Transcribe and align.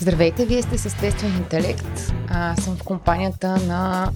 Здравейте, 0.00 0.46
вие 0.46 0.62
сте 0.62 0.78
с 0.78 0.86
естествен 0.86 1.36
интелект. 1.36 2.12
Аз 2.28 2.64
съм 2.64 2.76
в 2.76 2.84
компанията 2.84 3.48
на 3.48 4.10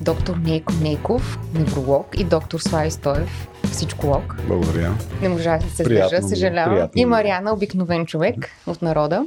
доктор 0.00 0.36
Нейко 0.36 0.72
Нейков, 0.82 1.38
невролог 1.54 2.06
и 2.18 2.24
доктор 2.24 2.58
Слави 2.60 2.90
Стоев, 2.90 3.48
всичколог. 3.72 4.36
Благодаря. 4.46 4.94
Не 5.22 5.28
можах 5.28 5.62
да 5.62 5.70
се 5.70 5.84
сдържа, 5.84 6.22
съжалявам. 6.22 6.88
И 6.94 7.04
Мариана, 7.04 7.52
обикновен 7.52 8.06
човек 8.06 8.50
от 8.66 8.82
народа. 8.82 9.26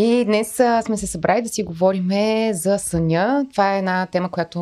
И 0.00 0.24
днес 0.24 0.54
сме 0.84 0.96
се 0.96 1.06
събрали 1.06 1.42
да 1.42 1.48
си 1.48 1.62
говорим 1.62 2.10
за 2.52 2.78
съня. 2.78 3.46
Това 3.52 3.74
е 3.74 3.78
една 3.78 4.06
тема, 4.06 4.30
която 4.30 4.60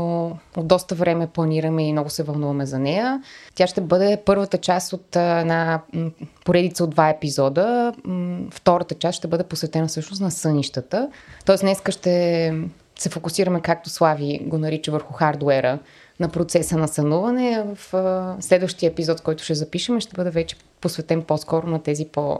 от 0.57 0.67
доста 0.67 0.95
време 0.95 1.27
планираме 1.27 1.89
и 1.89 1.93
много 1.93 2.11
се 2.11 2.23
вълнуваме 2.23 2.67
за 2.67 2.79
нея. 2.79 3.23
Тя 3.55 3.67
ще 3.67 3.80
бъде 3.80 4.23
първата 4.25 4.59
част 4.59 4.93
от 4.93 5.17
една 5.17 5.80
поредица 6.45 6.85
от 6.85 6.91
два 6.91 7.09
епизода. 7.09 7.93
Втората 8.51 8.95
част 8.95 9.19
ще 9.19 9.29
бъде 9.29 9.45
посветена 9.45 9.87
всъщност 9.87 10.23
на 10.23 10.30
сънищата. 10.30 11.09
Тоест 11.45 11.60
днес 11.60 11.82
ще 11.88 12.55
се 12.99 13.09
фокусираме, 13.09 13.60
както 13.60 13.91
Слави 13.91 14.41
го 14.47 14.59
нарича, 14.59 14.93
върху 14.93 15.13
хардуера 15.13 15.79
на 16.21 16.29
процеса 16.29 16.77
на 16.77 16.88
сънуване. 16.88 17.65
В 17.75 18.37
следващия 18.41 18.91
епизод, 18.91 19.21
който 19.21 19.45
ще 19.45 19.55
запишем, 19.55 20.01
ще 20.01 20.16
бъде 20.16 20.30
вече 20.30 20.57
посветен 20.80 21.23
по-скоро 21.23 21.66
на 21.66 21.82
тези 21.82 22.05
по 22.05 22.38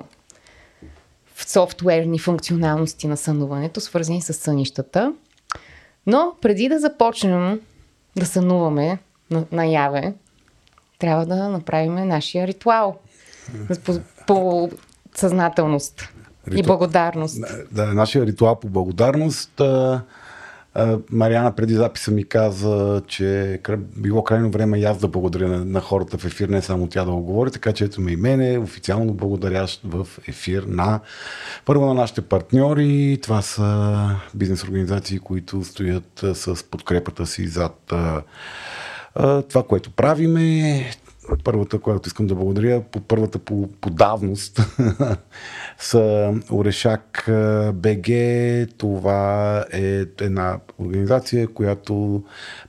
софтуерни 1.37 2.19
функционалности 2.19 3.09
на 3.09 3.17
сънуването, 3.17 3.81
свързани 3.81 4.23
с 4.23 4.33
сънищата. 4.33 5.12
Но 6.06 6.34
преди 6.41 6.69
да 6.69 6.79
започнем 6.79 7.61
да 8.17 8.27
сънуваме 8.27 8.98
наяве, 9.53 10.14
трябва 10.98 11.27
да 11.27 11.48
направим 11.48 11.95
нашия 11.95 12.47
ритуал 12.47 12.98
по, 13.84 14.01
по 14.27 14.70
съзнателност 15.14 16.09
Риту... 16.48 16.59
и 16.59 16.62
благодарност. 16.62 17.41
Да, 17.73 17.87
нашия 17.87 18.27
ритуал 18.27 18.61
по 18.61 18.69
благодарност. 18.69 19.61
А 19.61 20.03
Мариана 21.11 21.53
преди 21.53 21.75
записа 21.75 22.11
ми 22.11 22.25
каза, 22.25 23.03
че 23.07 23.61
било 23.97 24.25
крайно 24.25 24.51
време 24.51 24.79
и 24.79 24.85
аз 24.85 24.99
да 24.99 25.09
благодаря 25.09 25.49
на, 25.49 25.65
на 25.65 25.81
хората 25.81 26.19
в 26.19 26.25
ефир, 26.25 26.49
не 26.49 26.63
само 26.63 26.87
тя 26.87 27.05
да 27.05 27.11
го 27.11 27.21
говори, 27.21 27.51
така 27.51 27.73
че 27.73 27.85
ето 27.85 28.01
ме 28.01 28.13
и 28.13 28.17
мене, 28.17 28.59
официално 28.59 29.15
благодарящ 29.15 29.81
в 29.85 30.07
ефир 30.29 30.63
на 30.63 31.01
първо 31.65 31.87
на 31.87 31.95
нашите 31.95 32.21
партньори. 32.21 33.19
Това 33.23 33.43
са 33.43 34.09
бизнес 34.35 34.65
организации, 34.65 35.19
които 35.19 35.65
стоят 35.65 36.25
с 36.35 36.65
подкрепата 36.71 37.27
си 37.27 37.47
зад 37.49 37.93
това, 39.49 39.63
което 39.69 39.91
правиме 39.91 40.85
първата, 41.45 41.79
която 41.79 42.09
искам 42.09 42.27
да 42.27 42.35
благодаря, 42.35 42.83
по 42.93 43.01
първата 43.01 43.39
по, 43.39 43.69
по 43.81 43.91
давност 43.91 44.61
са 45.79 46.35
Орешак 46.51 47.31
БГ. 47.75 48.07
Това 48.79 49.65
е 49.73 50.05
една 50.20 50.59
организация, 50.79 51.48
която 51.48 52.25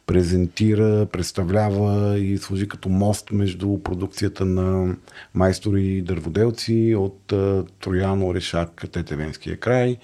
презентира, 0.05 1.05
представлява 1.05 2.19
и 2.19 2.37
служи 2.37 2.67
като 2.67 2.89
мост 2.89 3.31
между 3.31 3.77
продукцията 3.83 4.45
на 4.45 4.95
майстори 5.33 5.85
и 5.85 6.01
дърводелци 6.01 6.95
от 6.97 7.33
Троян, 7.79 8.23
Орешак, 8.23 8.85
Тетевенския 8.91 9.57
край 9.57 9.97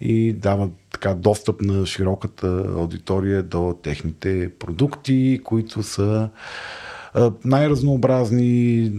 и 0.00 0.32
дава 0.32 0.70
така 0.92 1.14
достъп 1.14 1.60
на 1.60 1.86
широката 1.86 2.64
аудитория 2.76 3.42
до 3.42 3.78
техните 3.82 4.50
продукти, 4.58 5.40
които 5.44 5.82
са 5.82 6.30
най-разнообразни 7.44 8.92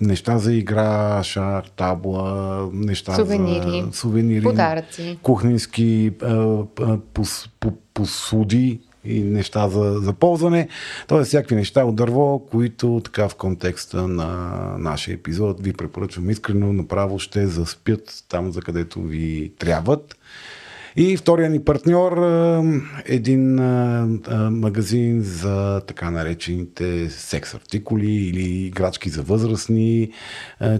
неща 0.00 0.38
за 0.38 0.52
игра, 0.52 1.22
шах, 1.22 1.70
табла, 1.70 2.70
неща 2.72 3.14
сувенири, 3.14 3.84
за 3.86 3.92
сувенири, 3.92 4.42
подаръци, 4.42 5.18
кухненски 5.22 6.12
пос, 7.14 7.48
посуди 7.94 8.80
и 9.04 9.22
неща 9.22 9.68
за, 9.68 9.98
за 10.00 10.12
ползване. 10.12 10.68
Тоест 11.08 11.28
всякакви 11.28 11.56
неща 11.56 11.84
от 11.84 11.96
дърво, 11.96 12.38
които 12.50 13.00
така 13.04 13.28
в 13.28 13.34
контекста 13.34 14.08
на 14.08 14.50
нашия 14.78 15.14
епизод 15.14 15.60
ви 15.60 15.72
препоръчвам 15.72 16.30
искрено, 16.30 16.72
направо 16.72 17.18
ще 17.18 17.46
заспят 17.46 18.24
там, 18.28 18.52
за 18.52 18.62
където 18.62 19.02
ви 19.02 19.52
трябват. 19.58 20.16
И 20.98 21.16
втория 21.16 21.50
ни 21.50 21.64
партньор, 21.64 22.16
един 23.04 23.54
магазин 24.50 25.20
за 25.22 25.80
така 25.86 26.10
наречените 26.10 27.10
секс 27.10 27.54
артикули 27.54 28.10
или 28.10 28.66
играчки 28.66 29.08
за 29.08 29.22
възрастни, 29.22 30.10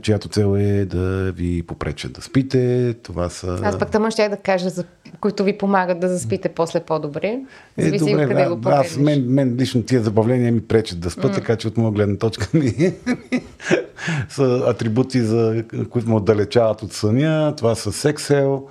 чиято 0.02 0.28
цел 0.28 0.56
е 0.58 0.84
да 0.84 1.32
ви 1.32 1.62
попречат 1.62 2.12
да 2.12 2.22
спите. 2.22 2.94
Това 3.02 3.28
са... 3.28 3.60
Аз 3.62 3.78
пък 3.78 3.90
тъмън 3.90 4.10
ще 4.10 4.28
да 4.28 4.36
кажа, 4.36 4.70
за 4.70 4.84
които 5.20 5.44
ви 5.44 5.58
помагат 5.58 6.00
да 6.00 6.08
заспите 6.08 6.48
после 6.48 6.80
по-добре. 6.80 7.38
Е, 7.76 7.84
Зависи 7.84 8.10
е, 8.10 8.10
добре, 8.10 8.28
къде 8.28 8.42
да, 8.42 8.48
го 8.48 8.60
погледнеш. 8.60 8.86
Аз, 8.86 8.96
мен, 8.96 9.24
мен 9.28 9.56
лично 9.58 9.82
тия 9.82 10.02
забавления 10.02 10.52
ми 10.52 10.60
пречат 10.60 11.00
да 11.00 11.10
спа, 11.10 11.28
mm. 11.28 11.34
така 11.34 11.56
че 11.56 11.68
от 11.68 11.76
моя 11.76 11.92
гледна 11.92 12.16
точка 12.16 12.48
ми 12.54 12.72
са 14.28 14.64
атрибути, 14.66 15.20
за, 15.20 15.64
които 15.90 16.08
му 16.08 16.16
отдалечават 16.16 16.82
от 16.82 16.92
съня. 16.92 17.54
Това 17.56 17.74
са 17.74 17.92
сексел, 17.92 18.68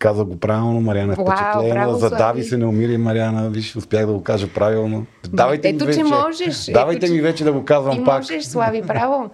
каза 0.00 0.24
го 0.24 0.38
правилно, 0.38 0.80
Мариана 0.80 1.12
е 1.12 1.16
впечатлена. 1.16 1.94
Задави 1.94 2.42
се, 2.42 2.56
не 2.56 2.66
умири 2.66 2.96
Мариана. 2.98 3.50
Виж, 3.50 3.76
успях 3.76 4.06
да 4.06 4.12
го 4.12 4.22
кажа 4.22 4.48
правилно. 4.54 5.06
Давайте 5.28 5.68
Ето, 5.68 5.84
ми 5.84 5.86
вече. 5.86 5.98
че 5.98 6.04
можеш. 6.04 6.64
Давайте 6.72 7.06
Ето, 7.06 7.14
ми 7.14 7.20
вече 7.20 7.44
да 7.44 7.52
го 7.52 7.64
казвам 7.64 7.96
ти 7.98 8.04
пак. 8.04 8.16
можеш, 8.18 8.44
Слави, 8.44 8.82
право. 8.82 9.30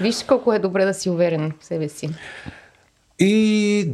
Виж 0.00 0.22
колко 0.22 0.52
е 0.52 0.58
добре 0.58 0.84
да 0.84 0.94
си 0.94 1.10
уверен 1.10 1.52
в 1.60 1.64
себе 1.64 1.88
си. 1.88 2.08
И 3.22 3.84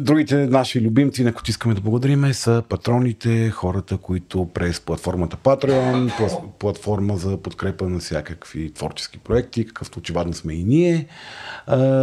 другите 0.00 0.46
наши 0.46 0.80
любимци, 0.80 1.24
на 1.24 1.32
които 1.32 1.50
искаме 1.50 1.74
да 1.74 1.80
благодарим, 1.80 2.32
са 2.32 2.62
патроните, 2.68 3.50
хората, 3.50 3.96
които 3.96 4.48
през 4.54 4.80
платформата 4.80 5.36
Patreon, 5.36 6.10
платформа 6.58 7.16
за 7.16 7.36
подкрепа 7.36 7.88
на 7.88 7.98
всякакви 7.98 8.72
творчески 8.72 9.18
проекти, 9.18 9.66
какъвто 9.66 9.98
очевидно 9.98 10.32
сме 10.32 10.54
и 10.54 10.64
ние, 10.64 11.06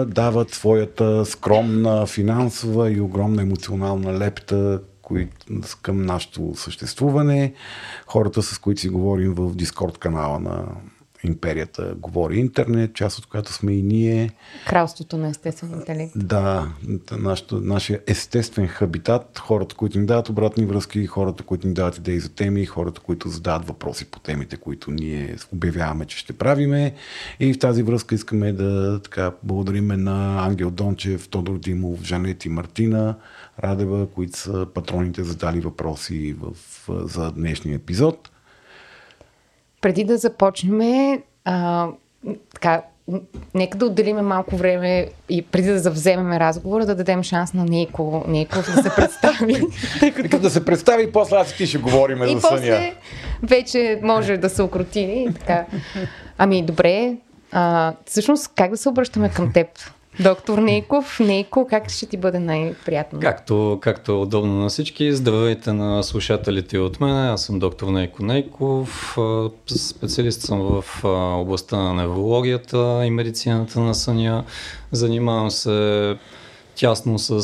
дават 0.08 0.50
своята 0.50 1.26
скромна 1.26 2.06
финансова 2.06 2.92
и 2.92 3.02
огромна 3.02 3.42
емоционална 3.42 4.20
лепта 4.20 4.82
към 5.82 6.06
нашето 6.06 6.54
съществуване. 6.56 7.54
Хората, 8.08 8.42
с 8.42 8.58
които 8.58 8.82
си 8.82 8.90
говорим 8.90 9.34
в 9.34 9.56
Дискорд 9.56 9.98
канала 9.98 10.40
на 10.40 10.66
империята 11.24 11.96
говори 11.98 12.40
интернет, 12.40 12.94
част 12.94 13.18
от 13.18 13.26
която 13.26 13.54
сме 13.54 13.74
и 13.74 13.82
ние. 13.82 14.30
Кралството 14.68 15.18
на 15.18 15.30
естествен 15.30 15.72
интелект. 15.72 16.12
Да, 16.16 16.68
нашото, 17.12 17.62
нашия 17.62 18.00
естествен 18.08 18.68
хабитат, 18.68 19.40
хората, 19.40 19.76
които 19.76 20.00
ни 20.00 20.06
дават 20.06 20.30
обратни 20.30 20.66
връзки, 20.66 21.06
хората, 21.06 21.44
които 21.44 21.68
ни 21.68 21.74
дават 21.74 21.98
идеи 21.98 22.20
за 22.20 22.30
теми, 22.30 22.66
хората, 22.66 23.02
които 23.02 23.30
задават 23.30 23.68
въпроси 23.68 24.06
по 24.06 24.20
темите, 24.20 24.58
които 24.58 24.92
ние 24.92 25.36
обявяваме, 25.54 26.06
че 26.06 26.18
ще 26.18 26.34
правиме. 26.34 26.94
И 27.40 27.54
в 27.54 27.60
тази 27.60 27.84
връзка 27.84 28.16
искаме 28.16 28.54
да 28.54 29.00
така, 29.04 29.32
благодариме 29.44 29.98
на 29.98 30.46
Ангел 30.46 30.72
Дончев, 30.72 31.30
Тодор 31.30 31.60
Димов, 31.60 32.04
Жанет 32.04 32.46
и 32.46 32.50
Мартина 32.50 33.16
Радева, 33.64 34.08
които 34.08 34.38
са 34.38 34.68
патроните 34.74 35.24
задали 35.24 35.60
въпроси 35.60 36.36
в, 36.40 36.56
за 37.08 37.32
днешния 37.32 37.76
епизод 37.76 38.31
преди 39.82 40.04
да 40.04 40.18
започнем, 40.18 41.22
а, 41.46 41.88
така, 42.54 42.82
нека 43.54 43.78
да 43.78 43.86
отделиме 43.86 44.22
малко 44.22 44.56
време 44.56 45.08
и 45.30 45.42
преди 45.42 45.70
да 45.70 45.80
завземем 45.80 46.32
разговора, 46.38 46.86
да 46.86 46.96
дадем 46.96 47.24
шанс 47.24 47.54
на 47.54 47.66
Нико, 47.66 48.24
Нико 48.28 48.56
да 48.56 48.84
се 48.84 48.96
представи. 48.96 49.62
Нека 50.02 50.40
да 50.40 50.50
се 50.50 50.66
представи 50.66 51.04
и 51.04 51.12
после 51.12 51.36
аз 51.36 51.52
и 51.52 51.58
ти 51.58 51.68
ще 51.68 51.78
говорим 51.78 52.24
и 52.24 52.36
за 52.36 52.42
съня. 52.42 52.60
после 52.60 52.96
вече 53.44 54.00
може 54.04 54.38
да 54.38 54.50
се 54.50 54.62
окрути. 54.62 55.28
Така. 55.40 55.66
Ами 56.38 56.64
добре, 56.64 57.16
а, 57.52 57.94
всъщност 58.06 58.52
как 58.56 58.72
да 58.72 58.78
се 58.78 58.90
обръщаме 58.90 59.30
към 59.30 59.54
теб? 59.54 59.68
Доктор 60.24 60.58
Нейков, 60.58 61.20
Нейко, 61.20 61.68
как 61.70 61.90
ще 61.90 62.06
ти 62.06 62.18
бъде 62.18 62.40
най-приятно? 62.40 63.20
Както, 63.20 63.78
както 63.82 64.12
е 64.12 64.16
удобно 64.16 64.54
на 64.54 64.70
всички. 64.70 65.14
Здравейте 65.14 65.74
на 65.74 66.04
слушателите 66.04 66.78
от 66.78 67.00
мен. 67.00 67.16
Аз 67.16 67.44
съм 67.44 67.60
доктор 67.60 67.88
Нейко 67.88 68.24
Нейков. 68.24 69.18
Специалист 69.68 70.42
съм 70.42 70.60
в 70.60 71.04
областта 71.42 71.78
на 71.78 71.94
неврологията 71.94 73.02
и 73.06 73.12
медицината 73.12 73.80
на 73.80 73.96
съня. 73.96 74.44
Занимавам 74.92 75.52
се 75.52 76.18
тясно 76.76 77.20
с 77.20 77.42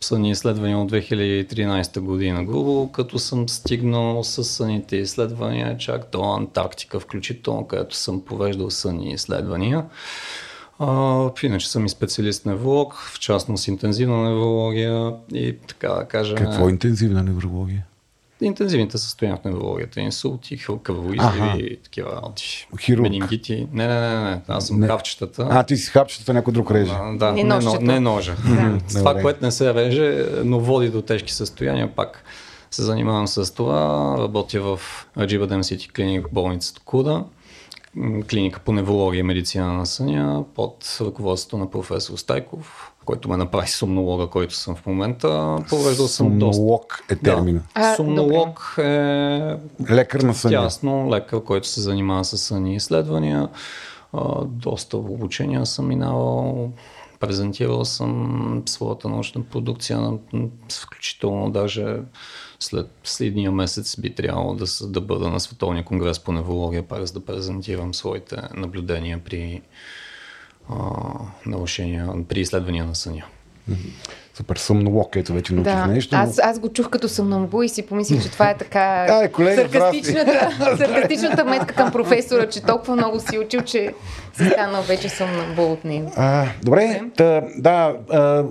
съни 0.00 0.30
изследвания 0.30 0.78
от 0.78 0.92
2013 0.92 2.00
година 2.00 2.44
грубо, 2.44 2.92
като 2.92 3.18
съм 3.18 3.48
стигнал 3.48 4.24
с 4.24 4.44
съните 4.44 4.96
изследвания 4.96 5.78
чак 5.78 6.08
до 6.12 6.34
Антарктика, 6.34 7.00
включително 7.00 7.66
където 7.66 7.96
съм 7.96 8.20
повеждал 8.20 8.70
съни 8.70 9.12
изследвания. 9.12 9.84
А, 10.78 11.30
иначе 11.42 11.70
съм 11.70 11.86
и 11.86 11.88
специалист 11.88 12.46
невролог, 12.46 12.94
в 12.94 13.20
частност 13.20 13.68
интензивна 13.68 14.30
неврология 14.30 15.12
и 15.34 15.56
така 15.68 15.88
да 15.88 16.04
кажа... 16.04 16.34
Какво 16.34 16.68
е 16.68 16.70
интензивна 16.70 17.22
неврология? 17.22 17.86
Интензивните 18.40 18.98
състояния 18.98 19.40
в 19.42 19.44
неврологията, 19.44 20.00
инсулти, 20.00 20.58
кръвоизливи 20.82 21.58
и 21.58 21.76
такива 21.76 22.16
работи. 22.16 22.68
Хирург. 22.80 23.02
Менингити. 23.02 23.66
Не, 23.72 23.86
не, 23.86 24.00
не, 24.00 24.30
не, 24.30 24.40
аз 24.48 24.66
съм 24.66 24.80
Не. 24.80 24.86
хапчетата. 24.86 25.48
А, 25.50 25.62
ти 25.62 25.76
си 25.76 25.90
хапчета, 25.90 26.34
някой 26.34 26.52
друг 26.52 26.70
реже. 26.70 26.92
А, 26.94 27.16
да, 27.16 27.32
Не 27.32 27.44
не, 27.44 27.58
но, 27.58 27.74
не 27.80 28.00
ножа. 28.00 28.36
Да. 28.48 28.78
Това, 28.88 29.14
което 29.14 29.44
не 29.44 29.50
се 29.50 29.74
реже, 29.74 30.26
но 30.44 30.60
води 30.60 30.88
до 30.88 31.02
тежки 31.02 31.32
състояния, 31.32 31.94
пак 31.94 32.24
се 32.70 32.82
занимавам 32.82 33.28
с 33.28 33.54
това. 33.54 34.14
Работя 34.18 34.60
в 34.60 34.80
Аджиба 35.18 35.46
Дем 35.46 35.64
Сити 35.64 35.88
клиник 35.88 36.26
болницата 36.32 36.80
Куда, 36.84 37.24
клиника 38.30 38.60
по 38.60 38.72
неврология 38.72 39.20
и 39.20 39.22
медицина 39.22 39.72
на 39.72 39.86
съня, 39.86 40.44
под 40.54 40.98
ръководството 41.00 41.58
на 41.58 41.70
професор 41.70 42.16
Стайков, 42.16 42.92
който 43.04 43.28
ме 43.28 43.36
направи 43.36 43.68
сомнолога, 43.68 44.26
който 44.26 44.54
съм 44.54 44.74
в 44.74 44.86
момента. 44.86 45.58
Провеждал 45.68 46.08
съм 46.08 46.38
доста. 46.38 46.56
Сомнолог 46.56 47.04
е 47.10 47.16
термина. 47.16 47.60
А, 47.74 47.94
Сомнолог 47.94 48.74
е 48.78 49.56
Лекар 49.90 50.20
на 50.20 50.34
съня. 50.34 50.62
Тясно, 50.62 51.10
лекар, 51.10 51.42
който 51.42 51.68
се 51.68 51.80
занимава 51.80 52.24
с 52.24 52.38
съни 52.38 52.74
изследвания. 52.74 53.48
Доста 54.44 54.96
обучения 54.96 55.66
съм 55.66 55.88
минавал. 55.88 56.70
Презентирал 57.20 57.84
съм 57.84 58.62
своята 58.66 59.08
научна 59.08 59.42
продукция, 59.42 60.12
включително 60.70 61.50
даже 61.50 61.96
след 62.60 62.90
следния 63.04 63.52
месец 63.52 64.00
би 64.00 64.14
трябвало 64.14 64.54
да, 64.54 64.64
да 64.82 65.00
бъда 65.00 65.28
на 65.28 65.40
Световния 65.40 65.84
конгрес 65.84 66.20
по 66.20 66.32
неврология, 66.32 66.82
пак 66.82 67.06
за 67.06 67.12
да 67.12 67.24
презентирам 67.24 67.94
своите 67.94 68.36
наблюдения 68.54 69.24
при 69.24 69.62
а, 70.68 70.76
нарушения, 71.46 72.24
при 72.28 72.40
изследвания 72.40 72.84
на 72.84 72.94
съня. 72.94 73.24
Супер 74.36 74.56
сомнолог, 74.56 75.16
ето 75.16 75.32
вече 75.32 75.54
научих 75.54 75.74
Да, 75.74 75.86
нещо. 75.86 76.16
аз, 76.16 76.38
аз 76.38 76.58
го 76.58 76.68
чух 76.68 76.90
като 76.90 77.08
съмнамбу 77.08 77.62
и 77.62 77.68
си 77.68 77.82
помислих, 77.82 78.22
че 78.22 78.30
това 78.30 78.50
е 78.50 78.56
така 78.56 78.78
Ай, 79.10 79.32
колега, 79.32 79.62
саркастичната, 79.62 80.50
саркастичната 80.78 81.44
метка 81.44 81.74
към 81.74 81.92
професора, 81.92 82.48
че 82.48 82.62
толкова 82.62 82.96
много 82.96 83.20
си 83.20 83.38
учил, 83.38 83.60
че 83.60 83.94
си 84.34 84.44
станал 84.44 84.82
вече 84.82 85.08
съмнамбу 85.08 85.62
от 85.62 85.84
него. 85.84 86.12
А, 86.16 86.46
добре, 86.62 87.00
та, 87.16 87.42
да, 87.58 87.94
а, 88.10 88.44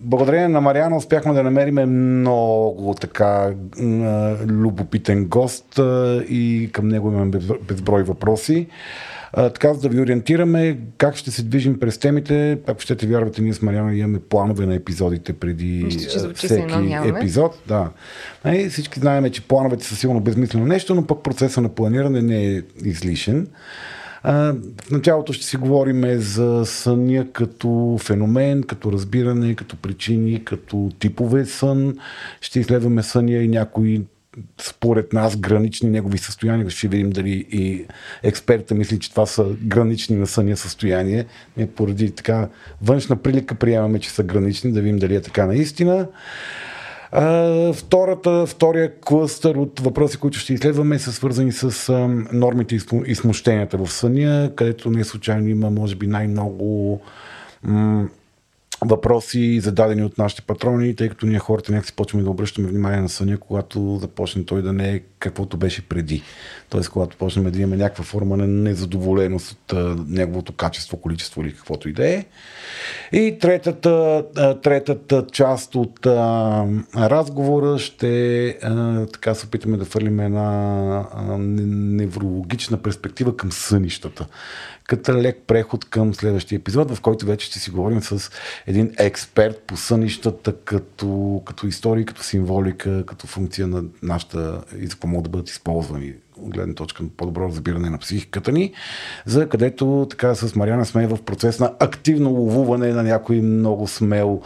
благодарение 0.00 0.48
на 0.48 0.60
Мариана 0.60 0.96
успяхме 0.96 1.32
да 1.32 1.42
намерим 1.42 1.74
много 2.20 2.94
така 3.00 3.50
м, 3.78 4.36
любопитен 4.46 5.24
гост 5.24 5.78
а, 5.78 6.22
и 6.28 6.70
към 6.72 6.88
него 6.88 7.08
имаме 7.08 7.30
без- 7.30 7.58
безброй 7.68 8.02
въпроси. 8.02 8.66
А, 9.36 9.50
така, 9.50 9.74
за 9.74 9.80
да 9.80 9.88
ви 9.88 10.00
ориентираме 10.00 10.78
как 10.98 11.16
ще 11.16 11.30
се 11.30 11.42
движим 11.42 11.80
през 11.80 11.98
темите, 11.98 12.58
ако 12.66 12.80
ще 12.80 12.96
те 12.96 13.06
вярвате, 13.06 13.42
ние 13.42 13.52
с 13.52 13.62
Мариана 13.62 13.96
имаме 13.96 14.18
планове 14.18 14.66
на 14.66 14.74
епизодите 14.74 15.32
преди 15.32 15.78
едно 16.16 16.34
всеки 16.34 17.08
епизод. 17.08 17.58
Да. 17.68 17.90
Нали, 18.44 18.68
всички 18.68 19.00
знаем, 19.00 19.30
че 19.30 19.48
плановете 19.48 19.84
са 19.84 19.96
силно 19.96 20.20
безмислено 20.20 20.66
нещо, 20.66 20.94
но 20.94 21.06
пък 21.06 21.22
процеса 21.22 21.60
на 21.60 21.68
планиране 21.68 22.22
не 22.22 22.46
е 22.46 22.62
излишен. 22.84 23.48
А, 24.22 24.54
в 24.84 24.90
началото 24.90 25.32
ще 25.32 25.46
си 25.46 25.56
говорим 25.56 26.20
за 26.20 26.62
съня 26.64 27.26
като 27.32 27.98
феномен, 28.00 28.62
като 28.62 28.92
разбиране, 28.92 29.54
като 29.54 29.76
причини, 29.76 30.44
като 30.44 30.90
типове 30.98 31.46
сън. 31.46 31.96
Ще 32.40 32.60
изследваме 32.60 33.02
съня 33.02 33.32
и 33.32 33.48
някои 33.48 34.02
според 34.60 35.12
нас 35.12 35.36
гранични 35.36 35.90
негови 35.90 36.18
състояния. 36.18 36.70
Ще 36.70 36.88
видим 36.88 37.10
дали 37.10 37.46
и 37.50 37.86
експерта 38.22 38.74
мисли, 38.74 38.98
че 38.98 39.10
това 39.10 39.26
са 39.26 39.46
гранични 39.62 40.16
на 40.16 40.26
съня 40.26 40.56
състояния. 40.56 41.26
Ние 41.56 41.66
поради 41.66 42.10
така 42.10 42.48
външна 42.82 43.16
прилика 43.16 43.54
приемаме, 43.54 43.98
че 43.98 44.10
са 44.10 44.22
гранични, 44.22 44.72
да 44.72 44.80
видим 44.80 44.98
дали 44.98 45.14
е 45.14 45.20
така 45.20 45.46
наистина. 45.46 46.08
А, 47.12 47.72
втората, 47.72 48.46
втория 48.46 48.92
клъстър 49.00 49.54
от 49.54 49.80
въпроси, 49.80 50.18
които 50.18 50.38
ще 50.38 50.54
изследваме, 50.54 50.98
са 50.98 51.12
свързани 51.12 51.52
с 51.52 51.88
а, 51.88 52.08
нормите 52.32 52.78
и 53.06 53.14
смущенията 53.14 53.78
в 53.78 53.92
съня, 53.92 54.50
където 54.56 54.90
не 54.90 55.04
случайно 55.04 55.48
има, 55.48 55.70
може 55.70 55.96
би, 55.96 56.06
най-много 56.06 57.00
м- 57.62 58.08
въпроси, 58.84 59.60
зададени 59.60 60.02
от 60.02 60.18
нашите 60.18 60.42
патрони, 60.42 60.96
тъй 60.96 61.08
като 61.08 61.26
ние 61.26 61.38
хората 61.38 61.72
някакси 61.72 61.96
почваме 61.96 62.24
да 62.24 62.30
обръщаме 62.30 62.68
внимание 62.68 63.00
на 63.00 63.08
съня, 63.08 63.38
когато 63.38 63.98
започне 64.00 64.44
той 64.44 64.62
да 64.62 64.72
не 64.72 64.90
е 64.90 65.00
каквото 65.18 65.56
беше 65.56 65.88
преди. 65.88 66.22
Тоест, 66.70 66.90
когато 66.90 67.16
почнем 67.16 67.50
да 67.50 67.58
имаме 67.58 67.76
някаква 67.76 68.04
форма 68.04 68.36
на 68.36 68.46
незадоволеност 68.46 69.52
от 69.52 69.72
а, 69.72 69.96
неговото 70.08 70.52
качество, 70.52 70.96
количество 70.96 71.42
или 71.42 71.54
каквото 71.54 71.88
и 71.88 71.92
да 71.92 72.08
е. 72.08 72.24
И 73.12 73.38
третата, 73.40 74.24
а, 74.36 74.60
третата 74.60 75.26
част 75.32 75.74
от 75.74 76.06
а, 76.06 76.64
разговора 76.96 77.78
ще 77.78 78.46
а, 78.48 79.06
така 79.06 79.34
се 79.34 79.46
опитаме 79.46 79.76
да 79.76 79.84
фърлим 79.84 80.20
една 80.20 80.44
а, 81.14 81.38
не- 81.38 82.02
неврологична 82.04 82.76
перспектива 82.76 83.36
към 83.36 83.52
сънищата. 83.52 84.26
Като 84.88 85.14
лек 85.14 85.42
преход 85.46 85.84
към 85.84 86.14
следващия 86.14 86.56
епизод, 86.56 86.90
в 86.90 87.00
който 87.00 87.26
вече 87.26 87.46
ще 87.46 87.58
си 87.58 87.70
говорим 87.70 88.02
с 88.02 88.30
един 88.66 88.92
експерт 88.98 89.62
по 89.66 89.76
сънищата 89.76 90.56
като, 90.64 91.42
като 91.44 91.66
история, 91.66 92.06
като 92.06 92.22
символика, 92.22 93.06
като 93.06 93.26
функция 93.26 93.66
на 93.66 93.84
нашата 94.02 94.64
и 94.78 94.86
за 94.86 94.92
какво 94.92 95.08
могат 95.08 95.24
да 95.24 95.30
бъдат 95.30 95.50
използвани 95.50 96.14
от 96.36 96.50
гледна 96.54 96.74
точка 96.74 97.02
на 97.02 97.08
по-добро 97.16 97.48
разбиране 97.48 97.90
на 97.90 97.98
психиката 97.98 98.52
ни, 98.52 98.72
за 99.26 99.48
където 99.48 100.06
така 100.10 100.34
с 100.34 100.56
Мариана 100.56 100.86
сме 100.86 101.06
в 101.06 101.22
процес 101.22 101.60
на 101.60 101.72
активно 101.78 102.30
ловуване 102.30 102.92
на 102.92 103.02
някой 103.02 103.40
много 103.40 103.88
смел 103.88 104.42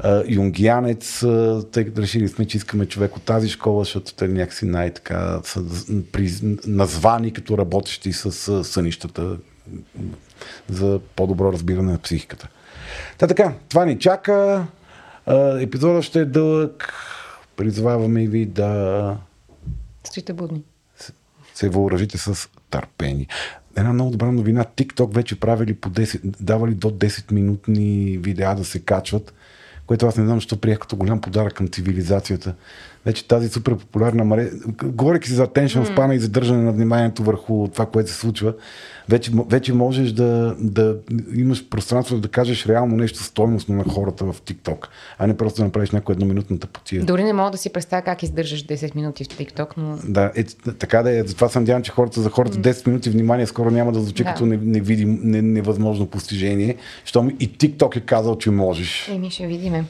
а, 0.00 0.22
юнгиянец, 0.28 1.22
а, 1.22 1.64
тъй 1.72 1.84
като 1.84 2.02
решили 2.02 2.28
сме, 2.28 2.44
че 2.44 2.56
искаме 2.56 2.86
човек 2.86 3.16
от 3.16 3.22
тази 3.22 3.48
школа, 3.48 3.84
защото 3.84 4.14
те 4.14 4.28
някакси 4.28 4.66
най-така 4.66 5.40
са 5.44 5.62
при, 6.12 6.30
названи 6.66 7.32
като 7.32 7.58
работещи 7.58 8.12
с 8.12 8.64
сънищата 8.64 9.36
за 10.68 11.00
по-добро 11.16 11.52
разбиране 11.52 11.92
на 11.92 11.98
психиката. 11.98 12.48
Та 13.18 13.26
така, 13.26 13.52
това 13.68 13.84
ни 13.84 13.98
чака. 13.98 14.66
Епизодът 15.60 16.04
ще 16.04 16.20
е 16.20 16.24
дълъг. 16.24 16.94
Призваваме 17.56 18.22
и 18.22 18.28
ви 18.28 18.46
да 18.46 19.16
Стоите 20.04 20.32
будни. 20.32 20.62
се 21.54 21.68
въоръжите 21.68 22.18
с 22.18 22.48
търпение. 22.70 23.26
Една 23.76 23.92
много 23.92 24.10
добра 24.10 24.32
новина. 24.32 24.64
TikTok 24.64 25.14
вече 25.14 25.40
правили 25.40 25.74
по 25.74 25.90
10, 25.90 26.20
давали 26.40 26.74
до 26.74 26.90
10 26.90 27.32
минутни 27.32 28.18
видеа 28.18 28.54
да 28.54 28.64
се 28.64 28.80
качват, 28.80 29.34
което 29.86 30.06
аз 30.06 30.16
не 30.16 30.24
знам, 30.24 30.36
защо 30.36 30.60
приех 30.60 30.78
като 30.78 30.96
голям 30.96 31.20
подарък 31.20 31.54
към 31.54 31.68
цивилизацията. 31.68 32.54
Вече 33.06 33.28
тази 33.28 33.48
супер 33.48 33.76
популярна 33.76 34.24
маре... 34.24 34.50
Говорейки 34.84 35.28
си 35.28 35.34
за 35.34 35.46
attention 35.46 35.96
span 35.96 36.14
и 36.14 36.18
задържане 36.18 36.62
на 36.62 36.72
вниманието 36.72 37.22
върху 37.22 37.68
това, 37.68 37.86
което 37.86 38.10
се 38.10 38.16
случва, 38.16 38.54
вече, 39.08 39.30
вече 39.48 39.72
можеш 39.72 40.12
да, 40.12 40.56
да 40.58 40.96
имаш 41.34 41.68
пространство 41.68 42.18
да 42.18 42.28
кажеш 42.28 42.66
реално 42.66 42.96
нещо 42.96 43.22
стойностно 43.22 43.74
на 43.74 43.84
хората 43.84 44.24
в 44.24 44.34
TikTok, 44.42 44.86
а 45.18 45.26
не 45.26 45.36
просто 45.36 45.56
да 45.56 45.64
направиш 45.64 45.90
някоя 45.90 46.14
едноминутна 46.14 46.58
тъпотия. 46.58 47.04
Дори 47.04 47.24
не 47.24 47.32
мога 47.32 47.50
да 47.50 47.58
си 47.58 47.70
представя 47.70 48.02
как 48.02 48.22
издържаш 48.22 48.66
10 48.66 48.96
минути 48.96 49.24
в 49.24 49.28
TikTok, 49.28 49.68
но 49.76 49.98
Да, 50.04 50.32
е, 50.36 50.44
така 50.78 51.02
да 51.02 51.18
е. 51.18 51.22
Затова 51.22 51.48
съм 51.48 51.62
надявам, 51.62 51.82
че 51.82 51.92
хората 51.92 52.20
за 52.20 52.30
хората 52.30 52.58
10 52.58 52.86
минути 52.86 53.10
внимание 53.10 53.46
скоро 53.46 53.70
няма 53.70 53.92
да 53.92 54.00
звучи 54.00 54.24
Да. 54.24 54.28
като 54.30 54.46
не- 54.46 54.56
невидим, 54.62 55.20
не, 55.22 55.42
невъзможно 55.42 56.06
постижение, 56.06 56.76
щом 57.04 57.30
и 57.40 57.52
TikTok 57.52 57.96
е 57.96 58.00
казал, 58.00 58.38
че 58.38 58.50
можеш. 58.50 59.08
Еми, 59.08 59.30
ще 59.30 59.46
видиме. 59.46 59.84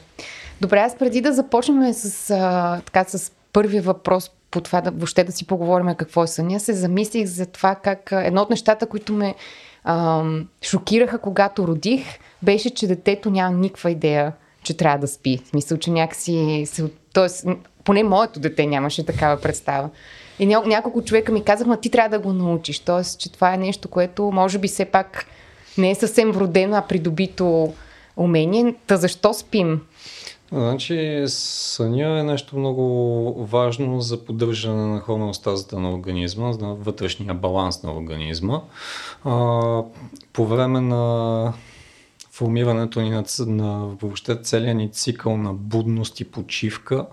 Добре, 0.63 0.79
аз 0.79 0.95
преди 0.95 1.21
да 1.21 1.33
започнем 1.33 1.93
с, 1.93 2.29
а, 2.29 2.81
така, 2.85 3.03
с 3.03 3.31
първи 3.53 3.79
въпрос 3.79 4.31
по 4.51 4.61
това 4.61 4.81
да 4.81 4.91
въобще 4.91 5.23
да 5.23 5.31
си 5.31 5.47
поговорим 5.47 5.95
какво 5.95 6.23
е 6.23 6.27
съня, 6.27 6.59
се 6.59 6.73
замислих 6.73 7.25
за 7.25 7.45
това 7.45 7.75
как 7.75 8.09
едно 8.11 8.41
от 8.41 8.49
нещата, 8.49 8.85
които 8.85 9.13
ме 9.13 9.35
а, 9.83 10.23
шокираха, 10.61 11.17
когато 11.17 11.67
родих, 11.67 12.05
беше, 12.41 12.69
че 12.69 12.87
детето 12.87 13.29
няма 13.29 13.57
никаква 13.57 13.91
идея, 13.91 14.33
че 14.63 14.77
трябва 14.77 14.97
да 14.97 15.07
спи. 15.07 15.39
Смисъл, 15.49 15.77
че 15.77 15.91
някакси... 15.91 16.63
Се, 16.65 16.89
тоест, 17.13 17.45
поне 17.83 18.03
моето 18.03 18.39
дете 18.39 18.65
нямаше 18.65 19.05
такава 19.05 19.41
представа. 19.41 19.89
И 20.39 20.45
ня, 20.45 20.63
няколко 20.65 21.03
човека 21.03 21.31
ми 21.31 21.43
казаха, 21.43 21.69
ма 21.69 21.77
ти 21.77 21.89
трябва 21.89 22.17
да 22.17 22.23
го 22.23 22.33
научиш. 22.33 22.79
Тоест, 22.79 23.19
че 23.19 23.31
това 23.31 23.53
е 23.53 23.57
нещо, 23.57 23.87
което 23.87 24.23
може 24.23 24.57
би 24.57 24.67
все 24.67 24.85
пак 24.85 25.25
не 25.77 25.91
е 25.91 25.95
съвсем 25.95 26.31
вродено, 26.31 26.75
а 26.75 26.81
придобито 26.81 27.73
умение. 28.17 28.75
Та 28.87 28.97
защо 28.97 29.33
спим? 29.33 29.81
Значи 30.51 31.23
съня 31.27 32.19
е 32.19 32.23
нещо 32.23 32.57
много 32.57 33.45
важно 33.45 34.01
за 34.01 34.25
поддържане 34.25 34.85
на 34.85 34.99
хомеостазата 34.99 35.79
на 35.79 35.93
организма, 35.93 36.47
на 36.47 36.75
вътрешния 36.75 37.33
баланс 37.33 37.83
на 37.83 37.93
организма. 37.93 38.61
А, 39.23 39.31
по 40.33 40.45
време 40.45 40.81
на 40.81 41.53
формирането 42.31 43.01
ни 43.01 43.09
на, 43.09 43.23
на 43.39 43.85
въобще 43.85 44.41
целият 44.41 44.77
ни 44.77 44.91
цикъл 44.91 45.37
на 45.37 45.53
будност 45.53 46.19
и 46.19 46.31
почивка, 46.31 47.05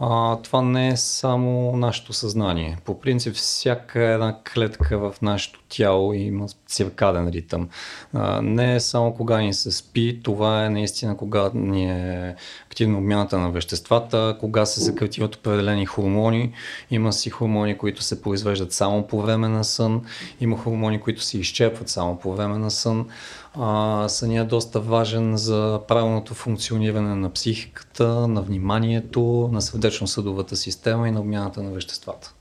а, 0.00 0.36
това 0.36 0.62
не 0.62 0.88
е 0.88 0.96
само 0.96 1.76
нашето 1.76 2.12
съзнание. 2.12 2.78
По 2.84 3.00
принцип, 3.00 3.34
всяка 3.34 4.02
една 4.02 4.38
клетка 4.54 4.98
в 4.98 5.14
нашето 5.22 5.60
тяло 5.68 6.12
има 6.12 6.46
циркаден 6.66 7.28
ритъм. 7.28 7.68
А, 8.12 8.42
не 8.42 8.74
е 8.74 8.80
само 8.80 9.14
кога 9.14 9.38
ни 9.38 9.54
се 9.54 9.70
спи, 9.70 10.20
това 10.22 10.64
е 10.64 10.70
наистина 10.70 11.16
кога 11.16 11.50
ни 11.54 11.90
е 11.90 12.34
активна 12.66 12.98
обмяната 12.98 13.38
на 13.38 13.50
веществата, 13.50 14.36
кога 14.40 14.66
се 14.66 14.80
съкративат 14.80 15.36
определени 15.36 15.86
хормони. 15.86 16.52
Има 16.90 17.12
си 17.12 17.30
хормони, 17.30 17.78
които 17.78 18.02
се 18.02 18.22
произвеждат 18.22 18.72
само 18.72 19.06
по 19.06 19.22
време 19.22 19.48
на 19.48 19.64
сън, 19.64 20.02
има 20.40 20.56
хормони, 20.56 21.00
които 21.00 21.22
се 21.22 21.38
изчерпват 21.38 21.88
само 21.88 22.18
по 22.18 22.34
време 22.34 22.58
на 22.58 22.70
сън. 22.70 23.06
А, 23.54 24.08
съня 24.08 24.40
е 24.40 24.44
доста 24.44 24.80
важен 24.80 25.36
за 25.36 25.80
правилното 25.88 26.34
функциониране 26.34 27.14
на 27.14 27.32
психиката, 27.32 28.28
на 28.28 28.42
вниманието, 28.42 29.50
на 29.52 29.62
сърдечно-съдовата 29.62 30.56
система 30.56 31.08
и 31.08 31.10
на 31.10 31.20
обмяната 31.20 31.62
на 31.62 31.70
веществата. 31.70 32.34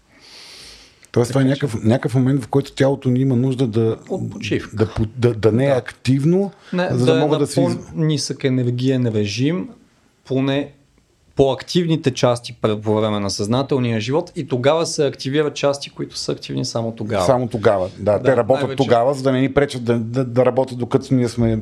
Тоест, 1.17 1.31
това 1.31 1.41
е 1.41 1.45
някакъв, 1.45 1.83
някакъв 1.83 2.15
момент, 2.15 2.43
в 2.43 2.47
който 2.47 2.71
тялото 2.71 3.09
ни 3.09 3.19
има 3.19 3.36
нужда 3.36 3.67
да, 3.67 3.97
да, 4.74 4.89
да, 5.17 5.33
да 5.33 5.51
не 5.51 5.65
е 5.65 5.69
да. 5.69 5.75
активно, 5.75 6.51
не, 6.74 6.89
за 6.91 7.05
да, 7.05 7.13
да 7.13 7.19
могат 7.19 7.38
е 7.38 7.39
да 7.39 7.47
се. 7.47 7.55
По-нисък 7.55 8.43
енергиен 8.43 9.07
режим, 9.07 9.69
поне 10.25 10.71
по-активните 11.38 12.13
части 12.13 12.56
по 12.84 12.96
време 12.96 13.20
на 13.20 13.29
съзнателния 13.29 14.00
живот 14.00 14.32
и 14.36 14.48
тогава 14.48 14.86
се 14.86 15.08
активират 15.08 15.56
части, 15.56 15.89
които 15.89 16.17
са 16.17 16.32
активни 16.32 16.65
само 16.65 16.91
тогава. 16.91 17.25
Само 17.25 17.48
тогава, 17.48 17.89
да. 18.00 18.17
да 18.17 18.24
те 18.24 18.38
работят 18.38 18.62
най-вече... 18.62 18.84
тогава, 18.84 19.13
за 19.13 19.24
да 19.24 19.32
не 19.32 19.41
ни 19.41 19.53
пречат 19.53 19.84
да, 19.84 20.00
да, 20.00 20.25
да 20.25 20.46
работят 20.46 20.77
докато 20.77 21.13
ние 21.13 21.29
сме... 21.29 21.60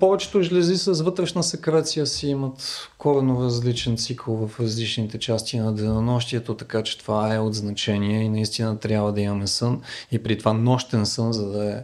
Повечето 0.00 0.42
жлези 0.42 0.76
с 0.76 1.02
вътрешна 1.02 1.42
секреция 1.42 2.06
си 2.06 2.26
имат 2.26 2.88
корено 2.98 3.44
различен 3.44 3.96
цикъл 3.96 4.48
в 4.48 4.60
различните 4.60 5.18
части 5.18 5.58
на 5.58 5.72
денонощието, 5.72 6.54
така 6.54 6.82
че 6.82 6.98
това 6.98 7.34
е 7.34 7.38
от 7.38 7.54
значение 7.54 8.22
и 8.22 8.28
наистина 8.28 8.78
трябва 8.78 9.12
да 9.12 9.20
имаме 9.20 9.46
сън 9.46 9.80
и 10.12 10.22
при 10.22 10.38
това 10.38 10.52
нощен 10.52 11.06
сън, 11.06 11.32
за 11.32 11.50
да 11.50 11.70
е 11.70 11.82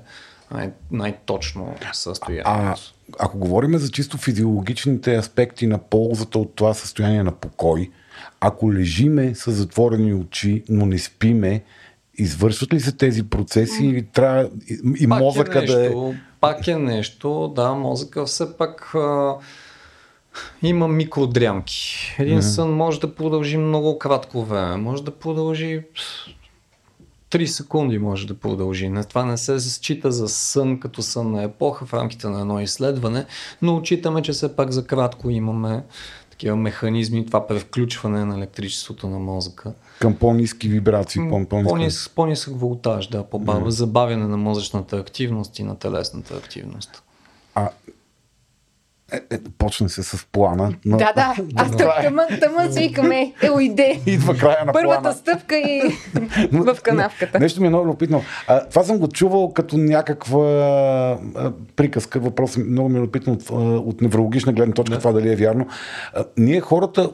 най- 0.50 0.72
най-точно 0.90 1.74
състояние. 1.92 2.42
А, 2.46 2.76
ако 3.18 3.38
говорим 3.38 3.78
за 3.78 3.90
чисто 3.90 4.16
физиологичните 4.18 5.16
аспекти 5.16 5.66
на 5.66 5.78
ползата 5.78 6.38
от 6.38 6.54
това 6.54 6.74
състояние 6.74 7.22
на 7.22 7.32
покой, 7.32 7.90
ако 8.40 8.72
лежиме 8.72 9.34
с 9.34 9.52
затворени 9.52 10.14
очи, 10.14 10.64
но 10.68 10.86
не 10.86 10.98
спиме, 10.98 11.62
извършват 12.18 12.72
ли 12.72 12.80
се 12.80 12.92
тези 12.92 13.22
процеси 13.22 13.86
или 13.86 14.02
трябва 14.02 14.50
и 14.98 15.08
пак 15.08 15.20
е 15.20 15.22
мозъка 15.22 15.58
е 15.58 15.62
нещо, 15.62 15.76
да 15.76 15.86
е... 15.86 16.14
Пак 16.40 16.68
е 16.68 16.76
нещо, 16.76 17.52
да, 17.56 17.74
мозъка 17.74 18.26
все 18.26 18.56
пак 18.56 18.94
а, 18.94 19.34
има 20.62 20.88
микродрямки. 20.88 22.14
Един 22.18 22.38
mm-hmm. 22.38 22.54
сън 22.54 22.70
може 22.70 23.00
да 23.00 23.14
продължи 23.14 23.56
много 23.56 23.98
кратко 23.98 24.44
време, 24.44 24.76
може 24.76 25.04
да 25.04 25.10
продължи 25.10 25.82
3 27.36 27.46
секунди 27.46 27.98
може 27.98 28.26
да 28.26 28.34
продължи. 28.34 28.92
Това 29.08 29.24
не 29.24 29.36
се 29.36 29.60
счита 29.60 30.12
за 30.12 30.28
сън 30.28 30.80
като 30.80 31.02
сън 31.02 31.32
на 31.32 31.42
епоха 31.42 31.86
в 31.86 31.94
рамките 31.94 32.28
на 32.28 32.40
едно 32.40 32.60
изследване, 32.60 33.26
но 33.62 33.76
отчитаме, 33.76 34.22
че 34.22 34.32
все 34.32 34.56
пак 34.56 34.70
за 34.70 34.86
кратко 34.86 35.30
имаме 35.30 35.82
такива 36.30 36.56
механизми, 36.56 37.26
това 37.26 37.46
превключване 37.46 38.24
на 38.24 38.34
електричеството 38.34 39.08
на 39.08 39.18
мозъка. 39.18 39.72
Към 40.00 40.16
по-низки 40.16 40.68
вибрации, 40.68 41.22
по-нисък, 41.50 42.12
по-нисък, 42.14 42.60
волтаж, 42.60 43.06
да, 43.06 43.24
по-бавно, 43.24 43.66
mm. 43.66 43.68
забавяне 43.68 44.26
на 44.26 44.36
мозъчната 44.36 44.96
активност 44.96 45.58
и 45.58 45.62
на 45.62 45.78
телесната 45.78 46.34
активност. 46.34 47.02
А 47.54 47.68
е, 49.12 49.16
е, 49.30 49.38
почна 49.58 49.88
се 49.88 50.02
с 50.02 50.26
плана. 50.32 50.74
Но... 50.84 50.96
Да, 50.96 51.12
да. 51.12 51.34
Аз 51.56 51.76
тъмън, 51.76 52.26
тъмън 52.40 52.72
свикаме. 52.72 53.32
Ел 53.42 53.60
иде. 53.60 54.00
Идва 54.06 54.36
края 54.36 54.64
на 54.64 54.72
Първата 54.72 55.00
плана. 55.00 55.16
стъпка 55.16 55.56
и 55.56 55.82
в 56.52 56.76
канавката. 56.82 57.40
Нещо 57.40 57.60
ми 57.60 57.66
е 57.66 57.70
много 57.70 57.86
любопитно. 57.86 58.22
А, 58.48 58.68
това 58.68 58.82
съм 58.82 58.98
го 58.98 59.08
чувал 59.08 59.52
като 59.52 59.76
някаква 59.76 60.40
а, 61.36 61.52
приказка. 61.76 62.20
Въпрос 62.20 62.56
много 62.56 62.88
ми 62.88 62.98
е 62.98 63.00
любопитно 63.00 63.32
от, 63.32 63.50
от 63.86 64.00
неврологична 64.00 64.52
гледна 64.52 64.74
точка, 64.74 64.94
да. 64.94 64.98
това 64.98 65.12
дали 65.12 65.32
е 65.32 65.36
вярно. 65.36 65.66
А, 66.14 66.24
ние 66.36 66.60
хората 66.60 67.10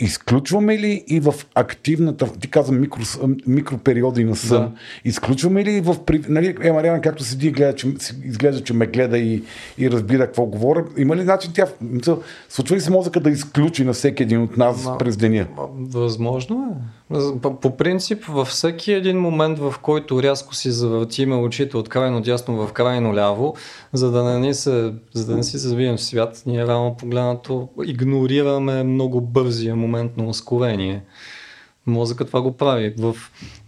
изключваме 0.00 0.78
ли 0.78 1.04
и 1.06 1.20
в 1.20 1.34
активната, 1.54 2.32
ти 2.32 2.50
казвам 2.50 2.80
микро, 2.80 3.00
микропериоди 3.46 4.24
на 4.24 4.36
сън, 4.36 4.62
да. 4.62 4.72
изключваме 5.04 5.64
ли 5.64 5.80
в, 5.80 5.96
нали, 6.28 6.56
е 6.62 6.72
Мариана 6.72 7.00
както 7.00 7.24
седи 7.24 7.46
и 7.46 7.50
гледа, 7.50 7.74
че, 7.74 7.94
изглежда, 8.24 8.64
че 8.64 8.74
ме 8.74 8.86
гледа 8.86 9.18
и, 9.18 9.42
и 9.78 9.90
разбира 9.90 10.26
какво 10.26 10.46
говоря, 10.46 10.84
има 10.96 11.16
ли 11.16 11.24
начин 11.24 11.52
тя, 11.54 11.66
случва 12.48 12.76
ли 12.76 12.80
се 12.80 12.90
мозъка 12.90 13.20
да 13.20 13.30
изключи 13.30 13.84
на 13.84 13.92
всеки 13.92 14.22
един 14.22 14.42
от 14.42 14.56
нас 14.56 14.84
Ма, 14.84 14.98
през 14.98 15.16
деня? 15.16 15.46
Възможно 15.78 16.56
е. 16.56 17.03
По, 17.60 17.76
принцип, 17.76 18.24
във 18.24 18.48
всеки 18.48 18.92
един 18.92 19.20
момент, 19.20 19.58
в 19.58 19.74
който 19.82 20.22
рязко 20.22 20.54
си 20.54 20.70
завъртиме 20.70 21.36
очите 21.36 21.76
от 21.76 21.88
крайно 21.88 22.20
дясно 22.20 22.66
в 22.66 22.72
крайно 22.72 23.14
ляво, 23.14 23.56
за 23.92 24.10
да 24.10 24.38
не, 24.38 24.54
се, 24.54 24.92
за 25.12 25.26
да 25.26 25.36
не 25.36 25.42
си 25.42 25.58
завием 25.58 25.98
свят, 25.98 26.42
ние 26.46 26.66
рано 26.66 26.96
погледнато 26.96 27.68
игнорираме 27.84 28.82
много 28.82 29.20
бързия 29.20 29.76
момент 29.76 30.16
на 30.16 30.26
ускорение. 30.26 31.02
Мозъкът 31.86 32.26
това 32.26 32.42
го 32.42 32.52
прави. 32.52 32.94
В, 32.98 33.16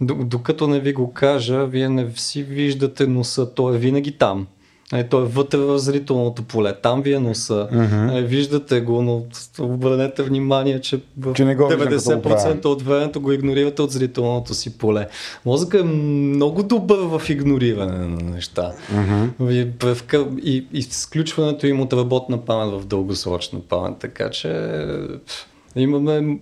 докато 0.01 0.67
не 0.67 0.79
ви 0.79 0.93
го 0.93 1.13
кажа, 1.13 1.65
вие 1.65 1.89
не 1.89 2.11
си 2.15 2.43
виждате 2.43 3.07
носа, 3.07 3.53
той 3.53 3.75
е 3.75 3.79
винаги 3.79 4.17
там. 4.17 4.47
Е, 4.93 5.03
той 5.03 5.23
е 5.23 5.25
вътре 5.25 5.57
в 5.57 5.79
зрителното 5.79 6.43
поле. 6.43 6.73
Там 6.73 7.01
ви 7.01 7.13
е 7.13 7.19
носа. 7.19 7.67
Mm-hmm. 7.73 8.17
Е, 8.17 8.21
виждате 8.21 8.81
го, 8.81 9.01
но 9.01 9.23
обърнете 9.59 10.23
внимание, 10.23 10.81
че, 10.81 10.99
в 11.17 11.33
че 11.33 11.45
не 11.45 11.57
90% 11.57 12.65
от 12.65 12.81
времето 12.81 13.21
го 13.21 13.31
игнорирате 13.31 13.81
от 13.81 13.91
зрителното 13.91 14.53
си 14.53 14.77
поле. 14.77 15.07
Мозъкът 15.45 15.81
е 15.81 15.83
много 15.83 16.63
добър 16.63 16.97
в 16.97 17.29
игнориране 17.29 18.07
на 18.07 18.31
неща. 18.31 18.71
Mm-hmm. 18.93 20.41
И, 20.43 20.51
и 20.53 20.67
изключването 20.73 21.67
им 21.67 21.81
от 21.81 21.93
работна 21.93 22.45
памет 22.45 22.81
в 22.81 22.85
дългосрочна 22.85 23.59
памет. 23.59 23.97
Така 23.97 24.29
че 24.29 24.81
имаме 25.75 26.39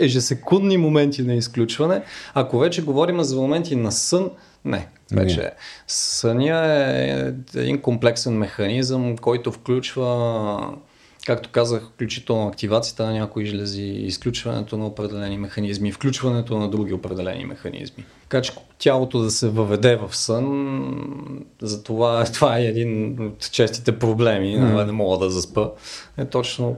ежесекундни 0.00 0.76
моменти 0.76 1.22
на 1.22 1.34
изключване. 1.34 2.02
Ако 2.34 2.58
вече 2.58 2.82
говорим 2.84 3.22
за 3.22 3.36
моменти 3.36 3.76
на 3.76 3.92
сън, 3.92 4.30
не. 4.64 4.88
Вече 5.12 5.50
съня 5.86 6.66
е 6.66 7.32
един 7.54 7.80
комплексен 7.80 8.38
механизъм, 8.38 9.16
който 9.16 9.52
включва 9.52 10.76
както 11.26 11.48
казах, 11.52 11.90
включително 11.94 12.48
активацията 12.48 13.06
на 13.06 13.12
някои 13.12 13.46
жлези, 13.46 13.82
изключването 13.82 14.76
на 14.78 14.86
определени 14.86 15.38
механизми, 15.38 15.92
включването 15.92 16.58
на 16.58 16.68
други 16.70 16.92
определени 16.92 17.44
механизми. 17.44 18.04
Така 18.22 18.42
че 18.42 18.52
тялото 18.78 19.18
да 19.18 19.30
се 19.30 19.48
въведе 19.48 19.96
в 19.96 20.16
сън, 20.16 21.46
за 21.62 21.82
това, 21.82 22.24
това 22.34 22.58
е 22.58 22.64
един 22.64 23.16
от 23.26 23.50
честите 23.50 23.98
проблеми, 23.98 24.56
mm. 24.56 24.84
не 24.84 24.92
мога 24.92 25.18
да 25.24 25.30
заспа, 25.30 25.70
е 26.16 26.24
точно 26.24 26.76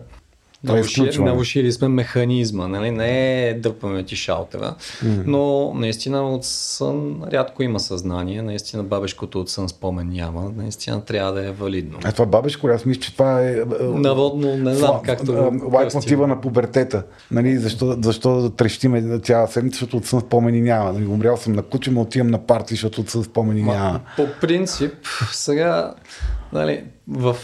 Наушили, 0.65 1.19
наушили 1.19 1.73
сме 1.73 1.89
механизма, 1.89 2.69
нали? 2.69 2.91
не 2.91 3.49
е 3.49 3.55
дърпаме 3.55 4.03
ти 4.03 4.17
шалтера, 4.17 4.75
mm-hmm. 4.79 5.23
но 5.27 5.75
наистина 5.75 6.31
от 6.31 6.45
сън 6.45 7.23
рядко 7.33 7.63
има 7.63 7.81
съзнание, 7.81 8.43
наистина 8.43 8.83
бабешкото 8.83 9.41
от 9.41 9.51
сън 9.51 9.69
спомен 9.69 10.09
няма, 10.09 10.53
наистина 10.57 11.05
трябва 11.05 11.33
да 11.33 11.47
е 11.47 11.53
валидно. 11.53 11.99
А 12.05 12.13
това 12.13 12.27
бабешко, 12.27 12.69
аз 12.69 12.85
мисля, 12.85 13.01
че 13.01 13.13
това 13.13 13.43
е... 13.43 13.57
Народно, 13.81 14.57
не 14.57 14.75
знам 14.75 15.01
както... 15.05 15.53
Лайк 15.73 15.95
мотива 15.95 16.27
на 16.27 16.41
пубертета, 16.41 17.03
нали? 17.31 17.59
защо, 17.59 17.97
защо 18.03 18.41
да 18.41 18.51
трещиме 18.51 19.19
цяла 19.19 19.49
седмица, 19.49 19.75
защото 19.75 19.97
от 19.97 20.07
сън 20.07 20.21
спомени 20.21 20.61
няма. 20.61 20.93
Нали? 20.93 21.07
Умрял 21.07 21.37
съм 21.37 21.53
на 21.53 21.63
куче, 21.63 21.91
но 21.91 22.01
отивам 22.01 22.29
на 22.29 22.47
парти, 22.47 22.75
защото 22.75 23.01
от 23.01 23.11
сън 23.11 23.25
спомени 23.25 23.63
няма. 23.63 24.01
По 24.17 24.27
принцип, 24.41 24.93
сега 25.33 25.95
нали, 26.53 26.85
в 27.09 27.37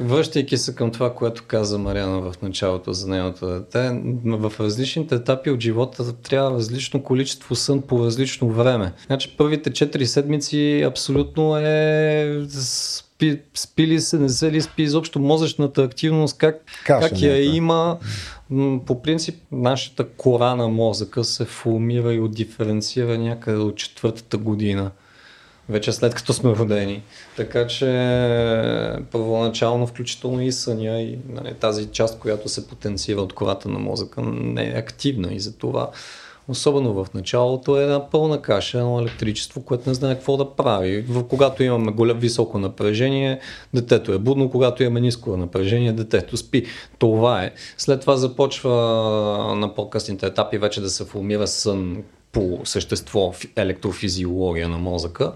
Връщайки 0.00 0.56
се 0.56 0.74
към 0.74 0.90
това, 0.90 1.14
което 1.14 1.44
каза 1.46 1.78
Мариана 1.78 2.20
в 2.20 2.34
началото 2.42 2.92
за 2.92 3.08
нейното 3.08 3.46
дете, 3.46 4.00
в 4.24 4.52
различните 4.60 5.14
етапи 5.14 5.50
от 5.50 5.60
живота 5.60 6.12
трябва 6.12 6.50
различно 6.50 7.02
количество 7.02 7.54
сън 7.54 7.82
по 7.82 8.04
различно 8.04 8.48
време. 8.48 8.92
Значи 9.06 9.34
първите 9.38 9.70
4 9.70 10.04
седмици 10.04 10.82
абсолютно 10.86 11.56
е 11.56 12.46
спи, 12.48 13.40
спи 13.54 13.86
ли 13.86 14.00
се, 14.00 14.18
не 14.18 14.28
се 14.28 14.52
ли 14.52 14.60
спи 14.60 14.82
изобщо 14.82 15.18
мозъчната 15.18 15.82
активност, 15.82 16.38
как, 16.38 16.60
Каша, 16.86 17.08
как 17.08 17.22
я 17.22 17.32
не, 17.32 17.38
има. 17.38 17.98
По 18.86 19.02
принцип, 19.02 19.34
нашата 19.52 20.08
кора 20.08 20.54
на 20.54 20.68
мозъка 20.68 21.24
се 21.24 21.44
формира 21.44 22.14
и 22.14 22.20
отдиференцира 22.20 23.18
някъде 23.18 23.58
от 23.58 23.76
четвъртата 23.76 24.38
година 24.38 24.90
вече 25.68 25.92
след 25.92 26.14
като 26.14 26.32
сме 26.32 26.50
родени. 26.50 27.02
Така 27.36 27.66
че 27.66 27.86
първоначално, 29.10 29.86
включително 29.86 30.42
и 30.42 30.52
съня 30.52 31.00
и 31.00 31.18
нали, 31.28 31.54
тази 31.54 31.86
част, 31.86 32.18
която 32.18 32.48
се 32.48 32.68
потенцира 32.68 33.20
от 33.20 33.32
кората 33.32 33.68
на 33.68 33.78
мозъка, 33.78 34.22
не 34.22 34.64
е 34.64 34.78
активна 34.78 35.34
и 35.34 35.40
затова 35.40 35.90
особено 36.48 37.04
в 37.04 37.14
началото, 37.14 37.80
е 37.80 37.82
една 37.82 38.10
пълна 38.10 38.42
каша, 38.42 38.78
едно 38.78 39.00
електричество, 39.00 39.62
което 39.62 39.88
не 39.88 39.94
знае 39.94 40.14
какво 40.14 40.36
да 40.36 40.54
прави. 40.54 41.06
Когато 41.28 41.62
имаме 41.62 41.92
голям 41.92 42.18
високо 42.18 42.58
напрежение, 42.58 43.40
детето 43.74 44.12
е 44.12 44.18
будно, 44.18 44.50
когато 44.50 44.82
имаме 44.82 45.00
ниско 45.00 45.36
напрежение, 45.36 45.92
детето 45.92 46.36
спи. 46.36 46.66
Това 46.98 47.44
е. 47.44 47.52
След 47.78 48.00
това 48.00 48.16
започва 48.16 48.70
на 49.56 49.74
по-късните 49.74 50.26
етапи 50.26 50.58
вече 50.58 50.80
да 50.80 50.90
се 50.90 51.04
формира 51.04 51.46
сън 51.46 52.02
по 52.34 52.60
същество 52.64 53.34
електрофизиология 53.56 54.68
на 54.68 54.78
мозъка. 54.78 55.32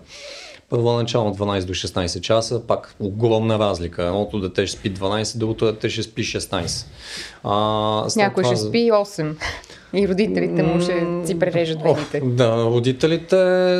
Първоначално 0.70 1.34
12 1.34 1.64
до 1.64 1.74
16 1.74 2.20
часа, 2.20 2.62
пак 2.66 2.94
огромна 3.00 3.58
разлика. 3.58 4.02
Едното 4.02 4.40
дете 4.40 4.66
ще 4.66 4.78
спи 4.78 4.94
12, 4.94 5.38
другото 5.38 5.64
дете 5.64 5.90
ще 5.90 6.02
спи 6.02 6.22
16. 6.22 6.86
А, 7.44 8.06
Някой 8.16 8.42
това... 8.42 8.56
ще 8.56 8.66
спи 8.66 8.78
8. 8.92 9.34
И 9.94 10.08
родителите 10.08 10.62
му 10.62 10.80
ще 10.80 11.06
си 11.24 11.38
прережат 11.38 11.82
вените. 11.82 12.20
Да, 12.24 12.64
родителите 12.64 13.36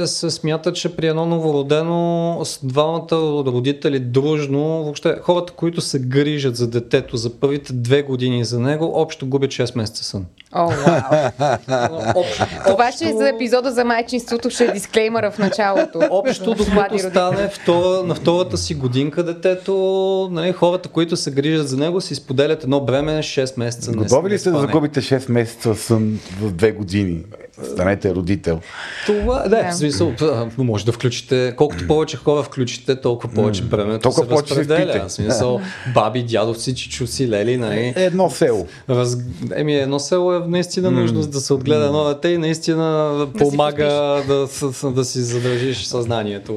се 0.06 0.30
смятат, 0.30 0.76
че 0.76 0.96
при 0.96 1.06
едно 1.06 1.26
новородено 1.26 2.40
с 2.44 2.66
двамата 2.66 3.08
родители 3.46 3.98
дружно, 3.98 4.58
въобще 4.58 5.16
хората, 5.22 5.52
които 5.52 5.80
се 5.80 5.98
грижат 5.98 6.56
за 6.56 6.70
детето 6.70 7.16
за 7.16 7.40
първите 7.40 7.72
две 7.72 8.02
години 8.02 8.44
за 8.44 8.60
него, 8.60 8.92
общо 8.94 9.26
губят 9.26 9.50
6 9.50 9.76
месеца 9.76 10.04
сън. 10.04 10.26
О, 10.52 10.68
вау. 10.68 12.24
Това 12.66 12.92
ще 12.92 13.08
е 13.08 13.12
за 13.12 13.28
епизода 13.28 13.72
за 13.72 13.84
майчинството, 13.84 14.50
ще 14.50 14.64
е 14.64 14.72
дисклеймъра 14.72 15.30
в 15.30 15.38
началото. 15.38 16.00
Общо, 16.10 16.54
докато 16.54 16.98
стане 16.98 17.48
втора, 17.48 18.02
на 18.04 18.14
втората 18.14 18.56
си 18.56 18.74
годинка 18.74 19.22
детето, 19.22 20.28
нали, 20.32 20.52
хората, 20.52 20.88
които 20.88 21.16
се 21.16 21.30
грижат 21.30 21.68
за 21.68 21.76
него, 21.76 22.00
си 22.00 22.14
споделят 22.14 22.62
едно 22.64 22.80
бреме 22.80 23.18
6 23.18 23.58
месеца. 23.58 23.92
Готови 23.92 24.30
ли 24.30 24.38
сте 24.38 24.50
да 24.50 24.58
загубите 24.60 25.00
6 25.00 25.30
месеца 25.30 25.74
сън 25.74 26.20
в 26.40 26.52
2 26.52 26.74
години? 26.74 27.24
Станете 27.64 28.14
родител. 28.14 28.60
Това, 29.06 29.42
да, 29.42 29.48
да. 29.48 29.70
в 29.70 29.74
смисъл, 29.74 30.12
може 30.58 30.84
да 30.84 30.92
включите, 30.92 31.54
колкото 31.56 31.86
повече 31.86 32.16
хора 32.16 32.42
включите, 32.42 33.00
толкова 33.00 33.34
повече 33.34 33.62
времето 33.62 34.02
толкова 34.02 34.24
се 34.24 34.28
повече 34.28 34.56
разпределя. 34.56 35.04
В 35.08 35.12
смисъл, 35.12 35.60
баби, 35.94 36.22
дядовци, 36.22 36.74
чичуци, 36.74 37.28
лели, 37.28 37.56
нали? 37.56 37.92
Едно 37.96 38.30
село. 38.30 38.66
Раз... 38.90 39.16
Еми, 39.54 39.76
едно 39.76 39.98
село 39.98 40.34
е 40.34 40.40
наистина 40.46 40.90
нужно 40.90 41.20
да 41.20 41.40
се 41.40 41.54
отгледа 41.54 41.84
едно 41.84 42.04
дете 42.04 42.28
и 42.28 42.38
наистина 42.38 42.84
да 43.18 43.32
помага 43.38 43.84
да, 44.28 44.48
да, 44.82 44.90
да 44.90 45.04
си 45.04 45.20
задържиш 45.20 45.84
съзнанието 45.84 46.54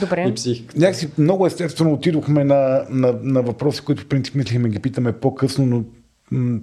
Добре. 0.00 0.26
и 0.28 0.34
психиката. 0.34 0.80
Някакси 0.80 1.08
много 1.18 1.46
естествено 1.46 1.92
отидохме 1.92 2.44
на, 2.44 2.84
на, 2.90 3.14
на 3.22 3.42
въпроси, 3.42 3.80
които 3.80 4.02
в 4.02 4.06
принцип 4.06 4.34
мислихме 4.34 4.68
ги 4.68 4.78
питаме 4.78 5.12
по-късно, 5.12 5.66
но 5.66 5.82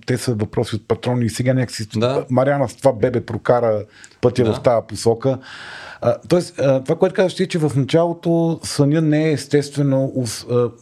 те 0.06 0.18
са 0.18 0.34
въпроси 0.34 0.76
от 0.76 0.88
патрони 0.88 1.26
и 1.26 1.30
сега 1.30 1.54
някакси 1.54 1.88
да. 1.96 2.26
Мариана 2.30 2.70
с 2.70 2.76
това 2.76 2.94
бебе 2.94 3.26
прокара 3.26 3.84
пътя 4.22 4.44
да. 4.44 4.54
в 4.54 4.62
тази 4.62 4.88
посока. 4.88 5.38
А, 6.02 6.18
тоест, 6.30 6.60
а, 6.60 6.84
това, 6.84 6.96
което 6.96 7.16
казваш 7.16 7.36
ти, 7.36 7.44
е, 7.44 7.48
че 7.48 7.60
в 7.60 7.72
началото 7.76 8.60
съня 8.64 9.02
не 9.02 9.30
е 9.30 9.32
естествено, 9.32 10.14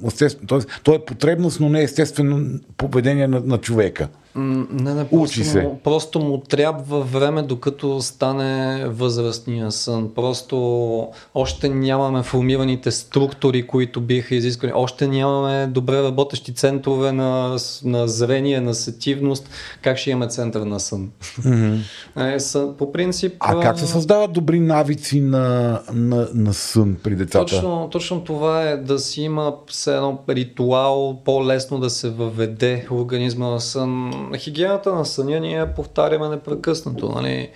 естествено 0.08 0.48
тоест, 0.48 0.82
то 0.84 0.94
е 0.94 1.06
потребност, 1.06 1.60
но 1.60 1.70
не 1.70 1.80
е 1.80 1.84
естествено 1.84 2.60
поведение 2.78 3.28
на, 3.28 3.40
на 3.40 3.58
човека. 3.58 4.08
Не, 4.40 4.94
не, 4.94 5.06
Учи 5.12 5.44
се. 5.44 5.62
Му, 5.62 5.80
просто 5.84 6.20
му 6.20 6.38
трябва 6.38 7.02
време, 7.02 7.42
докато 7.42 8.02
стане 8.02 8.86
възрастния 8.88 9.72
сън. 9.72 10.12
Просто 10.16 11.08
още 11.34 11.70
нямаме 11.70 12.24
формираните 12.24 12.92
структури, 12.92 13.68
които 13.68 14.02
биха 14.02 14.36
изискали. 14.36 14.72
Още 14.76 15.08
нямаме 15.08 15.68
добре 15.68 16.04
работещи 16.04 16.54
центрове 16.54 17.12
на, 17.12 17.58
на 17.84 18.08
зрение, 18.08 18.62
на 18.62 18.74
сетивност. 18.74 19.50
Как 19.82 19.98
ще 19.98 20.12
имаме 20.12 20.28
център 20.28 20.62
на 20.62 20.80
сън? 20.80 21.10
Mm-hmm. 21.40 21.80
Е, 22.36 22.40
сън 22.40 22.76
по 22.78 22.92
принцип... 22.92 23.34
А 23.40 23.60
как 23.60 23.80
се 23.80 23.88
създават 23.88 24.34
добри 24.34 24.60
навици 24.60 25.22
на, 25.22 25.80
на, 25.94 26.28
на 26.34 26.54
сън 26.54 26.98
при 27.04 27.16
децата? 27.16 27.46
Точно, 27.46 27.90
точно 27.92 28.24
това 28.24 28.64
е 28.64 28.78
да 28.78 29.00
си 29.00 29.22
има 29.22 29.54
все 29.68 29.96
едно 29.96 30.20
ритуал, 30.30 31.22
по-лесно 31.26 31.80
да 31.80 31.90
се 31.90 32.10
въведе 32.10 32.88
организма 32.92 33.50
на 33.50 33.60
сън 33.60 34.12
хигиената 34.38 34.94
на 34.94 35.06
съня 35.06 35.40
ние 35.40 35.74
повтаряме 35.76 36.30
непрекъснато. 36.30 37.10
Нали? 37.10 37.50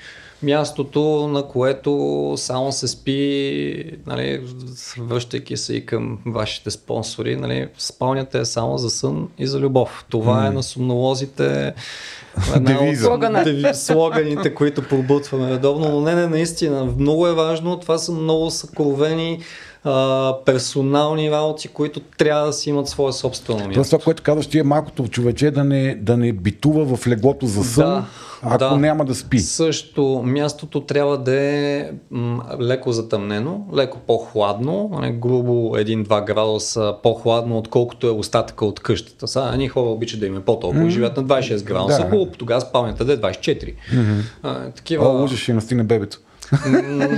Мястото, 0.44 1.28
на 1.28 1.44
което 1.44 2.34
само 2.38 2.72
се 2.72 2.88
спи, 2.88 3.98
нали, 4.08 4.42
връщайки 5.00 5.58
се 5.58 5.74
и 5.76 5.86
към 5.86 6.20
вашите 6.26 6.72
спонсори, 6.72 7.36
нали, 7.36 7.68
спалнята 7.78 8.40
е 8.40 8.46
само 8.46 8.78
за 8.78 8.90
сън 8.90 9.30
и 9.38 9.48
за 9.48 9.60
любов. 9.60 10.06
Това 10.10 10.44
mm. 10.44 10.48
е 10.48 10.54
на 10.54 10.64
сумнолозите 10.64 11.74
една 12.56 12.80
от 12.80 13.76
слоганите, 13.76 14.56
които 14.56 14.88
пробутваме 14.88 15.50
редовно, 15.50 15.90
но 15.90 16.02
не, 16.02 16.16
не, 16.16 16.28
наистина, 16.28 16.86
много 16.86 17.28
е 17.28 17.34
важно, 17.34 17.80
това 17.80 17.98
са 17.98 18.12
много 18.12 18.52
съкровени 18.52 19.40
а, 19.84 20.36
персонални 20.46 21.32
работи, 21.32 21.68
които 21.68 22.00
трябва 22.00 22.46
да 22.46 22.54
си 22.54 22.70
имат 22.70 22.88
свое 22.88 23.14
собствено 23.14 23.68
място. 23.68 23.84
Това, 23.84 24.04
което 24.04 24.24
казваш, 24.24 24.48
ти 24.48 24.60
е 24.60 24.64
малкото 24.64 25.08
човече 25.08 25.52
да 25.52 25.64
не, 25.64 25.96
да 25.96 26.18
не 26.18 26.34
битува 26.34 26.98
в 26.98 27.08
леглото 27.08 27.46
за 27.46 27.64
сън, 27.64 27.86
да, 27.86 28.06
ако 28.44 28.58
да. 28.58 28.78
няма 28.78 29.06
да 29.06 29.16
спи. 29.16 29.40
Също 29.40 30.22
мястото 30.26 30.82
трябва 30.82 31.18
да 31.18 31.36
е 31.42 31.92
м- 32.12 32.44
леко 32.62 32.92
затъмнено, 32.92 33.66
леко 33.76 33.98
по-хладно, 34.08 34.98
не 35.02 35.12
грубо 35.12 35.78
1-2 35.78 36.26
градуса 36.26 36.96
по-хладно, 37.04 37.58
отколкото 37.58 38.08
е 38.08 38.12
остатъка 38.12 38.66
от 38.66 38.80
къщата. 38.80 39.28
Сега 39.28 39.50
едни 39.54 39.68
хора 39.68 39.90
обичат 39.90 40.20
да 40.20 40.26
им 40.26 40.38
е 40.38 40.40
по-толкова 40.40 40.84
mm-hmm. 40.84 40.90
живеят 40.90 41.18
на 41.18 41.24
26 41.24 41.64
градуса, 41.64 41.98
да. 41.98 42.10
хубаво, 42.10 42.32
тогава 42.38 42.62
спалнята 42.62 43.06
да 43.06 43.14
е 43.14 43.18
24. 43.18 43.74
Mm-hmm. 43.94 44.22
А, 44.44 44.70
такива... 44.70 45.24
О, 45.24 45.28
ще 45.28 45.54
настигне 45.54 45.84
бебето. 45.84 46.20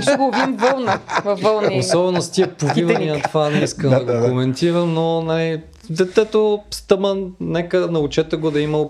Ще 0.02 0.16
ловим 0.18 0.56
вълна. 0.56 1.00
Във 1.24 1.40
вълни. 1.40 1.78
Особено 1.78 2.22
с 2.22 2.30
тия 2.30 2.54
повивания, 2.54 3.22
това 3.22 3.50
не 3.50 3.58
искам 3.58 3.90
да, 3.90 4.04
да, 4.04 4.20
да, 4.20 4.28
коментирам, 4.28 4.94
но 4.94 5.22
нали, 5.22 5.62
детето 5.90 6.60
стъман, 6.70 7.32
нека 7.40 7.80
научете 7.80 8.36
го 8.36 8.50
да 8.50 8.60
има 8.60 8.86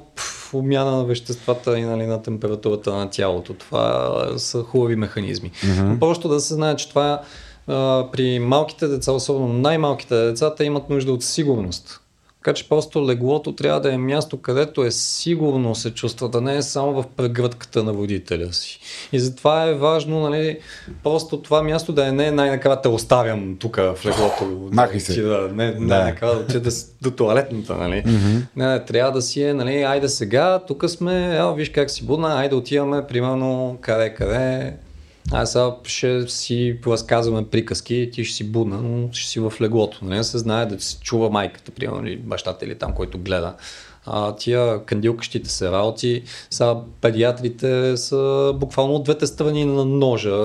обмяна 0.53 0.91
на 0.91 1.05
веществата 1.05 1.79
и 1.79 1.83
нали, 1.83 2.07
на 2.07 2.23
температурата 2.23 2.95
на 2.95 3.11
тялото. 3.11 3.55
Това 3.55 4.15
са 4.37 4.63
хубави 4.63 4.97
механизми. 4.97 5.51
Mm-hmm. 5.51 5.99
Просто 5.99 6.29
да 6.29 6.41
се 6.41 6.55
знае, 6.55 6.77
че 6.77 6.89
това 6.89 7.21
при 8.13 8.39
малките 8.39 8.89
деца, 8.89 9.13
особено 9.13 9.53
най-малките 9.53 10.17
деца, 10.17 10.55
те 10.55 10.65
имат 10.65 10.91
нужда 10.91 11.13
от 11.13 11.23
сигурност. 11.23 12.01
Така 12.47 12.55
че 12.55 12.69
просто 12.69 13.07
леглото 13.07 13.53
трябва 13.53 13.81
да 13.81 13.93
е 13.93 13.99
място, 13.99 14.37
където 14.37 14.85
е 14.85 14.91
сигурно 14.91 15.75
се 15.75 15.91
чувства, 15.91 16.29
да 16.29 16.41
не 16.41 16.57
е 16.57 16.63
само 16.63 16.93
в 16.93 17.05
прегръдката 17.17 17.85
на 17.85 17.93
водителя 17.93 18.53
си. 18.53 18.81
И 19.13 19.21
затова 19.21 19.65
е 19.65 19.75
важно, 19.75 20.21
нали, 20.21 20.59
просто 21.03 21.43
това 21.43 21.63
място 21.63 21.93
да 21.93 22.07
е 22.07 22.13
не 22.13 22.31
най-накрая 22.31 22.81
те 22.81 22.89
оставям 22.89 23.57
тук 23.61 23.77
в 23.77 23.99
леглото. 24.05 24.69
Махай 24.73 25.01
се. 25.01 25.23
Да, 25.23 25.49
не, 25.55 25.71
не 25.71 26.15
да. 26.21 26.61
да 26.61 26.71
до 27.03 27.11
туалетната, 27.11 27.75
нали. 27.75 28.03
Mm-hmm. 28.07 28.43
Не, 28.57 28.67
не, 28.67 28.85
трябва 28.85 29.13
да 29.13 29.23
си 29.23 29.43
е, 29.43 29.55
нали, 29.55 29.83
айде 29.83 30.09
сега, 30.09 30.61
тук 30.67 30.91
сме, 30.91 31.37
ел, 31.37 31.55
виж 31.55 31.71
как 31.71 31.91
си 31.91 32.07
будна, 32.07 32.41
айде 32.41 32.55
отиваме, 32.55 33.07
примерно, 33.07 33.79
къде, 33.81 34.15
къде, 34.15 34.73
аз 35.33 35.53
сега 35.53 35.71
ще 35.85 36.29
си 36.29 36.79
разказваме 36.87 37.49
приказки, 37.49 38.11
ти 38.13 38.25
ще 38.25 38.37
си 38.37 38.45
будна, 38.45 38.83
но 38.83 39.13
ще 39.13 39.29
си 39.29 39.41
в 39.41 39.53
леглото. 39.61 39.99
Нали? 40.03 40.25
се 40.25 40.39
знае 40.39 40.67
да 40.67 40.81
се 40.81 41.01
чува 41.01 41.31
майката, 41.31 41.73
примерно, 41.73 42.07
или 42.07 42.17
бащата 42.17 42.65
или 42.65 42.75
там, 42.79 42.93
който 42.93 43.19
гледа 43.19 43.55
а, 44.07 44.37
тия 44.37 44.85
кандилкащите 44.85 45.51
се 45.51 45.71
работи, 45.71 46.23
сега 46.51 46.75
педиатрите 47.01 47.97
са 47.97 48.53
буквално 48.57 48.95
от 48.95 49.05
двете 49.05 49.27
страни 49.27 49.65
на 49.65 49.85
ножа. 49.85 50.37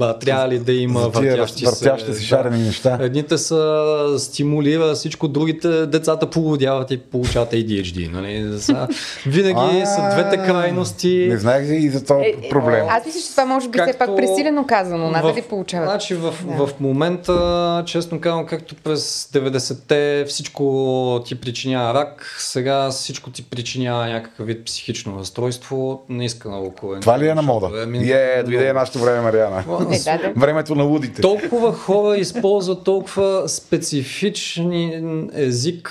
А, 0.00 0.18
трябва 0.18 0.48
ли 0.48 0.58
да 0.58 0.72
има 0.72 1.00
въртящи, 1.00 1.64
въртящи 1.64 2.14
се, 2.14 2.22
шарени 2.24 2.58
да. 2.58 2.64
неща? 2.64 2.98
Едните 3.00 3.38
са 3.38 4.14
стимулира 4.18 4.94
всичко, 4.94 5.28
другите 5.28 5.86
децата 5.86 6.30
полудяват 6.30 6.90
и 6.90 6.98
получават 6.98 7.52
ADHD. 7.52 8.12
Нали? 8.12 8.60
Сега, 8.60 8.88
винаги 9.26 9.86
са 9.96 10.08
двете 10.12 10.36
крайности. 10.36 11.26
Не 11.28 11.38
знаех 11.38 11.82
и 11.82 11.90
за 11.90 12.04
това 12.04 12.20
е, 12.24 12.48
проблем. 12.50 12.86
Аз 12.88 13.06
мисля, 13.06 13.20
че 13.20 13.30
това 13.30 13.44
може 13.44 13.68
би 13.68 13.78
все 13.78 13.98
пак 13.98 14.16
пресилено 14.16 14.66
казано. 14.66 15.10
Надали 15.10 15.42
получават. 15.42 15.88
Значи 15.88 16.14
в, 16.14 16.34
да. 16.44 16.66
в 16.66 16.80
момента, 16.80 17.82
честно 17.86 18.20
казвам, 18.20 18.46
както 18.46 18.74
през 18.74 19.28
90-те 19.32 20.24
всичко 20.28 21.22
ти 21.26 21.34
причинява 21.34 21.94
рак, 21.94 22.36
сега 22.38 22.75
всичко 22.90 23.30
ти 23.30 23.42
причинява 23.42 24.06
някакъв 24.06 24.46
вид 24.46 24.64
психично 24.64 25.18
разстройство, 25.18 26.04
не 26.08 26.24
иска 26.24 26.48
много 26.48 26.74
коментирам. 26.74 27.00
Това 27.00 27.18
ли 27.18 27.28
е 27.28 27.34
на 27.34 27.42
мода? 27.42 27.82
Е, 27.82 27.86
ми... 27.86 27.98
Е, 27.98 28.42
дойде 28.42 28.72
нашето 28.72 28.98
време, 28.98 29.20
Мариана. 29.20 29.64
Е, 30.06 30.32
Времето 30.36 30.74
на 30.74 30.84
лудите. 30.84 31.20
Толкова 31.20 31.72
хора 31.72 32.16
използват 32.16 32.84
толкова 32.84 33.48
специфични 33.48 35.02
език, 35.34 35.90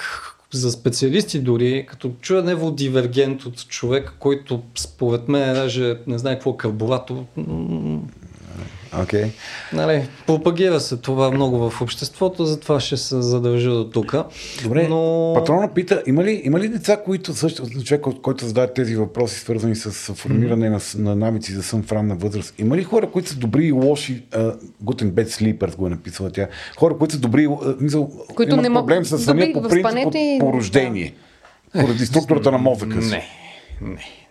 за 0.53 0.71
специалисти 0.71 1.39
дори, 1.39 1.85
като 1.89 2.11
чуя 2.21 2.43
неводивергент 2.43 3.45
от 3.45 3.67
човек, 3.67 4.13
който 4.19 4.61
според 4.75 5.27
мен 5.27 5.53
даже 5.53 5.97
не 6.07 6.17
знае 6.17 6.33
какво 6.33 6.51
е 6.51 6.57
карбуратор, 6.57 7.23
Okay. 8.95 9.29
Нали, 9.73 10.07
пропагира 10.27 10.79
се 10.79 10.97
това 10.97 11.31
много 11.31 11.69
в 11.69 11.81
обществото, 11.81 12.45
затова 12.45 12.79
ще 12.79 12.97
се 12.97 13.21
задържа 13.21 13.69
до 13.69 13.89
тук. 13.89 14.15
Добре, 14.63 14.87
но... 14.87 15.33
патрона 15.35 15.73
пита, 15.73 16.03
има 16.07 16.23
ли, 16.23 16.41
има 16.43 16.59
ли 16.59 16.69
деца, 16.69 16.97
които 17.05 17.33
също, 17.33 17.63
човек, 17.83 18.01
който 18.21 18.45
зададе 18.45 18.73
тези 18.73 18.95
въпроси, 18.95 19.39
свързани 19.39 19.75
с 19.75 19.91
формиране 20.13 20.69
mm-hmm. 20.69 20.97
на, 20.97 21.09
на 21.09 21.15
навици 21.15 21.51
за 21.51 21.63
сън 21.63 21.83
в 21.83 21.91
ранна 21.91 22.15
възраст, 22.15 22.53
има 22.57 22.77
ли 22.77 22.83
хора, 22.83 23.11
които 23.11 23.29
са 23.29 23.35
добри 23.35 23.65
и 23.65 23.71
лоши, 23.71 24.23
Гутен 24.81 25.11
Бет 25.11 25.31
Слипърс 25.31 25.75
го 25.75 25.87
е 25.87 25.89
написала 25.89 26.29
тя, 26.29 26.47
хора, 26.77 26.97
които 26.97 27.13
са 27.13 27.19
добри, 27.19 27.47
мисъл, 27.79 28.11
които 28.35 28.53
имат 28.53 28.63
не 28.63 28.73
проблем 28.73 29.05
с 29.05 29.19
съня 29.19 29.47
по 29.53 29.61
принцип 29.61 30.15
и... 30.15 30.37
по 30.39 30.53
рождение, 30.53 31.13
да. 31.75 31.81
поради 31.81 32.05
структурата 32.05 32.51
на 32.51 32.57
мозъка 32.57 33.01
си? 33.01 33.09
Не, 33.09 33.23
не. 33.81 34.24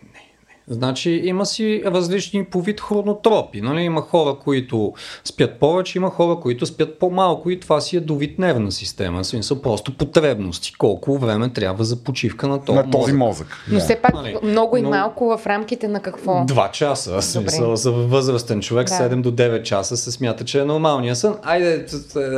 Значи 0.68 1.10
има 1.24 1.46
си 1.46 1.82
различни 1.86 2.44
по 2.44 2.60
вид 2.60 2.80
хронотропи. 2.80 3.60
Нали? 3.60 3.80
Има 3.80 4.00
хора, 4.00 4.36
които 4.44 4.92
спят 5.24 5.58
повече, 5.60 5.98
има 5.98 6.10
хора, 6.10 6.40
които 6.40 6.66
спят 6.66 6.98
по-малко 6.98 7.50
и 7.50 7.60
това 7.60 7.80
си 7.80 7.96
е 7.96 8.00
до 8.00 8.16
вид 8.16 8.38
нервна 8.38 8.72
система. 8.72 9.24
Смисъл 9.24 9.62
просто 9.62 9.96
потребности. 9.96 10.74
Колко 10.78 11.18
време 11.18 11.48
трябва 11.48 11.84
за 11.84 11.96
почивка 11.96 12.48
на 12.48 12.64
този, 12.64 12.76
на 12.76 12.90
този 12.90 13.12
мозък. 13.12 13.46
мозък. 13.46 13.56
Но 13.68 13.80
все 13.80 13.96
пак 13.96 14.14
нали? 14.14 14.36
много 14.42 14.76
и 14.76 14.82
Но... 14.82 14.90
малко 14.90 15.38
в 15.38 15.46
рамките 15.46 15.88
на 15.88 16.00
какво? 16.00 16.44
Два 16.44 16.70
часа. 16.70 17.22
Смисъл, 17.22 17.76
за 17.76 17.92
възрастен 17.92 18.60
човек 18.60 18.88
да. 18.88 18.94
7 18.94 19.20
до 19.20 19.32
9 19.32 19.62
часа 19.62 19.96
се 19.96 20.12
смята, 20.12 20.44
че 20.44 20.60
е 20.60 20.64
нормалния 20.64 21.16
сън. 21.16 21.36
Айде, 21.42 21.86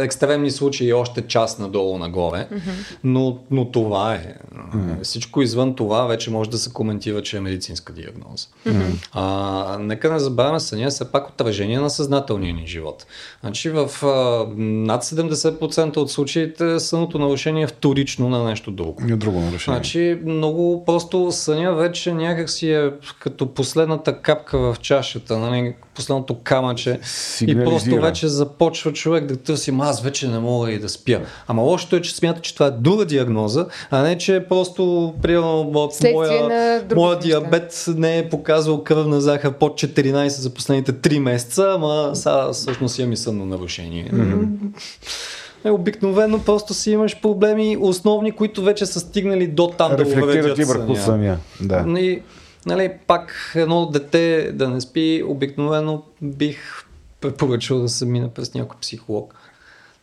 екстремни 0.03 0.51
случаи 0.51 0.93
още 0.93 1.23
час 1.23 1.59
надолу 1.59 1.99
нагоре. 1.99 2.49
Mm-hmm. 2.53 2.97
Но, 3.05 3.39
но 3.51 3.71
това 3.71 4.15
е. 4.15 4.35
Mm-hmm. 4.55 5.03
Всичко 5.03 5.43
извън 5.43 5.75
това 5.75 6.05
вече 6.07 6.31
може 6.31 6.51
да 6.51 6.59
се 6.59 6.73
коментира, 6.73 7.23
че 7.23 7.37
е 7.37 7.41
медицинска 7.41 7.93
диагноза 7.93 8.15
диагноза. 8.16 8.46
Mm-hmm. 8.66 9.09
А, 9.12 9.79
нека 9.81 10.12
не 10.12 10.18
забравяме, 10.18 10.61
съня 10.61 10.88
все 10.88 11.12
пак 11.12 11.29
отражение 11.29 11.79
на 11.79 11.90
съзнателния 11.90 12.55
ни 12.55 12.66
живот. 12.66 13.07
Значи 13.40 13.70
в 13.70 13.90
а, 14.02 14.46
над 14.62 15.05
70% 15.05 15.96
от 15.96 16.11
случаите 16.11 16.81
съното 16.81 17.18
нарушение 17.18 17.62
е 17.62 17.66
вторично 17.66 18.29
на 18.29 18.44
нещо 18.44 18.70
друго. 18.70 19.02
И 19.09 19.16
друго 19.16 19.40
нарушение. 19.40 19.76
Значи 19.76 20.20
много 20.24 20.85
просто 20.85 21.33
съня 21.33 21.74
вече 21.74 22.14
някак 22.14 22.50
си 22.50 22.72
е 22.72 22.92
като 23.20 23.55
последната 23.55 24.20
капка 24.20 24.59
в 24.59 24.76
чашата, 24.81 25.38
нали, 25.38 25.74
последното 25.96 26.37
камъче 26.44 27.00
и 27.46 27.64
просто 27.64 28.00
вече 28.00 28.28
започва 28.28 28.92
човек 28.92 29.24
да 29.24 29.37
търси, 29.37 29.74
аз 29.80 30.02
вече 30.02 30.28
не 30.28 30.38
мога 30.38 30.72
и 30.72 30.78
да 30.78 30.88
спя. 30.88 31.20
Ама 31.46 31.62
лошото 31.62 31.96
е, 31.96 32.02
че 32.02 32.16
смята, 32.16 32.40
че 32.40 32.54
това 32.54 32.66
е 32.66 32.70
друга 32.70 33.04
диагноза, 33.04 33.66
а 33.90 34.02
не, 34.02 34.18
че 34.18 34.37
е 34.37 34.44
просто 34.44 35.14
примерно 35.22 35.64
моя, 36.12 36.82
моя 36.96 37.18
диабет 37.18 37.85
не 37.96 38.18
е 38.18 38.28
показвал 38.28 38.85
кръвна 38.85 39.20
захар 39.20 39.52
под 39.52 39.72
14 39.72 40.26
за 40.26 40.50
последните 40.50 40.92
3 40.92 41.18
месеца, 41.18 41.72
ама 41.74 42.11
сега 42.14 42.52
всъщност 42.52 42.98
имам 42.98 43.12
и 43.12 43.16
сънно 43.16 43.46
нарушение. 43.46 44.11
Mm-hmm. 44.12 44.46
Е, 45.64 45.70
обикновено 45.70 46.38
просто 46.38 46.74
си 46.74 46.90
имаш 46.90 47.20
проблеми 47.20 47.76
основни, 47.80 48.32
които 48.32 48.62
вече 48.62 48.87
са 48.87 49.00
стигнали 49.00 49.46
до 49.46 49.68
там 49.68 49.96
да 49.96 50.02
увредят 50.02 50.59
върху 50.59 50.96
съня. 50.96 51.38
Да. 51.61 51.85
И, 52.00 52.22
нали, 52.66 52.92
пак 53.07 53.52
едно 53.55 53.87
дете 53.87 54.52
да 54.52 54.68
не 54.68 54.81
спи, 54.81 55.22
обикновено 55.26 56.02
бих 56.22 56.87
препоръчал 57.20 57.81
да 57.81 57.88
се 57.88 58.07
мине 58.07 58.31
през 58.31 58.55
някой 58.55 58.81
психолог. 58.81 59.35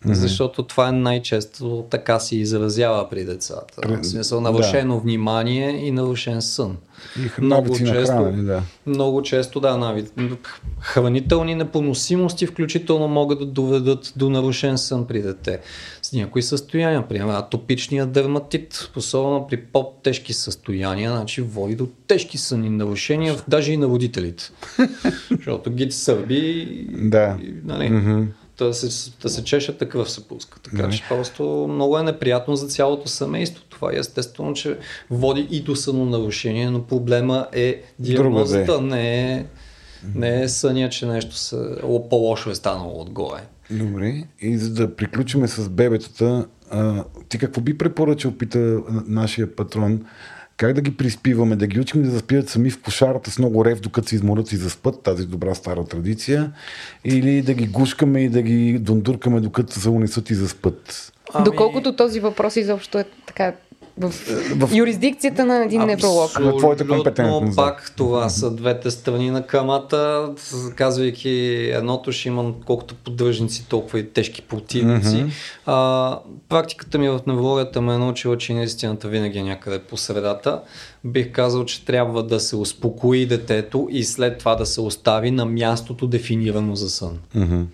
Mm-hmm. 0.06 0.13
Защото 0.13 0.63
това 0.63 0.89
е 0.89 0.92
най-често 0.92 1.86
така 1.89 2.20
се 2.20 2.36
изразява 2.36 3.10
при 3.10 3.26
децата. 3.26 3.82
При... 3.82 3.96
В 3.96 4.04
смисъл 4.04 4.42
нарушено 4.42 4.96
да. 4.96 5.02
внимание 5.02 5.88
и 5.88 5.92
нарушен 5.92 6.42
сън. 6.42 6.78
И 7.18 7.42
много 7.42 7.78
често, 7.78 8.13
хранени, 8.13 8.44
да. 8.44 8.62
много 8.86 9.22
често, 9.22 9.60
да, 9.60 9.78
нави... 9.78 10.06
хранителни 10.80 11.56
непоносимости 11.56 12.46
включително 12.46 13.08
могат 13.08 13.39
да 13.39 13.46
доведат 13.46 14.13
до 14.16 14.30
нарушен 14.30 14.78
сън 14.78 15.08
при 15.08 15.22
дете. 15.22 15.60
С 16.02 16.13
някои 16.13 16.42
състояния, 16.42 17.08
примерно 17.08 17.32
атопичният 17.32 18.12
дерматит, 18.12 18.89
особено 18.96 19.48
при 19.48 19.58
по-тежки 19.58 20.34
състояния, 20.34 21.12
значи 21.12 21.42
води 21.42 21.76
до 21.76 21.88
тежки 22.08 22.38
сънни 22.38 22.70
нарушения, 22.70 23.36
даже 23.48 23.72
и 23.72 23.78
на 23.78 23.88
родителите. 23.88 24.44
Защото 25.32 25.70
ги 25.70 25.92
сърби 25.92 26.88
да. 26.92 27.38
и, 27.42 27.54
нали, 27.63 27.89
mm-hmm 27.89 28.26
да 28.63 28.73
се, 28.73 29.12
да 29.21 29.30
се 29.30 29.43
чеше 29.43 29.78
такъв 29.78 30.12
се 30.12 30.28
пуска. 30.28 30.60
Така 30.60 30.89
че 30.89 31.04
просто 31.10 31.67
много 31.69 31.97
е 31.97 32.04
неприятно 32.04 32.56
за 32.56 32.67
цялото 32.67 33.08
семейство. 33.08 33.63
Това 33.69 33.91
е 33.93 33.97
естествено, 33.97 34.54
че 34.54 34.78
води 35.10 35.47
и 35.52 35.62
до 35.62 35.76
сънонарушение, 35.76 36.69
но 36.69 36.84
проблема 36.84 37.47
е 37.52 37.82
диагнозата, 37.99 38.82
не 38.82 39.34
е, 39.34 39.45
не 40.15 40.43
е 40.43 40.49
съня, 40.49 40.89
че 40.89 41.06
нещо 41.06 41.36
се, 41.36 41.58
по-лошо 42.10 42.49
е 42.49 42.56
станало 42.56 43.02
отгоре. 43.02 43.41
Добре, 43.71 44.23
и 44.41 44.58
за 44.58 44.73
да 44.73 44.95
приключиме 44.95 45.47
с 45.47 45.69
бебетата, 45.69 46.45
а, 46.71 47.04
ти 47.30 47.38
какво 47.38 47.62
би 47.62 47.78
препоръчал, 47.78 48.32
пита 48.32 48.80
нашия 49.08 49.56
патрон, 49.56 50.06
как 50.58 50.74
да 50.74 50.82
ги 50.82 50.98
приспиваме, 50.98 51.56
да 51.56 51.68
ги 51.68 51.80
учим 51.80 52.04
да 52.04 52.10
заспиват 52.10 52.50
сами 52.50 52.70
в 52.70 52.82
кошарата 52.82 53.32
с 53.32 53.39
много 53.39 53.66
рев, 53.66 53.80
докато 53.80 54.08
се 54.08 54.16
изморят 54.16 54.52
и 54.52 54.56
заспът, 54.56 55.04
тази 55.04 55.26
добра 55.26 55.56
стара 55.56 55.86
традиция, 55.86 56.52
или 57.06 57.42
да 57.42 57.54
ги 57.54 57.68
гушкаме 57.68 58.24
и 58.24 58.30
да 58.30 58.42
ги 58.42 58.80
дундуркаме, 58.80 59.39
докато 59.39 59.80
се 59.80 59.89
унесат 59.89 60.30
и 60.30 60.36
заспът? 60.36 61.13
Ами... 61.34 61.46
Доколкото 61.46 61.96
този 61.96 62.20
въпрос 62.20 62.56
изобщо 62.56 63.00
е 63.00 63.06
така 63.28 63.54
в, 63.97 64.10
в 64.56 64.75
юрисдикцията 64.75 65.45
на 65.45 65.65
един 65.65 65.86
невролог. 65.86 66.39
На 66.39 66.58
твоята 66.58 66.88
компетентност. 66.88 67.56
Пак 67.56 67.93
това 67.97 68.29
са 68.29 68.51
двете 68.51 68.91
страни 68.91 69.32
на 69.32 69.47
камата, 69.47 70.29
казвайки 70.75 71.29
едното 71.73 72.12
ще 72.12 72.27
имам 72.27 72.56
колкото 72.65 72.95
поддръжници, 72.95 73.67
толкова 73.69 73.99
и 73.99 74.10
тежки 74.10 74.41
противници. 74.41 75.08
Mm-hmm. 75.08 75.32
А, 75.65 76.19
практиката 76.49 76.97
ми 76.97 77.10
в 77.10 77.19
неврологията 77.27 77.82
ме 77.82 77.93
е 77.93 77.97
научила, 77.97 78.38
че 78.38 78.53
истината 78.53 79.08
винаги 79.08 79.39
е 79.39 79.43
някъде 79.43 79.79
по 79.79 79.97
средата. 79.97 80.62
Бих 81.03 81.32
казал, 81.32 81.65
че 81.65 81.86
трябва 81.86 82.23
да 82.23 82.39
се 82.39 82.56
успокои 82.56 83.25
детето 83.25 83.88
и 83.91 84.03
след 84.03 84.38
това 84.38 84.56
да 84.56 84.65
се 84.65 84.82
остави 84.82 85.32
на 85.32 85.45
мястото 85.45 86.08
дефинирано 86.08 86.75
за 86.75 86.89
сън. 86.89 87.19
Mm-hmm. 87.38 87.65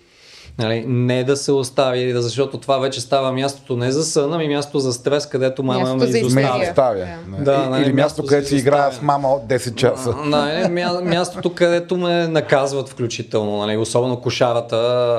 Нали, 0.60 0.84
не 0.88 1.24
да 1.24 1.36
се 1.36 1.52
остави, 1.52 2.12
защото 2.14 2.58
това 2.58 2.78
вече 2.78 3.00
става 3.00 3.32
мястото 3.32 3.76
не 3.76 3.90
за 3.90 4.04
сън, 4.04 4.32
ами 4.32 4.48
място 4.48 4.78
за 4.78 4.92
стрес, 4.92 5.26
където 5.26 5.62
мама 5.62 5.94
ме 5.94 6.04
изоставя. 6.04 6.62
изоставя. 6.62 7.06
Да. 7.28 7.44
Да, 7.44 7.70
нали, 7.70 7.82
Или 7.82 7.92
място, 7.92 8.26
където 8.26 8.48
си 8.48 8.56
играя 8.56 8.92
с 8.92 9.02
мама 9.02 9.28
от 9.28 9.42
10 9.42 9.74
часа. 9.74 10.14
Нали, 10.24 10.68
мя, 10.68 11.00
мястото, 11.04 11.54
където 11.54 11.96
ме 11.96 12.28
наказват 12.28 12.88
включително, 12.88 13.58
нали, 13.58 13.76
особено 13.76 14.20
кошарата, 14.20 14.76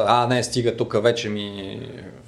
а 0.08 0.28
не, 0.28 0.44
стига 0.44 0.78
тук, 0.78 1.04
вече 1.04 1.30
ми 1.30 1.80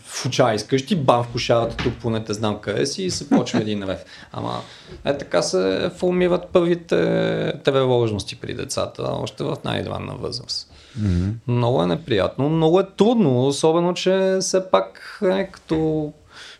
в 0.05 0.25
оча 0.25 0.53
изкъщи, 0.53 0.95
бам 0.95 1.23
в 1.23 1.27
кошарата, 1.27 1.77
тук 1.77 1.93
поне 2.01 2.23
те 2.23 2.33
знам 2.33 2.59
къде 2.61 2.85
си 2.85 3.03
и 3.03 3.11
се 3.11 3.29
почва 3.29 3.59
един 3.59 3.83
рев. 3.83 4.05
Ама 4.31 4.61
е 5.05 5.17
така 5.17 5.41
се 5.41 5.91
формират 5.97 6.47
първите 6.53 7.53
тревожности 7.63 8.35
при 8.35 8.53
децата, 8.53 9.03
още 9.03 9.43
в 9.43 9.57
най-ранна 9.65 10.13
възраст. 10.19 10.72
Mm-hmm. 10.99 11.33
Много 11.47 11.83
е 11.83 11.87
неприятно, 11.87 12.49
много 12.49 12.79
е 12.79 12.87
трудно, 12.97 13.47
особено, 13.47 13.93
че 13.93 14.37
все 14.41 14.71
пак 14.71 15.19
е, 15.23 15.47
като 15.51 16.13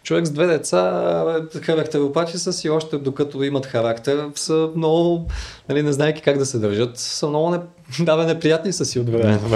човек 0.04 0.26
с 0.26 0.32
две 0.32 0.48
деца, 0.48 1.26
характеропати 1.62 2.38
са 2.38 2.54
си 2.54 2.70
още 2.70 2.98
докато 2.98 3.44
имат 3.44 3.66
характер, 3.66 4.26
са 4.36 4.70
много, 4.76 5.28
нали, 5.70 5.84
не 5.84 5.94
знаеки 5.94 6.22
как 6.22 6.38
да 6.38 6.46
се 6.46 6.60
държат, 6.60 6.98
са 6.98 7.28
много 7.28 7.50
не, 7.50 7.60
да, 8.06 8.18
бе, 8.18 8.26
неприятни 8.26 8.74
са 8.74 8.86
си 8.86 9.00
от 9.00 9.10
време 9.10 9.40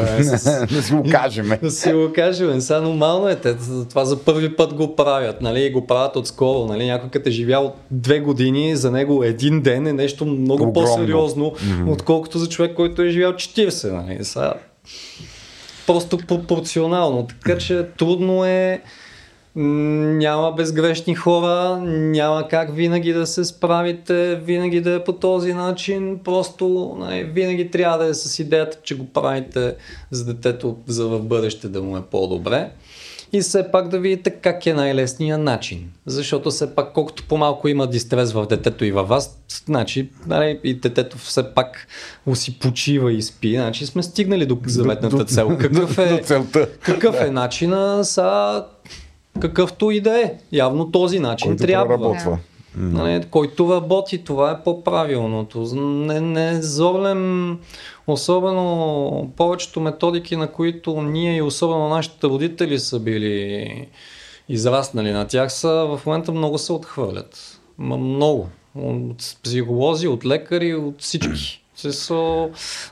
да 0.71 0.81
си 0.81 0.93
го 0.93 1.03
кажем. 1.11 1.51
да 1.61 1.71
си 1.71 1.93
го 1.93 2.11
кажем. 2.15 2.61
Сега 2.61 2.81
нормално 2.81 3.29
е, 3.29 3.35
те, 3.35 3.55
това 3.89 4.05
за 4.05 4.19
първи 4.19 4.55
път 4.55 4.73
го 4.73 4.95
правят, 4.95 5.41
нали, 5.41 5.61
и 5.61 5.71
го 5.71 5.87
правят 5.87 6.15
отскоро, 6.15 6.65
нали, 6.65 6.85
някой 6.85 7.09
като 7.09 7.29
е 7.29 7.31
живял 7.31 7.75
две 7.91 8.19
години, 8.19 8.75
за 8.75 8.91
него 8.91 9.23
един 9.23 9.61
ден 9.61 9.87
е 9.87 9.93
нещо 9.93 10.25
много 10.25 10.63
Огромно. 10.63 10.73
по-сериозно, 10.73 11.45
mm-hmm. 11.51 11.91
отколкото 11.91 12.39
за 12.39 12.49
човек, 12.49 12.75
който 12.75 13.01
е 13.01 13.09
живял 13.09 13.33
40, 13.33 13.91
нали, 13.91 14.23
сега 14.23 14.53
просто 15.87 16.17
пропорционално, 16.17 17.27
така 17.27 17.57
че 17.57 17.85
трудно 17.97 18.45
е 18.45 18.81
няма 19.57 20.51
безгрешни 20.51 21.15
хора, 21.15 21.79
няма 21.85 22.47
как 22.47 22.75
винаги 22.75 23.13
да 23.13 23.27
се 23.27 23.45
справите, 23.45 24.35
винаги 24.35 24.81
да 24.81 24.93
е 24.93 25.03
по 25.03 25.13
този 25.13 25.53
начин, 25.53 26.19
просто 26.23 26.95
не, 26.99 27.05
нали, 27.05 27.23
винаги 27.23 27.71
трябва 27.71 27.97
да 27.97 28.05
е 28.05 28.13
с 28.13 28.39
идеята, 28.39 28.77
че 28.83 28.95
го 28.97 29.05
правите 29.05 29.75
за 30.11 30.25
детето 30.25 30.77
за 30.87 31.07
в 31.07 31.19
бъдеще 31.23 31.67
да 31.67 31.81
му 31.81 31.97
е 31.97 32.01
по-добре. 32.01 32.71
И 33.33 33.41
все 33.41 33.71
пак 33.71 33.87
да 33.87 33.99
видите 33.99 34.29
как 34.29 34.65
е 34.65 34.73
най-лесният 34.73 35.41
начин. 35.41 35.89
Защото 36.05 36.49
все 36.49 36.75
пак 36.75 36.93
колкото 36.93 37.23
по-малко 37.23 37.67
има 37.67 37.87
дистрес 37.87 38.33
в 38.33 38.45
детето 38.45 38.85
и 38.85 38.91
във 38.91 39.07
вас, 39.07 39.39
значи 39.65 40.09
нали, 40.27 40.59
и 40.63 40.73
детето 40.73 41.17
все 41.17 41.53
пак 41.53 41.87
си 42.33 42.59
почива 42.59 43.13
и 43.13 43.21
спи, 43.21 43.55
значи 43.55 43.85
сме 43.85 44.03
стигнали 44.03 44.45
до 44.45 44.57
заветната 44.65 45.25
цел. 45.25 45.57
Какъв 45.59 45.97
е, 45.97 46.21
какъв 46.81 47.21
е 47.21 47.31
начина 47.31 48.05
са 48.05 48.63
какъвто 49.39 49.91
и 49.91 50.01
да 50.01 50.21
е. 50.21 50.33
Явно 50.51 50.91
този 50.91 51.19
начин 51.19 51.51
Който 51.51 51.63
трябва. 51.63 51.97
Проработва. 51.97 52.37
Нали, 52.75 53.25
който 53.31 53.73
работи, 53.73 54.17
това 54.17 54.51
е 54.51 54.63
по-правилното. 54.63 55.75
Не, 55.75 56.19
не 56.19 56.61
зорлем 56.61 57.59
особено 58.07 59.31
повечето 59.37 59.79
методики, 59.79 60.35
на 60.35 60.51
които 60.51 61.01
ние 61.01 61.35
и 61.35 61.41
особено 61.41 61.89
нашите 61.89 62.27
родители 62.27 62.79
са 62.79 62.99
били 62.99 63.87
израснали 64.49 65.11
на 65.11 65.27
тях, 65.27 65.53
са 65.53 65.69
в 65.69 66.01
момента 66.05 66.31
много 66.31 66.57
се 66.57 66.73
отхвърлят. 66.73 67.59
Много. 67.77 68.49
От 68.75 69.35
психолози, 69.43 70.07
от 70.07 70.25
лекари, 70.25 70.75
от 70.75 71.01
всички. 71.01 71.63
Са, 71.77 72.47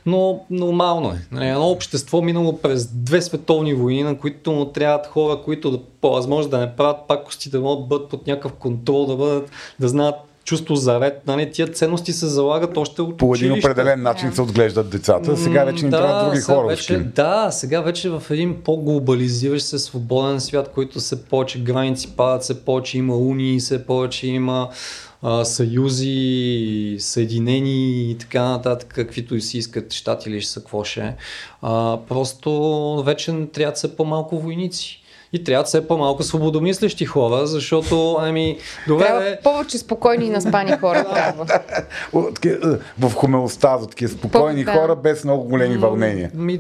но 0.06 0.40
нормално 0.50 1.10
е. 1.10 1.28
Нали, 1.32 1.48
едно 1.48 1.70
общество 1.70 2.22
минало 2.22 2.58
през 2.58 2.88
две 2.88 3.22
световни 3.22 3.74
войни, 3.74 4.04
на 4.04 4.18
които 4.18 4.52
му 4.52 4.66
трябват 4.66 5.08
хора, 5.08 5.42
които 5.46 5.72
да, 5.72 5.80
по 6.02 6.12
възможност 6.12 6.50
да 6.50 6.58
не 6.58 6.76
правят 6.76 6.98
пакости, 7.08 7.50
да 7.50 7.60
могат 7.60 7.84
да 7.84 7.88
бъдат 7.88 8.10
под 8.10 8.28
някакъв 8.28 8.54
контрол, 8.54 9.06
да, 9.06 9.16
бъдат, 9.16 9.52
да 9.80 9.88
знаят 9.88 10.16
чувство 10.46 10.76
за 10.76 11.00
ред. 11.00 11.22
Нали, 11.28 11.52
тия 11.52 11.68
ценности 11.68 12.14
се 12.14 12.28
залагат 12.28 12.78
още 12.78 13.02
от 13.02 13.18
По 13.18 13.36
един 13.36 13.52
училище. 13.52 13.70
определен 13.70 14.02
начин 14.02 14.34
се 14.34 14.42
отглеждат 14.42 14.90
децата. 14.90 15.38
Сега 15.38 15.64
вече 15.64 15.86
ни 15.86 15.92
да, 15.92 15.98
трябват 15.98 16.26
други 16.26 16.42
хора. 16.42 16.68
Вече, 16.68 16.98
да, 16.98 17.52
сега 17.52 17.82
вече 17.82 18.10
в 18.10 18.24
един 18.30 18.62
по-глобализиращ 18.64 19.66
се 19.66 19.80
свободен 19.80 20.42
свят, 20.42 20.72
който 20.76 21.00
се 21.00 21.26
повече 21.26 21.60
граници 21.60 22.14
падат, 22.18 22.44
се 22.44 22.66
повече 22.66 22.98
има 22.98 23.18
унии, 23.18 23.60
се 23.60 23.86
повече 23.86 24.28
има 24.28 24.70
съюзи, 25.44 26.96
съединени 27.00 28.12
и 28.12 28.18
така 28.18 28.44
нататък, 28.44 28.94
каквито 28.96 29.36
и 29.36 29.42
си 29.42 29.58
искат 29.58 29.94
щати 29.94 30.30
или 30.30 30.42
ще 30.42 30.52
са 30.52 30.60
какво 30.60 30.84
ще 30.84 31.02
е. 31.02 31.16
Просто 32.08 33.04
вече 33.06 33.32
трябва 33.54 33.72
да 33.72 33.78
са 33.78 33.96
по-малко 33.96 34.40
войници. 34.40 35.02
И 35.36 35.44
трябва 35.44 35.66
са 35.66 35.88
по-малко 35.88 36.24
свободомислещи 36.24 37.06
хора, 37.06 37.48
защото, 37.48 38.18
ами, 38.20 38.58
добре, 38.88 39.06
Трябва 39.06 39.38
повече 39.44 39.78
спокойни 39.78 40.26
и 40.26 40.30
наспани 40.30 40.78
хора 40.78 41.06
трябва. 41.14 41.46
Е, 42.46 42.58
В 43.00 43.14
хомеостаза, 43.14 43.88
такива 43.88 44.12
спокойни 44.12 44.66
По- 44.66 44.72
да. 44.72 44.78
хора 44.78 44.96
без 44.96 45.24
много 45.24 45.44
големи 45.44 45.78
вълнения. 45.78 46.32
Ми, 46.34 46.60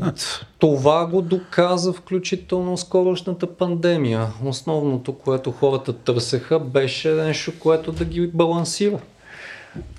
това 0.59 1.05
го 1.05 1.21
доказа 1.21 1.93
включително 1.93 2.77
скорошната 2.77 3.47
пандемия. 3.47 4.27
Основното, 4.45 5.13
което 5.13 5.51
хората 5.51 5.93
търсеха, 5.93 6.59
беше 6.59 7.11
нещо, 7.11 7.51
което 7.59 7.91
да 7.91 8.05
ги 8.05 8.27
балансира. 8.27 8.99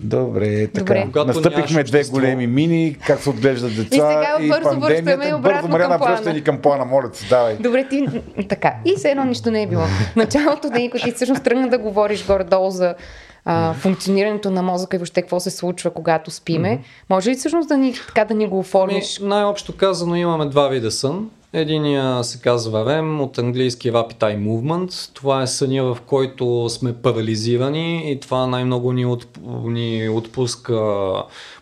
Добре, 0.00 0.66
така. 0.66 0.78
Добре. 0.78 1.06
Когато 1.12 1.26
Настъпихме 1.26 1.82
две 1.84 2.04
големи 2.04 2.46
мини, 2.46 2.96
как 3.06 3.20
се 3.20 3.30
отглеждат 3.30 3.76
деца. 3.76 3.96
И 3.96 3.98
сега 3.98 4.36
бързо 4.48 4.62
пандемията. 4.62 5.16
връщаме 5.16 5.34
обратно 5.34 5.68
Бързо, 5.68 5.86
плана. 5.88 5.98
връщай 5.98 6.32
ни 6.32 6.42
към 6.42 6.58
плана, 6.58 6.84
моля 6.84 7.10
се, 7.12 7.26
давай. 7.28 7.56
Добре, 7.56 7.88
ти 7.88 8.06
така. 8.48 8.74
И 8.84 8.94
все 8.96 9.10
едно 9.10 9.24
нищо 9.24 9.50
не 9.50 9.62
е 9.62 9.66
било. 9.66 9.82
Началото 10.16 10.70
да 10.70 10.74
ти 10.74 10.90
всъщност 11.14 11.42
тръгна 11.44 11.68
да 11.68 11.78
говориш 11.78 12.26
горе-долу 12.26 12.70
за 12.70 12.94
а, 13.44 13.72
функционирането 13.72 14.50
на 14.50 14.62
мозъка 14.62 14.96
и 14.96 14.98
въобще 14.98 15.22
какво 15.22 15.40
се 15.40 15.50
случва, 15.50 15.90
когато 15.90 16.30
спиме. 16.30 16.80
Може 17.10 17.30
ли 17.30 17.34
всъщност 17.34 17.68
да 17.68 17.76
ни, 17.76 17.94
така 18.06 18.24
да 18.24 18.34
ни 18.34 18.46
го 18.46 18.58
оформиш? 18.58 19.18
Ами, 19.20 19.28
най-общо 19.28 19.76
казано 19.76 20.14
имаме 20.16 20.46
два 20.46 20.68
вида 20.68 20.90
сън. 20.90 21.30
Единия 21.52 22.24
се 22.24 22.40
казва 22.40 22.84
REM, 22.84 23.20
от 23.22 23.38
английски 23.38 23.92
Rapid 23.92 24.18
Eye 24.18 24.38
Movement. 24.38 25.14
Това 25.14 25.42
е 25.42 25.46
съня, 25.46 25.84
в 25.84 25.98
който 26.06 26.68
сме 26.68 26.92
парализирани 26.92 28.10
и 28.12 28.20
това 28.20 28.46
най-много 28.46 28.92
ни, 28.92 29.06
от, 29.06 29.26
ни 29.64 30.08
отпуска 30.08 31.12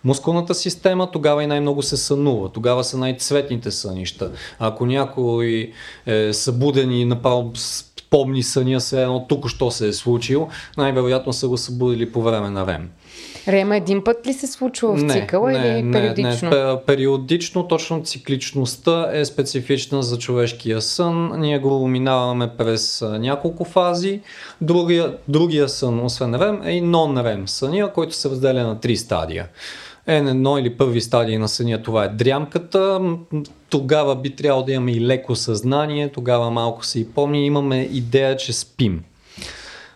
мускулната 0.05 0.55
система, 0.55 1.11
тогава 1.11 1.43
и 1.45 1.47
най-много 1.47 1.83
се 1.83 1.97
сънува. 1.97 2.49
Тогава 2.49 2.85
са 2.85 2.99
най-цветните 2.99 3.71
сънища. 3.71 4.31
Ако 4.59 4.87
някой 4.87 5.73
е 6.07 6.33
събуден 6.33 6.93
и 6.93 7.05
направо 7.05 7.51
с- 7.55 7.85
помни 8.11 8.43
съня 8.43 8.81
се 8.81 9.03
едно 9.03 9.27
тук 9.29 9.49
що 9.49 9.71
се 9.71 9.89
е 9.89 9.93
случил, 9.93 10.49
най-вероятно 10.77 11.33
са 11.33 11.49
го 11.49 11.57
събудили 11.57 12.13
по 12.13 12.23
време 12.23 12.51
на 12.51 12.67
REM. 12.67 12.83
Рема 13.49 13.77
един 13.77 14.05
път 14.05 14.27
ли 14.27 14.33
се 14.33 14.47
случва 14.47 14.97
в 14.97 15.13
цикъла 15.13 15.53
или 15.53 15.93
периодично? 15.93 16.51
Не, 16.51 16.57
Пе- 16.57 16.85
периодично, 16.85 17.69
точно 17.69 18.03
цикличността 18.03 19.11
е 19.13 19.25
специфична 19.25 20.03
за 20.03 20.19
човешкия 20.19 20.81
сън. 20.81 21.41
Ние 21.41 21.59
го 21.59 21.89
минаваме 21.89 22.51
през 22.59 23.05
няколко 23.19 23.65
фази. 23.65 24.21
Другия, 24.61 25.17
другия 25.29 25.69
сън, 25.69 26.05
освен 26.05 26.35
REM, 26.35 26.67
е 26.67 26.71
и 26.71 26.83
non-REM 26.83 27.47
съня, 27.47 27.93
който 27.93 28.15
се 28.15 28.31
разделя 28.31 28.63
на 28.63 28.81
три 28.81 28.97
стадия. 28.97 29.49
N1 30.09 30.61
или 30.61 30.77
първи 30.77 31.01
стадий 31.01 31.39
на 31.39 31.49
съня, 31.49 31.83
това 31.83 32.05
е 32.05 32.09
дрямката. 32.09 33.01
Тогава 33.69 34.17
би 34.17 34.37
трябвало 34.37 34.65
да 34.65 34.73
имаме 34.73 34.93
и 34.93 35.01
леко 35.01 35.37
съзнание, 35.37 36.09
тогава 36.09 36.51
малко 36.51 36.85
се 36.85 37.01
и 37.01 37.09
помни. 37.09 37.47
Имаме 37.47 37.89
идея, 37.93 38.37
че 38.37 38.53
спим. 38.53 39.03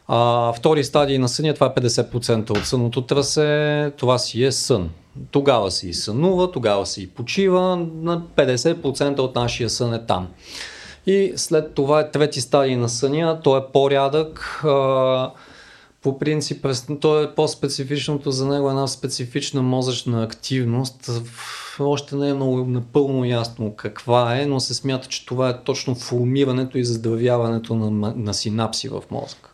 А, 0.09 0.53
втори 0.53 0.85
стадий 0.85 1.18
на 1.18 1.29
съня, 1.29 1.55
това 1.55 1.66
е 1.66 1.81
50% 1.81 2.51
от 2.51 2.66
сънното 2.66 3.03
трасе, 3.03 3.92
това 3.97 4.18
си 4.18 4.44
е 4.44 4.53
сън. 4.53 4.90
Тогава 5.31 5.71
си 5.71 5.88
и 5.88 5.94
сънува, 5.94 6.51
тогава 6.51 6.87
си 6.87 7.03
и 7.03 7.07
почива, 7.07 7.77
на 8.03 8.23
50% 8.37 9.18
от 9.18 9.35
нашия 9.35 9.71
сън 9.71 9.94
е 9.94 10.07
там. 10.07 10.29
И 11.07 11.33
след 11.37 11.75
това 11.75 12.01
е 12.01 12.11
трети 12.11 12.40
стадий 12.40 12.77
на 12.77 12.88
съня, 12.88 13.40
той 13.44 13.59
е 13.59 13.62
по-рядък. 13.73 14.61
А, 14.64 15.31
по 16.03 16.18
принцип, 16.18 16.66
то 17.01 17.23
е 17.23 17.35
по-специфичното 17.35 18.31
за 18.31 18.47
него, 18.47 18.71
една 18.71 18.87
специфична 18.87 19.62
мозъчна 19.62 20.23
активност. 20.23 21.11
Още 21.81 22.16
не 22.16 22.29
е 22.29 22.35
много 22.35 22.64
напълно 22.64 23.25
ясно 23.25 23.75
каква 23.77 24.38
е, 24.38 24.47
но 24.47 24.61
се 24.61 24.75
смята, 24.75 25.09
че 25.09 25.27
това 25.27 25.49
е 25.49 25.62
точно 25.64 25.94
формирането 25.94 26.79
и 26.79 26.85
заздравяването 26.85 27.75
на, 27.75 28.12
на 28.16 28.35
синапси 28.35 28.88
в 28.88 29.03
мозъка 29.11 29.47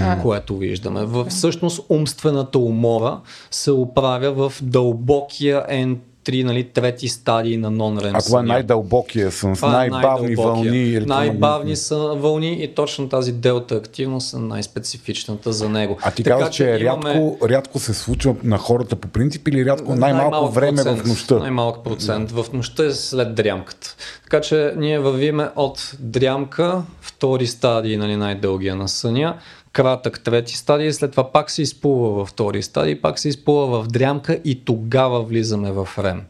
А, 0.00 0.22
което 0.22 0.56
виждаме. 0.56 1.04
В 1.04 1.24
всъщност 1.24 1.86
умствената 1.88 2.58
умора 2.58 3.20
се 3.50 3.70
оправя 3.70 4.32
в 4.32 4.62
дълбокия 4.62 5.66
N3, 5.70 6.44
нали, 6.44 6.64
трети 6.64 7.08
стадий 7.08 7.56
на 7.56 7.72
non-REM 7.72 8.10
А 8.14 8.22
това 8.22 8.40
е 8.40 8.42
най-дълбокия 8.42 9.30
сън, 9.30 9.56
с 9.56 9.62
е 9.62 9.66
най-бавни 9.66 10.34
вълни. 10.34 10.68
електромагнитни. 10.68 11.06
Най-бавни 11.06 11.76
са 11.76 11.98
вълни 11.98 12.52
и 12.52 12.74
точно 12.74 13.08
тази 13.08 13.32
делта 13.32 13.74
активност 13.74 14.34
е 14.34 14.38
най-специфичната 14.38 15.52
за 15.52 15.68
него. 15.68 15.98
А 16.02 16.10
ти 16.10 16.24
казваш, 16.24 16.54
че 16.54 16.78
имаме 16.80 17.14
рядко, 17.14 17.48
рядко 17.48 17.78
се 17.78 17.94
случва 17.94 18.36
на 18.44 18.58
хората 18.58 18.96
по 18.96 19.08
принцип 19.08 19.48
или 19.48 19.64
рядко 19.64 19.94
най-малко 19.94 20.30
най-малък 20.30 20.54
време 20.54 20.76
процент, 20.76 21.00
в 21.00 21.06
нощта? 21.06 21.38
Най-малък 21.38 21.84
процент. 21.84 22.30
В 22.30 22.46
нощта 22.52 22.84
е 22.84 22.90
след 22.90 23.34
дрямката. 23.34 23.96
Така 24.22 24.40
че 24.40 24.74
ние 24.76 24.98
вървиме 24.98 25.48
от 25.56 25.96
дрямка, 25.98 26.82
втори 27.00 27.46
стадий, 27.46 27.96
нали, 27.96 28.16
най-дългия 28.16 28.76
на 28.76 28.88
съня, 28.88 29.36
кратък 29.72 30.20
трети 30.20 30.56
стадий, 30.56 30.92
след 30.92 31.10
това 31.10 31.32
пак 31.32 31.50
се 31.50 31.62
изплува 31.62 32.10
във 32.10 32.28
втори 32.28 32.62
стадий, 32.62 33.00
пак 33.00 33.18
се 33.18 33.28
изплува 33.28 33.82
в 33.82 33.86
дрямка 33.86 34.40
и 34.44 34.64
тогава 34.64 35.22
влизаме 35.22 35.72
в 35.72 35.88
рем. 35.98 36.22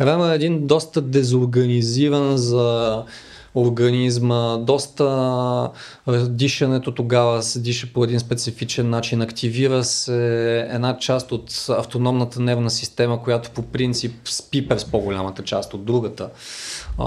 Рем 0.00 0.30
е 0.30 0.34
един 0.34 0.66
доста 0.66 1.00
дезорганизиран 1.00 2.36
за 2.36 3.04
организма, 3.54 4.56
доста 4.56 5.70
дишането 6.28 6.94
тогава 6.94 7.42
се 7.42 7.60
диша 7.60 7.88
по 7.94 8.04
един 8.04 8.20
специфичен 8.20 8.90
начин, 8.90 9.22
активира 9.22 9.84
се 9.84 10.58
една 10.70 10.98
част 10.98 11.32
от 11.32 11.66
автономната 11.68 12.40
нервна 12.40 12.70
система, 12.70 13.22
която 13.22 13.50
по 13.50 13.62
принцип 13.62 14.12
спи 14.24 14.68
през 14.68 14.84
по-голямата 14.84 15.42
част 15.42 15.74
от 15.74 15.84
другата. 15.84 16.28
А, 16.98 17.04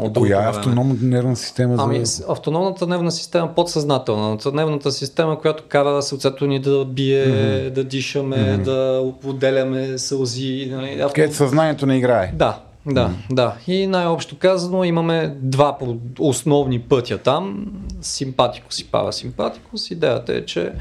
от 0.00 0.14
Коя 0.18 0.42
е 0.42 0.48
автономната 0.48 1.04
нервна 1.04 1.36
система? 1.36 1.74
Ами, 1.78 1.98
за... 1.98 2.06
с- 2.06 2.24
автономната 2.28 2.86
нервна 2.86 3.12
система, 3.12 3.54
подсъзнателната 3.54 4.52
нервната 4.52 4.92
система, 4.92 5.40
която 5.40 5.64
кара 5.68 6.02
сърцето 6.02 6.46
ни 6.46 6.60
да 6.60 6.84
бие, 6.84 7.26
mm-hmm. 7.26 7.70
да 7.70 7.84
дишаме, 7.84 8.36
mm-hmm. 8.36 8.62
да 8.62 9.12
отделяме 9.24 9.98
сълзи. 9.98 10.68
Нали, 10.70 10.88
авто- 10.88 11.12
Където 11.14 11.34
съзнанието 11.34 11.86
не 11.86 11.96
играе. 11.96 12.32
да, 12.34 12.58
да, 12.86 13.10
да. 13.30 13.54
И 13.66 13.86
най-общо 13.86 14.38
казано 14.38 14.84
имаме 14.84 15.36
два 15.40 15.78
основни 16.18 16.80
пътя 16.80 17.18
там. 17.18 17.66
Симпатикус 18.00 18.80
и 18.80 18.84
парасимпатикус. 18.84 19.90
Идеята 19.90 20.34
е, 20.34 20.44
че 20.44 20.72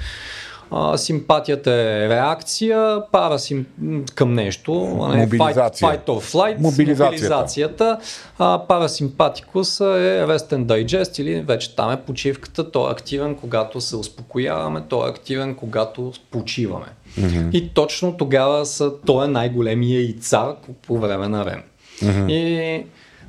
а, 0.71 0.97
симпатията 0.97 1.71
е 1.71 2.09
реакция, 2.09 3.01
парасим 3.11 3.65
към 4.15 4.33
нещо. 4.33 4.99
а 5.01 5.15
не. 5.15 5.29
Fight, 5.29 5.55
fight 5.55 6.05
or 6.05 6.33
flight. 6.33 6.59
Мобилизацията. 6.59 7.05
мобилизацията. 7.05 7.99
А, 8.39 8.67
парасимпатикус 8.67 9.79
е 9.79 10.25
rest 10.27 10.53
and 10.53 10.65
digest 10.65 11.21
или 11.21 11.41
вече 11.41 11.75
там 11.75 11.91
е 11.91 12.01
почивката. 12.01 12.71
Той 12.71 12.89
е 12.89 12.91
активен, 12.91 13.35
когато 13.35 13.81
се 13.81 13.95
успокояваме, 13.95 14.83
той 14.89 15.07
е 15.07 15.09
активен, 15.09 15.55
когато 15.55 16.11
почиваме. 16.31 16.87
Mm-hmm. 17.19 17.51
И 17.51 17.69
точно 17.73 18.17
тогава 18.17 18.65
са, 18.65 18.91
той 19.05 19.25
е 19.25 19.27
най-големия 19.27 20.01
и 20.01 20.13
цар 20.13 20.55
по 20.87 20.97
време 20.97 21.27
на 21.27 21.45
рем. 21.45 21.63
Mm-hmm. 22.01 22.31
И 22.31 22.85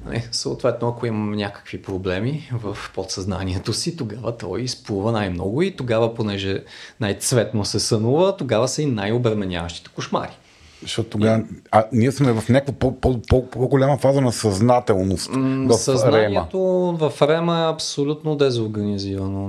нали, 0.06 0.22
съответно, 0.32 0.88
ако 0.88 1.06
имам 1.06 1.32
някакви 1.32 1.82
проблеми 1.82 2.50
в 2.52 2.78
подсъзнанието 2.94 3.72
си, 3.72 3.96
тогава 3.96 4.36
той 4.36 4.60
изплува 4.60 5.12
най-много 5.12 5.62
и 5.62 5.76
тогава, 5.76 6.14
понеже 6.14 6.64
най-цветно 7.00 7.64
се 7.64 7.80
сънува, 7.80 8.36
тогава 8.36 8.68
са 8.68 8.82
и 8.82 8.86
най-обременяващите 8.86 9.90
кошмари. 9.94 10.36
Защото 10.82 11.10
тогава. 11.10 11.44
А 11.70 11.84
ние 11.92 12.12
сме 12.12 12.32
в 12.32 12.48
някаква 12.48 12.74
по, 12.74 13.00
по, 13.00 13.22
по, 13.22 13.50
по-голяма 13.50 13.98
фаза 13.98 14.20
на 14.20 14.32
съзнателност. 14.32 15.30
В 15.30 15.34
Рема. 15.34 15.74
Съзнанието 15.74 16.58
в 17.00 17.12
Рема 17.22 17.58
е 17.58 17.72
абсолютно 17.72 18.36
дезорганизирано. 18.36 19.48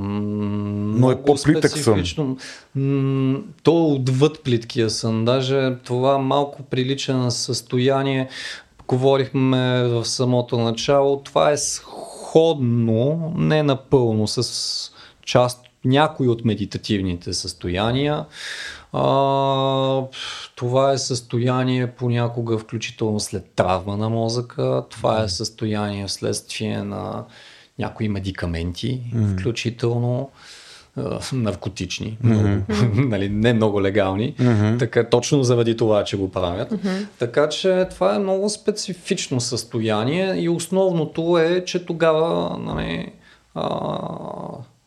Но 0.99 1.11
е 1.11 1.21
по-плитък 1.21 1.77
сън. 1.77 2.03
То 3.63 3.71
е 3.71 3.93
отвъд 3.95 4.43
плиткия 4.43 4.89
сън. 4.89 5.25
Даже 5.25 5.75
това 5.83 6.17
малко 6.17 6.63
прилича 6.63 7.17
на 7.17 7.31
състояние. 7.31 8.27
Говорихме 8.87 9.83
в 9.83 10.05
самото 10.05 10.57
начало. 10.57 11.23
Това 11.23 11.51
е 11.51 11.57
сходно, 11.57 13.33
не 13.37 13.63
напълно, 13.63 14.27
с 14.27 14.91
част 15.25 15.61
някои 15.85 16.27
от 16.27 16.45
медитативните 16.45 17.33
състояния. 17.33 18.25
А, 18.93 19.03
това 20.55 20.91
е 20.91 20.97
състояние 20.97 21.91
понякога, 21.91 22.57
включително 22.57 23.19
след 23.19 23.51
травма 23.55 23.97
на 23.97 24.09
мозъка. 24.09 24.83
Това 24.89 25.23
е 25.23 25.29
състояние 25.29 26.07
вследствие 26.07 26.83
на 26.83 27.25
някои 27.79 28.09
медикаменти, 28.09 29.01
mm-hmm. 29.13 29.39
включително 29.39 30.29
наркотични, 31.33 32.17
mm-hmm. 32.23 32.27
много, 32.27 33.07
нали, 33.09 33.29
не 33.29 33.53
много 33.53 33.81
легални, 33.81 34.35
mm-hmm. 34.35 34.79
така, 34.79 35.09
точно 35.09 35.43
заради 35.43 35.77
това, 35.77 36.03
че 36.03 36.17
го 36.17 36.31
правят. 36.31 36.71
Mm-hmm. 36.71 37.05
Така 37.19 37.49
че 37.49 37.87
това 37.89 38.15
е 38.15 38.19
много 38.19 38.49
специфично 38.49 39.41
състояние 39.41 40.35
и 40.35 40.49
основното 40.49 41.37
е, 41.37 41.65
че 41.65 41.85
тогава 41.85 42.57
нали, 42.59 43.11
а, 43.55 43.69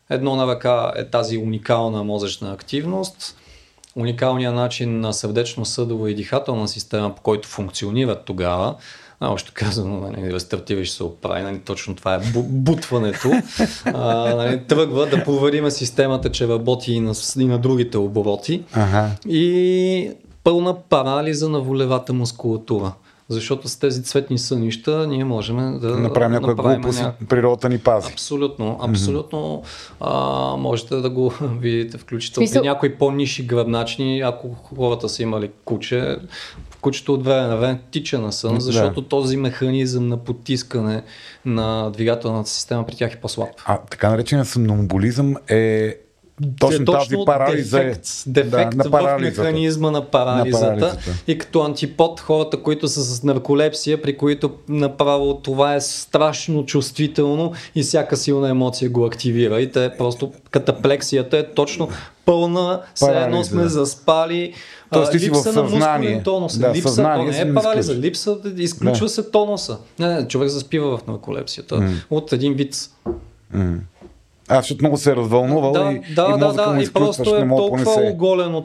едно 0.09 0.35
на 0.35 0.47
ръка 0.47 0.93
е 0.95 1.05
тази 1.05 1.37
уникална 1.37 2.03
мозъчна 2.03 2.53
активност, 2.53 3.37
уникалният 3.95 4.55
начин 4.55 4.99
на 4.99 5.13
сърдечно-съдова 5.13 6.09
и 6.09 6.15
дихателна 6.15 6.67
система, 6.67 7.15
по 7.15 7.21
който 7.21 7.47
функционират 7.47 8.25
тогава, 8.25 8.75
а, 9.21 9.29
още 9.29 9.51
казано, 9.53 9.99
нали, 9.99 10.33
рестартираш 10.33 10.91
се 10.91 11.03
оправи, 11.03 11.43
нали, 11.43 11.59
точно 11.59 11.95
това 11.95 12.15
е 12.15 12.19
бу- 12.19 12.43
бутването. 12.43 13.31
А, 13.85 14.05
нали, 14.35 14.59
тръгва 14.59 15.05
да 15.05 15.23
провериме 15.23 15.71
системата, 15.71 16.31
че 16.31 16.47
работи 16.47 16.93
и 16.93 16.99
на, 16.99 17.13
и 17.39 17.45
на 17.45 17.57
другите 17.57 17.97
обороти. 17.97 18.63
Ага. 18.73 19.09
И 19.27 20.11
пълна 20.43 20.75
парализа 20.79 21.49
на 21.49 21.59
волевата 21.59 22.13
мускулатура. 22.13 22.93
Защото 23.29 23.67
с 23.67 23.77
тези 23.77 24.03
цветни 24.03 24.37
сънища 24.37 25.07
ние 25.07 25.23
можем 25.23 25.55
да 25.79 25.87
Направим 25.89 26.31
някоя 26.31 26.55
направим 26.55 26.81
глупост, 26.81 26.99
ня- 26.99 27.11
природата 27.25 27.69
ни 27.69 27.77
пази. 27.77 28.11
Абсолютно, 28.13 28.79
абсолютно. 28.81 29.63
А, 29.99 30.13
можете 30.57 30.95
да 30.95 31.09
го 31.09 31.33
видите 31.59 31.97
включително 31.97 32.47
Смисъл- 32.47 32.61
при 32.61 32.67
някои 32.67 32.95
по-ниши 32.95 33.45
гръбначни, 33.45 34.21
ако 34.21 34.49
хората 34.53 35.09
са 35.09 35.23
имали 35.23 35.49
куче, 35.65 36.17
кучето 36.81 37.13
от 37.13 37.25
време 37.25 37.47
на 37.47 37.57
време 37.57 37.79
тича 37.91 38.19
на 38.19 38.31
сън, 38.31 38.53
Да. 38.55 38.61
защото 38.61 39.01
този 39.01 39.37
механизъм 39.37 40.07
на 40.07 40.17
потискане 40.17 41.03
на 41.45 41.89
двигателната 41.91 42.49
система 42.49 42.85
при 42.85 42.95
тях 42.95 43.13
е 43.13 43.19
по-слаб. 43.19 43.49
А 43.65 43.77
така 43.77 44.09
наречения 44.09 44.45
съмномболизъм 44.45 45.35
е 45.49 45.95
точно, 46.59 46.85
тази 46.85 47.15
парализа. 47.25 47.79
е- 47.81 47.83
дефект, 47.83 48.07
дефект 48.27 48.77
да, 48.77 48.89
на 48.89 49.17
в 49.17 49.21
механизма 49.21 49.91
на 49.91 50.05
парализата. 50.05 50.65
На 50.65 50.79
парализата. 50.79 51.13
И 51.27 51.37
като 51.37 51.61
антипод 51.61 52.19
хората, 52.19 52.57
които 52.57 52.87
са 52.87 53.03
с 53.03 53.23
нарколепсия, 53.23 54.01
при 54.01 54.17
които 54.17 54.51
направо 54.69 55.37
това 55.37 55.75
е 55.75 55.81
страшно 55.81 56.65
чувствително 56.65 57.53
и 57.75 57.81
всяка 57.83 58.17
силна 58.17 58.49
емоция 58.49 58.89
го 58.89 59.05
активира. 59.05 59.61
И 59.61 59.71
те 59.71 59.91
просто 59.97 60.31
катаплексията 60.51 61.37
е 61.37 61.53
точно 61.53 61.89
пълна, 62.25 62.81
все 62.95 63.11
едно 63.11 63.43
сме 63.43 63.67
заспали. 63.67 64.53
Тоест 64.93 65.11
ти 65.11 65.19
си 65.19 65.25
в 65.25 65.29
липса 65.29 65.53
на 65.53 65.69
съзнание. 65.69 66.09
мускулен 66.09 66.23
тонус. 66.23 66.57
Да, 66.57 66.73
липса, 66.73 66.89
съзнание 66.89 67.31
то 67.31 67.45
не 67.45 67.51
е 67.51 67.53
парализа, 67.53 67.95
липса, 67.95 68.37
изключва 68.57 69.05
Да. 69.05 69.09
се 69.09 69.23
тонуса. 69.23 69.77
Не, 69.99 70.07
не, 70.07 70.27
човек 70.27 70.49
заспива 70.49 70.97
в 70.97 71.07
нарколепсията. 71.07 71.89
От 72.09 72.33
един 72.33 72.53
вид 72.53 72.75
А, 74.47 74.61
защото 74.61 74.83
много 74.83 74.97
се 74.97 75.11
е 75.11 75.15
развълнувал 75.15 75.71
да, 75.71 75.79
и, 75.79 76.13
да, 76.13 76.33
и 76.35 76.39
да, 76.39 76.45
мозъка 76.47 76.63
да, 76.63 76.73
му 76.73 76.79
и 76.79 76.83
изключваш, 76.83 77.15
просто 77.17 77.35
не 77.35 77.41
е 77.41 77.45
да 77.45 77.55
толкова 77.57 77.83
понесе. 77.83 78.01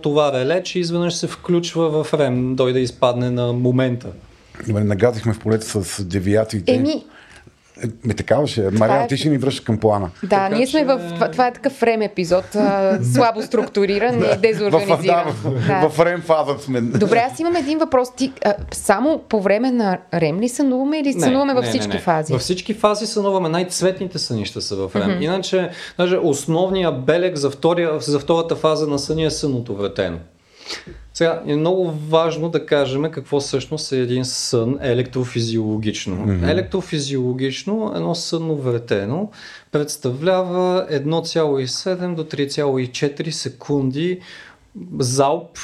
това 0.02 0.32
реле, 0.32 0.62
че 0.62 0.78
изведнъж 0.78 1.14
се 1.14 1.26
включва 1.26 2.04
в 2.04 2.14
рем, 2.14 2.54
дойде 2.56 2.72
да 2.72 2.80
изпадне 2.80 3.30
на 3.30 3.52
момента. 3.52 4.08
Добре, 4.66 4.84
нагазихме 4.84 5.32
в 5.32 5.38
полето 5.38 5.84
с 5.84 6.04
девиациите. 6.04 6.74
Еми, 6.74 6.90
Е, 6.90 7.02
Ме 8.04 8.14
такава 8.14 8.46
ще. 8.46 8.60
е. 8.60 8.70
Мариана, 8.70 9.04
е- 9.04 9.06
ти 9.06 9.16
ще 9.16 9.28
ни 9.28 9.38
връща 9.38 9.64
към 9.64 9.78
плана. 9.78 10.10
да, 10.22 10.28
Така 10.28 10.48
ние 10.48 10.66
сме 10.66 10.80
че- 10.80 10.84
в... 10.86 11.10
Това, 11.14 11.30
това 11.30 11.46
е 11.46 11.52
такъв 11.52 11.82
рем 11.82 12.02
епизод, 12.02 12.44
слабо 13.14 13.42
структуриран 13.42 14.14
и 14.14 14.18
В, 14.18 14.20
да, 14.20 14.36
дезорганизиран. 14.38 15.24
в, 15.82 15.90
в 15.90 16.00
рем 16.00 16.20
фаза 16.20 16.58
сме. 16.58 16.80
Добре, 16.80 17.18
аз 17.32 17.40
имам 17.40 17.56
един 17.56 17.78
въпрос. 17.78 18.14
Ти, 18.14 18.32
а, 18.44 18.54
само 18.72 19.18
по 19.18 19.40
време 19.40 19.70
на 19.70 19.98
рем 20.14 20.40
ли 20.40 20.48
сънуваме 20.48 20.98
или 20.98 21.12
сънуваме 21.12 21.54
във 21.54 21.64
всички 21.64 21.98
фази? 21.98 22.32
Във 22.32 22.42
всички 22.42 22.74
фази 22.74 23.06
сънуваме. 23.06 23.48
Най-цветните 23.48 24.18
сънища 24.18 24.60
са 24.60 24.76
в 24.78 24.90
рем. 24.96 25.22
Иначе, 25.22 25.70
даже 25.98 26.16
основният 26.16 27.04
белег 27.04 27.36
за, 27.36 27.50
втория, 27.50 28.00
за 28.00 28.18
втората 28.18 28.56
фаза 28.56 28.86
на 28.86 28.98
съня 28.98 29.24
е 29.24 29.30
съното 29.30 29.76
вретено. 29.76 30.18
Сега 31.16 31.42
е 31.46 31.56
много 31.56 31.90
важно 31.90 32.48
да 32.48 32.66
кажем 32.66 33.10
какво 33.10 33.40
всъщност 33.40 33.92
е 33.92 33.98
един 33.98 34.24
сън 34.24 34.78
електрофизиологично. 34.80 36.16
Mm-hmm. 36.16 36.50
Електрофизиологично 36.50 37.92
едно 37.96 38.14
сънно 38.14 38.56
вретено 38.56 39.30
представлява 39.72 40.86
1,7 40.90 42.14
до 42.14 42.24
3,4 42.24 43.30
секунди 43.30 44.20
залп 44.98 45.58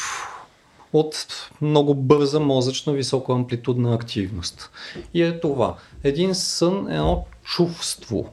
от 0.93 1.27
много 1.61 1.95
бърза 1.95 2.41
мозъчна 2.41 2.93
високоамплитудна 2.93 3.95
активност. 3.95 4.71
И 5.15 5.23
е 5.23 5.41
това. 5.41 5.77
Един 6.05 6.35
сън 6.35 6.89
е 6.91 6.95
едно 6.95 7.25
чувство. 7.45 8.31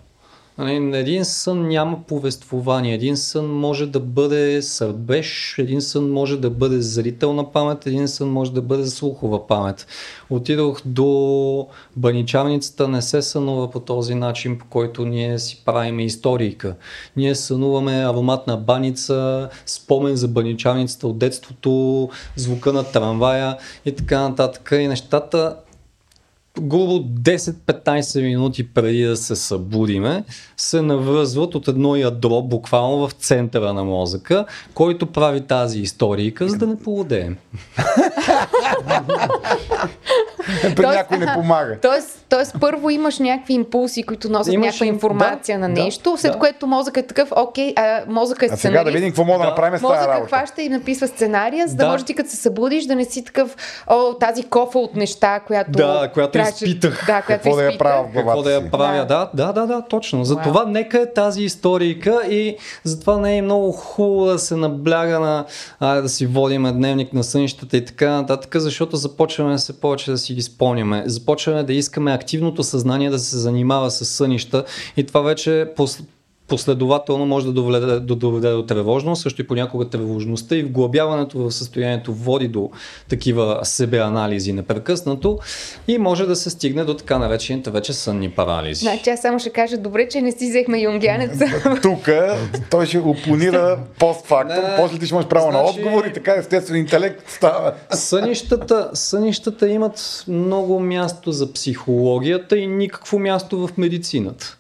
Нали, 0.60 1.00
Един 1.00 1.26
сън 1.26 1.67
няма 1.67 2.00
повествование. 2.08 2.93
Един 2.93 3.17
сън 3.17 3.45
може 3.45 3.86
да 3.86 4.00
бъде 4.00 4.62
сърбеж, 4.62 5.56
един 5.58 5.82
сън 5.82 6.12
може 6.12 6.38
да 6.38 6.50
бъде 6.50 6.82
зрителна 6.82 7.52
памет, 7.52 7.88
един 7.88 8.08
сън 8.08 8.30
може 8.30 8.54
да 8.54 8.62
бъде 8.62 8.88
слухова 8.88 9.48
памет. 9.48 9.88
Отидох 10.30 10.82
до 10.86 11.67
баничарницата, 11.95 12.88
не 12.88 13.02
се 13.02 13.22
сънува 13.22 13.72
по 13.72 13.80
този 13.80 14.15
начин, 14.15 14.58
по 14.58 14.65
който 14.65 15.06
ние 15.06 15.39
си 15.39 15.62
правиме 15.65 16.06
историйка. 16.06 16.76
Ние 17.17 17.36
сънуваме 17.36 18.06
ароматна 18.06 18.58
баница, 18.58 19.50
спомен 19.65 20.15
за 20.15 20.28
баничарницата 20.28 21.08
от 21.08 21.17
детството, 21.17 22.10
звука 22.36 22.74
на 22.74 22.84
трамвая 22.84 23.58
и 23.86 23.95
така 23.95 24.30
нататък. 24.30 24.69
И 24.72 24.88
нещата 24.88 25.56
грубо 26.60 26.93
10-15 26.93 28.22
минути 28.22 28.74
преди 28.74 29.04
да 29.04 29.17
се 29.17 29.36
събудиме, 29.36 30.24
се 30.58 30.82
навръзват 30.82 31.56
от 31.56 31.67
едно 31.67 31.95
ядро, 31.95 32.41
буквално 32.41 33.08
в 33.08 33.12
центъра 33.12 33.74
на 33.74 33.84
мозъка, 33.84 34.45
който 34.74 35.06
прави 35.06 35.41
тази 35.41 35.80
историйка, 35.80 36.50
за 36.50 36.58
да 36.58 36.67
не 36.67 36.78
полудеем. 36.78 37.38
При 40.62 40.75
Тоест, 40.75 40.93
някой 40.93 41.17
не 41.17 41.33
помага. 41.33 41.77
Тоест, 41.81 42.25
тоест, 42.29 42.55
първо 42.62 42.89
имаш 42.89 43.19
някакви 43.19 43.53
импулси, 43.53 44.03
които 44.03 44.29
носят 44.29 44.53
Имаш 44.53 44.65
някаква 44.65 44.85
информация 44.85 45.59
да, 45.59 45.67
на 45.67 45.73
да, 45.73 45.83
нещо, 45.83 46.15
след 46.17 46.31
да. 46.31 46.39
което 46.39 46.67
мозъкът 46.67 47.03
е 47.03 47.07
такъв, 47.07 47.29
окей, 47.33 47.73
а, 47.75 48.01
мозъкът 48.07 48.49
е 48.49 48.53
А 48.53 48.57
сега 48.57 48.83
да 48.83 48.91
видим 48.91 49.09
какво 49.09 49.23
мога 49.23 49.38
да, 49.38 49.43
Да. 49.43 49.49
направим 49.49 49.77
с 49.77 49.81
тази 49.81 49.93
Мозъка 49.93 50.07
работа. 50.09 50.27
хваща 50.27 50.62
и 50.62 50.69
написва 50.69 51.07
сценария, 51.07 51.67
за 51.67 51.75
да, 51.75 51.83
Да. 51.83 51.91
може 51.91 52.05
ти 52.05 52.13
като 52.13 52.29
се 52.29 52.35
събудиш 52.35 52.85
да 52.85 52.95
не 52.95 53.05
си 53.05 53.23
такъв, 53.23 53.55
о, 53.88 54.13
тази 54.13 54.43
кофа 54.43 54.79
от 54.79 54.95
неща, 54.95 55.39
която... 55.39 55.71
Да, 55.71 56.09
която 56.13 56.31
трябваше- 56.31 56.65
изпитах. 56.65 57.03
Да, 57.07 57.21
която 57.21 57.43
Какво 57.43 57.55
да 57.55 57.63
я 57.63 57.69
изпитах. 57.69 57.79
правя 57.79 58.03
в 58.03 58.12
главата 58.13 58.27
Какво 58.27 58.41
да 58.43 58.51
я 58.51 58.71
правя? 58.71 59.05
Да, 59.05 59.29
да, 59.33 59.53
да, 59.53 59.65
да 59.65 59.81
точно. 59.81 60.25
Затова 60.25 60.65
нека 60.65 60.99
е 60.99 61.13
тази 61.13 61.43
историка 61.43 62.21
и 62.29 62.55
затова 62.83 63.17
не 63.17 63.38
е 63.38 63.41
много 63.41 63.71
хубаво 63.71 64.25
да 64.25 64.39
се 64.39 64.55
набляга 64.55 65.19
на 65.19 65.45
а, 65.79 65.95
да 65.95 66.09
си 66.09 66.25
водим 66.25 66.63
дневник 66.63 67.13
на 67.13 67.23
сънищата 67.23 67.77
и 67.77 67.85
така 67.85 68.12
нататък, 68.12 68.55
защото 68.55 68.95
започваме 68.95 69.57
все 69.57 69.79
повече 69.81 70.12
да 70.12 70.17
си 70.17 70.33
ги 70.39 70.43
спомняме. 70.43 71.04
Започваме 71.06 71.63
да 71.63 71.73
искаме 71.73 72.13
активното 72.13 72.63
съзнание 72.63 73.10
да 73.10 73.19
се 73.19 73.38
занимава 73.38 73.91
с 73.91 74.06
сънища 74.06 74.65
и 74.97 75.04
това 75.04 75.21
вече 75.21 75.67
последователно 76.49 77.25
може 77.25 77.45
да 77.45 77.51
доведе, 77.51 77.85
да 77.85 78.15
доведе 78.15 78.51
до 78.51 78.65
тревожност, 78.65 79.21
също 79.21 79.41
и 79.41 79.47
понякога 79.47 79.89
тревожността 79.89 80.55
и 80.55 80.63
вглъбяването 80.63 81.39
в 81.39 81.51
състоянието 81.51 82.13
води 82.13 82.47
до 82.47 82.69
такива 83.09 83.59
себеанализи 83.63 84.53
непрекъснато 84.53 85.39
и 85.88 85.97
може 85.97 86.25
да 86.25 86.35
се 86.35 86.49
стигне 86.49 86.83
до 86.83 86.93
така 86.93 87.17
наречените 87.17 87.71
вече 87.71 87.93
сънни 87.93 88.29
парализи. 88.29 88.79
Значи 88.85 89.09
аз 89.09 89.21
само 89.21 89.39
ще 89.39 89.49
кажа, 89.49 89.77
добре, 89.77 90.07
че 90.09 90.21
не 90.21 90.31
си 90.31 90.49
взехме 90.49 90.79
юнгянеца. 90.79 91.45
Тук 91.81 92.09
той 92.71 92.85
ще 92.85 92.97
опонира 92.99 93.79
постфактум, 93.99 94.63
Не, 94.63 94.75
после 94.77 94.99
ти 94.99 95.05
ще 95.05 95.15
имаш 95.15 95.27
право 95.27 95.51
на 95.51 95.59
значи- 95.59 95.79
отговор 95.79 96.05
и 96.05 96.13
така 96.13 96.33
естествен 96.33 96.77
интелект 96.77 97.29
става. 97.29 97.73
Сънищата, 97.91 98.89
сънищата 98.93 99.69
имат 99.69 100.23
много 100.27 100.79
място 100.79 101.31
за 101.31 101.54
психологията 101.54 102.58
и 102.58 102.67
никакво 102.67 103.19
място 103.19 103.67
в 103.67 103.77
медицината. 103.77 104.58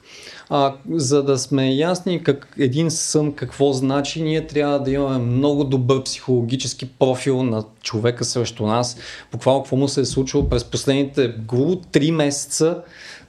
А, 0.49 0.73
за 0.91 1.23
да 1.23 1.37
сме 1.37 1.73
ясни 1.73 2.23
как 2.23 2.53
един 2.59 2.91
сън 2.91 3.33
какво 3.33 3.73
значи, 3.73 4.21
ние 4.21 4.47
трябва 4.47 4.79
да 4.79 4.91
имаме 4.91 5.17
много 5.17 5.63
добър 5.63 6.03
психологически 6.03 6.89
профил 6.89 7.43
на 7.43 7.63
човека 7.83 8.25
срещу 8.25 8.65
нас. 8.65 8.97
Буквално 9.31 9.63
какво 9.63 9.75
му 9.75 9.87
се 9.87 10.01
е 10.01 10.05
случило 10.05 10.49
през 10.49 10.63
последните 10.63 11.35
грубо 11.47 11.75
3 11.75 12.11
месеца, 12.11 12.77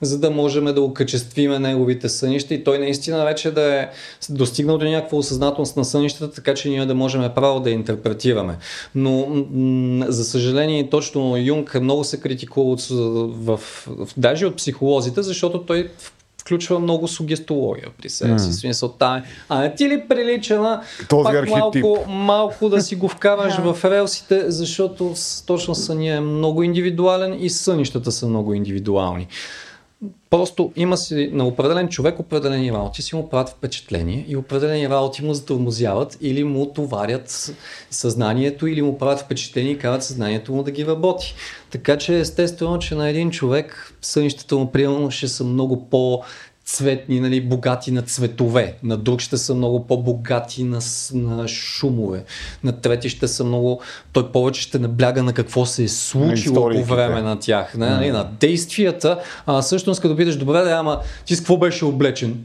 за 0.01 0.19
да 0.19 0.31
можем 0.31 0.65
да 0.65 0.81
окачествиме 0.81 1.59
неговите 1.59 2.09
сънища 2.09 2.53
и 2.53 2.63
той 2.63 2.79
наистина 2.79 3.25
вече 3.25 3.51
да 3.51 3.75
е 3.75 3.89
достигнал 4.29 4.77
до 4.77 4.85
някаква 4.85 5.17
осъзнателност 5.17 5.77
на 5.77 5.85
сънищата, 5.85 6.35
така 6.35 6.53
че 6.53 6.69
ние 6.69 6.85
да 6.85 6.95
можем 6.95 7.29
право 7.35 7.59
да 7.59 7.69
интерпретираме. 7.69 8.57
Но 8.95 9.25
м- 9.51 10.05
за 10.09 10.25
съжаление 10.25 10.89
точно 10.89 11.37
Юнг 11.37 11.77
много 11.81 12.03
се 12.03 12.19
критикува 12.19 12.77
в, 12.77 13.57
в, 13.57 13.59
в, 13.87 14.09
даже 14.17 14.45
от 14.45 14.55
психолозите, 14.55 15.21
защото 15.21 15.61
той 15.61 15.89
включва 16.41 16.79
много 16.79 17.07
сугестология 17.07 17.87
при 18.01 18.09
себе 18.09 18.39
си. 18.39 18.49
Mm. 18.49 18.59
Смисъл, 18.59 18.89
та, 18.89 19.23
а 19.49 19.59
не 19.59 19.75
ти 19.75 19.89
ли 19.89 20.03
прилича 20.09 20.59
на 20.59 20.81
Този 21.09 21.23
пак 21.23 21.35
архетип. 21.35 21.83
малко, 21.83 22.05
малко 22.09 22.69
да 22.69 22.81
си 22.81 22.95
го 22.95 23.07
вкараш 23.07 23.55
в 23.57 23.85
релсите, 23.85 24.51
защото 24.51 25.13
точно 25.45 25.75
съня 25.75 26.13
е 26.13 26.19
много 26.19 26.63
индивидуален 26.63 27.37
и 27.39 27.49
сънищата 27.49 28.11
са 28.11 28.27
много 28.27 28.53
индивидуални. 28.53 29.27
Просто 30.31 30.71
има 30.75 30.97
си 30.97 31.29
на 31.33 31.47
определен 31.47 31.89
човек 31.89 32.19
определени 32.19 32.71
работи 32.71 33.01
си 33.01 33.15
му 33.15 33.29
правят 33.29 33.49
впечатление 33.49 34.25
и 34.27 34.35
определени 34.35 34.89
работи 34.89 35.23
му 35.23 35.33
затормозяват 35.33 36.17
или 36.21 36.43
му 36.43 36.65
товарят 36.65 37.55
съзнанието 37.89 38.67
или 38.67 38.81
му 38.81 38.97
правят 38.97 39.19
впечатление 39.19 39.71
и 39.71 39.77
карат 39.77 40.03
съзнанието 40.03 40.53
му 40.53 40.63
да 40.63 40.71
ги 40.71 40.85
работи. 40.85 41.35
Така 41.71 41.97
че 41.97 42.19
естествено, 42.19 42.79
че 42.79 42.95
на 42.95 43.09
един 43.09 43.31
човек 43.31 43.93
сънищата 44.01 44.55
му 44.55 44.71
примерно 44.71 45.11
ще 45.11 45.27
са 45.27 45.43
много 45.43 45.89
по 45.89 46.23
цветни, 46.71 47.19
нали, 47.19 47.41
богати 47.41 47.91
на 47.91 48.01
цветове. 48.01 48.75
На 48.83 48.97
друг 48.97 49.19
ще 49.19 49.37
са 49.37 49.55
много 49.55 49.87
по-богати 49.87 50.63
на, 50.63 50.79
на 51.13 51.47
шумове. 51.47 52.23
На 52.63 52.71
трети 52.71 53.09
ще 53.09 53.27
са 53.27 53.43
много... 53.43 53.81
Той 54.13 54.31
повече 54.31 54.61
ще 54.61 54.79
набляга 54.79 55.23
на 55.23 55.33
какво 55.33 55.65
се 55.65 55.83
е 55.83 55.87
случило 55.87 56.69
по 56.69 56.83
време 56.83 57.21
на 57.21 57.39
тях. 57.39 57.75
Не, 57.77 57.89
нали, 57.89 58.11
на 58.11 58.29
действията. 58.39 59.19
А 59.45 59.61
всъщност 59.61 60.01
като 60.01 60.15
питаш, 60.15 60.35
добре, 60.35 60.61
да, 60.61 60.71
ама 60.71 60.99
ти 61.25 61.35
с 61.35 61.39
какво 61.39 61.57
беше 61.57 61.85
облечен? 61.85 62.37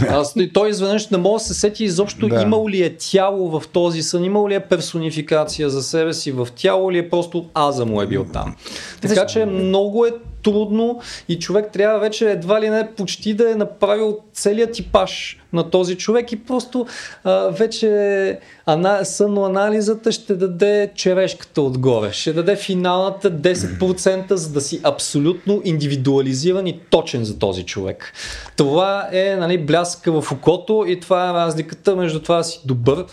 Аз, 0.08 0.34
той 0.54 0.70
изведнъж 0.70 1.08
не 1.08 1.18
мога 1.18 1.38
да 1.38 1.44
се 1.44 1.54
сети 1.54 1.84
изобщо 1.84 2.28
Да. 2.28 2.42
имал 2.42 2.68
ли 2.68 2.82
е 2.82 2.96
тяло 2.96 3.60
в 3.60 3.68
този 3.68 4.02
сън, 4.02 4.24
имал 4.24 4.48
ли 4.48 4.54
е 4.54 4.60
персонификация 4.60 5.70
за 5.70 5.82
себе 5.82 6.12
си 6.12 6.32
в 6.32 6.48
тяло 6.56 6.90
или 6.90 6.98
е 6.98 7.10
просто 7.10 7.46
аза 7.54 7.84
му 7.84 8.02
е 8.02 8.06
бил 8.06 8.26
там. 8.32 8.56
Така 9.00 9.26
че 9.26 9.46
много 9.46 10.06
е 10.06 10.10
трудно 10.42 11.00
и 11.28 11.38
човек 11.38 11.72
трябва 11.72 11.98
вече 11.98 12.30
едва 12.30 12.60
ли 12.60 12.70
не 12.70 12.90
почти 12.96 13.34
да 13.34 13.50
е 13.50 13.54
направил 13.54 14.18
целият 14.32 14.72
типаж 14.72 15.38
на 15.52 15.70
този 15.70 15.96
човек 15.96 16.32
и 16.32 16.44
просто 16.44 16.86
а, 17.24 17.48
вече 17.48 18.38
ана, 18.66 19.04
съноанализата 19.04 20.12
ще 20.12 20.34
даде 20.34 20.90
черешката 20.94 21.62
отгоре. 21.62 22.12
Ще 22.12 22.32
даде 22.32 22.56
финалната 22.56 23.30
10% 23.30 24.34
за 24.34 24.52
да 24.52 24.60
си 24.60 24.80
абсолютно 24.82 25.62
индивидуализиран 25.64 26.66
и 26.66 26.80
точен 26.90 27.24
за 27.24 27.38
този 27.38 27.66
човек. 27.66 28.12
Това 28.56 29.08
е 29.12 29.36
нали, 29.36 29.58
бляска 29.58 30.20
в 30.20 30.32
окото 30.32 30.84
и 30.88 31.00
това 31.00 31.30
е 31.30 31.32
разликата 31.32 31.96
между 31.96 32.22
това 32.22 32.36
да 32.36 32.44
си 32.44 32.60
добър 32.64 33.04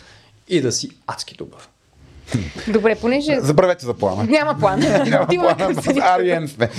и 0.47 0.61
да 0.61 0.71
си 0.71 0.89
адски 1.07 1.35
добър. 1.35 1.69
Добре, 2.67 2.95
понеже 2.95 3.39
Забравете 3.39 3.85
за 3.85 3.93
плана. 3.93 4.23
няма 4.23 4.57
план. 4.59 4.79
Няма 4.79 5.27
съня. 5.81 6.01
Ариен 6.05 6.47
сме. 6.47 6.69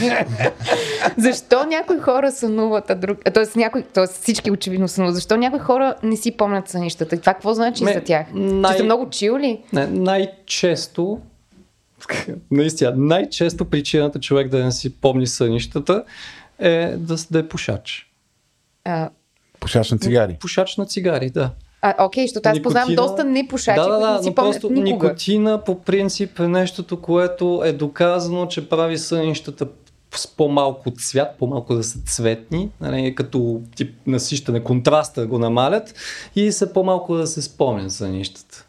Защо 1.17 1.65
някои 1.65 1.99
хора 1.99 2.33
сънуват, 2.33 2.91
а 2.91 2.95
друг... 2.95 3.19
Тоест, 3.35 3.57
някой... 3.57 3.83
Тоест 3.85 4.13
всички 4.13 4.51
очевидно 4.51 4.89
сънуват. 4.89 5.15
Защо 5.15 5.37
някои 5.37 5.59
хора 5.61 5.95
не 6.03 6.17
си 6.17 6.37
помнят 6.37 6.69
сънищата? 6.69 7.21
Това 7.21 7.33
какво 7.35 7.55
значи 7.55 7.85
Ме, 7.85 7.93
за 7.93 8.01
тях? 8.01 8.27
най- 8.35 8.73
Че 8.73 8.79
са 8.79 8.85
много 8.85 9.11
чил 9.11 9.39
ли? 9.39 9.63
Не, 9.73 9.87
най-често, 9.87 11.21
наистина, 12.51 12.93
най-често 12.97 13.65
причината 13.65 14.21
човек 14.21 14.49
да 14.49 14.65
не 14.65 14.73
си 14.73 14.97
помни 14.97 15.27
сънищата 15.27 16.05
е 16.59 16.95
да, 16.97 17.17
да 17.31 17.39
е 17.39 17.49
пушач. 17.49 18.11
А, 18.85 19.11
Пушач 19.61 19.91
на 19.91 19.99
цигари. 19.99 20.37
Пушач 20.41 20.77
на 20.77 20.87
цигари, 20.87 21.31
да. 21.31 21.51
А, 21.83 22.05
окей, 22.05 22.27
защото 22.27 22.49
аз 22.49 22.63
познавам 22.63 22.95
доста 22.95 23.25
непушачи, 23.25 23.81
да, 23.81 23.83
да, 23.83 23.91
които 23.91 24.07
да, 24.07 24.17
не 24.17 24.23
си 24.23 24.29
но 24.29 24.35
помнят 24.35 24.55
просто 24.55 24.71
никога. 24.71 25.07
никотина 25.07 25.65
по 25.65 25.81
принцип 25.81 26.41
е 26.41 26.49
нещото, 26.49 27.01
което 27.01 27.63
е 27.65 27.73
доказано, 27.73 28.47
че 28.47 28.69
прави 28.69 28.99
сънищата 28.99 29.67
с 30.15 30.27
по-малко 30.27 30.91
цвят, 30.91 31.29
по-малко 31.39 31.75
да 31.75 31.83
са 31.83 31.99
цветни, 31.99 32.71
нали, 32.81 33.15
като 33.15 33.61
тип 33.77 33.95
насищане, 34.07 34.61
контраста 34.61 35.27
го 35.27 35.39
намалят 35.39 35.95
и 36.37 36.53
са 36.53 36.73
по-малко 36.73 37.15
да 37.15 37.27
се 37.27 37.43
спомнят 37.43 37.93
сънищата. 37.93 38.67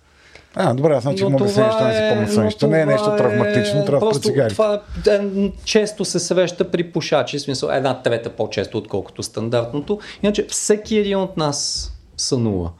А, 0.55 0.73
добре, 0.73 0.93
аз 0.93 1.03
значи 1.03 1.23
мога 1.23 1.45
да 1.45 1.49
се 1.49 1.63
неща, 1.63 1.87
не 1.87 1.93
си 1.93 2.01
помня 2.09 2.25
но 2.27 2.33
сънища. 2.33 2.67
Не 2.67 2.81
е 2.81 2.85
нещо 2.85 3.15
травматично, 3.17 3.85
трябва 3.85 3.91
да 3.91 3.99
просто 3.99 4.27
цигари. 4.27 4.51
Това 4.51 4.81
е, 5.07 5.19
често 5.63 6.05
се 6.05 6.19
среща 6.19 6.71
при 6.71 6.91
пушачи, 6.91 7.37
в 7.37 7.41
смисъл 7.41 7.69
една 7.69 8.01
трета 8.01 8.29
по-често, 8.29 8.77
отколкото 8.77 9.23
стандартното. 9.23 9.99
Иначе 10.23 10.45
всеки 10.49 10.97
един 10.97 11.17
от 11.17 11.37
нас 11.37 11.91
сънува. 12.17 12.71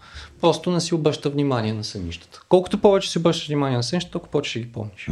Просто 0.41 0.71
не 0.71 0.81
си 0.81 0.95
обръща 0.95 1.29
внимание 1.29 1.73
на 1.73 1.83
сънищата. 1.83 2.41
Колкото 2.49 2.77
повече 2.77 3.11
си 3.11 3.17
обръщаш 3.17 3.47
внимание 3.47 3.77
на 3.77 3.83
сънищата, 3.83 4.11
толкова 4.11 4.31
повече 4.31 4.49
ще 4.49 4.59
ги 4.59 4.71
помниш. 4.71 5.09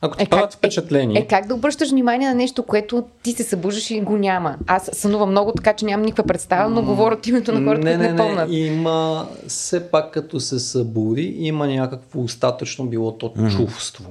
Ако 0.00 0.16
ти 0.16 0.22
Е, 0.22 0.26
правят 0.26 0.50
как, 0.50 0.58
впечатление, 0.58 1.18
е, 1.18 1.22
е, 1.22 1.26
как 1.26 1.46
да 1.46 1.54
обръщаш 1.54 1.90
внимание 1.90 2.28
на 2.28 2.34
нещо, 2.34 2.62
което 2.62 3.04
ти 3.22 3.32
се 3.32 3.42
събуждаш 3.44 3.90
и 3.90 4.00
го 4.00 4.16
няма? 4.16 4.56
Аз 4.66 4.90
сънувам 4.92 5.30
много, 5.30 5.52
така 5.52 5.72
че 5.72 5.84
нямам 5.84 6.06
никаква 6.06 6.24
представа, 6.24 6.70
но 6.70 6.82
говоря 6.82 7.14
от 7.14 7.26
името 7.26 7.52
на 7.52 7.64
хората, 7.64 7.84
не, 7.84 7.96
които 7.96 8.02
не, 8.02 8.12
не, 8.12 8.16
помнят. 8.16 8.48
не, 8.50 8.56
има 8.56 9.28
все 9.46 9.90
пак 9.90 10.10
като 10.12 10.40
се 10.40 10.58
събуди, 10.58 11.34
има 11.38 11.66
някакво 11.66 12.20
остатъчно 12.20 12.86
било 12.86 13.12
то 13.12 13.34
чувство. 13.50 14.10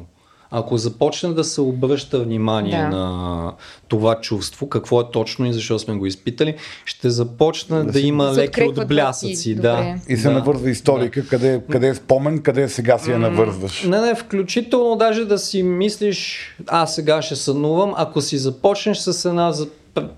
Ако 0.51 0.77
започне 0.77 1.29
да 1.33 1.43
се 1.43 1.61
обръща 1.61 2.19
внимание 2.19 2.81
Да. 2.81 2.87
на 2.87 3.53
това 3.87 4.21
чувство, 4.21 4.69
какво 4.69 5.01
е 5.01 5.03
точно 5.11 5.45
и 5.45 5.53
защо 5.53 5.79
сме 5.79 5.95
го 5.95 6.05
изпитали, 6.05 6.55
ще 6.85 7.09
започне 7.09 7.83
да, 7.83 7.99
има 7.99 8.25
Да 8.25 8.33
се 8.33 8.41
леки 8.41 8.63
отблясъци. 8.63 9.55
Да. 9.55 9.95
И 10.09 10.17
се 10.17 10.27
да. 10.27 10.33
навързва 10.33 10.69
историка, 10.69 11.27
къде, 11.27 11.61
къде 11.71 11.87
е 11.87 11.95
спомен, 11.95 12.39
къде 12.39 12.69
сега 12.69 12.97
си 12.97 13.11
я 13.11 13.19
навързваш. 13.19 13.83
Не, 13.83 14.01
не, 14.01 14.15
включително 14.15 14.95
даже 14.95 15.25
да 15.25 15.37
си 15.37 15.63
мислиш, 15.63 16.39
а 16.67 16.85
сега 16.85 17.21
ще 17.21 17.35
сънувам, 17.35 17.93
ако 17.97 18.21
си 18.21 18.37
започнеш 18.37 18.97
с 18.97 19.25
една 19.25 19.53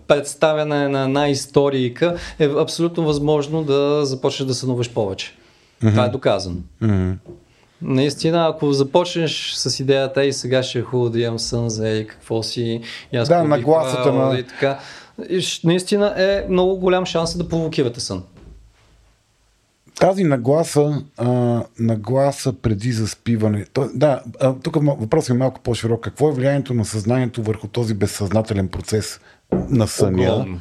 представяне 0.07 0.89
на 0.89 1.03
една 1.03 1.29
историка, 1.29 2.15
е 2.39 2.45
абсолютно 2.45 3.05
възможно 3.05 3.63
да 3.63 4.05
започнеш 4.05 4.47
да 4.47 4.53
сънуваш 4.53 4.89
повече. 4.89 5.35
Това 5.79 6.05
е 6.05 6.09
доказано. 6.09 6.57
Наистина, 7.83 8.47
ако 8.47 8.73
започнеш 8.73 9.53
с 9.53 9.79
идеята 9.79 10.25
и 10.25 10.33
сега 10.33 10.63
ще 10.63 10.79
е 10.79 10.81
хубаво 10.81 11.09
да 11.09 11.19
имам 11.19 11.39
сън 11.39 11.69
за 11.69 11.89
и 11.89 12.07
какво 12.07 12.43
си, 12.43 12.81
и 13.13 13.17
аз 13.17 13.27
Да, 13.29 13.43
нагласата 13.43 14.13
на- 14.13 14.39
И 14.39 14.43
така, 14.43 14.79
наистина 15.63 16.13
е 16.17 16.45
много 16.49 16.75
голям 16.75 17.05
шанс 17.05 17.37
да 17.37 17.49
провокирате 17.49 17.99
сън. 17.99 18.23
Тази 19.99 20.23
нагласа, 20.23 21.01
а, 21.17 21.27
нагласа 21.79 22.53
преди 22.53 22.91
заспиване. 22.91 23.65
То, 23.73 23.89
да, 23.93 24.21
а, 24.39 24.53
тук 24.63 24.75
въпросът 24.75 25.29
е 25.29 25.33
малко 25.33 25.59
по-широк. 25.59 26.03
Какво 26.03 26.29
е 26.29 26.33
влиянието 26.33 26.73
на 26.73 26.85
съзнанието 26.85 27.43
върху 27.43 27.67
този 27.67 27.93
безсъзнателен 27.93 28.67
процес 28.67 29.19
на 29.69 29.87
съня? 29.87 30.33
Огромно. 30.33 30.59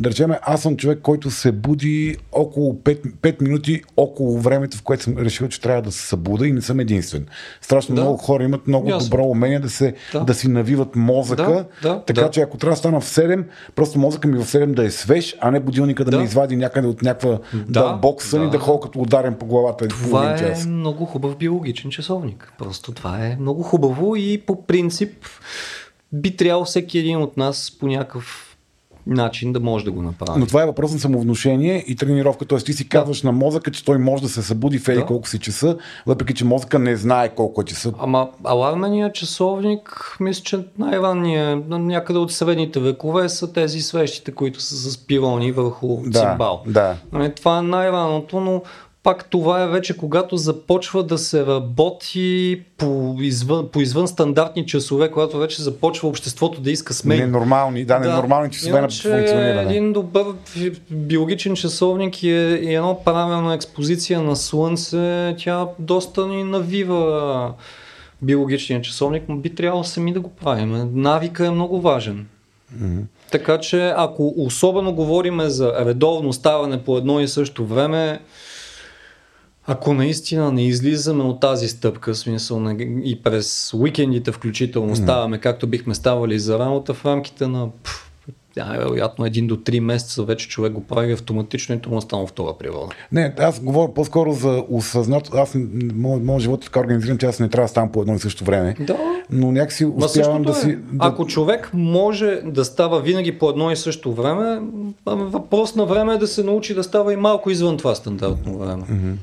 Да 0.00 0.10
речем, 0.10 0.30
аз 0.42 0.62
съм 0.62 0.76
човек, 0.76 0.98
който 1.02 1.30
се 1.30 1.52
буди 1.52 2.16
около 2.32 2.74
5, 2.74 3.12
5 3.12 3.42
минути 3.42 3.82
около 3.96 4.38
времето, 4.38 4.76
в 4.76 4.82
което 4.82 5.02
съм 5.02 5.18
решил, 5.18 5.48
че 5.48 5.60
трябва 5.60 5.82
да 5.82 5.92
се 5.92 6.06
събуда 6.06 6.46
и 6.46 6.52
не 6.52 6.60
съм 6.60 6.80
единствен. 6.80 7.26
Страшно 7.60 7.94
Да. 7.94 8.00
много 8.00 8.16
хора 8.16 8.44
имат 8.44 8.66
много 8.66 8.88
Ясно. 8.88 9.08
добро 9.08 9.24
умение 9.24 9.58
да, 9.58 9.70
се, 9.70 9.94
да. 10.12 10.20
Да. 10.20 10.34
си 10.34 10.48
навиват 10.48 10.96
мозъка, 10.96 11.42
Да, 11.82 11.88
да, 11.88 12.02
така 12.02 12.20
да. 12.20 12.30
че 12.30 12.40
ако 12.40 12.56
трябва 12.56 12.72
да 12.72 12.78
стана 12.78 13.00
в 13.00 13.06
7, 13.06 13.44
просто 13.74 13.98
мозъка 13.98 14.28
ми 14.28 14.38
в 14.38 14.44
7 14.44 14.66
да 14.66 14.84
е 14.84 14.90
свеж, 14.90 15.36
а 15.40 15.50
не 15.50 15.60
будилника 15.60 16.04
да, 16.04 16.10
Да. 16.10 16.18
ме 16.18 16.24
извади 16.24 16.56
някъде 16.56 16.86
от 16.88 17.02
някаква 17.02 17.38
Да, 17.54 17.64
дълбок 17.64 18.22
сън 18.22 18.42
и 18.42 18.44
да. 18.44 18.50
да 18.50 18.58
ходя 18.58 18.80
като 18.80 18.98
ударен 19.00 19.34
по 19.34 19.46
главата 19.46 19.88
Това 19.88 20.34
е 20.34 20.38
час. 20.38 20.66
много 20.66 21.04
хубав 21.04 21.36
биологичен 21.36 21.90
часовник. 21.90 22.52
Просто 22.58 22.92
това 22.92 23.18
е 23.18 23.36
много 23.40 23.62
хубаво 23.62 24.16
и 24.16 24.38
по 24.38 24.66
принцип 24.66 25.12
би 26.12 26.36
трябвало 26.36 26.64
всеки 26.64 26.98
един 26.98 27.18
от 27.18 27.36
нас 27.36 27.72
по 27.80 27.86
някакъв 27.86 28.47
начин 29.08 29.52
да 29.52 29.60
може 29.60 29.84
да 29.84 29.92
го 29.92 30.02
направи. 30.02 30.40
Но 30.40 30.46
това 30.46 30.62
е 30.62 30.66
въпрос 30.66 30.92
на 30.92 30.98
самовнушение 30.98 31.84
и 31.86 31.96
тренировка. 31.96 32.44
Тоест 32.44 32.66
ти 32.66 32.72
си 32.72 32.88
казваш 32.88 33.22
на 33.22 33.32
мозъка, 33.32 33.70
че 33.70 33.84
той 33.84 33.98
може 33.98 34.22
да 34.22 34.28
се 34.28 34.42
събуди 34.42 34.78
в 34.78 34.88
еди 34.88 34.98
Да. 35.00 35.06
колко 35.06 35.28
си 35.28 35.38
часа, 35.38 35.76
въпреки 36.06 36.34
че 36.34 36.44
мозъка 36.44 36.78
не 36.78 36.96
знае 36.96 37.28
колко 37.28 37.60
е 37.60 37.64
часа. 37.64 37.92
Ама 37.98 38.28
алармения 38.44 39.12
часовник, 39.12 40.16
мисля, 40.20 40.42
че 40.42 40.58
най-ранният, 40.78 41.68
на 41.68 41.78
някъде 41.78 42.18
от 42.18 42.32
средните 42.32 42.80
векове 42.80 43.28
са 43.28 43.52
тези 43.52 43.80
свещите, 43.80 44.32
които 44.32 44.60
са 44.60 44.90
с 44.90 44.98
пирони 44.98 45.52
върху 45.52 45.98
Да, 46.06 46.20
цимбал. 46.20 46.62
да. 46.66 46.96
Нали, 47.12 47.34
това 47.34 47.58
е 47.58 47.62
най-раното, 47.62 48.40
но 48.40 48.62
пак 49.08 49.30
това 49.30 49.62
е 49.62 49.68
вече 49.68 49.96
когато 49.96 50.36
започва 50.36 51.02
да 51.02 51.18
се 51.18 51.46
работи 51.46 52.62
по 52.76 53.16
извън, 53.20 53.68
по 53.72 53.80
извън 53.80 54.08
стандартни 54.08 54.66
часове, 54.66 55.10
когато 55.10 55.38
вече 55.38 55.62
започва 55.62 56.08
обществото 56.08 56.60
да 56.60 56.70
иска 56.70 56.94
смени. 56.94 57.20
Ненормални, 57.20 57.84
да, 57.84 57.98
да. 57.98 58.08
ненормални 58.08 58.50
часове 58.50 58.80
на 58.80 58.88
функциониране. 58.88 59.62
Един 59.62 59.92
добър 59.92 60.24
биологичен 60.90 61.54
часовник 61.54 62.22
е, 62.22 62.26
и 62.62 62.74
едно 62.74 63.00
правилна 63.04 63.54
експозиция 63.54 64.22
на 64.22 64.36
слънце, 64.36 65.34
тя 65.38 65.66
доста 65.78 66.26
ни 66.26 66.44
навива 66.44 67.52
биологичния 68.22 68.82
часовник, 68.82 69.22
но 69.28 69.36
би 69.36 69.54
трябвало 69.54 69.84
сами 69.84 70.12
да 70.12 70.20
го 70.20 70.30
правим. 70.30 70.90
Навика 70.94 71.46
е 71.46 71.50
много 71.50 71.80
важен. 71.80 72.26
Mm-hmm. 72.76 73.02
Така 73.30 73.58
че 73.58 73.92
ако 73.96 74.34
особено 74.36 74.92
говориме 74.92 75.48
за 75.48 75.74
редовно 75.84 76.32
ставане 76.32 76.82
по 76.84 76.98
едно 76.98 77.20
и 77.20 77.28
също 77.28 77.66
време, 77.66 78.20
ако 79.70 79.94
наистина 79.94 80.52
не 80.52 80.66
излизаме 80.66 81.24
от 81.24 81.40
тази 81.40 81.68
стъпка, 81.68 82.14
смисъл 82.14 82.76
и 83.04 83.22
през 83.22 83.74
уикендите 83.74 84.32
включително 84.32 84.96
ставаме 84.96 85.38
както 85.38 85.66
бихме 85.66 85.94
ставали 85.94 86.38
за 86.38 86.58
работа 86.58 86.94
в 86.94 87.04
рамките 87.04 87.46
на 87.46 87.68
да, 88.54 88.64
вероятно 88.78 89.26
един 89.26 89.46
до 89.46 89.56
три 89.56 89.80
месеца 89.80 90.22
вече 90.22 90.48
човек 90.48 90.72
го 90.72 90.84
прави 90.84 91.12
автоматично 91.12 91.74
и 91.74 91.88
му 91.88 92.00
става 92.00 92.26
втора 92.26 92.54
природа. 92.58 92.88
Не, 93.12 93.34
аз 93.38 93.60
говоря 93.60 93.94
по-скоро 93.94 94.32
за 94.32 94.64
осъзнато. 94.70 95.30
Аз, 95.34 95.56
моят 95.94 96.40
живот 96.40 96.62
е 96.62 96.64
така 96.64 96.80
организиран, 96.80 97.18
че 97.18 97.26
аз 97.26 97.40
не 97.40 97.48
трябва 97.48 97.64
да 97.64 97.68
ставам 97.68 97.92
по 97.92 98.00
едно 98.02 98.14
и 98.14 98.18
също 98.18 98.44
време. 98.44 98.76
Да. 98.80 98.96
Но 99.30 99.52
някакси 99.52 99.84
успявам 99.84 100.42
да 100.42 100.50
е. 100.50 100.54
си... 100.54 100.76
Да... 100.76 101.06
Ако 101.06 101.26
човек 101.26 101.70
може 101.74 102.40
да 102.44 102.64
става 102.64 103.00
винаги 103.00 103.38
по 103.38 103.50
едно 103.50 103.70
и 103.70 103.76
също 103.76 104.12
време, 104.12 104.60
въпрос 105.06 105.74
на 105.74 105.86
време 105.86 106.14
е 106.14 106.18
да 106.18 106.26
се 106.26 106.44
научи 106.44 106.74
да 106.74 106.84
става 106.84 107.12
и 107.12 107.16
малко 107.16 107.50
извън 107.50 107.76
това 107.76 107.94
стандартно 107.94 108.58
време. 108.58 108.82
Mm-hmm. 108.82 109.14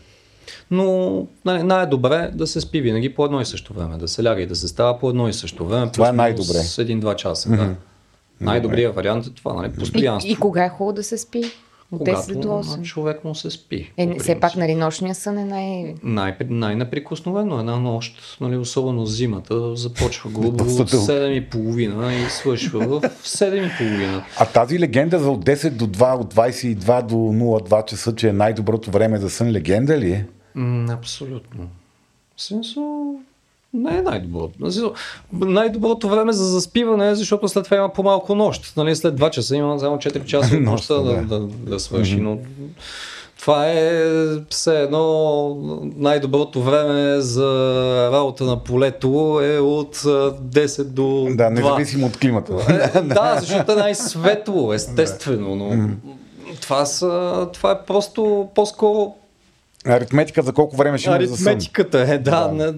Но 0.72 1.28
нали, 1.46 1.64
най-добре 1.64 2.32
да 2.34 2.48
се 2.48 2.62
спи 2.62 2.82
винаги 2.82 3.16
по 3.16 3.26
едно 3.26 3.42
и 3.42 3.46
също 3.46 3.74
време, 3.74 3.98
да 3.98 4.08
се 4.08 4.24
ляга 4.24 4.42
и 4.42 4.46
да 4.46 4.56
се 4.56 4.68
става 4.68 5.00
по 5.00 5.10
едно 5.10 5.30
и 5.30 5.34
също 5.34 5.66
време. 5.66 5.92
Това 5.92 6.10
е 6.10 6.12
най-добре. 6.12 6.54
С 6.54 6.78
един-два 6.78 7.16
часа. 7.16 7.50
Mm-hmm. 7.50 7.58
Да. 7.58 7.76
Най-добрият 8.42 8.96
вариант 8.96 9.26
е 9.26 9.30
това, 9.30 9.54
нали? 9.54 9.72
Постоянство. 9.72 10.30
И, 10.30 10.32
и 10.32 10.36
кога 10.36 10.66
е 10.66 10.70
хубаво 10.70 10.94
да 10.94 11.04
се 11.04 11.18
спи? 11.18 11.44
От 11.92 12.00
Когато 12.00 12.20
10 12.20 12.40
до 12.40 12.48
8. 12.48 12.82
човек 12.82 13.24
му 13.24 13.36
се 13.36 13.52
спи. 13.52 13.92
Е, 13.98 14.20
все 14.20 14.40
пак, 14.40 14.56
нали, 14.56 14.76
нощния 14.76 15.16
сън 15.16 15.38
е 15.38 15.46
най... 15.46 15.96
най- 16.04 16.38
най-неприкосновено. 16.50 17.60
Една 17.60 17.80
нощ, 17.80 18.38
нали, 18.42 18.58
особено 18.58 19.06
зимата, 19.06 19.76
започва 19.76 20.30
грубо 20.30 20.64
от 20.64 20.92
7.30 20.92 22.28
и 22.28 22.30
свършва 22.30 22.80
в 22.80 23.02
7.30. 23.02 24.22
А 24.38 24.46
тази 24.46 24.80
легенда 24.80 25.20
за 25.20 25.32
от 25.32 25.46
10 25.46 25.70
до 25.70 25.88
2, 25.88 26.20
от 26.20 26.34
22 26.34 27.02
до 27.02 27.16
02 27.16 27.86
часа, 27.86 28.16
че 28.16 28.30
е 28.30 28.34
най-доброто 28.34 28.92
време 28.92 29.18
за 29.18 29.30
сън, 29.30 29.52
легенда 29.52 29.98
ли 29.98 30.12
е? 30.12 30.26
М, 30.56 30.90
абсолютно. 30.90 31.68
Смисъл, 32.38 33.16
не 33.74 33.98
е 33.98 34.02
най-доброто. 34.02 34.94
Най-доброто 35.32 36.10
време 36.10 36.34
за 36.34 36.46
заспиване 36.46 37.10
е, 37.10 37.16
защото 37.16 37.48
след 37.48 37.66
това 37.66 37.78
има 37.78 37.94
по-малко 37.94 38.36
нощ. 38.36 38.78
Нали, 38.78 38.96
след 38.96 39.20
2 39.20 39.30
часа 39.30 39.56
има 39.56 39.80
само 39.80 39.98
4 39.98 40.26
часа 40.26 40.56
от 40.56 40.62
нощта 40.62 40.94
да, 40.94 41.14
да, 41.14 41.40
да, 41.40 41.40
да 41.40 41.80
свърши. 41.80 42.16
Но 42.16 42.38
това 43.40 43.68
е 43.70 44.04
все 44.50 44.82
едно 44.82 45.58
най-доброто 45.96 46.62
време 46.62 47.22
за 47.22 48.10
работа 48.12 48.44
на 48.44 48.64
полето 48.64 49.40
е 49.44 49.60
от 49.60 49.96
10 49.96 50.84
до 50.84 51.02
2. 51.02 51.36
Да, 51.36 51.50
независимо 51.50 52.06
от 52.06 52.18
климата. 52.18 52.54
Е, 52.96 53.02
да, 53.14 53.38
защото 53.40 53.72
е 53.72 53.76
най-светло, 53.76 54.74
естествено, 54.74 55.56
но 55.56 55.90
това, 56.62 56.86
са, 56.86 57.48
това 57.54 57.72
е 57.72 57.86
просто 57.88 58.50
по-скоро 58.56 59.14
Аритметика 59.86 60.42
за 60.42 60.54
колко 60.54 60.76
време 60.76 60.98
ще 60.98 61.10
има 61.10 61.26
за 61.26 61.38
сън. 61.38 61.48
Аритметиката 61.48 62.00
е, 62.00 62.18
да. 62.18 62.48
да. 62.48 62.74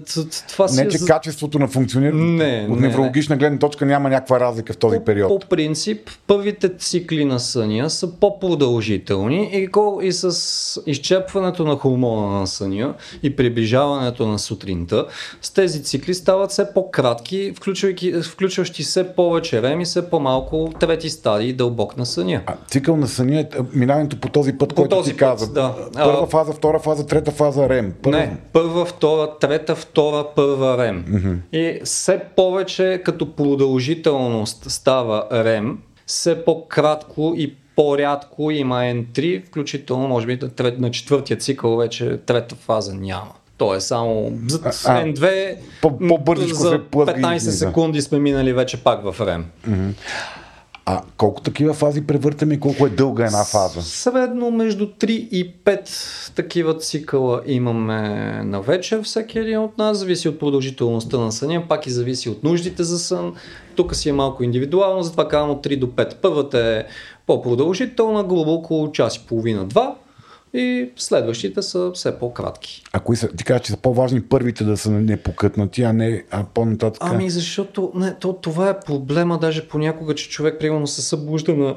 това 0.48 0.68
си 0.68 0.84
не, 0.84 0.88
че 0.88 0.98
за... 0.98 1.06
качеството 1.06 1.58
на 1.58 1.68
функциониране 1.68 2.24
не, 2.24 2.66
от 2.70 2.80
неврологична 2.80 3.34
не, 3.34 3.38
гледна 3.38 3.58
точка 3.58 3.86
няма 3.86 4.08
някаква 4.08 4.40
разлика 4.40 4.72
в 4.72 4.76
този 4.76 4.98
по, 4.98 5.04
период. 5.04 5.40
По 5.40 5.48
принцип, 5.48 6.10
първите 6.26 6.76
цикли 6.76 7.24
на 7.24 7.40
съня 7.40 7.90
са 7.90 8.12
по-продължителни 8.12 9.50
и, 9.52 9.68
и 10.02 10.12
с 10.12 10.82
изчепването 10.86 11.64
на 11.64 11.76
хормона 11.76 12.40
на 12.40 12.46
съня 12.46 12.94
и 13.22 13.36
приближаването 13.36 14.26
на 14.26 14.38
сутринта, 14.38 15.06
с 15.42 15.50
тези 15.50 15.82
цикли 15.82 16.14
стават 16.14 16.50
все 16.50 16.74
по-кратки, 16.74 17.52
включващи 18.22 18.82
все 18.82 19.14
повече 19.14 19.62
рем 19.62 19.80
и 19.80 19.84
все 19.84 20.10
по-малко 20.10 20.72
трети 20.80 21.10
стадии 21.10 21.52
дълбок 21.52 21.96
на 21.96 22.06
съня. 22.06 22.42
А, 22.46 22.54
цикъл 22.68 22.96
на 22.96 23.08
съня 23.08 23.40
е 23.40 23.46
минаването 23.72 24.20
по 24.20 24.28
този 24.28 24.52
път, 24.52 24.68
по 24.68 24.74
който 24.74 24.96
този 24.96 25.10
ти 25.10 25.16
път, 25.16 25.28
каза. 25.28 25.52
Да. 25.52 25.74
Първа 25.92 26.26
фаза, 26.26 26.52
втора 26.52 26.78
фаза 26.78 26.97
фаза, 26.98 27.06
трета 27.06 27.30
фаза 27.30 27.68
рем. 27.68 27.94
Първа... 28.02 28.18
Не, 28.18 28.36
първа, 28.52 28.84
втора, 28.84 29.38
трета, 29.40 29.74
втора, 29.74 30.26
първа 30.36 30.78
рем. 30.78 31.04
Mm-hmm. 31.08 31.56
И 31.56 31.80
все 31.84 32.20
повече 32.36 33.02
като 33.04 33.36
продължителност 33.36 34.70
става 34.70 35.26
рем, 35.32 35.78
все 36.06 36.44
по-кратко 36.44 37.34
и 37.36 37.54
по-рядко 37.76 38.50
има 38.50 38.76
N3, 38.76 39.46
включително 39.46 40.08
може 40.08 40.26
би 40.26 40.38
на 40.78 40.90
четвъртия 40.90 41.36
цикъл 41.36 41.76
вече 41.76 42.18
трета 42.26 42.54
фаза 42.54 42.94
няма. 42.94 43.32
То 43.56 43.74
е 43.74 43.80
само 43.80 44.32
за 44.46 44.58
N2 44.58 45.56
по- 45.82 45.98
по-бързичко 45.98 46.56
за 46.56 46.78
15 46.78 47.38
секунди 47.38 48.02
сме 48.02 48.18
минали 48.18 48.52
вече 48.52 48.82
пак 48.82 49.12
в 49.12 49.26
рем. 49.26 49.46
Mm-hmm. 49.68 49.92
А 50.90 51.02
колко 51.16 51.40
такива 51.40 51.74
фази 51.74 52.06
превъртаме 52.06 52.54
и 52.54 52.60
колко 52.60 52.86
е 52.86 52.90
дълга 52.90 53.26
една 53.26 53.44
фаза? 53.44 53.82
Средно 53.82 54.50
между 54.50 54.86
3 54.86 55.10
и 55.10 55.54
5 55.64 56.34
такива 56.34 56.78
цикъла 56.78 57.42
имаме 57.46 58.00
на 58.44 58.60
вечер 58.60 59.02
всеки 59.02 59.38
един 59.38 59.58
от 59.58 59.78
нас. 59.78 59.98
Зависи 59.98 60.28
от 60.28 60.38
продължителността 60.38 61.18
на 61.18 61.32
съня, 61.32 61.62
пак 61.68 61.86
и 61.86 61.90
зависи 61.90 62.28
от 62.28 62.44
нуждите 62.44 62.82
за 62.82 62.98
сън. 62.98 63.34
Тук 63.76 63.94
си 63.94 64.08
е 64.08 64.12
малко 64.12 64.44
индивидуално, 64.44 65.02
затова 65.02 65.28
казвам 65.28 65.50
от 65.50 65.66
3 65.66 65.78
до 65.78 65.86
5. 65.86 66.14
Първата 66.22 66.58
е 66.58 66.84
по-продължителна, 67.26 68.24
грубо 68.24 68.52
около 68.52 68.92
час 68.92 69.16
и 69.16 69.26
половина-два 69.26 69.96
и 70.54 70.90
следващите 70.96 71.62
са 71.62 71.90
все 71.94 72.18
по-кратки. 72.18 72.82
А 72.92 73.00
кои 73.00 73.16
са, 73.16 73.28
ти 73.28 73.44
кажа, 73.44 73.60
че 73.60 73.72
са 73.72 73.76
по-важни 73.76 74.22
първите 74.22 74.64
да 74.64 74.76
са 74.76 74.90
непокътнати, 74.90 75.82
а 75.82 75.92
не 75.92 76.24
а 76.30 76.44
по-нататък? 76.44 77.02
Ами 77.04 77.30
защото 77.30 77.92
не, 77.94 78.14
то, 78.14 78.32
това 78.32 78.70
е 78.70 78.80
проблема 78.80 79.38
даже 79.38 79.68
понякога, 79.68 80.14
че 80.14 80.28
човек 80.28 80.60
примерно 80.60 80.86
се 80.86 81.02
събужда 81.02 81.54
на 81.54 81.76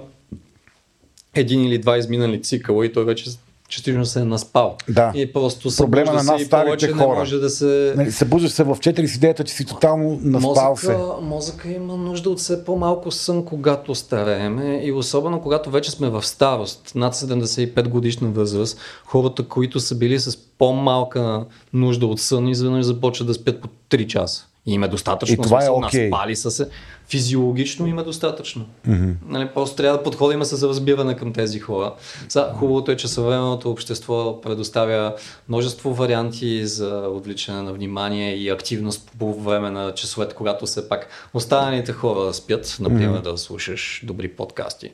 един 1.36 1.64
или 1.64 1.78
два 1.78 1.98
изминали 1.98 2.42
цикъла 2.42 2.86
и 2.86 2.94
той 2.94 3.06
вече 3.06 3.30
частично 3.72 4.06
се 4.06 4.20
е 4.20 4.24
наспал. 4.24 4.78
Да. 4.90 5.12
И 5.16 5.34
просто 5.34 5.70
Проблема 5.78 6.14
на 6.14 6.24
нас 6.24 6.42
старите 6.42 6.88
хора. 6.88 7.08
Не 7.08 7.16
може 7.16 7.38
да 7.38 7.50
се... 7.50 7.94
Нали, 7.98 8.12
събуждаш 8.12 8.52
се 8.52 8.64
в 8.64 8.76
4 8.76 9.06
с 9.06 9.16
идеята, 9.16 9.44
че 9.44 9.54
си 9.54 9.66
тотално 9.66 10.20
наспал 10.24 10.70
мозъка, 10.70 10.78
се. 10.78 10.98
Мозъка 11.22 11.72
има 11.72 11.98
нужда 11.98 12.30
от 12.30 12.40
все 12.40 12.66
по-малко 12.66 13.12
сън, 13.12 13.46
когато 13.46 13.96
старееме 13.96 14.82
и 14.84 14.92
особено 14.92 15.42
когато 15.42 15.70
вече 15.70 15.92
сме 15.92 16.10
в 16.10 16.26
старост, 16.26 16.92
над 16.96 17.16
75 17.16 17.88
годишна 17.88 18.30
възраст, 18.30 18.78
хората, 19.06 19.44
които 19.44 19.80
са 19.80 19.96
били 19.96 20.20
с 20.20 20.38
по-малка 20.38 21.46
нужда 21.74 22.08
от 22.08 22.20
сън, 22.20 22.48
изведнъж 22.48 22.86
започват 22.86 23.28
да 23.28 23.34
спят 23.34 23.62
по 23.62 23.68
3 23.90 24.08
часа. 24.08 24.46
И 24.66 24.74
им 24.74 24.84
е 24.84 24.88
достатъчно. 24.88 25.34
И 25.34 25.38
това 25.38 25.66
е 25.66 25.70
окей. 25.70 26.00
Okay. 26.00 26.10
Наспали 26.10 26.36
са 26.36 26.52
се. 26.52 26.70
Физиологично 27.08 27.88
им 27.88 28.00
е 28.00 28.04
достатъчно. 28.04 28.66
Mm-hmm. 28.88 29.14
Нали, 29.28 29.50
просто 29.54 29.76
трябва 29.76 29.98
да 29.98 30.04
подходим 30.04 30.44
с 30.44 30.68
разбиране 30.68 31.16
към 31.16 31.34
тези 31.34 31.60
хора. 31.60 31.94
За, 32.30 32.54
хубавото 32.56 32.92
е, 32.92 32.98
че 32.98 33.08
съвременното 33.08 33.72
общество 33.72 34.42
предоставя 34.42 35.16
множество 35.50 35.94
варианти 35.94 36.66
за 36.66 37.08
отвличане 37.14 37.62
на 37.62 37.74
внимание 37.74 38.36
и 38.36 38.50
активност 38.50 39.12
по 39.20 39.34
време 39.34 39.70
на 39.70 39.94
часовете, 39.94 40.36
когато 40.36 40.66
все 40.66 40.90
пак 40.90 41.08
останалите 41.34 41.92
хора 41.92 42.34
спят, 42.34 42.78
например 42.80 43.20
mm-hmm. 43.20 43.32
да 43.32 43.38
слушаш 43.38 44.02
добри 44.06 44.28
подкасти. 44.28 44.92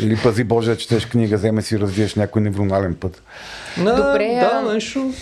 Или 0.00 0.18
пази 0.22 0.44
Боже 0.44 0.70
да 0.70 0.76
четеш 0.76 1.06
книга, 1.06 1.36
вземе 1.36 1.62
си 1.62 1.78
развиеш 1.78 2.14
някой 2.14 2.42
невронален 2.42 2.94
път. 2.94 3.22
Добре, 3.76 4.38
да, 4.40 4.72
нещо. 4.72 5.12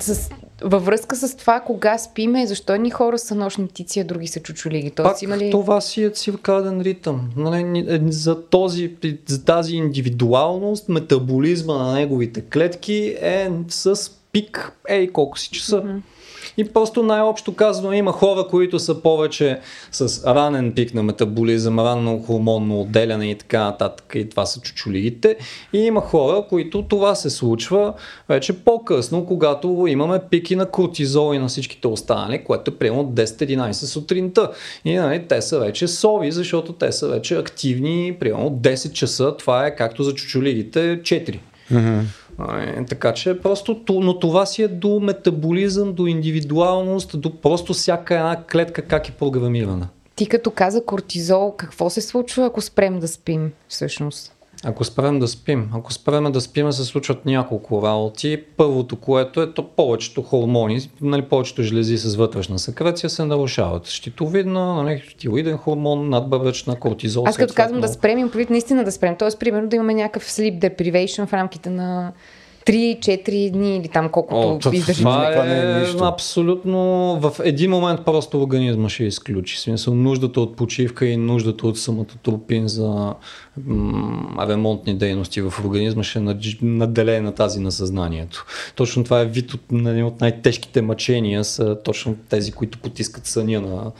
С 0.00 0.30
във 0.62 0.84
връзка 0.84 1.16
с 1.16 1.36
това, 1.36 1.60
кога 1.60 1.98
спиме, 1.98 2.46
защо 2.46 2.74
едни 2.74 2.90
хора 2.90 3.18
са 3.18 3.34
нощни 3.34 3.66
птици, 3.66 4.00
а 4.00 4.04
други 4.04 4.26
са 4.26 4.40
чучулиги? 4.40 4.90
Тоест, 4.90 5.12
Пак, 5.14 5.22
има 5.22 5.38
ли... 5.38 5.50
това 5.50 5.80
си 5.80 6.04
е 6.04 6.10
циркаден 6.10 6.80
ритъм. 6.80 7.30
Е, 7.88 8.00
за, 8.08 8.42
този, 8.46 8.96
за 9.26 9.44
тази 9.44 9.76
индивидуалност, 9.76 10.88
метаболизма 10.88 11.74
на 11.74 11.94
неговите 11.94 12.40
клетки 12.40 13.16
е 13.20 13.50
с 13.68 14.10
пик, 14.32 14.72
ей 14.88 15.12
колко 15.12 15.38
си 15.38 15.50
часа. 15.50 15.82
Mm-hmm. 15.82 16.00
И 16.60 16.64
просто 16.64 17.02
най-общо 17.02 17.54
казано 17.54 17.92
има 17.92 18.12
хора, 18.12 18.46
които 18.50 18.78
са 18.78 19.02
повече 19.02 19.60
с 19.92 20.24
ранен 20.26 20.72
пик 20.72 20.94
на 20.94 21.02
метаболизъм, 21.02 21.80
ранно 21.80 22.18
хормонно 22.18 22.80
отделяне 22.80 23.30
и 23.30 23.34
така 23.34 23.64
нататък. 23.64 24.12
И 24.14 24.28
това 24.28 24.46
са 24.46 24.60
чучулигите. 24.60 25.36
И 25.72 25.78
има 25.78 26.00
хора, 26.00 26.44
които 26.48 26.82
това 26.82 27.14
се 27.14 27.30
случва 27.30 27.94
вече 28.28 28.52
по-късно, 28.52 29.26
когато 29.26 29.86
имаме 29.88 30.20
пики 30.30 30.56
на 30.56 30.66
кортизол 30.66 31.34
и 31.34 31.38
на 31.38 31.48
всичките 31.48 31.88
останали, 31.88 32.44
което 32.44 32.70
е 32.70 32.74
примерно 32.74 33.04
10-11 33.04 33.72
сутринта. 33.72 34.50
И 34.84 34.94
нали, 34.94 35.24
те 35.28 35.42
са 35.42 35.58
вече 35.58 35.88
сови, 35.88 36.32
защото 36.32 36.72
те 36.72 36.92
са 36.92 37.08
вече 37.08 37.36
активни, 37.36 38.16
примерно 38.20 38.50
10 38.50 38.92
часа. 38.92 39.36
Това 39.36 39.66
е 39.66 39.76
както 39.76 40.02
за 40.02 40.14
чучулигите 40.14 41.00
4. 41.02 41.38
Mm-hmm. 41.72 42.00
Така 42.88 43.14
че 43.14 43.40
просто, 43.40 43.80
но 43.88 44.18
това 44.18 44.46
си 44.46 44.62
е 44.62 44.68
до 44.68 45.00
метаболизъм, 45.00 45.92
до 45.92 46.06
индивидуалност, 46.06 47.20
до 47.20 47.40
просто 47.40 47.74
всяка 47.74 48.14
една 48.14 48.44
клетка 48.52 48.82
как 48.82 49.08
е 49.08 49.12
програмирана. 49.12 49.88
Ти 50.16 50.26
като 50.26 50.50
каза 50.50 50.84
кортизол, 50.84 51.54
какво 51.56 51.90
се 51.90 52.00
случва, 52.00 52.46
ако 52.46 52.60
спрем 52.60 52.98
да 52.98 53.08
спим 53.08 53.52
всъщност? 53.68 54.32
Ако 54.64 54.84
спрем 54.84 55.18
да 55.18 55.28
спим, 55.28 55.70
ако 55.74 55.92
спрем 55.92 56.32
да 56.32 56.40
спим, 56.40 56.72
се 56.72 56.84
случват 56.84 57.26
няколко 57.26 57.82
работи. 57.82 58.42
Първото, 58.56 58.96
което 58.96 59.42
е, 59.42 59.52
то 59.52 59.68
повечето 59.68 60.22
хормони, 60.22 60.90
нали, 61.00 61.22
повечето 61.22 61.62
желези 61.62 61.96
с 61.98 62.16
вътрешна 62.16 62.58
секреция 62.58 63.10
се 63.10 63.24
нарушават. 63.24 63.86
Щитовидна, 63.86 64.82
нали, 64.82 65.02
тилоиден 65.18 65.56
хормон, 65.56 66.08
надбъбречна, 66.08 66.76
кортизол. 66.76 67.24
Аз 67.26 67.36
като 67.36 67.54
казвам 67.54 67.80
да 67.80 67.88
спрем, 67.88 68.18
им 68.18 68.30
наистина 68.50 68.84
да 68.84 68.92
спрем. 68.92 69.16
Тоест, 69.18 69.38
примерно 69.38 69.68
да 69.68 69.76
имаме 69.76 69.94
някакъв 69.94 70.30
sleep 70.30 70.58
deprivation 70.58 71.26
в 71.26 71.32
рамките 71.32 71.70
на 71.70 72.12
3-4 72.66 73.50
дни 73.50 73.76
или 73.76 73.88
там 73.88 74.08
колкото 74.08 74.68
О, 74.68 74.72
издържи. 74.72 74.98
Това, 75.02 75.30
това 75.32 75.44
не 75.44 75.60
е 75.60 75.80
нищо. 75.80 76.04
абсолютно 76.04 76.78
в 77.20 77.32
един 77.44 77.70
момент 77.70 78.00
просто 78.04 78.42
организма 78.42 78.88
ще 78.88 79.04
изключи. 79.04 79.60
Смисъл, 79.60 79.94
нуждата 79.94 80.40
от 80.40 80.56
почивка 80.56 81.06
и 81.06 81.16
нуждата 81.16 81.66
от 81.66 81.78
самототропин 81.78 82.68
за 82.68 83.14
ремонтни 84.48 84.94
дейности 84.94 85.40
в 85.40 85.54
организма 85.64 86.02
ще 86.02 86.20
наделее 86.62 87.20
на 87.20 87.32
тази 87.32 87.60
на 87.60 87.72
съзнанието. 87.72 88.46
Точно 88.74 89.04
това 89.04 89.20
е 89.20 89.26
вид 89.26 89.54
от, 89.54 89.60
от 90.04 90.20
най-тежките 90.20 90.82
мъчения 90.82 91.44
са 91.44 91.78
точно 91.84 92.16
тези, 92.28 92.52
които 92.52 92.78
потискат 92.78 93.26
съня 93.26 93.60
на 93.60 93.92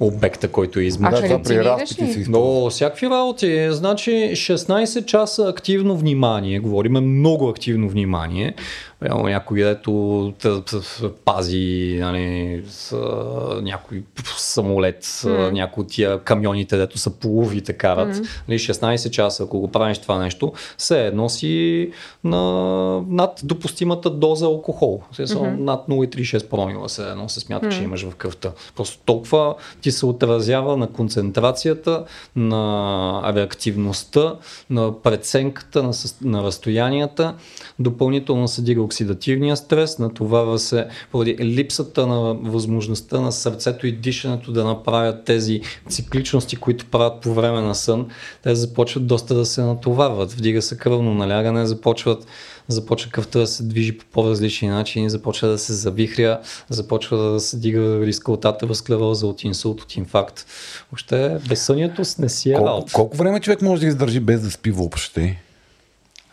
обекта, 0.00 0.48
който 0.48 0.80
е 0.80 0.82
измъчен. 0.82 1.20
Да, 1.20 1.26
това 1.26 1.42
при 1.42 1.64
разпити 1.64 2.12
си. 2.12 2.24
Но 2.28 2.70
всякакви 2.70 3.06
работи. 3.06 3.68
Значи 3.70 4.10
16 4.10 5.04
часа 5.04 5.48
активно 5.48 5.96
внимание, 5.96 6.60
говориме 6.60 7.00
много 7.00 7.48
активно 7.48 7.88
внимание, 7.88 8.54
Реално 9.02 9.28
някой, 9.28 9.62
дето 9.62 10.34
пази 11.24 11.98
нали, 12.00 12.62
с, 12.68 12.96
някой 13.62 14.02
самолет, 14.36 15.04
mm. 15.04 15.50
някой 15.50 15.82
от 15.82 15.88
тия 15.88 16.18
камионите, 16.18 16.76
дето 16.76 16.98
са 16.98 17.10
полови 17.10 17.60
те 17.60 17.72
карат. 17.72 18.16
Mm. 18.16 18.28
Нали, 18.48 18.58
16 18.58 19.10
часа, 19.10 19.42
ако 19.42 19.60
го 19.60 19.68
правиш 19.68 19.98
това 19.98 20.18
нещо, 20.18 20.52
все 20.76 21.06
едно 21.06 21.28
си 21.28 21.90
на, 22.24 23.02
над 23.08 23.40
допустимата 23.44 24.10
доза 24.10 24.46
алкохол. 24.46 25.02
Mm-hmm. 25.14 25.58
Над 25.58 25.88
0,36 25.88 26.48
промила 26.48 26.88
се 26.88 27.10
едно 27.10 27.28
се 27.28 27.40
смята, 27.40 27.66
mm. 27.66 27.76
че 27.76 27.82
имаш 27.82 28.06
в 28.06 28.14
кръвта. 28.14 28.52
Просто 28.76 28.98
толкова 29.04 29.54
ти 29.80 29.90
се 29.92 30.06
отразява 30.06 30.76
на 30.76 30.86
концентрацията, 30.86 32.04
на 32.36 33.32
реактивността, 33.34 34.34
на 34.70 35.02
преценката 35.02 35.82
на, 35.82 35.92
на 36.22 36.42
разстоянията, 36.42 37.34
допълнително 37.78 38.48
се 38.48 38.62
дига 38.62 38.82
оксидативния 38.90 39.56
стрес, 39.56 39.98
натоварва 39.98 40.58
се 40.58 40.86
поради 41.12 41.36
липсата 41.40 42.06
на 42.06 42.34
възможността 42.34 43.20
на 43.20 43.32
сърцето 43.32 43.86
и 43.86 43.92
дишането 43.92 44.52
да 44.52 44.64
направят 44.64 45.24
тези 45.24 45.60
цикличности, 45.88 46.56
които 46.56 46.86
правят 46.86 47.20
по 47.22 47.34
време 47.34 47.60
на 47.60 47.74
сън. 47.74 48.08
Те 48.42 48.54
започват 48.54 49.06
доста 49.06 49.34
да 49.34 49.46
се 49.46 49.62
натоварват, 49.62 50.32
вдига 50.32 50.62
се 50.62 50.76
кръвно 50.76 51.14
налягане, 51.14 51.66
започват 51.66 52.26
започва 52.68 53.10
кръвта 53.10 53.38
да 53.38 53.46
се 53.46 53.62
движи 53.62 53.98
по 53.98 54.04
по-различни 54.04 54.68
начини, 54.68 55.10
започва 55.10 55.48
да 55.48 55.58
се 55.58 55.72
завихря, 55.72 56.40
започва 56.68 57.32
да 57.32 57.40
се 57.40 57.56
дига 57.56 58.00
риска 58.06 58.32
от 58.32 58.44
атеросклероза, 58.44 59.26
от 59.26 59.44
инсулт, 59.44 59.80
от 59.80 59.96
инфаркт. 59.96 60.46
Въобще 60.90 61.38
безсънието 61.48 62.02
не 62.18 62.28
си 62.28 62.50
е 62.50 62.54
колко, 62.54 62.88
колко 62.92 63.16
време 63.16 63.40
човек 63.40 63.62
може 63.62 63.80
да 63.80 63.86
издържи 63.86 64.20
без 64.20 64.40
да 64.40 64.50
спи 64.50 64.70
въобще? 64.70 65.42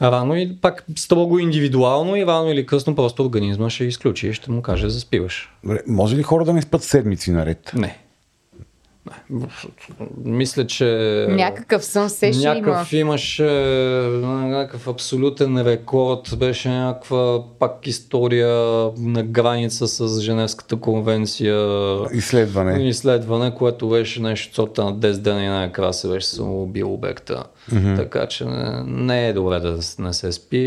Рано 0.02 0.36
и 0.36 0.58
пак 0.62 0.86
строго 0.96 1.40
индивидуално 1.40 2.16
и 2.16 2.26
рано 2.26 2.52
или 2.52 2.66
късно 2.66 2.96
просто 2.96 3.24
организма 3.24 3.70
ще 3.70 3.84
изключи 3.84 4.28
и 4.28 4.34
ще 4.34 4.52
му 4.52 4.62
каже 4.62 4.90
заспиваш. 4.90 5.54
Може 5.88 6.18
ли 6.18 6.24
хора 6.24 6.46
да 6.46 6.54
не 6.54 6.62
спят 6.62 6.84
седмици 6.84 7.32
наред? 7.32 7.72
Не. 7.76 7.98
Мисля, 10.26 10.68
че... 10.68 10.86
Някакъв 11.30 11.86
сън 11.86 12.10
се 12.10 12.34
ще 12.34 12.48
някакъв 12.48 12.94
има. 12.94 13.00
имаше 13.00 13.44
някакъв 14.22 14.88
абсолютен 14.88 15.62
рекорд. 15.62 16.38
Беше 16.38 16.70
някаква 16.70 17.44
пак 17.60 17.88
история 17.88 18.48
на 18.98 19.24
граница 19.24 19.88
с 19.88 20.22
Женевската 20.22 20.76
конвенция. 20.76 21.68
Изследване. 22.14 22.88
Изследване, 22.88 23.56
което 23.56 23.90
беше 23.90 24.22
нещо 24.22 24.54
цота 24.54 24.84
на 24.84 24.96
10 24.96 25.18
дена 25.18 25.44
и 25.44 25.48
най-накрая 25.48 25.94
се 25.94 26.08
беше 26.08 26.28
самоубил 26.28 26.94
обекта. 26.94 27.44
Mm-hmm. 27.72 27.96
Така 27.96 28.28
че 28.28 28.46
не, 28.46 28.84
не 28.86 29.28
е 29.28 29.34
добре 29.34 29.60
да 29.60 29.80
не 30.00 30.14
се 30.14 30.32
спи 30.32 30.58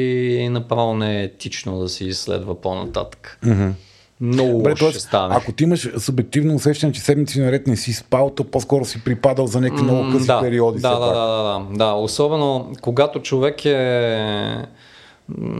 и 0.40 0.48
направо 0.48 0.94
не 0.94 1.20
е 1.20 1.24
етично 1.24 1.78
да 1.78 1.88
се 1.88 2.04
изследва 2.04 2.60
по-нататък. 2.60 3.38
Mm-hmm. 3.44 3.72
Много 4.20 4.52
Добре, 4.52 4.76
ще 4.76 5.00
стане. 5.00 5.34
Ако 5.36 5.52
ти 5.52 5.64
имаш 5.64 5.90
субективно 5.98 6.54
усещане, 6.54 6.92
че 6.92 7.00
седмици 7.00 7.40
наред 7.40 7.66
не 7.66 7.76
си 7.76 7.92
спал, 7.92 8.30
то 8.30 8.44
по-скоро 8.44 8.84
си 8.84 9.04
припадал 9.04 9.46
за 9.46 9.60
някакви 9.60 9.84
много 9.84 10.12
къси 10.12 10.26
да, 10.26 10.40
периоди. 10.40 10.80
Да, 10.80 10.98
да, 10.98 11.06
да, 11.06 11.12
да, 11.14 11.42
да, 11.42 11.78
да. 11.78 11.92
Особено 11.92 12.72
когато 12.80 13.22
човек 13.22 13.64
е 13.64 14.66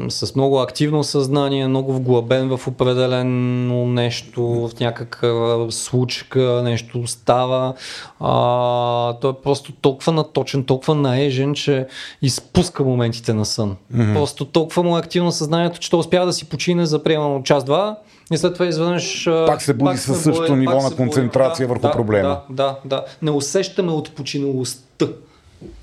с 0.08 0.34
много 0.34 0.60
активно 0.60 1.04
съзнание, 1.04 1.68
много 1.68 1.92
вглъбен 1.92 2.56
в 2.56 2.66
определено 2.66 3.86
нещо, 3.86 4.42
в 4.42 4.80
някаква 4.80 5.66
случка, 5.70 6.60
нещо 6.64 7.06
става. 7.06 7.74
А, 8.20 9.12
той 9.12 9.30
е 9.30 9.34
просто 9.44 9.72
толкова 9.72 10.12
наточен, 10.12 10.64
толкова 10.64 10.94
наежен, 10.94 11.54
че 11.54 11.86
изпуска 12.22 12.84
моментите 12.84 13.34
на 13.34 13.44
сън. 13.44 13.76
Mm-hmm. 13.94 14.14
Просто 14.14 14.44
толкова 14.44 14.82
му 14.82 14.96
е 14.96 15.00
активно 15.00 15.32
съзнанието, 15.32 15.80
че 15.80 15.90
той 15.90 16.00
успява 16.00 16.26
да 16.26 16.32
си 16.32 16.48
почине 16.48 16.86
за 16.86 17.02
приемано 17.02 17.42
час-два 17.42 17.96
и 18.32 18.38
след 18.38 18.52
това 18.52 18.66
изведнъж. 18.66 19.28
Пак 19.46 19.62
се 19.62 19.74
буди 19.74 19.98
със 19.98 20.22
същото 20.22 20.56
ниво 20.56 20.80
на 20.82 20.96
концентрация 20.96 21.66
да, 21.66 21.68
върху 21.68 21.82
да, 21.82 21.90
проблема. 21.90 22.28
Да, 22.28 22.38
да, 22.50 22.78
да. 22.84 23.04
Не 23.22 23.30
усещаме 23.30 23.92
отпочиналостта. 23.92 25.06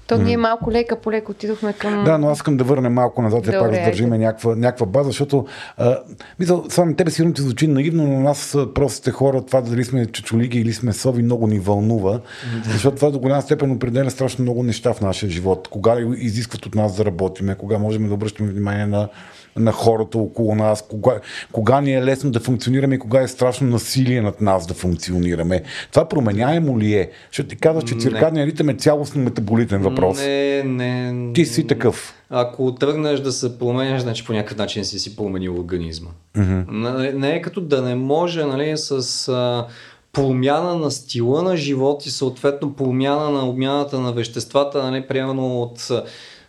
То 0.07 0.17
ние 0.17 0.37
малко 0.37 0.71
лека 0.71 0.95
по 0.95 1.11
леко 1.11 1.31
отидохме 1.31 1.73
към... 1.73 2.03
Да, 2.03 2.17
но 2.17 2.29
аз 2.29 2.37
искам 2.37 2.57
да 2.57 2.63
върнем 2.63 2.93
малко 2.93 3.21
назад 3.21 3.47
и 3.47 3.51
пак 3.51 3.71
да 3.71 3.83
държиме 3.83 4.17
някаква, 4.17 4.55
някаква 4.55 4.85
база, 4.85 5.09
защото 5.09 5.45
а, 5.77 5.99
мисъл, 6.39 6.65
само 6.69 6.95
тебе 6.95 7.11
сигурно 7.11 7.33
ти 7.33 7.41
звучи 7.41 7.67
наивно, 7.67 8.07
но 8.07 8.19
нас 8.19 8.57
простите 8.75 9.11
хора, 9.11 9.41
това 9.41 9.61
дали 9.61 9.83
сме 9.83 10.05
чечулиги 10.05 10.59
или 10.59 10.73
сме 10.73 10.93
сови, 10.93 11.23
много 11.23 11.47
ни 11.47 11.59
вълнува, 11.59 12.19
защото 12.65 12.95
това 12.95 13.11
до 13.11 13.19
голяма 13.19 13.41
степен 13.41 13.71
определя 13.71 14.11
страшно 14.11 14.43
много 14.43 14.63
неща 14.63 14.93
в 14.93 15.01
нашия 15.01 15.29
живот. 15.29 15.67
Кога 15.71 15.95
изискват 16.17 16.65
от 16.65 16.75
нас 16.75 16.97
да 16.97 17.05
работиме, 17.05 17.55
кога 17.55 17.77
можем 17.77 18.07
да 18.07 18.13
обръщаме 18.13 18.49
внимание 18.49 18.85
на 18.85 19.09
на 19.57 19.71
хората 19.71 20.17
около 20.17 20.55
нас, 20.55 20.85
кога, 20.89 21.19
кога 21.51 21.81
ни 21.81 21.93
е 21.93 22.03
лесно 22.03 22.31
да 22.31 22.39
функционираме 22.39 22.95
и 22.95 22.99
кога 22.99 23.21
е 23.21 23.27
страшно 23.27 23.67
насилие 23.67 24.21
над 24.21 24.41
нас 24.41 24.67
да 24.67 24.73
функционираме. 24.73 25.63
Това 25.91 26.09
променяемо 26.09 26.79
ли 26.79 26.93
е? 26.93 27.09
Ще 27.31 27.43
ти 27.43 27.55
казваш, 27.55 27.83
че 27.83 27.95
циркадния 27.95 28.45
ритъм 28.45 28.69
е 28.69 28.73
цялостно 28.73 29.21
метаболитен 29.21 29.81
въпрос. 29.81 30.17
Не, 30.17 30.63
не. 30.63 31.33
Ти 31.33 31.45
си 31.45 31.67
такъв. 31.67 32.13
Ако 32.29 32.75
тръгнеш 32.75 33.19
да 33.19 33.31
се 33.31 33.59
променяш, 33.59 34.01
значи 34.01 34.25
по 34.25 34.33
някакъв 34.33 34.57
начин 34.57 34.85
си 34.85 34.99
си 34.99 35.15
променил 35.15 35.59
организма. 35.59 36.09
Mm-hmm. 36.37 36.65
Не, 36.71 37.11
не 37.11 37.35
е 37.35 37.41
като 37.41 37.61
да 37.61 37.81
не 37.81 37.95
може, 37.95 38.45
нали, 38.45 38.77
с 38.77 39.27
а, 39.27 39.65
промяна 40.13 40.75
на 40.75 40.91
стила 40.91 41.41
на 41.41 41.57
живот 41.57 42.05
и 42.05 42.09
съответно 42.09 42.73
промяна 42.73 43.29
на 43.29 43.49
обмяната 43.49 43.99
на 43.99 44.13
веществата, 44.13 44.83
нали, 44.83 45.07
примерно 45.07 45.61
от 45.61 45.91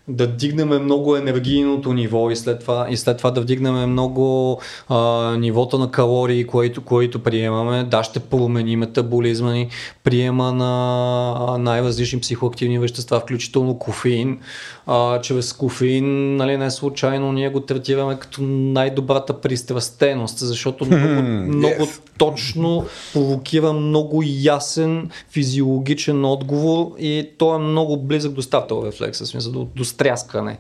да 0.09 0.27
дигнем 0.27 0.69
много 0.85 1.17
енергийното 1.17 1.93
ниво 1.93 2.31
и 2.31 2.37
след 2.37 2.61
това, 2.61 2.87
и 2.91 2.97
след 2.97 3.19
това 3.19 3.31
да 3.31 3.41
вдигнем 3.41 3.91
много 3.91 4.61
а, 4.89 5.37
нивото 5.37 5.79
на 5.79 5.91
калории, 5.91 6.47
което, 6.47 6.85
което 6.85 7.23
приемаме. 7.23 7.85
Да, 7.85 8.03
ще 8.03 8.21
промени 8.21 8.77
метаболизма 8.77 9.53
ни, 9.53 9.69
приема 10.05 10.53
на 10.53 11.59
най-различни 11.59 12.21
психоактивни 12.21 12.79
вещества, 12.79 13.21
включително 13.21 13.79
кофеин. 13.79 14.39
А, 14.91 15.21
чрез 15.21 15.53
кофеин, 15.53 16.37
нали, 16.37 16.57
не 16.57 16.71
случайно 16.71 17.33
ние 17.33 17.49
го 17.49 17.61
третираме 17.61 18.19
като 18.19 18.43
най-добрата 18.43 19.41
пристрастеност, 19.41 20.39
защото 20.39 20.87
много, 20.87 21.23
много 21.23 21.85
yes. 21.85 22.01
точно 22.19 22.87
провокира 23.13 23.73
много 23.73 24.23
ясен 24.25 25.11
физиологичен 25.31 26.25
отговор 26.25 26.93
и 26.99 27.31
той 27.39 27.57
е 27.57 27.59
много 27.59 27.97
близък 27.97 28.33
до 28.33 28.43
стартъл 28.43 28.83
рефлекса, 28.87 29.27
смисъл 29.27 29.53
до, 29.53 29.67
до 29.77 29.85
стряскане, 29.85 30.59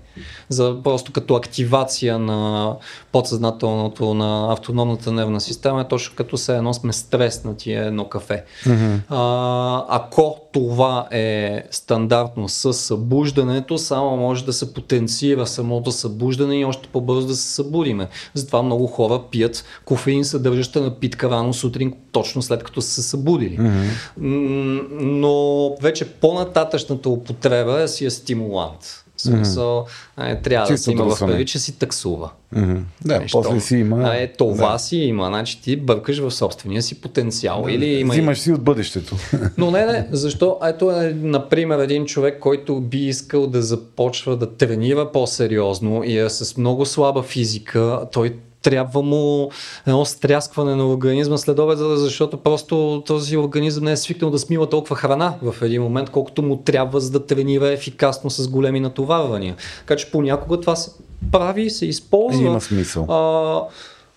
за 0.48 0.76
просто 0.84 1.12
като 1.12 1.34
активация 1.34 2.18
на 2.18 2.72
подсъзнателното, 3.12 4.14
на 4.14 4.52
автономната 4.52 5.12
нервна 5.12 5.40
система, 5.40 5.80
е 5.80 5.88
точно 5.88 6.16
като 6.16 6.36
се 6.36 6.56
едно 6.56 6.74
сме 6.74 6.92
стреснати 6.92 7.72
едно 7.72 8.04
кафе. 8.04 8.44
Mm-hmm. 8.64 8.98
А, 9.08 9.84
ако 9.88 10.47
това 10.58 11.08
е 11.10 11.62
стандартно 11.70 12.48
с 12.48 12.72
събуждането, 12.72 13.78
само 13.78 14.16
може 14.16 14.44
да 14.44 14.52
се 14.52 14.74
потенцира 14.74 15.46
самото 15.46 15.92
събуждане 15.92 16.60
и 16.60 16.64
още 16.64 16.88
по-бързо 16.88 17.26
да 17.26 17.36
се 17.36 17.54
събудиме. 17.54 18.08
Затова 18.34 18.62
много 18.62 18.86
хора 18.86 19.22
пият 19.30 19.64
кофеин 19.84 20.24
съдържаща 20.24 20.80
напитка 20.80 21.30
рано 21.30 21.54
сутрин, 21.54 21.92
точно 22.12 22.42
след 22.42 22.64
като 22.64 22.82
са 22.82 22.90
се 22.90 23.02
събудили. 23.02 23.58
Mm-hmm. 23.58 24.86
Но 25.00 25.76
вече 25.82 26.04
по-нататъчната 26.04 27.08
употреба 27.08 27.88
си 27.88 28.04
е 28.04 28.10
стимулант. 28.10 29.04
Смисъл, 29.18 29.86
е, 30.20 30.40
трябва 30.40 30.68
да 30.68 30.74
Чисто 30.74 30.84
си 30.84 30.90
има 30.90 31.16
в 31.16 31.18
предвид, 31.18 31.48
че 31.48 31.58
си 31.58 31.78
таксува. 31.78 32.30
Мгм. 32.52 32.76
Да, 33.04 33.18
Нещо. 33.18 33.40
после 33.40 33.60
си 33.60 33.76
има. 33.76 34.16
Е, 34.16 34.32
това 34.32 34.72
да. 34.72 34.78
си 34.78 34.96
има, 34.96 35.26
значи 35.26 35.62
ти 35.62 35.76
бъркаш 35.76 36.18
в 36.18 36.30
собствения 36.30 36.82
си 36.82 37.00
потенциал. 37.00 37.66
Или 37.68 37.86
има... 37.86 38.12
Взимаш 38.12 38.38
си 38.38 38.52
от 38.52 38.62
бъдещето. 38.62 39.16
Но 39.58 39.70
не, 39.70 39.86
не, 39.86 40.08
защо? 40.12 40.58
Ето 40.64 40.90
е, 40.90 41.16
например, 41.22 41.78
един 41.78 42.06
човек, 42.06 42.38
който 42.40 42.80
би 42.80 42.98
искал 42.98 43.46
да 43.46 43.62
започва 43.62 44.36
да 44.36 44.56
тренира 44.56 45.12
по-сериозно 45.12 46.04
и 46.04 46.18
е 46.18 46.28
с 46.28 46.56
много 46.56 46.86
слаба 46.86 47.22
физика, 47.22 48.00
той 48.12 48.34
трябва 48.62 49.02
му 49.02 49.50
едно 49.86 50.04
стряскване 50.04 50.74
на 50.74 50.88
организма 50.88 51.38
след 51.38 51.58
обеда, 51.58 51.96
защото 51.96 52.36
просто 52.36 53.02
този 53.06 53.36
организъм 53.36 53.84
не 53.84 53.92
е 53.92 53.96
свикнал 53.96 54.30
да 54.30 54.38
смила 54.38 54.68
толкова 54.68 54.96
храна 54.96 55.34
в 55.42 55.62
един 55.62 55.82
момент, 55.82 56.10
колкото 56.10 56.42
му 56.42 56.56
трябва 56.56 57.00
за 57.00 57.10
да 57.10 57.26
тренира 57.26 57.68
ефикасно 57.68 58.30
с 58.30 58.48
големи 58.48 58.80
натоварвания. 58.80 59.56
Така 59.78 59.96
че 59.96 60.10
понякога 60.10 60.60
това 60.60 60.76
се 60.76 60.90
прави 61.32 61.62
и 61.62 61.70
се 61.70 61.86
използва. 61.86 62.42
Има 62.42 62.60
смисъл. 62.60 63.04
А, 63.08 63.62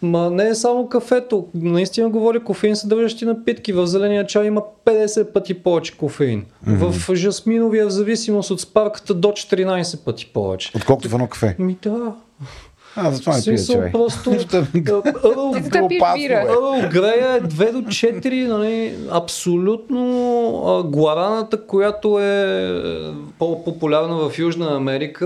ма 0.01 0.29
не 0.29 0.47
е 0.47 0.55
само 0.55 0.89
кафето. 0.89 1.47
Наистина 1.53 2.09
говоря 2.09 2.43
кофеин 2.43 2.75
съдържащи 2.75 3.25
напитки. 3.25 3.73
В 3.73 3.87
зеления 3.87 4.27
чай 4.27 4.45
има 4.47 4.61
50 4.85 5.33
пъти 5.33 5.53
повече 5.53 5.97
кофеин. 5.97 6.45
В 6.67 7.15
жасминовия, 7.15 7.87
в 7.87 7.89
зависимост 7.89 8.51
от 8.51 8.61
спарката, 8.61 9.13
до 9.13 9.27
14 9.27 10.03
пъти 10.03 10.25
повече. 10.33 10.71
Отколкото 10.75 11.09
в 11.09 11.13
едно 11.13 11.27
кафе. 11.27 11.55
Ми 11.59 11.77
да. 11.83 12.13
А, 12.95 13.11
затова 13.11 13.33
не 13.37 13.43
пия 13.43 13.57
Смисъл, 13.57 13.81
чай. 13.81 13.91
просто 13.91 14.29
Ърл- 16.29 16.89
Грея 16.91 17.35
е 17.35 17.41
2 17.41 17.71
до 17.71 17.81
4, 17.81 18.47
нали, 18.47 18.97
абсолютно 19.11 20.01
а, 20.67 20.83
гуараната, 20.83 21.65
която 21.65 22.19
е 22.19 22.83
по-популярна 23.39 24.29
в 24.29 24.39
Южна 24.39 24.75
Америка, 24.75 25.25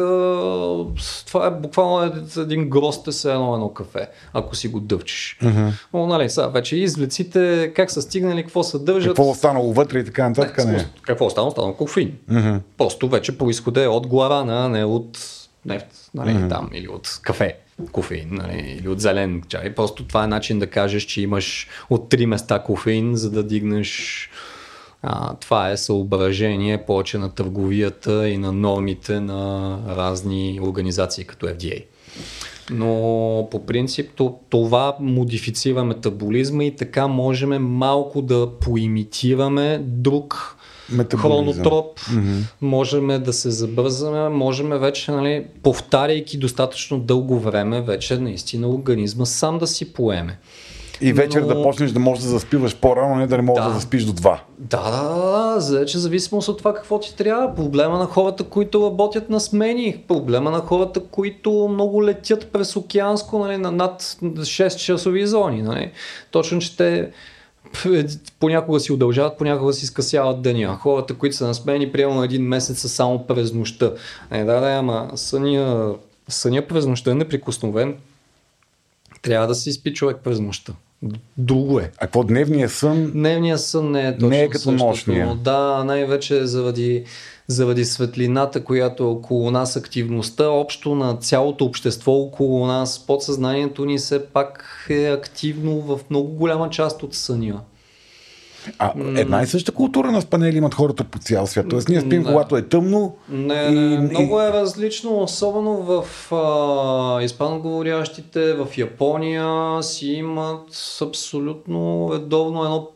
това 1.27 1.47
е 1.47 1.51
буквално 1.51 2.11
един 2.37 2.69
грост 2.69 3.07
е 3.07 3.11
все 3.11 3.31
едно 3.31 3.53
едно 3.53 3.69
кафе, 3.69 4.07
ако 4.33 4.55
си 4.55 4.67
го 4.67 4.79
дъвчеш. 4.79 5.39
Но, 5.93 6.07
нали, 6.07 6.29
сега 6.29 6.47
вече 6.47 6.77
извлеците, 6.77 7.71
как 7.75 7.91
са 7.91 8.01
стигнали, 8.01 8.41
какво 8.43 8.63
съдържат. 8.63 9.09
Какво 9.09 9.25
е 9.25 9.31
останало 9.31 9.73
вътре 9.73 9.99
и 9.99 10.05
така 10.05 10.29
нататък, 10.29 10.65
Не, 10.65 10.71
не. 10.71 10.85
Какво 11.01 11.29
стана? 11.29 11.51
Стана 11.51 11.73
кофеин. 11.73 12.13
Просто 12.77 13.07
вече 13.07 13.37
происхода 13.37 13.83
е 13.83 13.87
от 13.87 14.07
гуарана, 14.07 14.65
а 14.65 14.69
не 14.69 14.85
от 14.85 15.19
нефт, 15.65 16.09
нали, 16.13 16.49
там, 16.49 16.69
или 16.73 16.87
от 16.87 17.19
кафе, 17.21 17.55
кофеин, 17.91 18.29
нали, 18.31 18.77
или 18.79 18.89
от 18.89 19.01
зелен 19.01 19.43
чай. 19.47 19.75
Просто 19.75 20.05
това 20.05 20.23
е 20.23 20.27
начин 20.27 20.59
да 20.59 20.67
кажеш, 20.67 21.03
че 21.03 21.21
имаш 21.21 21.67
от 21.89 22.09
три 22.09 22.25
места 22.25 22.63
кофеин, 22.63 23.15
за 23.15 23.31
да 23.31 23.43
дигнеш 23.43 24.29
а, 25.01 25.35
това 25.35 25.69
е 25.69 25.77
съображение 25.77 26.85
повече 26.85 27.17
на 27.17 27.29
търговията 27.29 28.29
и 28.29 28.37
на 28.37 28.51
нормите 28.51 29.19
на 29.19 29.79
разни 29.87 30.59
организации 30.61 31.23
като 31.23 31.45
FDA. 31.45 31.85
Но 32.71 33.47
по 33.51 33.65
принцип 33.65 34.11
то- 34.15 34.39
това 34.49 34.95
модифицира 34.99 35.83
метаболизма 35.83 36.63
и 36.63 36.75
така 36.75 37.07
можем 37.07 37.63
малко 37.63 38.21
да 38.21 38.49
поимитираме 38.59 39.81
друг 39.83 40.54
Хронотроп, 41.17 41.99
можем 42.61 43.23
да 43.23 43.33
се 43.33 43.51
забързаме, 43.51 44.29
можем 44.29 44.69
вече, 44.69 45.11
нали, 45.11 45.45
повтаряйки 45.63 46.37
достатъчно 46.37 46.99
дълго 46.99 47.39
време, 47.39 47.81
вече 47.81 48.17
наистина 48.17 48.69
организма 48.69 49.25
сам 49.25 49.57
да 49.57 49.67
си 49.67 49.93
поеме. 49.93 50.39
И 51.01 51.13
вечер 51.13 51.41
Но- 51.41 51.47
да 51.47 51.63
почнеш 51.63 51.91
да 51.91 51.99
можеш 51.99 52.23
да 52.23 52.29
заспиваш 52.29 52.75
по-рано, 52.75 53.15
не 53.15 53.27
да 53.27 53.35
не 53.37 53.41
можеш 53.41 53.63
да, 53.63 53.69
Да. 53.69 53.75
заспиш 53.75 54.03
до 54.03 54.13
2. 54.13 54.39
Да, 54.59 54.83
да, 54.83 54.91
да, 54.91 55.53
да, 55.53 55.59
за 55.59 55.79
вече 55.79 55.97
зависимост 55.97 56.47
от 56.47 56.57
това 56.57 56.73
какво 56.73 56.99
ти 56.99 57.15
трябва. 57.15 57.55
Проблема 57.55 57.97
на 57.97 58.05
хората, 58.05 58.43
които 58.43 58.85
работят 58.85 59.29
на 59.29 59.39
смени, 59.39 60.03
проблема 60.07 60.51
на 60.51 60.59
хората, 60.59 60.99
които 60.99 61.67
много 61.71 62.05
летят 62.05 62.51
през 62.51 62.75
океанско 62.75 63.39
нали, 63.39 63.57
на 63.57 63.71
над 63.71 64.01
6 64.01 64.75
часови 64.77 65.27
зони. 65.27 65.61
Нали. 65.61 65.91
Точно, 66.31 66.59
че 66.59 66.77
те 66.77 67.09
понякога 68.39 68.79
си 68.79 68.91
удължават, 68.91 69.37
понякога 69.37 69.73
си 69.73 69.85
скъсяват 69.85 70.41
деня. 70.41 70.77
Хората, 70.81 71.13
които 71.13 71.35
са 71.35 71.47
на 71.47 71.53
смени, 71.53 71.91
приемано 71.91 72.23
един 72.23 72.43
месец 72.47 72.79
са 72.79 72.89
само 72.89 73.27
през 73.27 73.53
нощта. 73.53 73.91
Е, 74.31 74.43
да, 74.43 74.59
да, 74.59 74.67
ама 74.67 75.11
съня, 75.15 75.93
съня 76.29 76.67
през 76.67 76.85
нощта 76.85 77.11
е 77.11 77.15
неприкосновен. 77.15 77.95
Трябва 79.21 79.47
да 79.47 79.55
си 79.55 79.71
спи 79.71 79.93
човек 79.93 80.17
през 80.23 80.39
нощта. 80.39 80.73
Друго 81.37 81.79
е. 81.79 81.91
А 81.97 81.99
какво 81.99 82.23
дневния 82.23 82.69
сън? 82.69 83.11
Дневният 83.11 83.61
сън 83.61 83.91
не 83.91 84.07
е 84.07 84.13
точно 84.13 84.29
Не 84.29 84.41
е 84.41 84.49
като 84.49 84.63
същото. 84.63 84.85
нощния. 84.85 85.35
Да, 85.35 85.83
най-вече 85.83 86.45
заради, 86.45 87.03
заради 87.47 87.85
светлината, 87.85 88.63
която 88.63 89.03
е 89.03 89.07
около 89.07 89.51
нас, 89.51 89.75
активността 89.75 90.49
общо 90.49 90.95
на 90.95 91.17
цялото 91.17 91.65
общество 91.65 92.11
около 92.11 92.67
нас, 92.67 92.99
подсъзнанието 93.07 93.85
ни 93.85 93.97
все 93.97 94.25
пак 94.25 94.85
е 94.89 95.05
активно 95.07 95.81
в 95.81 95.99
много 96.09 96.29
голяма 96.29 96.69
част 96.69 97.03
от 97.03 97.13
съня. 97.13 97.59
А, 98.79 98.93
една 99.17 99.41
и 99.41 99.47
съща 99.47 99.71
култура 99.71 100.11
на 100.11 100.21
спанели 100.21 100.57
имат 100.57 100.73
хората 100.73 101.03
по 101.03 101.19
цял 101.19 101.47
свят. 101.47 101.65
Тоест 101.69 101.89
ние 101.89 102.01
спим, 102.01 102.21
Не. 102.21 102.27
когато 102.27 102.57
е 102.57 102.61
тъмно. 102.61 103.15
Не, 103.29 103.71
не, 103.71 103.93
и- 103.93 103.97
много 103.97 104.41
е 104.41 104.53
различно, 104.53 105.23
особено 105.23 105.73
в 105.73 106.31
а, 106.35 107.23
испаноговорящите, 107.23 108.53
в 108.53 108.67
Япония 108.77 109.83
си 109.83 110.07
имат 110.07 110.97
абсолютно 111.01 112.09
редовно 112.13 112.63
едно 112.63 112.87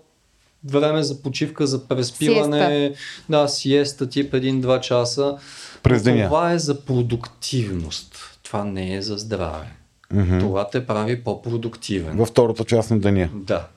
време 0.65 1.03
за 1.03 1.21
почивка, 1.21 1.67
за 1.67 1.87
преспиване, 1.87 2.93
да, 3.29 3.47
сиеста 3.47 4.09
тип 4.09 4.33
1-2 4.33 4.79
часа. 4.79 5.37
През 5.83 6.03
деня. 6.03 6.25
Това 6.25 6.51
е 6.51 6.59
за 6.59 6.85
продуктивност. 6.85 8.39
Това 8.43 8.63
не 8.63 8.95
е 8.95 9.01
за 9.01 9.17
здраве. 9.17 9.67
Това 10.39 10.69
те 10.69 10.85
прави 10.85 11.23
по-продуктивен. 11.23 12.17
Във 12.17 12.27
втората 12.27 12.63
част 12.63 12.91
на 12.91 12.99
деня. 12.99 13.29
Да. 13.33 13.67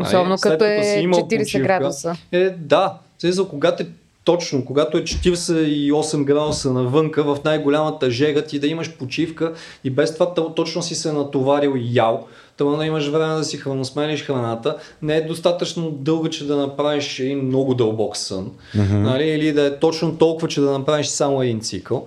Особено 0.00 0.38
След 0.38 0.52
като 0.52 0.64
е 0.64 0.98
имал 1.00 1.20
40 1.20 1.62
градуса. 1.62 2.16
Е, 2.32 2.50
да. 2.50 2.98
Смисъл, 3.18 3.48
когато 3.48 3.82
е 3.82 3.86
точно, 4.24 4.64
когато 4.64 4.98
е 4.98 5.02
48 5.02 6.24
градуса 6.24 6.72
навънка, 6.72 7.24
в 7.24 7.38
най-голямата 7.44 8.10
жега 8.10 8.42
ти 8.42 8.58
да 8.58 8.66
имаш 8.66 8.96
почивка 8.96 9.52
и 9.84 9.90
без 9.90 10.14
това 10.14 10.34
то- 10.34 10.54
точно 10.54 10.82
си 10.82 10.94
се 10.94 11.12
натоварил 11.12 11.74
и 11.76 11.94
ял, 11.94 12.26
това 12.60 12.76
да 12.76 12.86
имаш 12.86 13.08
време 13.08 13.34
да 13.34 13.44
си 13.44 13.56
храносмениш 13.56 14.24
храната, 14.24 14.76
не 15.02 15.16
е 15.16 15.26
достатъчно 15.26 15.90
дълга, 15.90 16.30
че 16.30 16.46
да 16.46 16.56
направиш 16.56 17.20
един 17.20 17.46
много 17.46 17.74
дълбок 17.74 18.16
сън, 18.16 18.50
нали, 18.74 19.24
или 19.24 19.52
да 19.52 19.66
е 19.66 19.78
точно 19.78 20.18
толкова, 20.18 20.48
че 20.48 20.60
да 20.60 20.78
направиш 20.78 21.06
само 21.06 21.42
един 21.42 21.60
цикъл, 21.60 22.06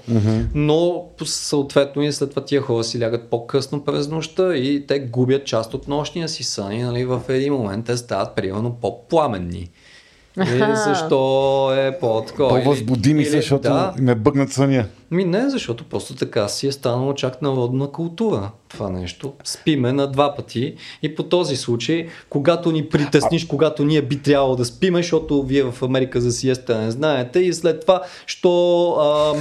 но 0.56 1.06
съответно 1.26 2.02
и 2.02 2.12
след 2.12 2.30
това 2.30 2.46
тия 2.46 2.62
хора 2.62 2.84
си 2.84 3.02
лягат 3.02 3.30
по-късно 3.30 3.86
през 3.86 4.08
нощта 4.08 4.56
и 4.56 4.88
те 4.88 5.00
губят 5.00 5.46
част 5.46 5.74
от 5.74 5.88
нощния 5.88 6.30
си 6.30 6.44
сън 6.44 6.72
и 6.72 6.84
нали, 6.84 7.06
в 7.06 7.22
един 7.30 7.54
момент 7.54 7.86
те 7.86 7.98
стават 7.98 8.36
примерно 8.36 8.78
по-пламенни. 8.82 9.70
И 10.38 10.42
Аха. 10.42 10.76
защо 10.88 11.18
е 11.74 11.98
по-такова? 12.00 12.50
По-възбудими 12.50 13.26
са, 13.26 13.30
или- 13.30 13.38
защото 13.38 13.62
Да, 13.64 13.94
ме 14.00 14.16
бъгнат 14.16 14.52
съня. 14.52 14.86
ми 15.12 15.26
не, 15.26 15.50
защото 15.50 15.84
просто 15.84 16.16
така 16.16 16.48
си 16.48 16.68
е 16.68 16.72
станало 16.72 17.14
чак 17.14 17.42
народна 17.42 17.88
култура 17.88 18.52
това 18.70 18.90
нещо. 18.90 19.34
Спиме 19.44 19.94
на 19.94 20.08
два 20.08 20.36
пъти 20.36 20.76
и 21.04 21.16
по 21.16 21.24
този 21.24 21.56
случай, 21.56 22.08
когато 22.30 22.72
ни 22.72 22.86
притесниш, 22.86 23.46
когато 23.46 23.86
ние 23.86 24.02
би 24.02 24.20
трябвало 24.20 24.56
да 24.56 24.66
спиме, 24.66 25.00
защото 25.00 25.44
вие 25.44 25.64
в 25.64 25.84
Америка 25.84 26.22
за 26.22 26.32
сиеста 26.32 26.78
не 26.78 26.92
знаете 26.92 27.40
и 27.40 27.54
след 27.54 27.82
това, 27.82 28.02
що 28.26 28.52
а, 28.92 29.34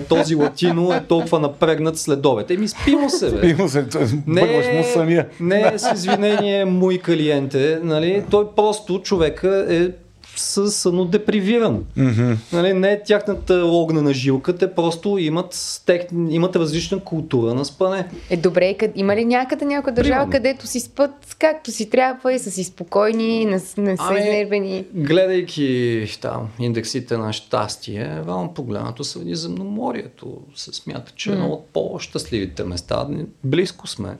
този 0.00 0.34
латино 0.34 0.92
е 0.92 1.04
толкова 1.08 1.38
напрегнат 1.38 1.98
след 1.98 2.26
обед. 2.26 2.50
Еми 2.50 2.68
спимо 2.68 3.10
се, 3.10 3.30
бе. 3.30 3.48
Има 3.48 3.68
се, 3.68 3.82
бъгваш 4.26 4.66
му 4.66 4.84
съня. 4.84 5.24
не 5.40 5.60
е 5.74 5.78
с 5.78 5.92
извинение 5.94 6.64
мой 6.64 6.98
клиенте, 6.98 7.80
нали? 7.82 8.24
той 8.30 8.46
просто 8.56 8.98
човека 8.98 9.66
е 9.70 9.88
с 10.36 10.70
сънодепривиран. 10.70 11.84
Mm-hmm. 11.98 12.36
Нали, 12.52 12.72
не 12.72 12.92
е 12.92 13.02
тяхната 13.02 13.54
огнена 13.54 14.14
жилка, 14.14 14.56
те 14.56 14.74
просто 14.74 15.18
имат, 15.18 15.82
тех, 15.86 16.02
имат 16.28 16.56
различна 16.56 17.00
култура 17.00 17.54
на 17.54 17.64
спане. 17.64 18.08
Е, 18.30 18.36
добре, 18.36 18.74
къд... 18.74 18.90
има 18.94 19.16
ли 19.16 19.24
някъде 19.24 19.64
някоя 19.64 19.94
държава, 19.94 20.14
Примерно. 20.14 20.30
където 20.30 20.66
си 20.66 20.80
спът 20.80 21.36
както 21.38 21.70
си 21.70 21.90
трябва 21.90 22.32
и 22.32 22.38
са 22.38 22.50
си 22.50 22.64
спокойни, 22.64 23.44
не, 23.44 23.60
не 23.76 23.96
са 23.96 24.02
Ами, 24.08 24.20
изнервени? 24.20 24.84
Гледайки 24.94 26.18
там 26.20 26.48
индексите 26.58 27.16
на 27.16 27.32
щастие, 27.32 28.22
реално 28.26 28.54
погледнато 28.54 29.04
Средиземноморието 29.04 30.40
се 30.54 30.72
смята, 30.72 31.12
че 31.16 31.30
е 31.30 31.32
едно 31.32 31.48
от 31.48 31.66
по-щастливите 31.72 32.64
места. 32.64 33.06
Близко 33.44 33.86
сме. 33.86 34.16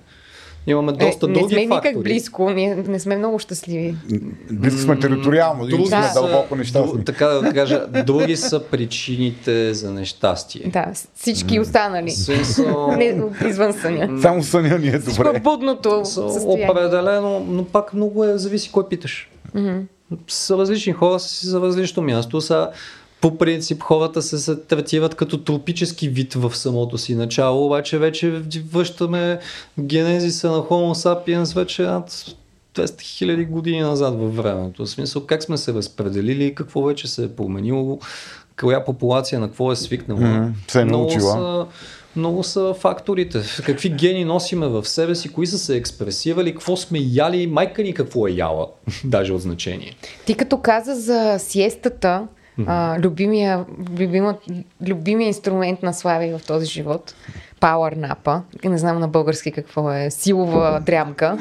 Имаме 0.67 0.93
доста 0.93 1.27
е, 1.27 1.29
не 1.31 1.39
сме 1.39 1.45
фактори. 1.45 1.67
никак 1.67 2.03
близко, 2.03 2.51
ние 2.51 2.75
не 2.79 2.99
сме 2.99 3.17
много 3.17 3.39
щастливи. 3.39 3.95
Близко 4.51 4.81
сме 4.81 4.99
териториално, 4.99 5.67
други 5.67 5.87
сме 5.87 6.03
са- 6.05 6.15
дълбоко 6.17 6.57
нещастни. 6.57 6.93
дру- 6.93 7.05
така 7.05 7.27
да 7.27 7.53
кажа, 7.53 7.87
други 7.97 8.37
са 8.37 8.61
причините 8.63 9.43
за 9.75 9.91
нещастие. 9.91 10.63
Да, 10.63 10.87
всички 11.15 11.61
останали. 11.61 12.11
Смисъл, 12.11 12.89
Не, 12.89 13.21
извън 13.47 13.73
съня. 13.73 14.19
Само 14.23 14.43
съня 14.43 14.79
ни 14.79 14.89
е 14.89 14.99
Всичко 14.99 15.23
е 15.23 15.25
добре. 15.25 15.41
будното 15.41 16.05
са 16.05 16.31
състояние. 16.31 16.71
определено, 16.71 17.41
но 17.41 17.65
пак 17.65 17.95
много 17.95 18.25
е, 18.25 18.39
зависи 18.39 18.73
кой 18.73 18.89
питаш. 18.89 19.31
Са 20.29 20.59
различни 20.59 20.93
хора 20.93 21.21
са 21.21 21.49
за 21.49 21.61
различно 21.61 22.03
място. 22.03 22.41
Са, 22.41 22.71
по 23.23 23.39
принцип 23.39 23.83
хората 23.83 24.23
се, 24.23 24.57
третират 24.57 25.15
като 25.15 25.39
тропически 25.39 26.09
вид 26.09 26.35
в 26.35 26.57
самото 26.57 26.99
си 26.99 27.15
начало, 27.15 27.67
обаче 27.67 27.99
вече 27.99 28.43
връщаме 28.73 29.39
генезиса 29.81 30.51
на 30.51 30.59
Homo 30.59 30.95
sapiens 30.95 31.55
вече 31.55 31.83
над 31.83 32.11
200 32.75 33.01
хиляди 33.01 33.45
години 33.45 33.81
назад 33.81 34.15
във 34.19 34.37
времето. 34.37 34.85
В 34.85 34.91
смисъл 34.91 35.27
как 35.27 35.43
сме 35.43 35.57
се 35.57 35.75
разпределили, 35.75 36.55
какво 36.55 36.83
вече 36.83 37.09
се 37.09 37.25
е 37.25 37.29
променило, 37.29 37.99
коя 38.61 38.85
популация 38.85 39.41
на 39.41 39.47
какво 39.47 39.73
е 39.73 39.77
свикнала. 39.77 40.21
Mm-hmm. 40.21 40.71
Се 40.71 40.81
е 40.81 40.85
много, 40.85 41.03
научила. 41.03 41.33
са, 41.33 41.67
много 42.17 42.43
са 42.43 42.75
факторите. 42.79 43.43
Какви 43.67 43.89
гени 43.89 44.25
носиме 44.25 44.69
в 44.69 44.89
себе 44.89 45.15
си, 45.15 45.29
кои 45.29 45.47
са 45.47 45.59
се 45.59 45.77
експресирали, 45.77 46.53
какво 46.53 46.77
сме 46.77 46.99
яли, 47.03 47.47
майка 47.47 47.83
ни 47.83 47.95
какво 47.95 48.27
е 48.27 48.31
яла, 48.31 48.67
даже 49.05 49.33
от 49.33 49.41
значение. 49.41 49.97
Ти 50.27 50.35
като 50.35 50.59
каза 50.59 50.95
за 50.95 51.37
сиестата, 51.39 52.27
а, 52.67 52.99
любимия, 52.99 53.65
любима, 53.99 54.35
любимия 54.89 55.27
инструмент 55.27 55.83
на 55.83 55.95
Слави 55.95 56.39
в 56.39 56.47
този 56.47 56.67
живот, 56.67 57.15
Power 57.61 57.97
Napa, 57.97 58.41
не 58.65 58.79
знам 58.79 58.99
на 58.99 59.09
български 59.09 59.53
какво 59.53 59.93
е, 59.93 60.11
силова 60.11 60.81
дрямка. 60.81 61.39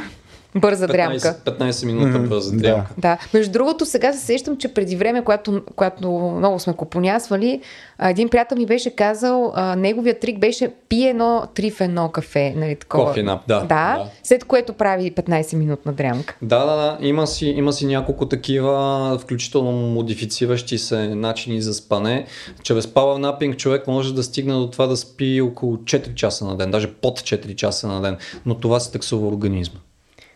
Бърза 0.55 0.87
15, 0.87 0.91
дрямка. 0.91 1.35
15 1.45 1.85
минута 1.85 2.19
Мгм, 2.19 2.29
бърза 2.29 2.51
да. 2.51 2.57
дрямка. 2.57 2.93
Да. 2.97 3.17
Между 3.33 3.51
другото, 3.51 3.85
сега 3.85 4.13
се 4.13 4.19
сещам, 4.19 4.57
че 4.57 4.67
преди 4.67 4.95
време, 4.95 5.23
когато, 5.23 5.61
когато 5.75 6.09
много 6.37 6.59
сме 6.59 6.73
купонясвали, 6.73 7.61
един 7.99 8.29
приятел 8.29 8.57
ми 8.57 8.65
беше 8.65 8.95
казал, 8.95 9.51
а, 9.55 9.75
неговия 9.75 10.19
трик 10.19 10.39
беше 10.39 10.71
пие 10.89 11.09
едно 11.09 11.47
три 11.53 11.71
в 11.71 11.81
едно 11.81 12.09
кафе. 12.09 12.53
Нали, 12.57 12.75
такова. 12.75 13.13
Coffee 13.13 13.25
nap, 13.25 13.39
да, 13.47 13.59
да. 13.59 13.65
да. 13.65 14.05
След 14.23 14.43
което 14.43 14.73
прави 14.73 15.13
15-минутна 15.13 15.91
дрямка. 15.91 16.35
Да, 16.41 16.65
да, 16.65 16.75
да. 16.75 16.97
Има 17.01 17.27
си, 17.27 17.45
има 17.45 17.73
си 17.73 17.85
няколко 17.85 18.25
такива, 18.25 19.17
включително 19.21 19.71
модифициращи 19.71 20.77
се 20.77 21.15
начини 21.15 21.61
за 21.61 21.73
спане. 21.73 22.25
Чрез 22.63 22.87
power 22.87 23.39
napping 23.39 23.55
човек 23.55 23.87
може 23.87 24.13
да 24.13 24.23
стигне 24.23 24.53
до 24.53 24.69
това 24.69 24.87
да 24.87 24.97
спи 24.97 25.41
около 25.41 25.77
4 25.77 26.13
часа 26.13 26.45
на 26.45 26.57
ден, 26.57 26.71
даже 26.71 26.93
под 26.93 27.19
4 27.19 27.55
часа 27.55 27.87
на 27.87 28.01
ден. 28.01 28.17
Но 28.45 28.55
това 28.55 28.79
се 28.79 28.91
таксува 28.91 29.27
организма. 29.27 29.79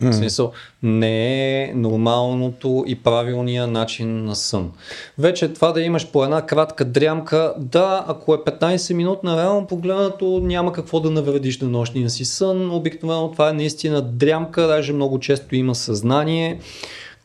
В 0.02 0.14
смисъл, 0.14 0.52
не 0.84 1.64
е 1.64 1.74
нормалното 1.76 2.84
и 2.88 2.96
правилния 2.96 3.68
начин 3.68 4.26
на 4.26 4.36
сън. 4.36 4.72
Вече 5.18 5.54
това 5.54 5.72
да 5.72 5.82
имаш 5.82 6.12
по 6.12 6.24
една 6.24 6.42
кратка 6.42 6.86
дрямка, 6.86 7.54
да, 7.58 8.06
ако 8.08 8.34
е 8.34 8.38
15 8.38 8.94
минутна, 8.94 9.38
реално 9.38 9.68
погледнато 9.68 10.40
няма 10.44 10.74
какво 10.74 11.00
да 11.00 11.12
навредиш 11.12 11.60
на 11.62 11.68
нощния 11.70 12.10
си 12.10 12.26
сън. 12.26 12.72
Обикновено 12.72 13.32
това 13.32 13.50
е 13.50 13.54
наистина 13.54 14.02
дрямка, 14.02 14.68
даже 14.68 14.94
много 14.94 15.20
често 15.20 15.56
има 15.56 15.76
съзнание. 15.76 16.60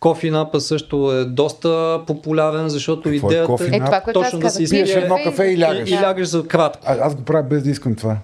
Кофи 0.01 0.31
напа 0.31 0.61
също 0.61 1.13
е 1.13 1.25
доста 1.25 2.01
популярен, 2.07 2.69
защото 2.69 3.03
Какво 3.03 3.29
е 3.29 3.33
идеята 3.33 3.47
кофи 3.47 3.65
Е, 3.65 3.79
това, 3.79 4.03
точно 4.15 4.39
да 4.39 4.45
казах. 4.45 4.67
си 4.67 4.71
Пиеш 4.71 4.89
изпие 4.89 5.03
едно 5.03 5.17
кафе 5.25 5.45
и 5.45 5.61
лягаш. 5.61 5.91
и, 5.91 5.95
и 5.95 5.97
лягаш 5.97 6.29
за 6.29 6.47
кратко. 6.47 6.83
А, 6.87 6.97
аз 7.01 7.15
го 7.15 7.23
правя 7.23 7.43
без 7.43 7.63
да 7.63 7.71
искам 7.71 7.95
това. 7.95 8.17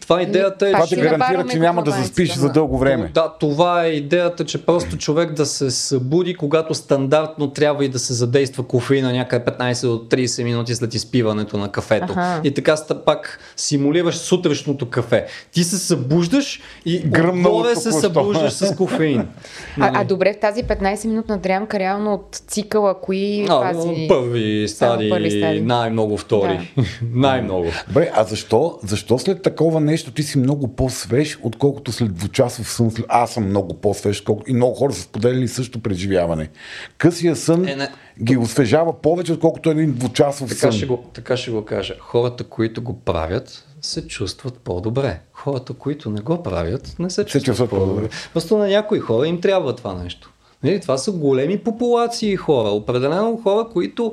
Това 0.00 0.22
идеята 0.22 0.68
е, 0.68 0.72
Това 0.72 0.86
ще 0.86 0.96
гарантира, 0.96 1.46
че 1.50 1.58
няма 1.58 1.82
да 1.82 1.90
заспиш 1.90 2.34
да. 2.34 2.40
за 2.40 2.48
дълго 2.48 2.78
време. 2.78 3.10
Да, 3.14 3.32
това 3.40 3.84
е 3.84 3.88
идеята, 3.88 4.44
че 4.44 4.66
просто 4.66 4.96
човек 4.96 5.32
да 5.32 5.46
се 5.46 5.70
събуди, 5.70 6.34
когато 6.34 6.74
стандартно 6.74 7.50
трябва 7.50 7.84
и 7.84 7.88
да 7.88 7.98
се 7.98 8.12
задейства 8.12 8.66
кофеина 8.66 9.12
някъде 9.12 9.44
15 9.44 9.86
до 9.86 9.98
30 9.98 10.44
минути 10.44 10.74
след 10.74 10.94
изпиването 10.94 11.58
на 11.58 11.72
кафето. 11.72 12.12
Аха. 12.12 12.40
И 12.44 12.54
така 12.54 12.76
пак 13.06 13.38
симулираш 13.56 14.14
сутрешното 14.16 14.90
кафе. 14.90 15.26
Ти 15.52 15.64
се 15.64 15.78
събуждаш 15.78 16.60
и 16.86 16.98
Гръмнало 16.98 17.56
отгоре 17.56 17.76
се 17.76 17.92
събуждаш 17.92 18.52
с 18.52 18.76
кофеин. 18.76 19.28
А, 19.80 19.90
а 19.94 20.04
добре, 20.04 20.32
в 20.32 20.40
тази 20.40 20.64
15-минутна 20.64 21.38
дрямка, 21.38 21.78
реално 21.78 22.14
от 22.14 22.42
цикъла, 22.46 23.00
кои 23.00 23.46
А, 23.48 23.72
фази? 23.72 24.06
първи 24.08 24.68
стадии, 24.68 25.10
първи 25.10 25.30
стадии. 25.30 25.60
най-много 25.60 26.18
втори. 26.18 26.74
най-много. 27.14 27.66
Добре, 27.88 28.10
а 28.14 28.24
защо, 28.24 28.78
защо 28.82 29.18
след 29.18 29.42
такова 29.42 29.80
нещо 29.82 30.10
ти 30.12 30.22
си 30.22 30.38
много 30.38 30.76
по-свеж, 30.76 31.38
отколкото 31.42 31.92
след 31.92 32.14
двучасов 32.14 32.72
сън? 32.72 32.90
Аз 33.08 33.32
съм 33.32 33.48
много 33.48 33.74
по-свеж, 33.74 34.22
и 34.46 34.54
много 34.54 34.74
хора 34.74 34.92
са 34.92 35.02
споделили 35.02 35.48
също 35.48 35.80
преживяване. 35.80 36.48
Късия 36.98 37.36
сън 37.36 37.68
Е, 37.68 37.76
не. 37.76 37.88
ги 38.22 38.36
освежава 38.36 39.00
повече, 39.00 39.32
отколкото 39.32 39.70
един 39.70 39.92
двучасов 39.92 40.48
Така 40.48 40.60
сън. 40.60 40.72
ще, 40.72 40.86
го, 40.86 41.04
така 41.14 41.36
ще 41.36 41.50
го 41.50 41.64
кажа. 41.64 41.94
Хората, 42.00 42.44
които 42.44 42.82
го 42.82 43.00
правят, 43.00 43.68
се 43.80 44.06
чувстват 44.06 44.54
по-добре. 44.58 45.20
Хората, 45.32 45.72
които 45.72 46.10
не 46.10 46.20
го 46.20 46.42
правят, 46.42 46.94
не 46.98 47.10
се 47.10 47.24
чувстват, 47.24 47.44
чувстват 47.44 47.70
по-добре. 47.70 47.88
по-добре. 47.94 48.08
Просто 48.32 48.58
на 48.58 48.68
някои 48.68 48.98
хора 48.98 49.26
им 49.26 49.40
трябва 49.40 49.76
това 49.76 49.94
нещо. 49.94 50.32
Нали, 50.64 50.80
това 50.80 50.98
са 50.98 51.12
големи 51.12 51.58
популации 51.58 52.36
хора. 52.36 52.68
Определено 52.68 53.40
хора, 53.42 53.66
които 53.72 54.12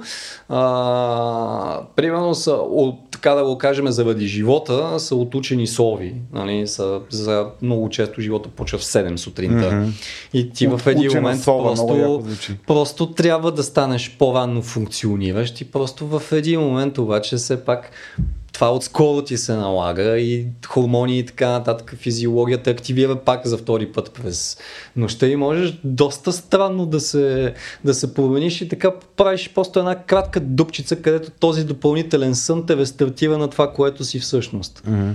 а, 0.49 1.81
примерно 1.95 2.35
са, 2.35 2.53
от, 2.53 2.95
така 3.11 3.31
да 3.31 3.43
го 3.45 3.57
кажем, 3.57 3.87
заради 3.87 4.27
живота, 4.27 4.99
са 4.99 5.15
отучени 5.15 5.67
сови. 5.67 6.15
Нали, 6.33 6.67
са, 6.67 6.99
за 7.09 7.47
много 7.61 7.89
често 7.89 8.21
живота 8.21 8.49
почва 8.49 8.77
в 8.77 8.83
7 8.83 9.15
сутринта. 9.15 9.71
Мгм. 9.71 9.89
И 10.33 10.49
ти 10.49 10.67
в 10.67 10.73
От- 10.73 10.87
един 10.87 11.07
учена 11.07 11.21
момент 11.21 11.41
сова, 11.41 11.63
просто, 11.63 12.21
просто 12.67 13.11
трябва 13.11 13.51
да 13.51 13.63
станеш 13.63 14.15
по-рано 14.19 14.61
функциониращ 14.61 15.61
и 15.61 15.65
просто 15.65 16.07
в 16.07 16.21
един 16.31 16.59
момент 16.61 16.97
обаче 16.97 17.35
все 17.35 17.65
пак 17.65 17.91
това 18.59 18.73
отскоро 18.73 19.21
ти 19.21 19.37
се 19.37 19.53
налага 19.53 20.17
и 20.17 20.47
хормони 20.67 21.19
и 21.19 21.25
така 21.25 21.49
нататък, 21.49 21.95
физиологията 21.97 22.69
активира 22.69 23.15
пак 23.15 23.47
за 23.47 23.57
втори 23.57 23.91
път 23.91 24.11
през 24.13 24.57
нощта 24.95 25.27
и 25.27 25.35
можеш 25.35 25.79
доста 25.83 26.31
странно 26.31 26.85
да 26.85 26.99
се, 26.99 27.53
да 27.85 27.93
се 27.93 28.13
промениш 28.13 28.61
и 28.61 28.69
така 28.69 28.91
правиш 29.17 29.51
просто 29.55 29.79
една 29.79 29.95
кратка 30.03 30.39
дупчица, 30.39 30.95
където 30.95 31.31
този 31.39 31.63
допълнителен 31.63 32.35
сън 32.35 32.65
те 32.65 32.77
рестартира 32.77 33.37
на 33.37 33.49
това, 33.49 33.73
което 33.73 34.03
си 34.03 34.19
всъщност. 34.19 34.81
Мгм. 34.87 35.11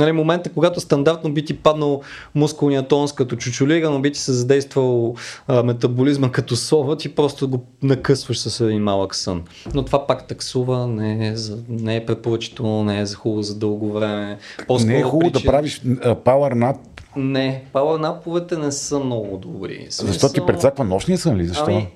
Нали, 0.00 0.12
момента, 0.12 0.50
когато 0.50 0.80
стандартно 0.80 1.32
би 1.32 1.44
ти 1.44 1.56
паднал 1.56 2.00
мускулния 2.34 2.82
тонус 2.82 3.12
като 3.12 3.36
чучулига, 3.36 3.90
но 3.90 4.00
би 4.00 4.12
ти 4.12 4.18
се 4.18 4.32
задействал 4.32 5.14
а, 5.48 5.62
метаболизма 5.62 6.30
като 6.30 6.56
сова, 6.56 6.96
ти 6.96 7.08
просто 7.10 7.48
го 7.48 7.64
накъсваш 7.82 8.38
с 8.38 8.60
един 8.60 8.82
малък 8.82 9.14
сън. 9.14 9.42
Но 9.74 9.84
това 9.84 10.06
пак 10.06 10.26
таксува, 10.26 10.86
не 10.86 11.28
е, 11.28 11.36
за, 11.36 11.58
не 11.68 11.96
е 11.96 12.06
препоръчително, 12.06 12.84
не 12.84 13.00
е 13.00 13.06
за 13.06 13.16
хубаво 13.16 13.42
за 13.42 13.54
дълго 13.56 13.92
време. 13.92 14.38
По-скоро 14.66 14.88
Не 14.88 14.98
е 14.98 15.02
хубаво 15.02 15.20
да 15.22 15.32
причина- 15.32 15.52
правиш 15.52 15.82
power 16.02 16.54
nap, 16.54 16.76
Не, 17.16 17.64
пауърнаповете 17.72 18.56
не 18.56 18.72
са 18.72 18.98
много 18.98 19.36
добри. 19.36 19.86
В 19.90 19.92
защо 19.94 20.26
ти 20.26 20.30
смисъл- 20.30 20.46
прецаква 20.46 20.84
нощния 20.84 21.18
сън 21.18 21.36
ли? 21.36 21.46
Защо? 21.46 21.64
Ами, 21.66 21.88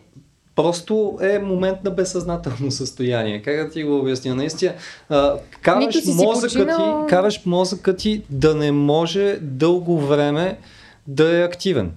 просто 0.57 1.19
е 1.21 1.39
момент 1.39 1.85
на 1.85 1.91
безсъзнателно 1.91 2.71
състояние. 2.71 3.43
Как 3.43 3.57
да 3.57 3.71
ти 3.71 3.85
го 3.85 3.99
обясня? 3.99 4.35
Наистина, 4.35 4.75
а, 5.09 5.35
караш, 5.63 5.95
си 5.95 6.01
си 6.01 6.25
мозъка 6.25 6.53
починал. 6.53 7.05
ти, 7.07 7.11
караш 7.11 7.41
мозъка 7.47 7.97
ти 7.97 8.23
да 8.31 8.55
не 8.55 8.73
може 8.73 9.39
дълго 9.41 10.01
време 10.01 10.59
да 11.07 11.39
е 11.39 11.43
активен. 11.43 11.93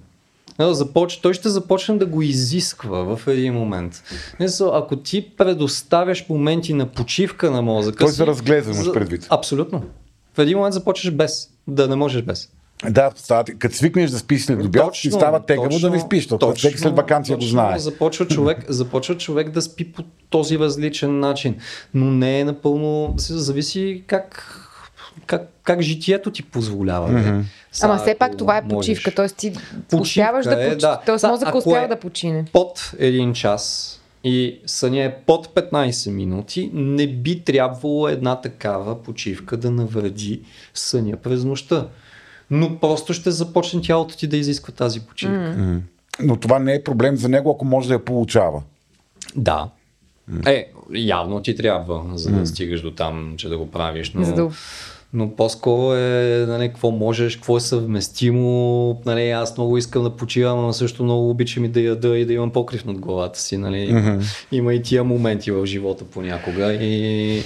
Започ... 0.60 1.16
Той 1.16 1.34
ще 1.34 1.48
започне 1.48 1.98
да 1.98 2.06
го 2.06 2.22
изисква 2.22 3.16
в 3.16 3.26
един 3.26 3.54
момент. 3.54 4.02
Мисъл, 4.40 4.76
ако 4.76 4.96
ти 4.96 5.30
предоставяш 5.36 6.28
моменти 6.28 6.74
на 6.74 6.86
почивка 6.86 7.50
на 7.50 7.62
мозъка 7.62 7.98
Той 7.98 8.08
си... 8.08 8.16
се 8.16 8.26
разглезва, 8.26 8.74
имаш 8.74 8.92
предвид. 8.92 9.26
Абсолютно. 9.30 9.82
В 10.34 10.38
един 10.38 10.58
момент 10.58 10.74
започваш 10.74 11.14
без. 11.14 11.50
Да 11.68 11.88
не 11.88 11.96
можеш 11.96 12.22
без. 12.22 12.48
Да, 12.90 13.10
става, 13.16 13.44
като 13.44 13.76
свикнеш 13.76 14.10
да 14.10 14.18
спиш 14.18 14.44
след 14.44 14.64
обяд, 14.64 14.92
ти 14.92 15.10
става 15.10 15.40
тегаво 15.40 15.78
да 15.78 15.90
не 15.90 16.00
спиш, 16.00 16.22
защото 16.22 16.54
всеки 16.54 16.78
след 16.78 16.96
вакансия 16.96 17.36
го 17.36 17.40
точно 17.40 17.50
знае. 17.50 17.78
Започва 17.78 18.26
човек, 18.26 18.64
започва 18.68 19.16
човек 19.16 19.50
да 19.50 19.62
спи 19.62 19.92
по 19.92 20.02
този 20.30 20.58
различен 20.58 21.20
начин, 21.20 21.56
но 21.94 22.04
не 22.04 22.40
е 22.40 22.44
напълно, 22.44 23.14
зависи 23.16 24.02
как, 24.06 24.54
как, 25.26 25.48
как 25.62 25.80
житието 25.80 26.30
ти 26.30 26.42
позволява. 26.42 27.08
Mm-hmm. 27.08 27.42
Ама 27.82 27.96
все 27.96 28.14
пак 28.14 28.36
това 28.36 28.56
е 28.56 28.68
почивка, 28.68 29.14
т.е. 29.14 29.28
ти 29.28 29.52
успяваш 29.94 30.44
да, 30.44 30.66
е, 30.66 30.70
поч... 30.70 30.80
да. 30.80 31.00
Тоест 31.06 31.22
Да, 31.22 31.28
мозъка 31.28 31.58
успява 31.58 31.84
е- 31.84 31.88
да 31.88 31.96
почине. 31.96 32.44
Под 32.52 32.92
един 32.98 33.32
час 33.32 33.94
и 34.24 34.60
съня 34.66 35.04
е 35.04 35.14
под 35.26 35.46
15 35.46 36.10
минути, 36.10 36.70
не 36.74 37.06
би 37.06 37.40
трябвало 37.40 38.08
една 38.08 38.40
такава 38.40 39.02
почивка 39.02 39.56
да 39.56 39.70
навреди 39.70 40.40
съня 40.74 41.16
през 41.16 41.44
нощта. 41.44 41.86
Но 42.50 42.78
просто 42.78 43.12
ще 43.12 43.30
започне 43.30 43.80
тялото 43.82 44.16
ти 44.16 44.26
да 44.26 44.36
изисква 44.36 44.74
тази 44.74 45.00
почивка. 45.00 45.54
М. 45.58 45.80
Но 46.20 46.36
това 46.36 46.58
не 46.58 46.74
е 46.74 46.84
проблем 46.84 47.16
за 47.16 47.28
него, 47.28 47.50
ако 47.50 47.64
може 47.64 47.88
да 47.88 47.94
я 47.94 48.04
получава. 48.04 48.62
Да. 49.36 49.68
Е, 50.46 50.66
явно 50.94 51.42
ти 51.42 51.56
трябва, 51.56 52.04
за 52.14 52.30
да 52.30 52.46
стигаш 52.46 52.82
до 52.82 52.90
там, 52.90 53.34
че 53.36 53.48
да 53.48 53.58
го 53.58 53.70
правиш. 53.70 54.12
Но, 54.14 54.24
За 54.24 54.32
да- 54.34 54.50
но 55.12 55.36
по-скоро 55.36 55.94
е, 55.94 56.44
нали, 56.48 56.68
какво 56.68 56.90
можеш, 56.90 57.36
какво 57.36 57.56
е 57.56 57.60
съвместимо. 57.60 59.00
Нали, 59.06 59.30
аз 59.30 59.56
много 59.56 59.78
искам 59.78 60.02
да 60.02 60.10
почивам, 60.10 60.60
но 60.62 60.72
също 60.72 61.04
много 61.04 61.30
обичам 61.30 61.64
и 61.64 61.68
да 61.68 61.80
яда 61.80 62.18
и 62.18 62.24
да 62.24 62.32
имам 62.32 62.50
покрив 62.52 62.84
над 62.84 62.98
главата 62.98 63.40
си. 63.40 63.56
Нали. 63.56 63.92
Мгм. 63.92 64.20
Има 64.52 64.74
и 64.74 64.82
тия 64.82 65.04
моменти 65.04 65.50
в 65.50 65.66
живота 65.66 66.04
понякога 66.04 66.72
и 66.72 67.42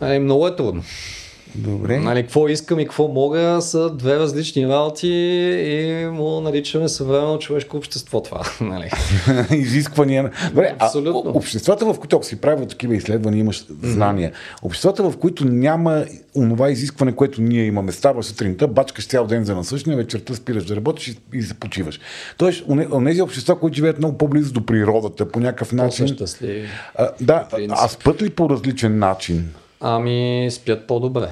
нали, 0.00 0.18
много 0.18 0.46
е 0.46 0.56
трудно. 0.56 0.82
Добре. 1.54 1.98
Нали, 1.98 2.22
какво 2.22 2.48
искам 2.48 2.80
и 2.80 2.84
какво 2.84 3.08
мога 3.08 3.58
са 3.60 3.90
две 3.90 4.18
различни 4.18 4.68
работи 4.68 5.08
и 5.66 6.06
му 6.06 6.40
наричаме 6.40 6.88
съвременно 6.88 7.38
човешко 7.38 7.76
общество 7.76 8.22
това. 8.22 8.42
Нали. 8.60 8.90
изисквания. 9.50 10.30
Добре, 10.48 10.74
Абсолютно. 10.78 11.22
а, 11.26 11.38
обществата, 11.38 11.92
в 11.92 11.98
които 11.98 12.16
ако 12.16 12.24
си 12.24 12.40
правил 12.40 12.66
такива 12.66 12.96
изследвания, 12.96 13.40
имаш 13.40 13.66
знания. 13.82 14.32
Обществата, 14.62 15.10
в 15.10 15.16
които 15.16 15.44
няма 15.44 16.04
онова 16.36 16.70
изискване, 16.70 17.12
което 17.12 17.42
ние 17.42 17.64
имаме. 17.64 17.92
Ставаш 17.92 18.26
сутринта, 18.26 18.68
бачкаш 18.68 19.06
цял 19.06 19.26
ден 19.26 19.44
за 19.44 19.54
насъщния, 19.54 19.96
вечерта 19.96 20.34
спираш 20.34 20.64
да 20.64 20.76
работиш 20.76 21.08
и, 21.08 21.16
и 21.34 21.42
се 21.42 21.54
почиваш. 21.54 22.00
Тоест, 22.36 22.64
онези 22.92 23.22
общества, 23.22 23.58
които 23.58 23.74
живеят 23.74 23.98
много 23.98 24.18
по-близо 24.18 24.52
до 24.52 24.66
природата, 24.66 25.28
по 25.28 25.40
някакъв 25.40 25.72
начин. 25.72 26.06
По-щастливи. 26.06 26.68
А, 26.94 27.10
да, 27.20 27.46
а 27.68 27.88
спът 27.88 28.22
ли 28.22 28.30
по 28.30 28.50
различен 28.50 28.98
начин? 28.98 29.48
Ами 29.84 30.48
спят 30.50 30.86
по-добре. 30.86 31.28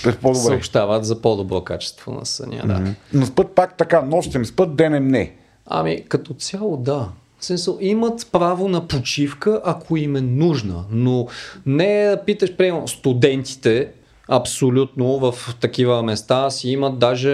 Спят 0.00 0.18
по-добре. 0.18 0.40
Съобщават 0.40 1.04
за 1.04 1.20
по-добро 1.20 1.60
качество 1.60 2.12
на 2.12 2.26
съня, 2.26 2.62
да. 2.64 2.94
Но 3.12 3.26
спът 3.26 3.54
пак 3.54 3.76
така, 3.76 4.02
нощем 4.02 4.44
спът, 4.46 4.76
денем 4.76 5.08
не. 5.08 5.32
Ами, 5.66 6.04
като 6.08 6.34
цяло 6.34 6.76
да. 6.76 7.08
В 7.38 7.44
Смисъл, 7.44 7.78
имат 7.80 8.28
право 8.32 8.68
на 8.68 8.88
почивка, 8.88 9.60
ако 9.64 9.96
им 9.96 10.16
е 10.16 10.20
нужна, 10.20 10.84
но 10.90 11.26
не 11.66 12.02
е 12.02 12.08
да 12.08 12.24
питаш, 12.24 12.56
примерно, 12.56 12.88
студентите, 12.88 13.88
абсолютно 14.28 15.18
в 15.18 15.54
такива 15.60 16.02
места 16.02 16.50
си 16.50 16.68
имат 16.68 16.98
даже 16.98 17.32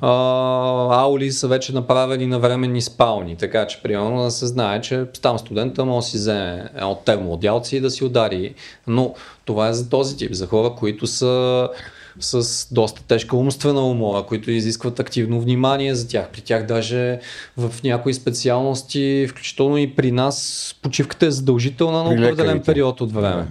а, 0.00 0.10
аули 1.02 1.32
са 1.32 1.48
вече 1.48 1.74
направени 1.74 2.26
на 2.26 2.38
временни 2.38 2.82
спални, 2.82 3.36
така 3.36 3.66
че 3.66 3.82
примерно 3.82 4.22
да 4.22 4.30
се 4.30 4.46
знае, 4.46 4.80
че 4.80 5.04
там 5.22 5.38
студента 5.38 5.84
може 5.84 6.04
да 6.04 6.10
си 6.10 6.16
вземе 6.16 6.70
от 6.82 7.04
термоотделци 7.04 7.76
и 7.76 7.80
да 7.80 7.90
си 7.90 8.04
удари, 8.04 8.54
но 8.86 9.14
това 9.44 9.68
е 9.68 9.72
за 9.72 9.88
този 9.88 10.16
тип, 10.16 10.32
за 10.32 10.46
хора, 10.46 10.74
които 10.78 11.06
са 11.06 11.68
с 12.20 12.66
доста 12.74 13.02
тежка 13.02 13.36
умствена 13.36 13.86
умора, 13.86 14.22
които 14.22 14.50
изискват 14.50 15.00
активно 15.00 15.40
внимание 15.40 15.94
за 15.94 16.08
тях. 16.08 16.28
При 16.32 16.40
тях 16.40 16.66
даже 16.66 17.20
в 17.56 17.82
някои 17.84 18.14
специалности, 18.14 19.26
включително 19.30 19.78
и 19.78 19.94
при 19.94 20.12
нас, 20.12 20.74
почивката 20.82 21.26
е 21.26 21.30
задължителна 21.30 22.04
на 22.04 22.10
определен 22.10 22.62
период 22.62 23.00
от 23.00 23.12
време. 23.12 23.46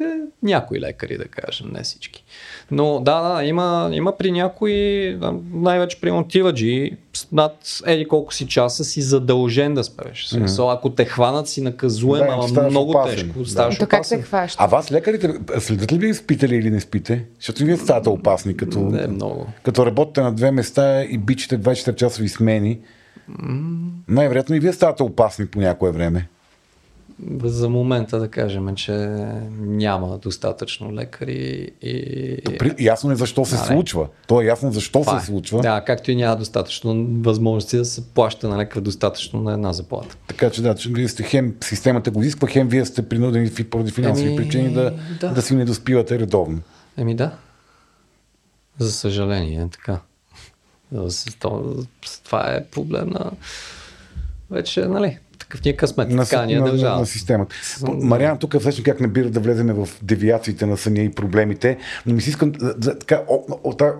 При 0.00 0.20
някои 0.42 0.80
лекари, 0.80 1.18
да 1.18 1.24
кажем, 1.24 1.70
не 1.72 1.82
всички. 1.82 2.24
Но 2.70 3.00
да, 3.00 3.20
да, 3.34 3.44
има, 3.44 3.90
има 3.92 4.16
при 4.16 4.32
някои, 4.32 5.18
най-вече 5.52 6.00
при 6.00 6.10
монтираджи, 6.10 6.90
с 7.12 7.32
над 7.32 7.82
еди 7.86 8.08
колко 8.08 8.34
си 8.34 8.46
часа 8.46 8.84
си 8.84 9.02
задължен 9.02 9.74
да 9.74 9.84
спреш. 9.84 10.28
Mm-hmm. 10.28 10.74
Ако 10.74 10.90
те 10.90 11.04
хванат 11.04 11.48
си 11.48 11.60
наказуем, 11.60 12.26
Да, 12.26 12.60
ама 12.60 12.70
много 12.70 12.90
опасен. 12.90 13.16
тежко. 13.16 13.54
Да. 13.54 13.70
То 13.78 13.86
как 13.86 14.06
се 14.06 14.22
хваща? 14.22 14.64
А 14.64 14.66
вас 14.66 14.92
лекарите 14.92 15.34
следят 15.58 15.92
ли 15.92 15.98
ви 15.98 16.14
спите 16.14 16.48
ли 16.48 16.56
или 16.56 16.70
не 16.70 16.80
спите? 16.80 17.24
Защото 17.36 17.62
и 17.62 17.66
вие 17.66 17.76
ставате 17.76 18.08
опасни, 18.08 18.56
като, 18.56 18.80
Не, 18.80 19.06
много. 19.06 19.46
като 19.62 19.86
работите 19.86 20.20
на 20.20 20.32
две 20.32 20.50
места 20.50 21.02
и 21.02 21.18
бичите 21.18 21.58
24 21.58 21.94
часови 21.94 22.28
смени. 22.28 22.78
Най-вероятно 24.08 24.54
и 24.54 24.60
вие 24.60 24.72
ставате 24.72 25.02
опасни 25.02 25.46
по 25.46 25.60
някое 25.60 25.90
време. 25.90 26.28
За 27.44 27.68
момента 27.68 28.18
да 28.18 28.28
кажем, 28.28 28.74
че 28.74 28.92
няма 29.60 30.18
достатъчно 30.18 30.94
лекари 30.94 31.70
и... 31.82 32.36
При, 32.58 32.74
ясно 32.84 33.10
е 33.12 33.14
защо 33.14 33.44
се 33.44 33.56
не. 33.56 33.64
случва. 33.64 34.08
То 34.26 34.40
е 34.40 34.44
ясно 34.44 34.72
защо 34.72 35.00
Това 35.00 35.20
се 35.20 35.24
е. 35.24 35.26
случва. 35.26 35.60
Да, 35.60 35.84
както 35.86 36.10
и 36.10 36.16
няма 36.16 36.36
достатъчно 36.36 37.06
възможности 37.22 37.76
да 37.76 37.84
се 37.84 38.04
плаща 38.04 38.48
на 38.48 38.58
лекар 38.58 38.80
достатъчно 38.80 39.42
на 39.42 39.52
една 39.52 39.72
заплата. 39.72 40.16
Така 40.26 40.50
че 40.50 40.62
да, 40.62 40.74
че 40.74 40.88
вие 40.88 41.08
сте 41.08 41.22
хем, 41.22 41.54
системата 41.60 42.10
го 42.10 42.20
изисква, 42.20 42.48
хем 42.48 42.68
вие 42.68 42.84
сте 42.84 43.08
принудени 43.08 43.50
поради 43.70 43.90
финансови 43.90 44.28
Еми, 44.28 44.36
причини 44.36 44.72
да, 44.72 44.94
да. 45.20 45.28
да. 45.28 45.42
си 45.42 45.54
не 45.54 45.64
доспивате 45.64 46.18
редовно. 46.18 46.58
Еми 46.96 47.14
да. 47.14 47.30
За 48.78 48.92
съжаление, 48.92 49.68
така. 49.72 50.00
Това 52.24 52.54
е 52.54 52.64
проблем 52.64 53.08
на... 53.08 53.30
Вече, 54.50 54.86
нали, 54.86 55.18
такъв 55.40 55.64
ни 55.64 55.70
е 55.70 55.76
късмет. 55.76 56.10
на, 56.10 56.24
така 56.24 56.46
ни 56.46 56.52
е 56.52 56.60
на, 56.60 56.72
на, 56.72 56.96
на 56.96 57.06
системата. 57.06 57.54
Мариан, 57.88 58.38
тук 58.38 58.58
всъщност 58.58 58.84
как 58.84 59.00
набира 59.00 59.30
да 59.30 59.40
влеземе 59.40 59.72
в 59.72 59.88
девиациите 60.02 60.66
на 60.66 60.76
съня 60.76 61.00
и 61.00 61.10
проблемите, 61.10 61.78
но 62.06 62.14
ми 62.14 62.20
се 62.20 62.30
искам 62.30 62.52
така, 62.80 63.22
о, 63.28 63.44
о, 63.64 63.72
та, 63.72 63.92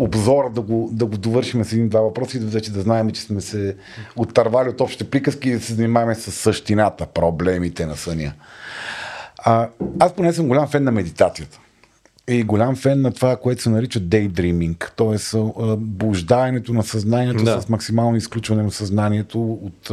обзора 0.00 0.50
да 0.50 0.60
го, 0.60 0.90
да 0.92 1.06
го 1.06 1.16
довършим 1.16 1.64
с 1.64 1.72
един-два 1.72 2.00
въпроса 2.00 2.36
и 2.36 2.40
да, 2.40 2.46
вече 2.46 2.72
да 2.72 2.80
знаем, 2.80 3.10
че 3.10 3.22
сме 3.22 3.40
се 3.40 3.76
оттървали 4.16 4.68
от 4.68 4.80
общите 4.80 5.10
приказки 5.10 5.48
и 5.48 5.52
да 5.52 5.60
се 5.60 5.74
занимаваме 5.74 6.14
с 6.14 6.32
същината, 6.32 7.06
проблемите 7.06 7.86
на 7.86 7.96
съня. 7.96 8.32
А, 9.38 9.68
аз 10.00 10.12
поне 10.12 10.32
съм 10.32 10.48
голям 10.48 10.68
фен 10.68 10.84
на 10.84 10.92
медитацията. 10.92 11.60
И 12.28 12.42
голям 12.42 12.76
фен 12.76 13.00
на 13.00 13.12
това, 13.12 13.36
което 13.36 13.62
се 13.62 13.70
нарича 13.70 14.00
daydreaming, 14.00 14.90
т.е. 14.90 15.38
блуждаенето 15.76 16.72
на 16.72 16.82
съзнанието 16.82 17.44
Да. 17.44 17.60
с 17.60 17.68
максимално 17.68 18.16
изключване 18.16 18.62
на 18.62 18.70
съзнанието 18.70 19.52
от 19.52 19.90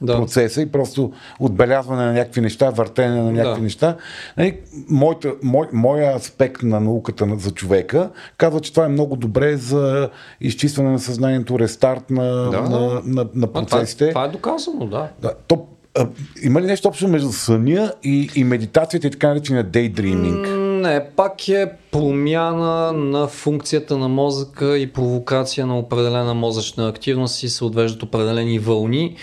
Да. 0.00 0.16
процеса 0.16 0.62
и 0.62 0.66
просто 0.66 1.12
отбелязване 1.40 2.04
на 2.04 2.12
някакви 2.12 2.40
неща, 2.40 2.70
въртене 2.70 3.16
на 3.16 3.32
някакви 3.32 3.54
Да. 3.54 3.62
неща. 3.62 3.96
Нали, 4.36 4.58
моята, 4.88 5.32
мой, 5.42 5.66
моя 5.72 6.16
аспект 6.16 6.62
на 6.62 6.80
науката 6.80 7.26
на- 7.26 7.38
за 7.38 7.50
човека 7.50 8.10
казва, 8.36 8.60
че 8.60 8.72
това 8.72 8.84
е 8.84 8.88
много 8.88 9.16
добре 9.16 9.56
за 9.56 10.10
изчистване 10.40 10.90
на 10.90 10.98
съзнанието, 10.98 11.58
рестарт 11.58 12.10
на, 12.10 12.24
Да. 12.44 12.60
на, 12.60 12.80
на, 12.80 13.00
на 13.04 13.22
А, 13.22 13.28
това, 13.46 13.48
е, 13.48 13.52
процесите. 13.52 14.08
това 14.08 14.24
е 14.24 14.28
доказано, 14.28 14.86
да. 14.86 15.08
Да, 15.22 15.32
то, 15.48 15.66
а, 15.94 16.06
има 16.42 16.60
ли 16.60 16.66
нещо 16.66 16.88
общо 16.88 17.08
между 17.08 17.32
съня 17.32 17.92
и, 18.02 18.30
и 18.34 18.44
медитацията 18.44 19.06
и 19.06 19.10
така 19.10 19.28
наречения 19.28 19.64
daydreaming? 19.64 20.48
М, 20.48 20.63
Не, 20.84 21.06
пак 21.16 21.48
е 21.48 21.70
промяна 21.90 22.92
на 22.92 23.26
функцията 23.26 23.98
на 23.98 24.08
мозъка 24.08 24.78
и 24.78 24.92
провокация 24.92 25.66
на 25.66 25.78
определена 25.78 26.34
мозъчна 26.34 26.88
активност 26.88 27.42
и 27.42 27.48
се 27.48 27.64
отвеждат 27.64 28.02
определени 28.02 28.58
вълни. 28.58 29.16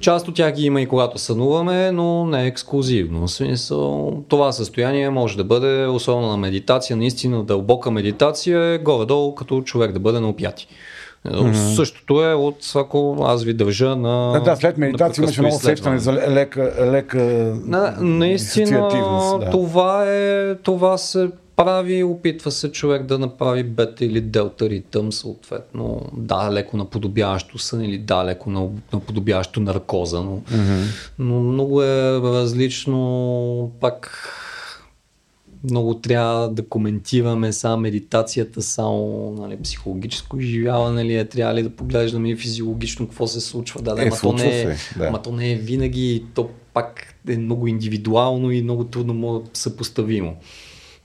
Част 0.00 0.28
от 0.28 0.34
тях 0.34 0.54
ги 0.54 0.66
има 0.66 0.80
и 0.80 0.86
когато 0.86 1.18
сънуваме, 1.18 1.92
но 1.92 2.26
не 2.26 2.44
е 2.44 2.46
ексклюзивно. 2.46 3.26
В 3.26 3.30
смисъл, 3.30 4.12
това 4.28 4.52
състояние 4.52 5.10
може 5.10 5.36
да 5.36 5.44
бъде, 5.44 5.86
особено 5.86 6.30
на 6.30 6.36
медитация, 6.36 6.96
наистина 6.96 7.44
дълбока 7.44 7.90
медитация 7.90 8.60
е 8.60 8.78
горе-долу 8.78 9.34
като 9.34 9.62
човек 9.62 9.92
да 9.92 9.98
бъде 9.98 10.20
на 10.20 10.28
опяти. 10.28 10.68
Mm-hmm. 11.28 11.74
Същото 11.74 12.24
е 12.24 12.34
от 12.34 12.72
ако 12.74 13.24
аз 13.26 13.44
ви 13.44 13.54
държа 13.54 13.96
на. 13.96 14.32
Да, 14.32 14.40
да, 14.40 14.56
след 14.56 14.78
медитация 14.78 15.22
имаше 15.22 15.40
много 15.40 15.56
усещане 15.56 15.98
за 15.98 16.12
лека, 16.12 16.72
лека 16.80 17.18
на, 17.66 17.96
наистина, 18.00 18.88
да. 19.40 19.50
това 19.50 20.04
е, 20.08 20.54
това 20.54 20.98
се 20.98 21.28
прави, 21.56 22.04
опитва 22.04 22.50
се 22.50 22.72
човек 22.72 23.02
да 23.02 23.18
направи 23.18 23.62
бета 23.62 24.04
или 24.04 24.20
делта 24.20 24.68
ритъм, 24.68 25.12
съответно, 25.12 26.02
да, 26.12 26.52
леко 26.52 26.76
наподобяващо 26.76 27.58
сън 27.58 27.84
или 27.84 27.98
да, 27.98 28.24
леко 28.24 28.50
на- 28.50 28.68
наподобяващо 28.92 29.60
наркоза, 29.60 30.22
но, 30.22 30.36
mm-hmm. 30.36 30.84
но 31.18 31.40
много 31.40 31.82
е 31.82 32.20
различно, 32.20 33.70
пак 33.80 34.28
много 35.70 35.94
трябва 35.94 36.48
да 36.48 36.68
коментираме 36.68 37.52
само 37.52 37.80
медитацията, 37.80 38.62
само 38.62 39.30
нали, 39.38 39.56
психологическо 39.62 40.40
изживяване 40.40 41.04
ли 41.04 41.16
е, 41.16 41.24
трябва 41.24 41.54
ли 41.54 41.62
да 41.62 41.70
поглеждаме 41.70 42.30
и 42.30 42.36
физиологично 42.36 43.06
какво 43.06 43.26
се 43.26 43.40
случва. 43.40 43.82
Да, 43.82 43.94
да, 43.94 44.02
Е, 44.02 44.06
ама 44.06 44.16
то 44.22 44.32
не 44.32 44.60
е, 44.60 44.76
да. 44.96 45.06
ама 45.06 45.22
то 45.22 45.32
не 45.32 45.52
е 45.52 45.56
винаги, 45.56 46.24
то 46.34 46.50
пак 46.74 47.14
е 47.28 47.36
много 47.36 47.66
индивидуално 47.66 48.50
и 48.50 48.62
много 48.62 48.84
трудно 48.84 49.14
може 49.14 49.44
да 49.44 49.50
съпоставимо. 49.52 50.36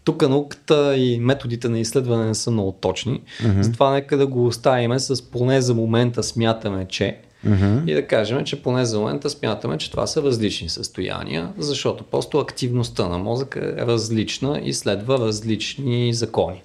Тук 0.03 0.29
науката 0.29 0.97
и 0.97 1.19
методите 1.19 1.69
на 1.69 1.79
изследване 1.79 2.25
не 2.25 2.35
са 2.35 2.51
много 2.51 2.71
точни, 2.71 3.21
mm-hmm. 3.41 3.61
затова 3.61 3.91
нека 3.91 4.17
да 4.17 4.27
го 4.27 4.45
оставим 4.45 4.99
с 4.99 5.21
поне 5.21 5.61
за 5.61 5.73
момента 5.73 6.23
смятаме, 6.23 6.85
че 6.89 7.19
mm-hmm. 7.47 7.91
и 7.91 7.93
да 7.93 8.07
кажем, 8.07 8.45
че 8.45 8.63
поне 8.63 8.85
за 8.85 8.99
момента 8.99 9.29
смятаме, 9.29 9.77
че 9.77 9.91
това 9.91 10.07
са 10.07 10.23
различни 10.23 10.69
състояния, 10.69 11.49
защото 11.57 12.03
просто 12.03 12.37
активността 12.37 13.07
на 13.07 13.17
мозъка 13.17 13.75
е 13.77 13.85
различна 13.85 14.61
и 14.63 14.73
следва 14.73 15.19
различни 15.19 16.13
закони. 16.13 16.61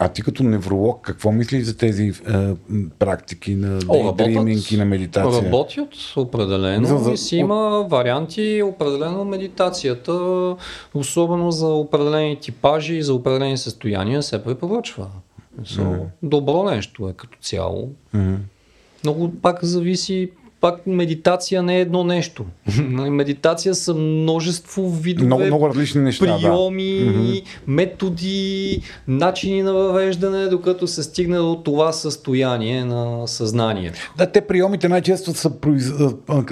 А 0.00 0.08
ти 0.08 0.22
като 0.22 0.42
невролог, 0.42 1.00
какво 1.02 1.32
мислиш 1.32 1.64
за 1.64 1.76
тези 1.76 2.02
е, 2.02 2.12
практики 2.98 3.54
на 3.54 3.80
daydreaming 3.80 4.74
и 4.74 4.76
на 4.76 4.84
медитация? 4.84 5.44
Работят 5.44 5.88
определено 6.16 6.86
За- 6.86 6.98
за- 6.98 7.12
и 7.12 7.16
си 7.16 7.36
има 7.36 7.86
варианти, 7.90 8.62
определено 8.62 9.24
медитацията, 9.24 10.12
особено 10.94 11.50
за 11.50 11.66
определени 11.66 12.36
типажи 12.40 12.96
и 12.96 13.02
за 13.02 13.14
определени 13.14 13.58
състояния 13.58 14.22
се 14.22 14.44
препоръчва. 14.44 15.06
So, 15.62 16.00
Добро 16.22 16.62
нещо 16.62 17.08
е 17.08 17.12
като 17.12 17.38
цяло. 17.40 17.90
Много 19.04 19.32
пак 19.42 19.64
зависи, 19.64 20.30
пак 20.60 20.86
медитация 20.86 21.62
не 21.62 21.76
е 21.76 21.80
едно 21.80 22.04
нещо. 22.04 22.44
медитация 23.10 23.74
са 23.74 23.94
множество 23.94 24.90
видове 24.90 25.26
Много, 25.26 25.44
много 25.44 25.68
различни 25.68 26.00
неща. 26.00 26.24
приеми, 26.24 26.82
mm-hmm. 26.82 27.44
методи, 27.66 28.80
начини 29.08 29.62
на 29.62 29.72
въвеждане, 29.72 30.46
докато 30.46 30.86
се 30.86 31.02
стигне 31.02 31.36
до 31.36 31.62
това 31.64 31.92
състояние 31.92 32.84
на 32.84 33.28
съзнанието. 33.28 33.98
Да. 34.18 34.26
да, 34.26 34.32
те 34.32 34.40
приемите 34.40 34.88
най-често 34.88 35.34
са 35.34 35.50
произ... 35.50 35.92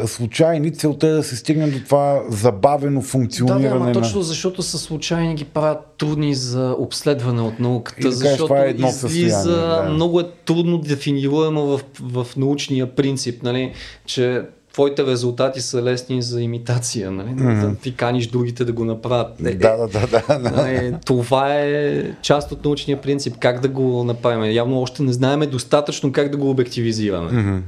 случайни. 0.06 0.72
Целта 0.72 1.06
е 1.06 1.10
да 1.10 1.22
се 1.22 1.36
стигне 1.36 1.66
до 1.66 1.78
това 1.84 2.22
забавено 2.28 3.00
Да, 3.00 3.06
да, 3.06 3.08
функциониране 3.08 3.68
ама 3.68 3.84
на... 3.84 3.92
точно 3.92 4.22
защото 4.22 4.62
са 4.62 4.78
случайни 4.78 5.34
ги 5.34 5.44
правят 5.44 5.78
трудни 5.98 6.34
за 6.34 6.76
обследване 6.78 7.42
от 7.42 7.60
науката, 7.60 8.00
да 8.00 8.12
защото 8.12 8.44
това 8.44 8.64
е 8.64 8.68
едно 8.68 8.88
излиза, 8.88 9.56
да. 9.56 9.88
много 9.92 10.20
е 10.20 10.24
трудно 10.44 10.78
дефинируемо 10.78 11.66
в, 11.66 11.80
в 12.00 12.26
научния 12.36 12.94
принцип, 12.94 13.42
нали, 13.42 13.72
че 14.06 14.42
твоите 14.72 15.06
резултати 15.06 15.60
са 15.60 15.82
лесни 15.82 16.22
за 16.22 16.42
имитация, 16.42 17.10
нали? 17.10 17.34
да 17.34 17.74
ти 17.74 17.96
каниш 17.96 18.26
другите 18.26 18.64
да 18.64 18.72
го 18.72 18.84
направят. 18.84 19.40
Е, 19.44 19.54
Да, 19.54 19.76
да, 19.76 19.86
да, 19.86 20.38
да. 20.38 20.38
Нали, 20.38 20.94
това 21.04 21.54
е 21.54 22.02
част 22.22 22.52
от 22.52 22.64
научния 22.64 23.00
принцип. 23.00 23.36
Как 23.38 23.60
да 23.60 23.68
го 23.68 24.04
направим? 24.04 24.52
Явно 24.52 24.80
още 24.80 25.02
не 25.02 25.12
знаеме 25.12 25.46
достатъчно 25.46 26.12
как 26.12 26.30
да 26.30 26.36
го 26.36 26.50
обективизираме. 26.50 27.32
Мгм. 27.32 27.58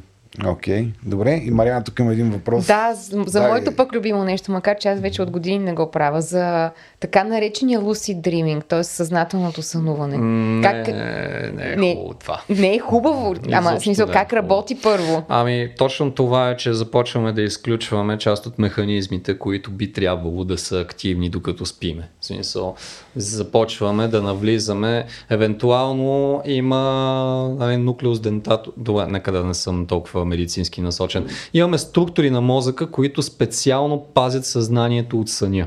Окей, 0.47 0.89
добре. 1.07 1.43
И 1.45 1.51
Мариана, 1.51 1.85
тук 1.85 1.99
има 1.99 2.13
един 2.13 2.31
въпрос. 2.31 2.67
Да, 2.67 2.91
за, 2.95 3.25
Дай. 3.41 3.49
моето 3.49 3.77
пък 3.77 3.93
любимо 3.93 4.25
нещо, 4.25 4.53
макар 4.53 4.77
че 4.79 4.89
аз 4.89 5.01
вече 5.01 5.23
от 5.23 5.31
години 5.31 5.59
не 5.59 5.73
го 5.73 5.91
правя, 5.91 6.23
за 6.23 6.71
така 7.01 7.25
наречения 7.25 7.81
lucid 7.81 8.21
dreaming, 8.21 8.65
т.е. 8.65 8.85
съзнателното 8.85 9.63
сънуване. 9.63 10.19
Не, 10.19 10.63
Как... 10.63 10.87
не 10.89 11.73
е 11.73 11.77
Не. 11.77 11.95
хубаво 11.95 12.15
това. 12.15 12.41
Не 12.49 12.75
е 12.75 12.79
хубаво, 12.79 13.35
ама 13.53 13.77
в 13.77 13.81
смисъл 13.83 14.07
не 14.07 14.13
е 14.13 14.15
как 14.15 14.31
хубаво. 14.31 14.43
работи 14.43 14.79
първо. 14.83 15.23
Ами, 15.29 15.71
точно 15.79 16.11
това 16.11 16.51
е, 16.51 16.57
че 16.57 16.73
започваме 16.73 17.33
да 17.33 17.43
изключваме 17.43 18.19
част 18.19 18.47
от 18.47 18.59
механизмите, 18.59 19.39
които 19.39 19.71
би 19.71 19.93
трябвало 19.93 20.45
да 20.45 20.59
са 20.59 20.81
активни 20.81 21.29
докато 21.31 21.67
спиме. 21.67 22.09
В 22.21 22.27
смисъл, 22.27 22.75
започваме 23.19 24.09
да 24.09 24.23
навлизаме. 24.23 25.07
Евентуално 25.31 26.43
има 26.45 26.81
нали, 27.59 27.77
нуклеус 27.77 28.21
дентато. 28.21 28.73
Добре, 28.77 29.07
нека 29.07 29.33
да 29.33 29.45
не 29.45 29.55
съм 29.55 29.87
толкова 29.87 30.25
медицински 30.25 30.81
насочен. 30.81 31.27
Имаме 31.55 31.79
структури 31.79 32.31
на 32.31 32.41
мозъка, 32.41 32.91
които 32.91 33.23
специално 33.23 34.07
пазят 34.15 34.47
съзнанието 34.47 35.21
от 35.21 35.29
съня. 35.29 35.67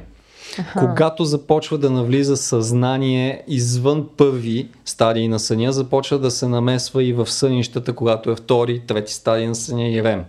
Когато 0.80 1.26
започва 1.26 1.78
да 1.78 1.90
навлиза 1.90 2.38
съзнание 2.38 3.44
извън 3.48 4.10
първи 4.18 4.70
стадии 4.86 5.28
на 5.28 5.40
съня, 5.40 5.72
започва 5.72 6.20
да 6.20 6.32
се 6.32 6.48
намесва 6.48 7.04
и 7.04 7.14
в 7.14 7.32
сънищата, 7.32 7.94
когато 7.94 8.32
е 8.32 8.36
втори, 8.36 8.82
трети 8.88 9.14
стадий 9.14 9.48
на 9.48 9.56
съня 9.56 9.88
и 9.88 10.04
рем. 10.04 10.24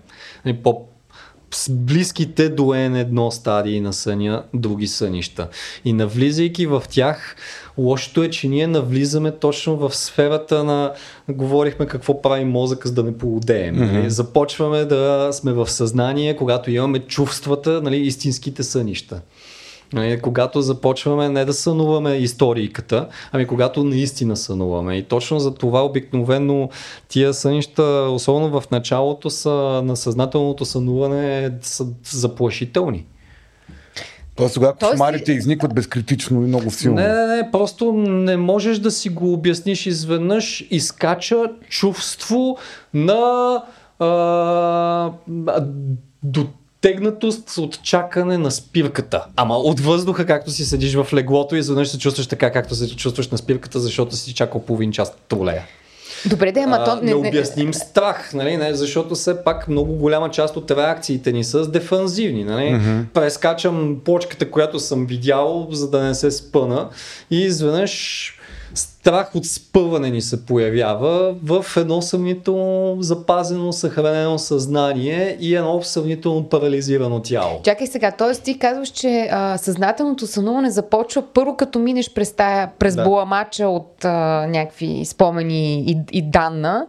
Нали, 0.44 0.56
По 0.56 0.80
с 1.52 1.70
близките 1.70 2.48
до 2.48 2.62
N1 2.62 3.30
стадии 3.30 3.80
на 3.80 3.92
съня, 3.92 4.42
други 4.54 4.86
сънища. 4.86 5.48
И 5.84 5.92
навлизайки 5.92 6.66
в 6.66 6.82
тях, 6.90 7.36
лошото 7.78 8.22
е, 8.22 8.30
че 8.30 8.48
ние 8.48 8.66
навлизаме 8.66 9.30
точно 9.30 9.76
в 9.76 9.96
сферата 9.96 10.64
на, 10.64 10.92
говорихме 11.28 11.86
какво 11.86 12.22
прави 12.22 12.44
мозъка, 12.44 12.88
за 12.88 12.94
да 12.94 13.02
не 13.02 13.18
полудеем. 13.18 13.76
Mm-hmm. 13.76 14.06
Започваме 14.06 14.84
да 14.84 15.28
сме 15.32 15.52
в 15.52 15.70
съзнание, 15.70 16.36
когато 16.36 16.70
имаме 16.70 16.98
чувствата, 16.98 17.82
нали, 17.82 17.96
истинските 17.96 18.62
сънища. 18.62 19.20
Нали, 19.92 20.20
когато 20.20 20.62
започваме 20.62 21.28
не 21.28 21.44
да 21.44 21.52
сънуваме 21.52 22.16
историката, 22.16 23.08
ами 23.32 23.46
когато 23.46 23.84
наистина 23.84 24.36
сънуваме. 24.36 24.96
И 24.96 25.02
точно 25.02 25.40
за 25.40 25.54
това 25.54 25.84
обикновено 25.84 26.68
тия 27.08 27.34
сънища, 27.34 27.82
особено 28.10 28.60
в 28.60 28.70
началото 28.70 29.30
са 29.30 29.50
на 29.84 29.96
съзнателното 29.96 30.64
сънуване, 30.64 31.50
са 31.62 31.86
заплашителни. 32.10 33.06
Тоест, 34.36 34.54
когато 34.54 34.78
Тоест- 34.78 34.90
кошмарите 34.90 35.32
изникват 35.32 35.74
безкритично 35.74 36.42
и 36.42 36.46
много 36.46 36.70
силно. 36.70 36.96
Не, 36.96 37.08
не, 37.08 37.36
не, 37.36 37.50
просто 37.50 37.92
не 37.92 38.36
можеш 38.36 38.78
да 38.78 38.90
си 38.90 39.08
го 39.08 39.32
обясниш 39.32 39.86
изведнъж. 39.86 40.66
Изкача 40.70 41.44
чувство 41.68 42.56
на 42.94 43.62
а, 43.98 44.06
а, 45.46 45.66
дотегнатост 46.82 47.58
от 47.58 47.82
чакане 47.82 48.38
на 48.38 48.50
спирката. 48.50 49.24
Ама 49.36 49.56
от 49.56 49.80
въздуха, 49.80 50.26
както 50.26 50.50
си 50.50 50.64
седиш 50.64 50.94
в 50.94 51.06
леглото 51.14 51.56
и 51.56 51.58
изведнъж 51.58 51.88
се 51.88 51.98
чувстваш 51.98 52.26
така, 52.26 52.52
както 52.52 52.74
се 52.74 52.96
чувстваш 52.96 53.28
на 53.28 53.38
спирката, 53.38 53.80
защото 53.80 54.16
си 54.16 54.34
чакал 54.34 54.60
половин 54.62 54.92
час 54.92 55.12
тролея. 55.28 55.62
Добре, 56.26 56.52
да, 56.52 56.60
ама 56.60 56.84
то... 56.84 56.94
Не, 56.96 57.02
не, 57.02 57.06
необясним 57.06 57.74
страх, 57.74 58.34
нали? 58.34 58.56
не, 58.56 58.74
защото 58.74 59.14
все 59.14 59.44
пак 59.44 59.68
много 59.68 59.94
голяма 59.94 60.30
част 60.30 60.56
от 60.56 60.70
реакциите 60.70 61.32
ни 61.32 61.44
са 61.44 61.70
дефанзивни. 61.70 62.44
Нали? 62.44 62.64
Mm-hmm. 62.64 63.04
Прескачам 63.14 64.00
почката, 64.04 64.50
която 64.50 64.78
съм 64.78 65.06
видял, 65.06 65.68
за 65.70 65.90
да 65.90 66.02
не 66.02 66.14
се 66.14 66.30
спъна 66.30 66.88
и 67.30 67.40
изведнъж 67.40 68.34
страх 68.74 69.34
от 69.34 69.46
спъване 69.46 70.10
ни 70.10 70.20
се 70.20 70.46
появява 70.46 71.34
в 71.44 71.66
едно 71.76 72.02
съмнително 72.02 72.96
запазено, 73.02 73.72
съхранено 73.72 74.38
съзнание 74.38 75.36
и 75.40 75.54
едно 75.56 75.82
съмнително 75.82 76.48
парализирано 76.48 77.22
тяло. 77.22 77.60
Чакай 77.62 77.86
сега, 77.86 78.10
т.е. 78.10 78.34
ти 78.34 78.58
казваш, 78.58 78.88
че 78.88 79.28
а, 79.32 79.58
съзнателното 79.58 80.26
сънуване 80.26 80.70
започва 80.70 81.22
първо 81.34 81.56
като 81.56 81.78
минеш 81.78 82.12
през, 82.14 82.32
тая, 82.32 82.70
през 82.78 82.96
Да. 82.96 83.04
буамача 83.04 83.68
от 83.68 84.04
а, 84.04 84.46
някакви 84.48 85.04
спомени 85.04 85.80
и, 85.80 85.96
и 86.12 86.30
данна 86.30 86.86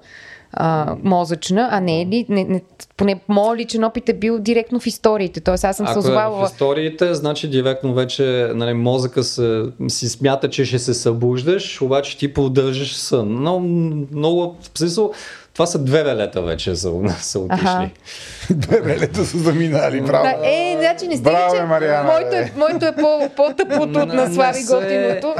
а, 0.53 0.95
мозъчна, 1.03 1.67
а 1.71 1.79
не 1.79 2.01
е 2.01 2.05
ли, 2.05 2.25
не, 2.29 2.43
не, 2.43 2.61
поне 2.97 3.19
моят 3.27 3.59
личен 3.59 3.83
опит 3.83 4.09
е 4.09 4.13
бил 4.13 4.39
директно 4.39 4.79
в 4.79 4.87
историите, 4.87 5.41
т.е. 5.41 5.53
аз 5.53 5.77
съм 5.77 5.87
се 5.87 5.99
Ако 5.99 6.07
е 6.07 6.11
в 6.11 6.49
историите, 6.51 7.13
значи 7.13 7.49
директно 7.49 7.93
вече 7.93 8.51
нали, 8.55 8.73
мозъка 8.73 9.23
се, 9.23 9.63
си 9.87 10.09
смята, 10.09 10.49
че 10.49 10.65
ще 10.65 10.79
се 10.79 10.93
събуждаш, 10.93 11.81
обаче 11.81 12.17
ти 12.17 12.33
поддържаш 12.33 12.95
сън. 12.95 13.43
Но 13.43 13.59
много, 13.59 14.55
в 14.73 14.77
смисъл, 14.77 15.13
това 15.53 15.65
са 15.65 15.79
две 15.79 16.03
велета 16.03 16.41
вече 16.41 16.75
са, 16.75 16.91
са 17.19 17.39
отишли. 17.39 17.65
Аха. 17.65 17.89
Две 18.49 18.81
велета 18.81 19.25
са 19.25 19.37
заминали, 19.37 20.01
браво. 20.01 20.23
Да, 20.23 20.49
е, 20.49 20.77
значи 20.79 21.07
не 21.07 21.17
сте 21.17 21.29
че 21.55 21.63
Мариана, 21.63 22.03
моето, 22.03 22.35
е, 22.35 22.51
моето 22.57 22.85
е 22.85 22.95
по, 22.95 23.29
по-тъпото 23.35 23.99
от 23.99 24.13
на 24.13 24.33
Слави 24.33 24.63
Готиното, 24.63 25.33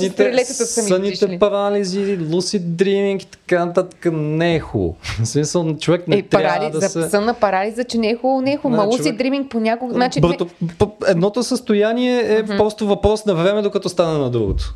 ми 0.00 0.10
прелетата 0.10 0.54
са 0.54 0.82
ми 0.82 0.88
съните 0.88 1.38
парализи, 1.38 2.18
lucid 2.18 2.60
dreaming 2.60 3.22
и 3.22 3.26
така 3.26 3.64
нататък 3.64 4.06
не 4.12 4.54
е 4.54 4.60
хубаво. 4.60 4.96
В 5.22 5.26
смисъл, 5.26 5.76
човек 5.76 6.08
не 6.08 6.16
Е, 6.16 6.22
трябва 6.22 6.48
парализ, 6.48 6.72
да 6.72 6.88
се... 6.88 7.10
сън 7.10 7.24
на 7.24 7.34
парализа, 7.34 7.84
че 7.84 7.98
не 7.98 8.08
е 8.08 8.16
хубаво, 8.16 8.40
не 8.40 8.52
е 8.52 8.56
хубаво. 8.56 8.82
Ма 8.82 8.88
човек- 8.88 9.16
lucid 9.16 9.22
dreaming 9.22 9.48
понякога, 9.48 9.94
значи... 9.94 10.20
п- 10.78 10.86
едното 11.06 11.42
състояние 11.42 12.20
е 12.28 12.44
просто 12.46 12.86
въпрос 12.86 13.24
на 13.24 13.34
време, 13.34 13.62
докато 13.62 13.88
стане 13.88 14.18
на 14.18 14.30
другото. 14.30 14.74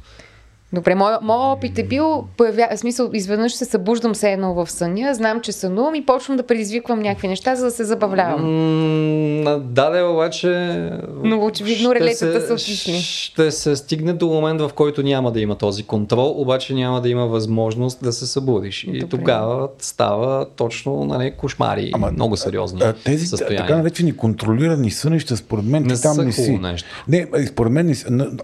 Добре, 0.74 0.94
моят 0.94 1.22
мой 1.22 1.36
опит 1.38 1.78
е 1.78 1.82
бил, 1.84 2.24
появя, 2.36 2.68
в 2.70 2.78
смисъл, 2.78 3.10
изведнъж 3.12 3.54
се 3.54 3.64
събуждам 3.64 4.14
се 4.14 4.30
едно 4.30 4.54
в 4.54 4.70
съня, 4.70 5.14
знам, 5.14 5.40
че 5.40 5.52
сънувам 5.52 5.94
и 5.94 6.06
почвам 6.06 6.36
да 6.36 6.42
предизвиквам 6.42 7.00
някакви 7.00 7.28
неща, 7.28 7.54
за 7.54 7.64
да 7.64 7.70
се 7.70 7.84
забавлявам. 7.84 8.40
М, 9.44 9.60
Да, 9.60 9.90
да, 9.90 10.04
обаче. 10.04 10.48
Но 11.14 11.44
очевидно 11.44 11.90
ще 11.90 11.94
релетата 11.94 12.40
се- 12.40 12.46
са 12.46 12.52
отишли. 12.54 12.92
Ще 12.94 13.50
се 13.50 13.76
стигне 13.76 14.12
до 14.12 14.26
момент, 14.26 14.60
в 14.60 14.70
който 14.70 15.02
няма 15.02 15.32
да 15.32 15.40
има 15.40 15.54
този 15.54 15.82
контрол, 15.82 16.34
обаче 16.36 16.74
няма 16.74 17.00
да 17.00 17.08
има 17.08 17.26
възможност 17.26 17.98
да 18.02 18.12
се 18.12 18.26
събудиш. 18.26 18.84
И 18.84 18.92
Добре. 18.92 19.06
тогава 19.08 19.68
става 19.78 20.46
точно 20.46 21.04
нали, 21.04 21.32
кошмари, 21.32 21.90
Ама, 21.94 22.10
много 22.10 22.36
сериозни 22.36 22.80
А, 22.82 22.92
тези 22.94 23.26
състояния. 23.26 23.60
така 23.60 23.76
наречени 23.76 24.16
контролирани 24.16 24.90
сънища, 24.90 25.36
според 25.36 25.64
мен, 25.64 25.82
Не 25.82 25.94
ти 25.94 26.02
там 26.02 26.14
са 26.14 26.24
не 26.24 26.32
си. 26.32 26.50
нещо. 26.52 26.88
Не, 27.08 27.26
и 27.38 27.46
според 27.46 27.72
мен, 27.72 27.94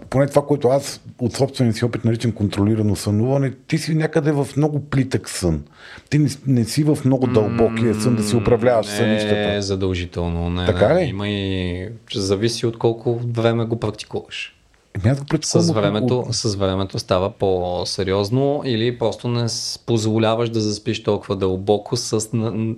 поне 0.09 0.27
това, 0.27 0.41
което 0.41 0.67
аз 0.67 1.01
от 1.19 1.33
собствения 1.33 1.73
си 1.73 1.85
опит 1.85 2.05
наричам 2.05 2.20
контролирано 2.29 2.95
сънуване, 2.95 3.51
ти 3.67 3.77
си 3.77 3.95
някъде 3.95 4.31
в 4.31 4.47
много 4.57 4.79
плитък 4.79 5.29
сън. 5.29 5.63
Ти 6.09 6.19
не, 6.19 6.29
не 6.47 6.63
си 6.65 6.83
в 6.83 6.97
много 7.05 7.27
дълбокия 7.27 7.95
сън 7.95 8.15
да 8.15 8.23
си 8.23 8.35
управляваш 8.35 8.87
не 8.87 8.93
сънищата. 8.93 9.53
е 9.53 9.61
задължително. 9.61 10.49
Не, 10.49 10.65
Така 10.65 10.93
не. 10.93 11.01
ли? 11.01 11.09
Има 11.09 11.29
и... 11.29 11.89
Зависи 12.13 12.65
от 12.65 12.77
колко 12.77 13.19
време 13.27 13.65
го 13.65 13.79
практикуваш. 13.79 14.55
Ами 14.95 15.11
аз 15.11 15.19
го 15.19 15.25
С 15.41 15.71
времето, 15.71 16.19
от- 16.19 16.33
с 16.35 16.55
времето 16.55 16.99
става 16.99 17.29
по-сериозно 17.29 18.61
или 18.65 18.97
просто 18.97 19.27
не 19.27 19.45
позволяваш 19.85 20.49
да 20.49 20.61
заспиш 20.61 21.03
толкова 21.03 21.35
дълбоко 21.35 21.97
с 21.97 22.21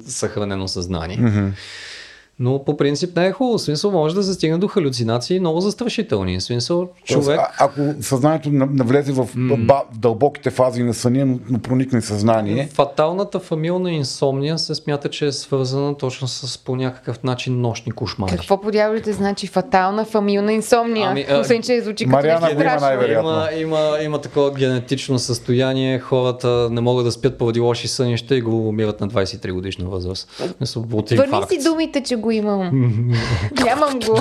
съхранено 0.07 0.67
съзнание. 0.67 1.17
Мгм. 1.17 1.47
Но 2.39 2.63
по 2.63 2.77
принцип 2.77 3.15
не 3.15 3.27
е 3.27 3.31
хубаво. 3.31 3.59
Смисъл 3.59 3.91
може 3.91 4.15
да 4.15 4.23
се 4.23 4.33
стигне 4.33 4.57
до 4.57 4.67
халюцинации 4.67 5.39
много 5.39 5.59
застрашителни. 5.59 6.41
Смисъл 6.41 6.77
Тоест, 7.07 7.23
човек... 7.23 7.39
а, 7.39 7.65
ако 7.65 7.81
съзнанието 8.01 8.49
на- 8.49 8.65
навлезе 8.65 9.11
в, 9.11 9.27
ба, 9.35 9.81
в 9.93 9.97
дълбоките 9.97 10.49
фази 10.49 10.83
на 10.83 10.93
съня, 10.93 11.25
но, 11.25 11.39
но 11.49 11.59
проникне 11.59 12.01
съзнание, 12.01 12.69
Фаталната 12.73 13.39
фамилна 13.39 13.91
инсомния 13.91 14.57
се 14.57 14.75
смята, 14.75 15.09
че 15.09 15.25
е 15.25 15.31
свързана 15.31 15.97
точно 15.97 16.27
с 16.27 16.57
по 16.57 16.75
някакъв 16.75 17.23
начин 17.23 17.61
нощни 17.61 17.91
кошмари. 17.91 18.31
Какво 18.31 18.61
по 18.61 18.71
дяволите 18.71 19.13
значи 19.13 19.47
фатална 19.47 20.05
фамилна 20.05 20.53
инсомния? 20.53 21.09
Ами, 21.09 21.25
а, 21.29 21.39
Освен, 21.39 21.61
че 21.61 21.81
звучи 21.81 22.05
като 22.05 22.15
Мариана 22.15 22.53
го 22.55 22.61
има 22.61 22.75
най-вероятно. 22.79 23.29
Има, 23.29 23.49
има, 23.57 23.97
има 24.03 24.21
такова 24.21 24.51
генетично 24.51 25.19
състояние, 25.19 25.99
хората 25.99 26.69
не 26.71 26.81
могат 26.81 27.05
да 27.05 27.11
спят 27.11 27.37
поради 27.37 27.59
лоши 27.59 27.87
сънища 27.87 28.35
и 28.35 28.41
го 28.41 28.67
умират 28.67 29.01
на 29.01 29.07
23 29.09 29.51
годишна 29.51 29.85
възраст. 29.89 30.29
Върни 31.11 31.47
си 31.49 31.63
думите, 31.63 32.03
че 32.03 32.15
го 32.23 32.31
имам. 32.31 32.61
Нямам 33.65 33.99
го. 33.99 34.19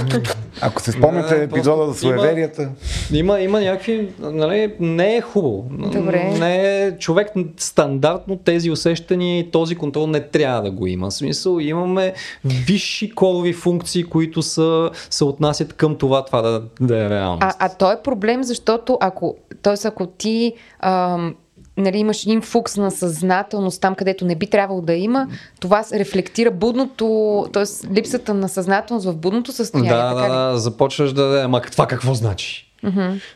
Ако 0.60 0.82
се 0.82 0.92
спомняте 0.92 1.42
епизода 1.42 1.82
за 1.82 1.86
просто 1.86 2.06
има- 2.06 2.18
суеверията, 2.18 2.68
Има, 3.12 3.40
има 3.40 3.60
някакви, 3.60 4.08
нали, 4.20 4.74
не 4.80 5.16
е 5.16 5.20
хубаво. 5.20 5.64
Добре. 5.70 6.34
Не 6.38 6.84
е 6.84 6.98
човек 6.98 7.28
стандартно 7.56 8.36
тези 8.36 8.70
усещания 8.70 9.38
и 9.38 9.50
този 9.50 9.74
контрол 9.74 10.06
не 10.06 10.20
трябва 10.20 10.62
да 10.62 10.70
го 10.70 10.86
има. 10.86 11.10
В 11.10 11.14
смисъл, 11.14 11.58
имаме 11.58 12.14
висши 12.44 13.10
колови 13.10 13.52
функции, 13.52 14.04
които 14.04 14.42
са, 14.42 14.90
се 15.10 15.24
отнасят 15.24 15.72
към 15.72 15.96
това, 15.96 16.24
това 16.24 16.42
да, 16.42 16.62
да 16.80 17.06
е 17.06 17.10
реалност. 17.10 17.42
А, 17.42 17.54
а 17.58 17.68
то 17.68 17.92
е 17.92 18.02
проблем, 18.02 18.42
защото 18.42 18.98
ако, 19.00 19.36
т.е. 19.62 19.88
ако 19.88 20.06
ти 20.06 20.52
ам, 20.80 21.34
нали, 21.76 21.98
имаш 21.98 22.26
инфукс 22.26 22.76
на 22.76 22.90
съзнателност 22.90 23.80
там, 23.80 23.94
където 23.94 24.24
не 24.24 24.34
би 24.34 24.46
трябвало 24.46 24.80
да 24.80 24.94
има, 24.94 25.28
това 25.60 25.84
рефлектира 25.92 26.50
будното, 26.50 27.46
т.е. 27.52 27.92
липсата 27.92 28.34
на 28.34 28.48
съзнателност 28.48 29.06
в 29.06 29.16
будното 29.16 29.52
състояние. 29.52 29.92
Да, 29.92 30.14
да, 30.14 30.28
да, 30.28 30.58
започваш 30.58 31.12
да... 31.12 31.42
Ама 31.44 31.60
това 31.60 31.86
какво 31.86 32.14
значи? 32.14 32.71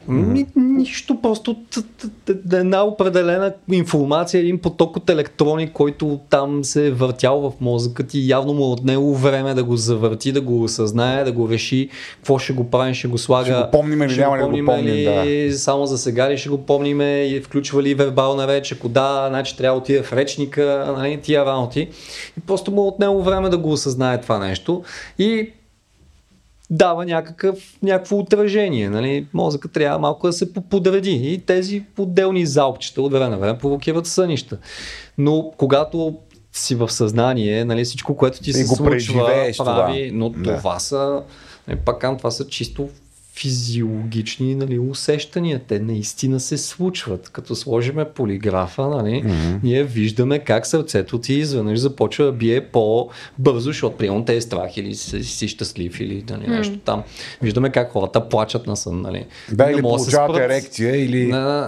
Ни, 0.09 0.47
нищо, 0.57 1.21
просто 1.23 1.57
т- 1.71 1.83
т- 1.83 2.09
т- 2.25 2.57
една 2.57 2.85
определена 2.85 3.53
информация, 3.73 4.41
един 4.41 4.59
поток 4.59 4.97
от 4.97 5.11
електрони, 5.11 5.71
който 5.73 6.21
там 6.31 6.65
се 6.65 6.87
е 6.87 6.91
въртял 6.91 7.41
в 7.41 7.53
мозъка 7.61 8.07
ти, 8.07 8.29
явно 8.29 8.55
му 8.55 8.65
е 8.65 8.73
отнело 8.73 9.15
време 9.15 9.55
да 9.55 9.65
го 9.65 9.77
завърти, 9.77 10.33
да 10.33 10.41
го 10.41 10.63
осъзнае, 10.63 11.25
да 11.25 11.33
го 11.33 11.49
реши, 11.49 11.89
какво 12.17 12.39
ще 12.39 12.53
го 12.53 12.71
правим, 12.71 12.95
ще 12.95 13.09
го 13.09 13.19
слага. 13.19 13.45
Ще 13.45 13.55
го 13.55 13.71
помним 13.71 14.03
или 14.03 14.17
няма 14.17 14.37
ли 14.37 14.41
да 14.41 14.47
го 14.47 14.67
помним 14.67 15.25
ли 15.25 15.53
Само 15.53 15.87
за 15.87 15.99
сега 15.99 16.31
ли 16.31 16.39
ще 16.39 16.49
го 16.49 16.59
помним 16.59 17.01
и 17.01 17.41
включва 17.45 17.83
ли 17.83 17.95
вербална 17.95 18.49
реч, 18.49 18.73
ако 18.73 18.89
да, 18.89 19.27
значи 19.29 19.57
трябва 19.57 19.77
да 19.77 19.83
отиде 19.83 20.03
в 20.03 20.13
речника, 20.13 20.95
нали, 20.97 21.21
тия 21.23 21.47
работи. 21.47 21.89
И 22.39 22.41
просто 22.47 22.71
му 22.71 22.83
е 22.85 22.89
отнело 22.89 23.23
време 23.23 23.49
да 23.49 23.59
го 23.59 23.73
осъзнае 23.73 24.21
това 24.21 24.39
нещо. 24.39 24.83
И 25.19 25.51
дава 26.71 27.05
някакъв, 27.05 27.79
някакво 27.83 28.19
отражение. 28.19 28.91
Нали? 28.91 29.27
Мозъка 29.35 29.69
трябва 29.69 29.99
малко 29.99 30.27
да 30.27 30.33
се 30.33 30.53
по- 30.53 30.61
подреди 30.61 31.21
и 31.23 31.39
тези 31.39 31.83
отделни 31.99 32.47
залпчета 32.47 33.03
от 33.03 33.13
време 33.13 33.29
на 33.29 33.39
време 33.39 33.59
провокират 33.59 34.07
сънища. 34.07 34.59
Но 35.19 35.53
когато 35.57 36.15
си 36.53 36.75
в 36.75 36.91
съзнание, 36.91 37.65
нали, 37.65 37.85
всичко, 37.85 38.17
което 38.17 38.41
ти 38.41 38.53
се 38.53 38.67
случва, 38.67 39.27
прави, 39.27 39.53
това. 39.57 39.95
но 40.13 40.31
Да. 40.31 40.57
това 40.57 40.79
са, 40.79 41.23
нали, 41.69 41.79
пак 41.79 42.05
това 42.19 42.31
са 42.31 42.47
чисто 42.47 42.89
физиологични 43.37 44.55
нали, 44.55 44.79
усещания. 44.79 45.61
Те 45.69 45.79
наистина 45.79 46.41
се 46.41 46.59
случват. 46.59 47.29
Като 47.29 47.55
сложиме 47.55 48.05
полиграфа, 48.05 48.89
нали, 48.89 49.23
mm-hmm. 49.25 49.59
ние 49.63 49.85
виждаме 49.85 50.39
как 50.39 50.67
сърцето 50.67 51.19
ти 51.19 51.35
изведнъж 51.35 51.79
започва 51.79 52.25
да 52.25 52.33
бие 52.33 52.61
по-бързо, 52.61 53.61
защото 53.61 53.97
примерно 53.97 54.25
те 54.25 54.37
е 54.37 54.41
страх 54.41 54.77
или 54.77 54.95
си, 54.95 55.25
си 55.25 55.49
щастлив 55.49 56.01
или 56.01 56.25
нали, 56.31 56.47
нещо 56.49 56.79
там. 56.79 57.03
Виждаме 57.43 57.71
как 57.71 57.91
хората 57.91 58.29
плачат 58.29 58.67
на 58.67 58.77
сън. 58.77 59.01
Нали. 59.01 59.27
да, 59.53 59.65
Не 59.65 59.71
или 59.71 59.77
да 59.77 59.83
получават 59.83 60.37
ерекция, 60.37 61.05
или... 61.05 61.27
Не, 61.27 61.67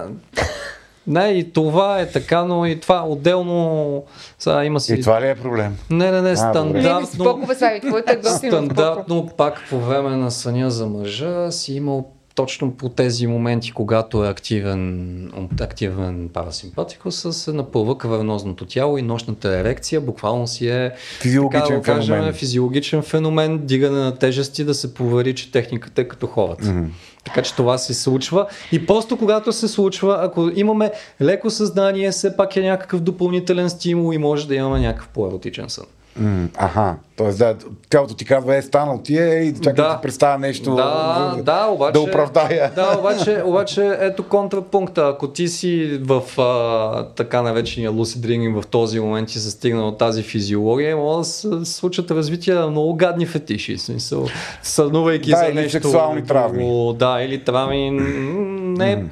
не, 1.09 1.27
и 1.27 1.51
това 1.51 1.99
е 2.01 2.11
така, 2.11 2.43
но 2.43 2.65
и 2.65 2.79
това 2.79 3.05
отделно 3.07 4.03
сега 4.39 4.65
има 4.65 4.79
си... 4.79 4.93
И 4.93 5.01
това 5.01 5.21
ли 5.21 5.29
е 5.29 5.35
проблем? 5.35 5.77
Не, 5.89 6.11
не, 6.11 6.21
не, 6.21 6.31
А, 6.31 6.35
стандартно... 6.35 7.07
спокове, 7.07 7.55
Слави, 7.55 7.79
твоето 7.79 8.11
е. 8.11 8.23
Стандартно 8.23 9.29
пак 9.37 9.61
по 9.69 9.79
време 9.79 10.09
на 10.09 10.31
съня 10.31 10.71
за 10.71 10.85
мъжа 10.87 11.51
си 11.51 11.73
имал 11.73 12.09
точно 12.39 12.71
по 12.71 12.89
тези 12.89 13.27
моменти, 13.27 13.71
когато 13.71 14.25
е 14.25 14.29
активен, 14.29 15.31
активен 15.59 16.29
парасимпатикус, 16.33 17.27
се 17.31 17.53
напълва 17.53 17.97
кавернозното 17.97 18.65
тяло 18.65 18.97
и 18.97 19.01
нощната 19.01 19.57
ерекция 19.57 20.01
буквално 20.01 20.47
си 20.47 20.67
е 20.67 20.91
Физиологичен 21.21 21.61
така 21.61 21.75
да 21.75 21.81
кажем, 21.81 22.15
феномен. 22.15 22.33
физиологичен 22.33 23.01
феномен, 23.01 23.65
дигане 23.65 23.99
на 23.99 24.15
тежести, 24.15 24.63
да 24.63 24.73
се 24.73 24.93
провери, 24.93 25.35
че 25.35 25.51
техниката 25.51 26.01
е 26.01 26.07
като 26.07 26.27
хората. 26.27 26.63
Mm-hmm. 26.65 26.87
Така 27.29 27.41
че 27.41 27.55
това 27.55 27.77
се 27.77 27.93
случва. 27.93 28.47
И 28.71 28.85
просто 28.85 29.17
когато 29.17 29.53
се 29.53 29.67
случва, 29.67 30.17
ако 30.21 30.51
имаме 30.55 30.91
леко 31.21 31.49
съзнание, 31.49 32.11
все 32.11 32.37
пак 32.37 32.55
е 32.55 32.61
някакъв 32.61 33.01
допълнителен 33.01 33.69
стимул 33.69 34.13
и 34.13 34.17
може 34.17 34.47
да 34.47 34.55
имаме 34.55 34.79
някакъв 34.79 35.07
по-еротичен 35.07 35.69
сън. 35.69 35.85
М, 36.15 36.49
Аха, 36.55 36.95
т.е. 37.17 37.27
да, 37.29 37.55
тялото 37.89 38.13
ти 38.13 38.25
казва, 38.25 38.55
е, 38.55 38.61
станал 38.61 38.97
ти 38.97 39.17
е 39.17 39.25
и 39.25 39.53
чакай 39.53 39.73
да, 39.75 39.83
Да. 39.83 39.95
ти 39.95 40.01
представя 40.01 40.37
нещо 40.37 40.75
Да, 40.75 41.33
за- 41.35 41.43
да, 41.43 41.65
обаче, 41.65 41.91
да 41.93 41.99
оправдая. 42.01 42.71
Да, 42.75 42.95
обаче, 42.99 43.41
обаче 43.45 43.97
ето 43.99 44.23
контрапункта. 44.23 45.01
Ако 45.05 45.27
ти 45.27 45.47
си 45.47 45.99
в 46.01 46.39
а, 46.39 47.05
така 47.05 47.41
наречения 47.41 47.91
lucid 47.91 48.17
dreaming 48.19 48.61
в 48.61 48.67
този 48.67 48.99
момент 48.99 49.29
и 49.29 49.39
се 49.39 49.51
стигна 49.51 49.87
от 49.87 49.97
тази 49.97 50.23
физиология, 50.23 50.97
може 50.97 51.17
да 51.17 51.25
се 51.65 51.73
случат 51.73 52.11
развития 52.11 52.55
на 52.55 52.67
много 52.67 52.95
гадни 52.95 53.25
фетиши. 53.25 53.77
Смисъл, 53.77 54.25
сънувайки 54.63 55.29
Да, 55.29 55.37
за 55.37 55.45
или 55.45 55.53
нещо. 55.53 55.71
сексуални 55.71 56.25
травми. 56.25 56.93
Да, 56.95 57.21
или 57.21 57.43
травми. 57.43 57.91
Не, 57.91 58.91
е- 58.91 59.03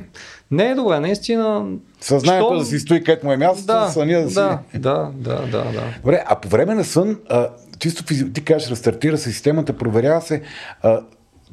не 0.51 0.69
е 0.69 0.75
добре, 0.75 0.99
наистина. 0.99 1.65
Съзнанието 2.01 2.47
Щом- 2.47 2.59
да 2.59 2.65
си 2.65 2.79
стои 2.79 3.03
където 3.03 3.25
му 3.25 3.31
е 3.31 3.37
място, 3.37 3.65
Да, 3.65 3.87
съня 3.87 4.21
да, 4.21 4.29
си... 4.29 4.33
да, 4.35 4.59
да, 4.73 5.11
да, 5.15 5.35
да, 5.41 5.63
да. 5.63 5.83
Добре, 6.01 6.23
а 6.27 6.35
по 6.35 6.49
време 6.49 6.73
на 6.75 6.83
сън, 6.83 7.19
а, 7.29 7.49
чисто 7.79 8.03
физи... 8.03 8.33
ти 8.33 8.43
кажеш, 8.43 8.69
рестартира 8.71 9.17
се 9.17 9.31
системата, 9.31 9.73
проверява 9.73 10.21
се, 10.21 10.41
а, 10.81 10.99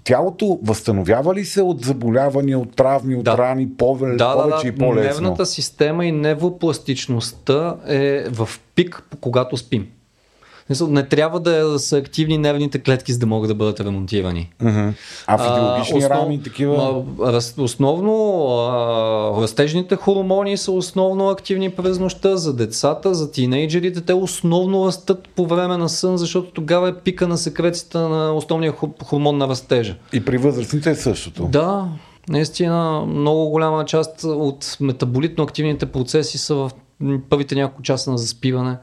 тялото 0.04 0.58
възстановява 0.62 1.34
ли 1.34 1.44
се 1.44 1.62
от 1.62 1.84
заболявания, 1.84 2.58
от 2.58 2.76
травми, 2.76 3.16
от 3.16 3.24
Да. 3.24 3.38
рани, 3.38 3.68
пове... 3.76 4.16
Да, 4.16 4.32
повече 4.32 4.62
да, 4.62 4.68
и 4.68 4.72
да. 4.72 4.78
по-лесно? 4.78 5.22
Нервната 5.22 5.46
система 5.46 6.06
и 6.06 6.12
невропластичността 6.12 7.76
е 7.86 8.24
в 8.30 8.48
пик, 8.74 9.02
когато 9.20 9.56
спим. 9.56 9.86
Не 10.88 11.08
трябва 11.08 11.40
да 11.40 11.78
са 11.78 11.96
активни 11.96 12.38
нервните 12.38 12.78
клетки, 12.78 13.12
за 13.12 13.18
да 13.18 13.26
могат 13.26 13.48
да 13.48 13.54
бъдат 13.54 13.80
ремонтирани. 13.80 14.52
Мгм. 14.62 14.88
А 15.26 15.38
физиологични 15.38 16.00
основ- 16.00 16.10
рани, 16.10 16.42
такива... 16.42 17.04
раз, 17.20 17.54
основно 17.58 18.46
а, 18.48 19.42
растежните 19.42 19.96
хормони 19.96 20.56
са 20.56 20.72
основно 20.72 21.28
активни 21.28 21.70
през 21.70 21.98
нощта 21.98 22.36
за 22.36 22.56
децата, 22.56 23.14
за 23.14 23.30
тинейджерите. 23.30 24.00
Те 24.00 24.12
основно 24.12 24.86
растат 24.86 25.28
по 25.36 25.46
време 25.46 25.76
на 25.76 25.88
сън, 25.88 26.16
защото 26.16 26.50
тогава 26.50 26.88
е 26.88 26.94
пика 26.94 27.28
на 27.28 27.38
секрецията 27.38 28.08
на 28.08 28.32
основния 28.32 28.72
хор- 28.72 29.04
хормон 29.04 29.38
на 29.38 29.48
растежа. 29.48 29.96
И 30.12 30.24
при 30.24 30.38
възрастните 30.38 30.90
е 30.90 30.94
същото. 30.94 31.44
Да, 31.44 31.88
наистина 32.28 33.04
много 33.06 33.50
голяма 33.50 33.84
част 33.84 34.24
от 34.24 34.76
метаболитно 34.80 35.44
активните 35.44 35.86
процеси 35.86 36.38
са 36.38 36.54
в 36.54 36.70
първите 37.30 37.54
няколко 37.54 37.82
часа 37.82 38.10
на 38.10 38.18
заспиване. 38.18 38.76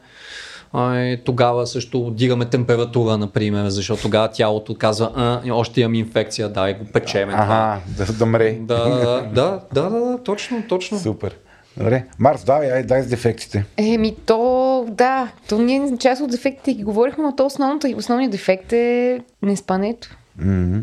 Тогава 1.25 1.67
също 1.67 2.11
дигаме 2.11 2.45
температура, 2.45 3.17
например, 3.17 3.69
защото 3.69 4.01
тогава 4.01 4.27
тялото 4.27 4.75
казва, 4.75 5.11
а, 5.15 5.53
още 5.53 5.81
имам 5.81 5.95
инфекция, 5.95 6.49
дай 6.49 6.73
го 6.73 6.85
печеме. 6.85 7.33
Ага, 7.35 7.79
да, 7.97 8.13
да 8.13 8.25
мре. 8.25 8.57
Да, 8.61 8.89
да, 8.89 9.21
да, 9.33 9.59
да, 9.73 9.89
да, 9.89 10.19
точно, 10.23 10.63
точно. 10.67 10.99
Супер. 10.99 11.35
Добре. 11.77 12.05
Марс, 12.19 12.43
давай, 12.43 12.71
ай, 12.71 12.83
дай 12.83 13.03
с 13.03 13.07
дефектите. 13.07 13.65
Еми 13.77 14.15
то, 14.25 14.85
да, 14.89 15.31
то 15.49 15.57
ние 15.57 15.97
част 15.97 16.21
от 16.21 16.31
дефектите 16.31 16.73
ги 16.73 16.83
говорихме, 16.83 17.23
но 17.23 17.35
то 17.35 17.45
основното, 17.45 17.87
основният 17.95 18.31
дефект 18.31 18.73
е 18.73 19.21
неспането. 19.41 20.09
Мгм. 20.37 20.79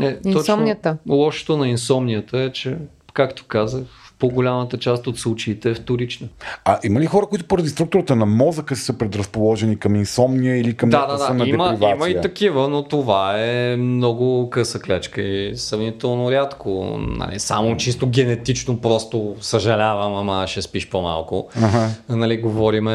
Е, 0.00 0.16
точно 0.16 0.30
Инсомнията. 0.30 0.96
Лошото 1.08 1.56
на 1.56 1.68
инсомнията 1.68 2.38
е, 2.38 2.52
че, 2.52 2.76
както 3.12 3.44
казах, 3.48 3.84
по-голямата 4.18 4.78
част 4.78 5.06
от 5.06 5.18
случаите 5.18 5.70
е 5.70 5.74
вторична. 5.74 6.28
А 6.64 6.78
има 6.84 7.00
ли 7.00 7.06
хора, 7.06 7.26
които 7.26 7.44
поради 7.44 7.68
структурата 7.68 8.16
на 8.16 8.26
мозъка 8.26 8.76
са 8.76 8.98
предразположени 8.98 9.78
към 9.78 9.96
инсомния 9.96 10.60
или 10.60 10.74
към 10.74 10.90
Да, 10.90 11.06
да, 11.06 11.16
да. 11.16 11.48
Има, 11.48 11.68
депривация? 11.68 11.94
има 11.94 12.08
и 12.08 12.20
такива, 12.20 12.68
но 12.68 12.82
това 12.82 13.34
е 13.38 13.76
много 13.76 14.50
къса 14.50 14.80
клечка 14.80 15.22
и 15.22 15.56
сравнително 15.56 16.30
рядко. 16.30 16.98
Нали, 17.00 17.40
само 17.40 17.76
чисто 17.76 18.06
генетично 18.06 18.80
просто 18.80 19.36
съжалявам, 19.40 20.14
ама 20.14 20.46
ще 20.46 20.62
спиш 20.62 20.88
по-малко. 20.88 21.48
Ага. 21.62 21.88
Нали, 22.08 22.36
говориме 22.36 22.92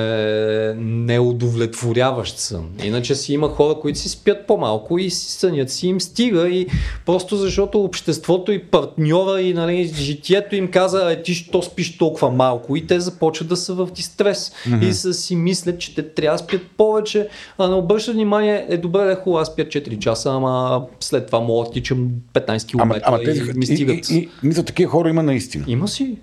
неудовлетворяващ 0.77 2.37
сън. 2.37 2.69
Иначе 2.83 3.15
си 3.15 3.33
има 3.33 3.47
хора, 3.47 3.75
които 3.81 3.99
си 3.99 4.09
спят 4.09 4.47
по-малко 4.47 4.97
и 4.99 5.09
си 5.09 5.31
сънят 5.31 5.71
си 5.71 5.87
им 5.87 6.01
стига 6.01 6.49
и 6.49 6.67
просто 7.05 7.35
защото 7.35 7.83
обществото 7.83 8.51
и 8.51 8.63
партньора 8.63 9.41
и 9.41 9.53
нали, 9.53 9.83
житието 9.83 10.55
им 10.55 10.71
каза, 10.71 11.12
е 11.13 11.23
ти 11.23 11.33
що 11.33 11.61
спиш 11.61 11.97
толкова 11.97 12.29
малко 12.29 12.75
и 12.75 12.87
те 12.87 12.99
започват 12.99 13.49
да 13.49 13.57
са 13.57 13.73
в 13.73 13.91
дистрес 13.91 14.53
mm-hmm. 14.67 14.89
и 14.89 14.93
са 14.93 15.13
си 15.13 15.35
мислят, 15.35 15.79
че 15.79 15.95
те 15.95 16.13
трябва 16.13 16.37
да 16.37 16.43
спят 16.43 16.61
повече, 16.77 17.27
а 17.57 17.67
не 17.67 17.75
обръщат 17.75 18.15
внимание, 18.15 18.65
е 18.69 18.77
добре, 18.77 19.05
да 19.05 19.15
хубаво, 19.15 19.37
аз 19.37 19.47
спя 19.47 19.63
4 19.63 19.99
часа, 19.99 20.29
ама 20.31 20.85
след 20.99 21.25
това 21.25 21.39
мога 21.39 21.65
да 21.67 21.71
тичам 21.71 22.09
15 22.33 22.69
км 22.69 22.81
Ама, 22.81 22.99
ама 23.03 23.23
тези, 23.23 23.41
и 23.41 23.53
ми 23.53 23.65
стигат. 23.65 24.09
и, 24.09 24.15
и, 24.15 24.17
и, 24.17 24.29
мисля, 24.43 24.63
такива 24.63 24.91
хора 24.91 25.09
има 25.09 25.23
наистина. 25.23 25.65
Има 25.67 25.87
си. 25.87 26.17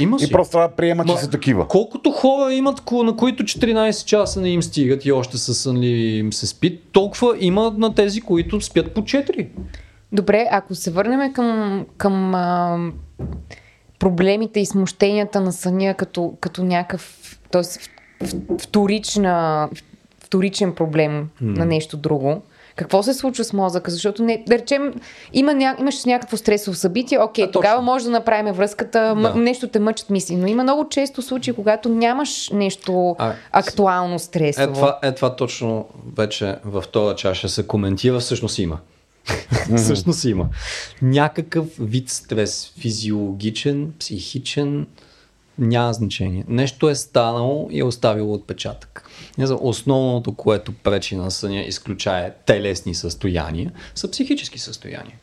Има 0.00 0.18
си. 0.18 0.24
И 0.24 0.30
просто 0.30 0.52
трябва 0.52 0.68
да 0.68 0.74
приемат, 0.74 1.06
че 1.06 1.12
Ма, 1.12 1.18
са 1.18 1.30
такива. 1.30 1.68
Колкото 1.68 2.10
хора 2.10 2.54
имат, 2.54 2.82
на 2.92 3.16
които 3.16 3.42
14 3.42 4.04
часа 4.04 4.40
не 4.40 4.48
им 4.48 4.62
стигат 4.62 5.04
и 5.04 5.12
още 5.12 5.38
са 5.38 5.54
сънливи 5.54 6.18
им 6.18 6.32
се 6.32 6.46
спи, 6.46 6.78
толкова 6.92 7.36
има 7.40 7.74
на 7.78 7.94
тези, 7.94 8.20
които 8.20 8.60
спят 8.60 8.94
по 8.94 9.00
4. 9.00 9.46
Добре, 10.12 10.48
ако 10.50 10.74
се 10.74 10.90
върнем 10.90 11.32
към, 11.32 11.86
към 11.96 12.34
а, 12.34 12.78
проблемите 14.02 14.60
и 14.60 14.66
смущенията 14.66 15.40
на 15.40 15.52
съня 15.52 15.94
като, 15.94 16.34
като 16.40 16.64
някакъв, 16.64 17.38
т.е. 17.50 17.62
вторична, 18.58 19.68
вторичен 20.24 20.74
проблем 20.74 21.28
mm. 21.42 21.58
на 21.58 21.66
нещо 21.66 21.96
друго. 21.96 22.42
Какво 22.76 23.02
се 23.02 23.14
случва 23.14 23.44
с 23.44 23.52
мозъка? 23.52 23.90
Защото, 23.90 24.22
не, 24.22 24.44
да 24.46 24.58
речем, 24.58 24.94
има 25.32 25.54
ня... 25.54 25.76
имаш 25.80 26.04
някакво 26.04 26.36
стресово 26.36 26.76
събитие, 26.76 27.18
окей, 27.18 27.44
а, 27.44 27.50
тогава 27.50 27.82
може 27.82 28.04
да 28.04 28.10
направим 28.10 28.52
връзката, 28.52 29.14
да. 29.14 29.34
нещо 29.34 29.68
те 29.68 29.78
мъчат 29.78 30.10
мисли. 30.10 30.36
Но 30.36 30.46
има 30.46 30.62
много 30.62 30.88
често 30.88 31.22
случаи, 31.22 31.54
когато 31.54 31.88
нямаш 31.88 32.50
нещо 32.50 33.16
а, 33.18 33.32
актуално 33.52 34.18
стресово. 34.18 34.70
Е 34.70 34.74
това, 34.74 34.98
е 35.02 35.14
това 35.14 35.36
точно 35.36 35.86
вече 36.16 36.56
в 36.64 36.84
този 36.92 37.16
чаша 37.16 37.48
се 37.48 37.66
коментира, 37.66 38.18
всъщност 38.18 38.58
има. 38.58 38.78
Всъщност 39.76 40.24
има. 40.24 40.48
Някакъв 41.02 41.66
вид 41.80 42.08
стрес, 42.08 42.72
физиологичен, 42.78 43.92
психичен, 43.98 44.86
няма 45.58 45.92
значение. 45.92 46.44
Нещо 46.48 46.88
е 46.88 46.94
станало 46.94 47.68
и 47.70 47.78
е 47.78 47.84
оставило 47.84 48.34
отпечатък. 48.34 49.08
Основното, 49.60 50.34
което 50.34 50.72
пречи 50.72 51.16
на 51.16 51.30
съня, 51.30 51.60
изключая 51.60 52.34
телесни 52.46 52.94
състояния, 52.94 53.72
са 53.94 54.10
психически 54.10 54.58
състояния. 54.58 55.16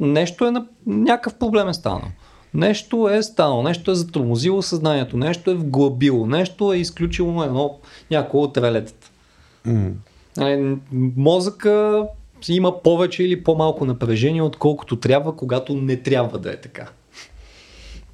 Нещо 0.00 0.46
е 0.46 0.50
на... 0.50 0.66
някакъв 0.86 1.34
проблем 1.34 1.68
е 1.68 1.74
станал. 1.74 2.08
Нещо 2.54 3.08
е 3.08 3.22
станало, 3.22 3.62
нещо 3.62 3.90
е 3.90 3.94
затормозило 3.94 4.62
съзнанието, 4.62 5.16
нещо 5.16 5.50
е 5.50 5.54
вглъбило, 5.54 6.26
нещо 6.26 6.72
е 6.72 6.76
изключило 6.76 7.42
едно 7.42 7.78
някои 8.10 8.40
от 8.40 8.58
релетата. 8.58 9.10
Mm. 9.66 10.78
Мозъка 11.16 12.04
има 12.52 12.82
повече 12.82 13.24
или 13.24 13.42
по-малко 13.42 13.84
напрежение, 13.84 14.42
отколкото 14.42 14.96
трябва, 14.96 15.36
когато 15.36 15.74
не 15.74 15.96
трябва 15.96 16.38
да 16.38 16.52
е 16.52 16.56
така. 16.56 16.88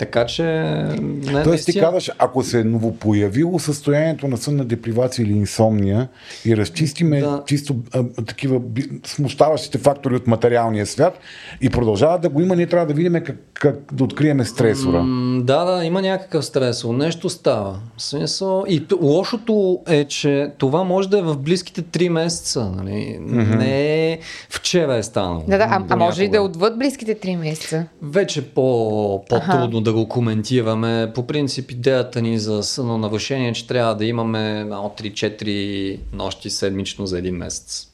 Така 0.01 0.27
че... 0.27 0.43
Не, 0.43 1.43
Тоест 1.43 1.67
ти 1.67 1.81
казваш, 1.81 2.11
ако 2.19 2.43
се 2.43 2.61
е 2.61 2.65
новопоявило 2.65 3.59
състоянието 3.59 4.29
на 4.29 4.37
сънна 4.37 4.65
депривация 4.65 5.23
или 5.23 5.33
инсомния 5.33 6.09
и 6.45 6.57
разчистиме 6.57 7.21
да. 7.21 7.43
чисто 7.47 7.77
а, 7.95 8.05
такива 8.27 8.61
смущаващите 9.07 9.79
фактори 9.79 10.17
от 10.17 10.27
материалния 10.27 10.87
свят 10.87 11.19
и 11.61 11.71
продължава 11.71 12.19
да 12.19 12.29
го 12.29 12.41
има, 12.41 12.57
ние 12.57 12.67
трябва 12.67 12.87
да 12.87 12.95
видим 12.95 13.13
как, 13.13 13.37
как 13.55 13.77
да 13.93 14.05
откриеме 14.05 14.45
стресора. 14.45 15.03
М, 15.03 15.43
да, 15.43 15.65
да, 15.65 15.85
има 15.85 16.03
някакъв 16.03 16.45
стресор. 16.45 16.95
Нещо 16.95 17.29
става. 17.29 17.81
Смисъл... 17.99 18.65
И 18.69 18.87
лошото 19.01 19.81
е, 19.89 20.05
че 20.05 20.51
това 20.59 20.85
може 20.85 21.09
да 21.09 21.19
е 21.19 21.23
в 21.23 21.37
близките 21.37 21.83
3 21.83 22.09
месеца. 22.09 22.73
Нали? 22.77 23.19
Mm-hmm. 23.21 23.57
Не 23.57 24.13
е 24.13 24.19
вчера 24.49 24.97
е 24.97 25.03
станало. 25.03 25.45
Да, 25.49 25.59
да, 25.59 25.65
а, 25.71 25.85
а 25.89 25.97
може 25.97 26.23
ли 26.23 26.29
да 26.29 26.37
е 26.37 26.41
отвъд 26.41 26.79
близките 26.79 27.15
3 27.15 27.37
месеца? 27.37 27.87
Вече 28.03 28.43
по, 28.43 29.25
по-трудно 29.29 29.81
да 29.81 29.90
да 29.91 29.95
го 29.95 30.09
коментираме. 30.09 31.13
По 31.15 31.27
принцип 31.27 31.71
идеята 31.71 32.23
ни 32.23 32.39
за 32.39 32.63
сънонарушение 32.63 33.49
е, 33.49 33.53
че 33.53 33.67
трябва 33.67 33.97
да 33.97 34.05
имаме 34.05 34.67
от 34.71 35.01
3-4 35.01 36.01
нощи 36.13 36.51
седмично 36.51 37.07
за 37.07 37.19
един 37.19 37.37
месец. 37.37 37.89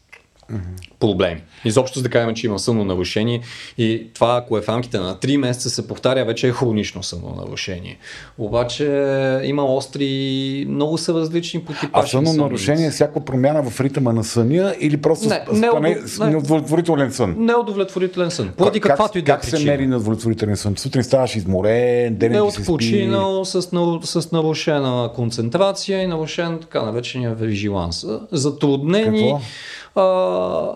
Mm-hmm. 0.53 0.96
Проблеми. 1.01 1.43
Изобщо 1.65 2.03
да 2.03 2.09
кажем, 2.09 2.35
че 2.35 2.47
има 2.47 2.59
сънно 2.59 2.85
нарушение 2.85 3.41
и 3.79 4.07
това, 4.15 4.37
ако 4.37 4.59
е 4.59 4.63
в 4.63 4.69
рамките 4.69 4.99
на 4.99 5.17
3 5.17 5.37
месеца 5.37 5.71
се 5.71 5.89
повтаря, 5.89 6.25
вече 6.25 6.49
е 6.49 6.53
хронично 6.53 7.03
сънно 7.03 7.35
нарушение. 7.47 7.99
Обаче 8.39 8.85
има 9.45 9.65
остри, 9.65 10.67
много 10.69 10.99
са 10.99 11.15
различни 11.15 11.61
по 11.61 11.73
типа. 11.73 12.01
А 12.01 12.07
сънно 12.07 12.33
нарушение 12.33 12.87
е 12.87 12.91
всяка 12.91 13.25
промяна 13.25 13.71
в 13.71 13.81
ритъма 13.81 14.13
на 14.13 14.25
съня 14.25 14.75
или 14.81 14.97
просто 14.97 15.29
не, 15.29 15.45
не, 15.53 15.69
спане, 15.69 15.99
не, 16.19 16.31
неудовлетворителен 16.31 17.13
сън? 17.13 17.35
Неудовлетворителен 17.39 18.31
сън. 18.31 18.53
Поради 18.57 18.81
каквато 18.81 19.19
и 19.19 19.23
да 19.23 19.33
Как 19.33 19.45
се 19.45 19.65
мери 19.65 19.87
неудовлетворителен 19.87 20.57
сън? 20.57 20.77
Сутрин 20.77 21.05
ставаш 21.05 21.37
изморен, 21.37 22.15
ден 22.15 22.33
не 22.33 22.41
отпочинал 22.41 23.45
с, 23.45 23.63
с 24.03 24.33
нарушена 24.33 25.11
концентрация 25.15 26.03
и 26.03 26.07
нарушен 26.07 26.59
така 26.61 26.83
наречения 26.83 27.35
вижиланс. 27.35 28.07
Затруднени. 28.33 29.19
Какво? 29.19 29.41
а, 29.97 30.75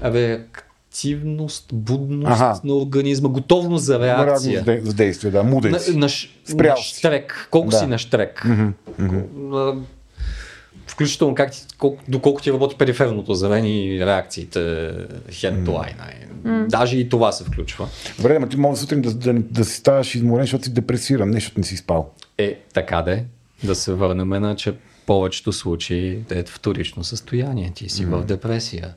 абе, 0.00 0.40
активност, 0.88 1.66
будност 1.72 2.40
ага. 2.40 2.60
на 2.64 2.74
организма, 2.74 3.28
готовност 3.28 3.84
за 3.84 3.98
реакция. 3.98 4.80
За 4.82 4.94
действие, 4.94 5.30
да, 5.30 5.42
муден 5.42 5.72
на, 5.72 5.78
на, 5.94 6.08
на 6.54 6.76
штрек. 6.76 7.48
Колко 7.50 7.70
да. 7.70 7.76
си 7.76 7.86
на 7.86 7.98
штрек. 7.98 8.42
Mm-hmm. 8.46 8.72
Mm-hmm. 9.00 9.80
Включително 10.86 11.34
как 11.34 11.52
ти, 11.52 11.66
колко, 11.78 12.02
доколко 12.08 12.42
ти 12.42 12.52
работи 12.52 12.76
периферното 12.78 13.34
зрение 13.34 13.94
и 13.94 14.06
реакциите 14.06 14.58
head 15.30 15.64
to. 15.64 15.94
Mm. 16.44 16.66
Даже 16.66 16.98
и 16.98 17.08
това 17.08 17.32
се 17.32 17.44
включва. 17.44 17.88
Добре, 18.16 18.38
но 18.38 18.48
ти 18.48 18.56
може 18.56 18.80
сутрин 18.80 19.02
да, 19.02 19.14
да, 19.14 19.32
да 19.32 19.64
си 19.64 19.76
ставаш 19.76 20.14
изморен, 20.14 20.42
защото 20.44 20.64
си 20.64 20.72
депресиран, 20.72 21.30
нещо 21.30 21.52
не 21.56 21.64
си 21.64 21.76
спал. 21.76 22.10
Е, 22.38 22.60
така 22.74 23.02
де. 23.02 23.24
Да 23.64 23.74
се 23.74 23.92
върнем 23.92 24.28
на, 24.28 24.56
че 24.56 24.74
повечето 25.06 25.52
случаи 25.52 26.18
е 26.30 26.42
вторично 26.42 27.04
състояние. 27.04 27.72
Ти 27.74 27.88
си 27.88 28.06
mm. 28.06 28.16
в 28.16 28.24
депресия. 28.24 28.94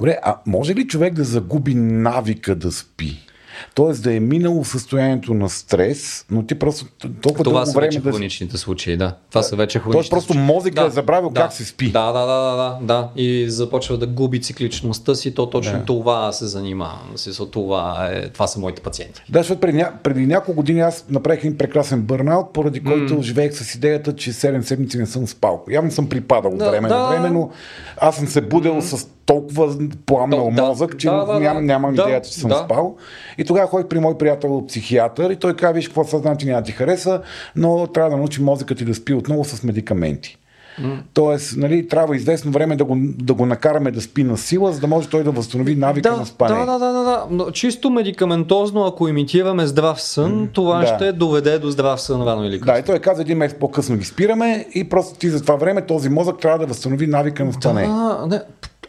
Добре, 0.00 0.18
а 0.22 0.36
може 0.46 0.74
ли 0.74 0.86
човек 0.86 1.14
да 1.14 1.24
загуби 1.24 1.74
навика 1.74 2.54
да 2.54 2.72
спи? 2.72 3.26
Тоест 3.74 4.02
да 4.02 4.14
е 4.14 4.20
минало 4.20 4.64
състоянието 4.64 5.34
на 5.34 5.48
стрес, 5.48 6.26
но 6.30 6.42
ти 6.42 6.54
просто 6.54 6.86
толкова 7.22 7.44
Това 7.44 7.66
са 7.66 7.72
време 7.72 7.86
вече 7.86 8.00
да... 8.00 8.10
хроничните 8.10 8.56
случаи, 8.56 8.96
да. 8.96 9.16
Това 9.28 9.42
са 9.42 9.56
вече 9.56 9.78
хронични 9.78 9.92
Тоест 9.92 10.10
просто 10.10 10.34
мозъка 10.34 10.80
да, 10.80 10.86
е 10.86 10.90
забравил 10.90 11.30
да, 11.30 11.40
как 11.40 11.52
се 11.52 11.64
спи. 11.64 11.92
Да, 11.92 12.12
да, 12.12 12.26
да, 12.26 12.56
да, 12.56 12.78
да, 12.82 13.08
И 13.16 13.50
започва 13.50 13.98
да 13.98 14.06
губи 14.06 14.40
цикличността 14.40 15.14
си, 15.14 15.34
то 15.34 15.50
точно 15.50 15.78
да. 15.78 15.84
това 15.84 16.32
се 16.32 16.46
занимавам. 16.46 17.14
Това, 17.52 18.10
е, 18.12 18.28
това 18.28 18.46
са 18.46 18.60
моите 18.60 18.82
пациенти. 18.82 19.22
Да, 19.28 19.38
защото 19.38 19.60
преди, 19.60 19.78
ня... 19.78 19.92
преди 20.02 20.26
няколко 20.26 20.56
години 20.56 20.80
аз 20.80 21.04
направих 21.10 21.40
един 21.40 21.58
прекрасен 21.58 22.02
бърнаут, 22.02 22.52
поради 22.52 22.84
който 22.84 23.14
mm. 23.14 23.22
живеех 23.22 23.54
с 23.54 23.74
идеята, 23.74 24.16
че 24.16 24.32
7 24.32 24.60
седмици 24.60 24.98
не 24.98 25.06
съм 25.06 25.26
спал. 25.26 25.64
Явно 25.70 25.90
съм 25.90 26.08
припадал 26.08 26.56
да, 26.56 26.70
време 26.70 26.88
да. 26.88 26.98
на 26.98 27.08
време, 27.08 27.30
но 27.30 27.50
аз 27.96 28.16
съм 28.16 28.26
се 28.26 28.40
будил 28.40 28.74
mm. 28.74 28.80
с 28.80 29.08
толкова 29.26 29.74
пламнал 30.06 30.50
да, 30.56 30.62
мозък, 30.62 30.98
че 30.98 31.08
да, 31.08 31.24
да, 31.24 31.40
ням, 31.40 31.66
нямам 31.66 31.94
да, 31.94 32.02
идеята, 32.02 32.28
че 32.28 32.34
съм 32.34 32.48
да. 32.48 32.62
спал. 32.64 32.96
И 33.38 33.44
тогава 33.44 33.66
ходих 33.66 33.88
при 33.88 33.98
мой 33.98 34.18
приятел 34.18 34.66
психиатър 34.66 35.30
и 35.30 35.36
той 35.36 35.56
каза, 35.56 35.72
виж 35.72 35.88
какво 35.88 36.04
съзнам, 36.04 36.36
че 36.36 36.46
няма 36.46 36.62
ти 36.62 36.72
хареса, 36.72 37.20
но 37.56 37.86
трябва 37.86 38.10
да 38.10 38.16
научи 38.16 38.42
мозъкът 38.42 38.78
ти 38.78 38.84
да 38.84 38.94
спи 38.94 39.14
отново 39.14 39.44
с 39.44 39.62
медикаменти. 39.62 40.36
Mm. 40.82 40.98
Тоест, 41.14 41.56
нали, 41.56 41.88
трябва 41.88 42.16
известно 42.16 42.52
време 42.52 42.76
да 42.76 42.84
го, 42.84 42.96
да 42.98 43.34
го 43.34 43.46
накараме 43.46 43.90
да 43.90 44.00
спи 44.00 44.24
на 44.24 44.36
сила, 44.36 44.72
за 44.72 44.80
да 44.80 44.86
може 44.86 45.08
той 45.08 45.24
да 45.24 45.30
възстанови 45.30 45.76
навика 45.76 46.10
да, 46.10 46.16
на 46.16 46.26
спане. 46.26 46.58
Да, 46.58 46.66
да, 46.66 46.78
да, 46.78 46.92
да, 46.92 47.02
да. 47.02 47.24
Но 47.30 47.50
чисто 47.50 47.90
медикаментозно, 47.90 48.84
ако 48.84 49.08
имитираме 49.08 49.66
здрав 49.66 50.02
сън, 50.02 50.32
mm. 50.32 50.52
това 50.52 50.80
да. 50.80 50.86
ще 50.86 51.12
доведе 51.12 51.58
до 51.58 51.70
здрав 51.70 52.00
сън 52.00 52.22
рано 52.22 52.44
или 52.44 52.60
късно. 52.60 52.72
Да, 52.72 52.78
и 52.78 52.82
той 52.82 52.98
каза 52.98 53.22
един 53.22 53.38
месец 53.38 53.58
по-късно 53.58 53.96
ги 53.96 54.04
спираме 54.04 54.66
и 54.74 54.88
просто 54.88 55.18
ти 55.18 55.28
за 55.28 55.42
това 55.42 55.56
време 55.56 55.86
този 55.86 56.08
мозък 56.08 56.38
трябва 56.38 56.58
да 56.58 56.66
възстанови 56.66 57.06
навика 57.06 57.44
на 57.44 57.52
спане. 57.52 57.86
Да, 57.86 58.26
не, 58.28 58.40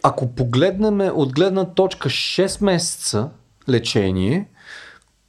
ако 0.03 0.35
погледнем 0.35 1.01
от 1.01 1.33
гледна 1.33 1.65
точка 1.65 2.09
6 2.09 2.63
месеца 2.63 3.29
лечение, 3.69 4.47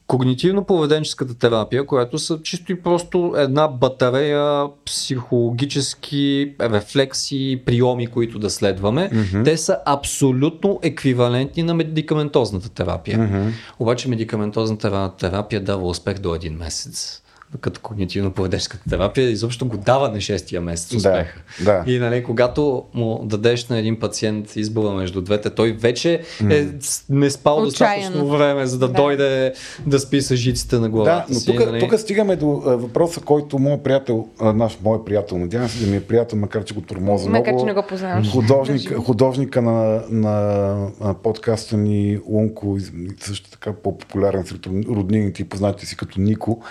когнитивно-поведенческата 0.09 1.39
терапия, 1.39 1.86
която 1.86 2.19
са 2.19 2.43
чисто 2.43 2.73
и 2.73 2.82
просто 2.82 3.35
една 3.36 3.69
батарея 3.69 4.66
психологически 4.85 6.55
рефлексии, 6.61 7.57
приеми, 7.65 8.07
които 8.07 8.39
да 8.39 8.51
следваме, 8.51 9.11
mm-hmm. 9.11 9.44
те 9.44 9.57
са 9.57 9.78
абсолютно 9.86 10.81
еквивалентни 10.82 11.62
на 11.62 11.74
медикаментозната 11.74 12.69
терапия. 12.69 13.19
Mm-hmm. 13.19 13.53
Обаче 13.78 14.09
медикаментозната 14.09 15.12
терапия 15.19 15.65
дава 15.65 15.89
успех 15.89 16.19
до 16.19 16.35
един 16.35 16.55
месец 16.55 17.22
като 17.60 17.80
когнитивно-поведенческата 17.80 18.90
терапия, 18.90 19.30
изобщо 19.30 19.66
го 19.66 19.76
дава 19.76 20.08
на 20.08 20.20
шестия 20.20 20.60
месец 20.60 20.94
успеха. 20.94 21.40
Да, 21.64 21.84
да. 21.84 21.92
И 21.92 21.98
нали, 21.98 22.24
когато 22.24 22.84
му 22.94 23.20
дадеш 23.24 23.68
на 23.68 23.78
един 23.78 24.00
пациент 24.00 24.56
избора 24.56 24.90
между 24.90 25.20
двете, 25.20 25.50
той 25.50 25.72
вече 25.72 26.22
е 26.50 26.66
не 27.10 27.30
спал 27.30 27.62
Отчаяно. 27.62 28.02
достатъчно 28.02 28.28
време, 28.38 28.66
за 28.66 28.78
да, 28.78 28.88
да 28.88 28.94
дойде 28.94 29.52
да 29.86 29.98
спи 29.98 30.22
с 30.22 30.36
жиците 30.36 30.78
на 30.78 30.88
главата 30.88 31.26
да, 31.28 31.34
но 31.34 31.52
тук, 31.52 31.66
нали... 31.66 31.80
тук 31.80 31.98
стигаме 31.98 32.36
до 32.36 32.46
въпроса, 32.64 33.20
който 33.20 33.58
моят 33.58 33.82
приятел, 33.84 34.28
наш 34.40 34.78
мой 34.84 35.04
приятел, 35.04 35.38
надявам 35.38 35.68
се 35.68 35.84
да 35.84 35.90
ми 35.90 35.96
е 35.96 36.00
приятел, 36.00 36.38
макар 36.38 36.64
че 36.64 36.74
го 36.74 36.80
тормоза 36.80 37.30
макар, 37.30 37.58
че 37.58 37.64
не 37.64 37.74
го 37.74 37.82
познаваш. 37.88 38.30
Художник, 38.30 38.96
художника 38.96 39.62
на, 39.62 40.02
на 40.10 41.14
подкаста 41.22 41.76
ни 41.76 42.18
Лунко, 42.26 42.78
също 43.20 43.50
така 43.50 43.72
по-популярен 43.72 44.46
сред 44.46 44.66
роднините 44.66 45.42
и 45.42 45.44
познатите 45.44 45.86
си 45.86 45.96
като 45.96 46.20
Нико. 46.20 46.62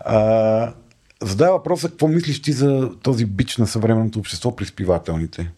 А, 0.00 0.17
задава 1.22 1.56
въпроса, 1.56 1.88
какво 1.88 2.08
мислиш 2.08 2.42
ти 2.42 2.52
за 2.52 2.90
този 3.02 3.26
бич 3.26 3.56
на 3.56 3.66
съвременното 3.66 4.18
общество 4.18 4.56
при 4.56 4.64
спивателните? 4.64 5.50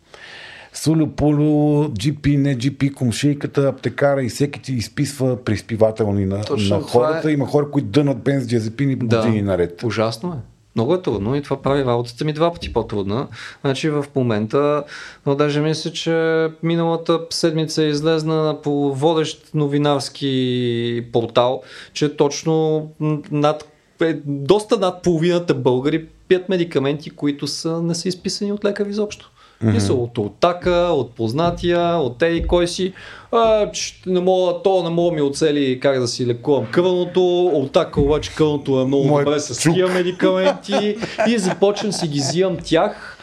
Сулю, 0.73 1.07
Пулю, 1.07 1.85
GP, 1.89 2.37
не 2.37 2.57
GP, 2.57 2.95
комшейката, 2.95 3.69
аптекара 3.69 4.23
и 4.23 4.29
всеки 4.29 4.63
ти 4.63 4.73
изписва 4.73 5.45
приспивателни 5.45 6.27
на, 6.27 6.45
на 6.71 6.81
хората. 6.81 7.31
Е... 7.31 7.33
Има 7.33 7.47
хора, 7.47 7.71
които 7.71 7.89
дънат 7.89 8.23
бензодиазепини 8.23 8.97
да, 8.97 9.17
години 9.17 9.43
наред. 9.43 9.83
Ужасно 9.83 10.33
е. 10.33 10.37
Много 10.77 10.95
е 10.95 11.03
трудно 11.03 11.37
и 11.37 11.43
това 11.43 11.63
прави 11.63 11.85
работата 11.85 12.25
ми 12.25 12.33
два 12.33 12.53
пъти 12.53 12.73
по-трудна. 12.73 13.29
Значи 13.61 13.91
в 13.91 14.05
момента, 14.15 14.85
но 15.27 15.35
даже 15.35 15.61
мисля, 15.61 15.93
че 15.93 16.49
миналата 16.63 17.21
седмица 17.31 17.83
е 17.83 17.89
излезна 17.89 18.57
по 18.63 18.95
водещ 18.95 19.51
новинарски 19.55 21.07
портал, 21.13 21.63
че 21.93 22.17
точно 22.17 22.89
над 23.31 23.65
е, 24.01 24.21
доста 24.27 24.79
над 24.79 25.03
половината 25.03 25.55
българи 25.55 26.07
пият 26.29 26.49
медикаменти, 26.49 27.11
които 27.11 27.47
са, 27.47 27.83
не 27.83 27.95
са 27.95 28.09
изписани 28.09 28.53
от 28.53 28.65
лекар 28.65 28.87
изобщо. 28.87 29.31
Mm-hmm. 29.65 29.79
са 29.79 29.95
от 29.95 30.19
отака, 30.19 30.71
от 30.71 31.15
познатия, 31.15 31.97
от 31.97 32.19
тези 32.19 32.43
кой 32.43 32.69
си. 32.69 32.93
А, 33.33 33.71
не 34.07 34.21
мога, 34.21 34.63
то 34.65 34.83
не 34.83 34.91
мога 34.91 35.15
ми 35.15 35.23
оцели 35.23 35.81
как 35.81 36.01
да 36.01 36.09
си 36.09 36.27
лекувам 36.27 36.67
кръвното. 36.67 37.47
Отака 37.47 38.01
обаче 38.01 38.35
кръвното 38.35 38.81
е 38.81 38.85
много 38.85 39.05
Мой 39.05 39.25
добре 39.25 39.41
с 39.41 39.73
тия 39.73 39.89
медикаменти. 39.89 40.97
и 41.29 41.39
започвам 41.39 41.93
си 41.93 42.09
ги 42.09 42.19
взимам 42.19 42.57
тях 42.65 43.17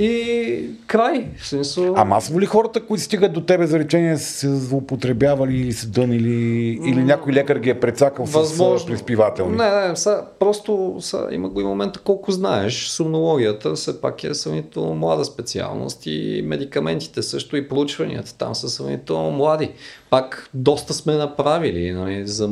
и 0.00 0.70
край. 0.86 1.26
В 1.38 1.46
смисъл... 1.46 1.94
А 1.96 2.04
масово 2.04 2.40
ли 2.40 2.46
хората, 2.46 2.80
които 2.86 3.02
стигат 3.02 3.32
до 3.32 3.40
тебе 3.40 3.66
за 3.66 3.78
лечение, 3.78 4.16
са 4.16 4.56
злоупотребявали 4.56 5.56
или 5.56 5.72
са 5.72 5.88
дънили, 5.88 6.78
или 6.86 7.04
някой 7.04 7.32
лекар 7.32 7.56
ги 7.56 7.70
е 7.70 7.80
прецакал 7.80 8.24
Възможно. 8.24 8.78
с 8.78 8.86
приспивателни? 8.86 9.56
Не, 9.56 9.88
не, 9.88 9.96
са, 9.96 10.22
просто 10.38 10.96
са, 11.00 11.28
има 11.30 11.48
го 11.48 11.60
и 11.60 11.64
момента 11.64 12.00
колко 12.04 12.32
знаеш. 12.32 12.88
Сумнологията 12.88 13.74
все 13.74 14.00
пак 14.00 14.24
е 14.24 14.34
сравнително 14.34 14.94
млада 14.94 15.24
специалност 15.24 16.06
и 16.06 16.42
медикаментите 16.46 17.22
също 17.22 17.56
и 17.56 17.68
проучванията 17.68 18.34
там 18.34 18.54
са 18.54 18.68
сравнително 18.68 19.30
млади 19.30 19.70
пак 20.10 20.50
доста 20.54 20.94
сме 20.94 21.14
направили. 21.14 21.92
Нали? 21.92 22.26
За 22.26 22.50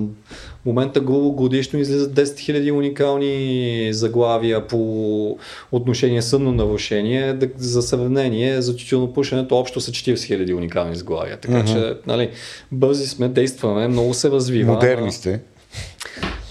момента 0.66 1.00
грубо 1.00 1.32
годишно 1.32 1.78
излизат 1.78 2.12
10 2.12 2.22
000 2.22 2.76
уникални 2.76 3.88
заглавия 3.92 4.66
по 4.66 5.38
отношение 5.72 6.22
съдно 6.22 6.52
нарушение. 6.52 7.32
За 7.56 7.82
сравнение, 7.82 8.62
за 8.62 8.76
пушенето 9.14 9.58
общо 9.58 9.80
са 9.80 9.90
40 9.90 10.14
000 10.14 10.56
уникални 10.56 10.96
заглавия. 10.96 11.36
Така 11.36 11.54
uh-huh. 11.54 11.72
че 11.72 12.00
нали, 12.06 12.30
бързи 12.72 13.06
сме, 13.06 13.28
действаме, 13.28 13.88
много 13.88 14.14
се 14.14 14.30
развива. 14.30 14.72
Модерни 14.72 15.12
сте. 15.12 15.40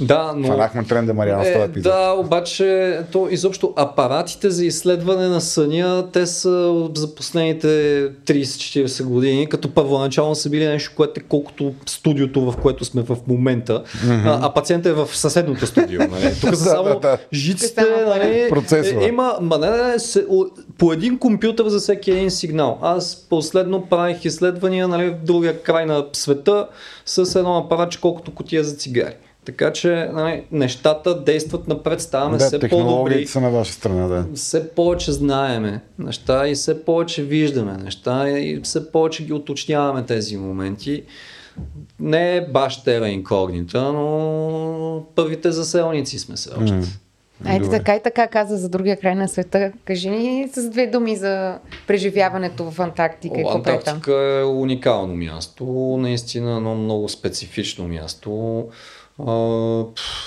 Да, 0.01 0.33
но... 0.37 0.47
Фанахме 0.47 0.83
тренда 0.83 1.13
Мариана 1.13 1.47
е, 1.47 1.63
епизод. 1.63 1.93
Да, 1.93 2.11
обаче 2.11 2.99
то 3.11 3.27
изобщо 3.31 3.73
апаратите 3.75 4.49
за 4.49 4.65
изследване 4.65 5.27
на 5.27 5.41
съня, 5.41 6.07
те 6.13 6.25
са 6.25 6.87
за 6.95 7.15
последните 7.15 7.67
30-40 8.11 9.03
години, 9.03 9.49
като 9.49 9.73
първоначално 9.73 10.35
са 10.35 10.49
били 10.49 10.67
нещо, 10.67 10.91
което 10.95 11.19
е 11.19 11.23
колкото 11.29 11.73
студиото, 11.85 12.51
в 12.51 12.57
което 12.61 12.85
сме 12.85 13.01
в 13.01 13.17
момента, 13.27 13.83
mm-hmm. 13.83 14.25
а, 14.25 14.39
а 14.41 14.53
пациентът 14.53 14.91
е 14.91 14.93
в 14.93 15.17
съседното 15.17 15.67
студио. 15.67 15.99
Нали? 15.99 16.33
Тук 16.41 16.55
са 16.55 16.63
само 16.63 16.83
да, 16.89 16.99
да, 16.99 17.17
жиците, 17.33 17.85
нали? 18.07 18.49
Е, 18.71 19.07
има, 19.07 19.37
ма 19.41 19.57
не, 19.57 19.69
не, 19.69 19.99
се, 19.99 20.25
по 20.77 20.93
един 20.93 21.19
компютър 21.19 21.67
за 21.67 21.79
всеки 21.79 22.11
един 22.11 22.31
сигнал. 22.31 22.79
Аз 22.81 23.25
последно 23.29 23.85
правих 23.85 24.25
изследвания 24.25 24.87
нали, 24.87 25.09
в 25.09 25.15
другия 25.23 25.61
край 25.63 25.85
на 25.85 26.05
света 26.13 26.67
с 27.05 27.35
едно 27.35 27.57
апаратче, 27.57 28.01
колкото 28.01 28.31
котия 28.31 28.63
за 28.63 28.75
цигари. 28.75 29.13
Така 29.47 29.73
че 29.73 30.09
нали, 30.13 30.43
нещата 30.51 31.23
действат 31.23 31.67
напред, 31.67 32.01
ставаме 32.01 32.37
да, 32.37 32.45
все 32.45 32.59
по-добри. 32.59 33.27
са 33.27 33.41
на 33.41 33.49
ваша 33.49 33.73
страна, 33.73 34.07
да. 34.07 34.25
Все 34.35 34.69
повече 34.69 35.11
знаеме 35.11 35.81
неща 35.99 36.47
и 36.47 36.55
все 36.55 36.85
повече 36.85 37.23
виждаме 37.23 37.77
неща 37.77 38.29
и 38.29 38.61
все 38.63 38.91
повече 38.91 39.25
ги 39.25 39.33
уточняваме 39.33 40.05
тези 40.05 40.37
моменти. 40.37 41.03
Не 41.99 42.35
е 42.35 42.41
баш 42.41 42.83
тера 42.83 43.09
инкогнита, 43.09 43.93
но 43.93 45.05
първите 45.15 45.51
заселници 45.51 46.19
сме 46.19 46.37
се 46.37 46.49
още. 46.49 46.73
Mm. 46.73 46.87
Ето 47.45 47.69
така 47.69 47.95
и 47.95 48.03
така 48.03 48.27
каза 48.27 48.57
за 48.57 48.69
другия 48.69 48.97
край 48.97 49.15
на 49.15 49.27
света. 49.27 49.71
Кажи 49.85 50.09
ни 50.09 50.49
с 50.53 50.69
две 50.69 50.87
думи 50.87 51.15
за 51.15 51.59
преживяването 51.87 52.71
в 52.71 52.79
Антарктика. 52.79 53.41
О, 53.45 53.55
Антарктика 53.55 54.39
е 54.41 54.43
уникално 54.43 55.15
място, 55.15 55.65
наистина 55.99 56.57
едно 56.57 56.75
много 56.75 57.09
специфично 57.09 57.87
място. 57.87 58.63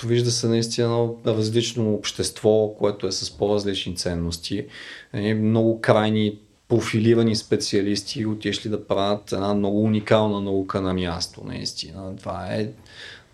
Вижда 0.05 0.31
се 0.31 0.47
наистина 0.47 1.09
различно 1.25 1.93
общество, 1.93 2.75
което 2.79 3.07
е 3.07 3.11
с 3.11 3.37
по-различни 3.37 3.95
ценности. 3.95 4.65
Е, 5.13 5.33
много 5.33 5.81
крайни 5.81 6.39
профилирани 6.67 7.35
специалисти 7.35 8.25
отишли 8.25 8.69
да 8.69 8.87
правят 8.87 9.31
една 9.31 9.53
много 9.53 9.83
уникална 9.83 10.41
наука 10.41 10.81
на 10.81 10.93
място, 10.93 11.41
наистина. 11.45 12.15
Това 12.15 12.47
е 12.49 12.69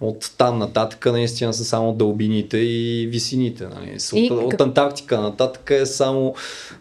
от 0.01 0.31
там 0.37 0.57
нататък 0.57 1.05
наистина 1.05 1.53
са 1.53 1.65
само 1.65 1.93
дълбините 1.93 2.57
и 2.57 3.07
висините. 3.11 3.63
Нали. 3.63 3.97
И... 4.13 4.31
От, 4.31 4.53
от 4.53 4.61
Антарктика 4.61 5.21
нататък 5.21 5.71
е 5.71 5.85
само 5.85 6.35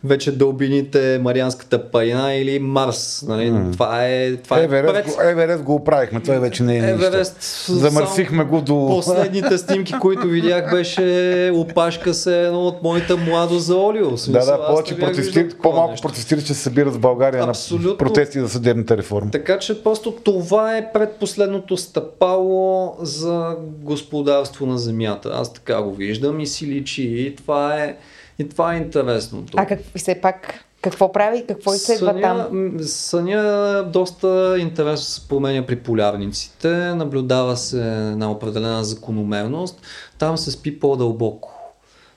вече 0.05 0.33
дълбините, 0.33 1.19
Марианската 1.23 1.91
пайна 1.91 2.35
или 2.35 2.59
Марс. 2.59 3.25
Нали. 3.29 3.51
Mm. 3.51 3.73
Това 3.73 4.07
е, 4.07 4.37
това 4.37 4.59
Еверест, 4.59 5.09
е 5.09 5.17
пред... 5.17 5.31
Еверест 5.31 5.63
го 5.63 5.75
оправихме, 5.75 6.21
това 6.21 6.39
вече 6.39 6.63
не 6.63 6.77
е 6.77 6.91
Еверест, 6.91 7.43
Замърсихме 7.69 8.45
го 8.45 8.61
до... 8.61 8.87
Последните 8.89 9.59
снимки, 9.59 9.95
които 10.01 10.27
видях, 10.27 10.71
беше 10.71 11.51
опашка 11.55 12.15
се 12.15 12.47
едно 12.47 12.67
от 12.67 12.83
моята 12.83 13.17
младост 13.17 13.67
за 13.67 13.77
Олио. 13.77 14.11
Да, 14.29 14.45
да, 14.45 14.67
повече 14.67 14.99
протестир... 14.99 15.57
по-малко 15.63 15.95
протестиращи 16.03 16.55
се 16.55 16.61
събират 16.61 16.95
в 16.95 16.99
България 16.99 17.43
Абсолютно. 17.43 17.91
на 17.91 17.97
протести 17.97 18.41
за 18.41 18.49
съдебната 18.49 18.97
реформа. 18.97 19.31
Така 19.31 19.59
че 19.59 19.83
просто 19.83 20.13
това 20.13 20.77
е 20.77 20.93
предпоследното 20.93 21.77
стъпало 21.77 22.97
за 23.07 23.57
господарство 23.61 24.67
на 24.67 24.79
земята. 24.79 25.31
Аз 25.33 25.53
така 25.53 25.83
го 25.83 25.95
виждам 25.95 26.41
и 26.41 26.47
си 26.47 26.67
личи 26.67 27.03
и 27.03 27.37
това 27.37 27.85
е, 27.85 27.97
и 28.39 28.49
това 28.49 28.75
е 28.75 28.79
интересното. 28.79 29.53
А 29.57 29.67
как, 29.67 29.81
все 29.97 30.21
пак 30.21 30.67
какво 30.83 31.13
прави? 31.13 31.45
Какво 31.49 31.75
изследва 31.75 32.13
съня, 32.13 32.21
там? 32.21 32.77
Съня 32.81 33.91
доста 33.93 34.57
интересно 34.59 35.05
се 35.05 35.29
променя 35.29 35.67
при 35.67 35.77
полярниците. 35.77 36.69
Наблюдава 36.95 37.57
се 37.57 37.79
една 37.79 38.31
определена 38.31 38.85
закономерност. 38.85 39.83
Там 40.19 40.39
се 40.39 40.51
спи 40.51 40.81
по-дълбоко. 40.81 41.75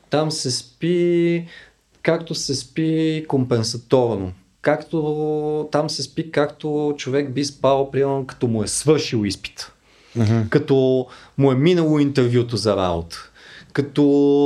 Там 0.10 0.32
се 0.32 0.52
спи 0.52 1.48
както 2.02 2.36
се 2.36 2.56
спи 2.56 3.26
компенсаторно. 3.28 4.32
Както 4.62 5.70
там 5.72 5.90
се 5.90 6.04
спи, 6.04 6.32
както 6.32 6.94
човек 6.98 7.34
би 7.34 7.46
спал, 7.46 7.92
примерно, 7.92 8.28
като 8.28 8.48
му 8.48 8.64
е 8.64 8.68
свършил 8.68 9.26
изпит 9.26 9.72
mm-hmm. 10.18 10.50
като 10.50 11.06
му 11.38 11.52
е 11.52 11.56
минало 11.56 12.00
интервюто 12.00 12.58
за 12.58 12.76
работа. 12.76 13.30
Като 13.74 14.04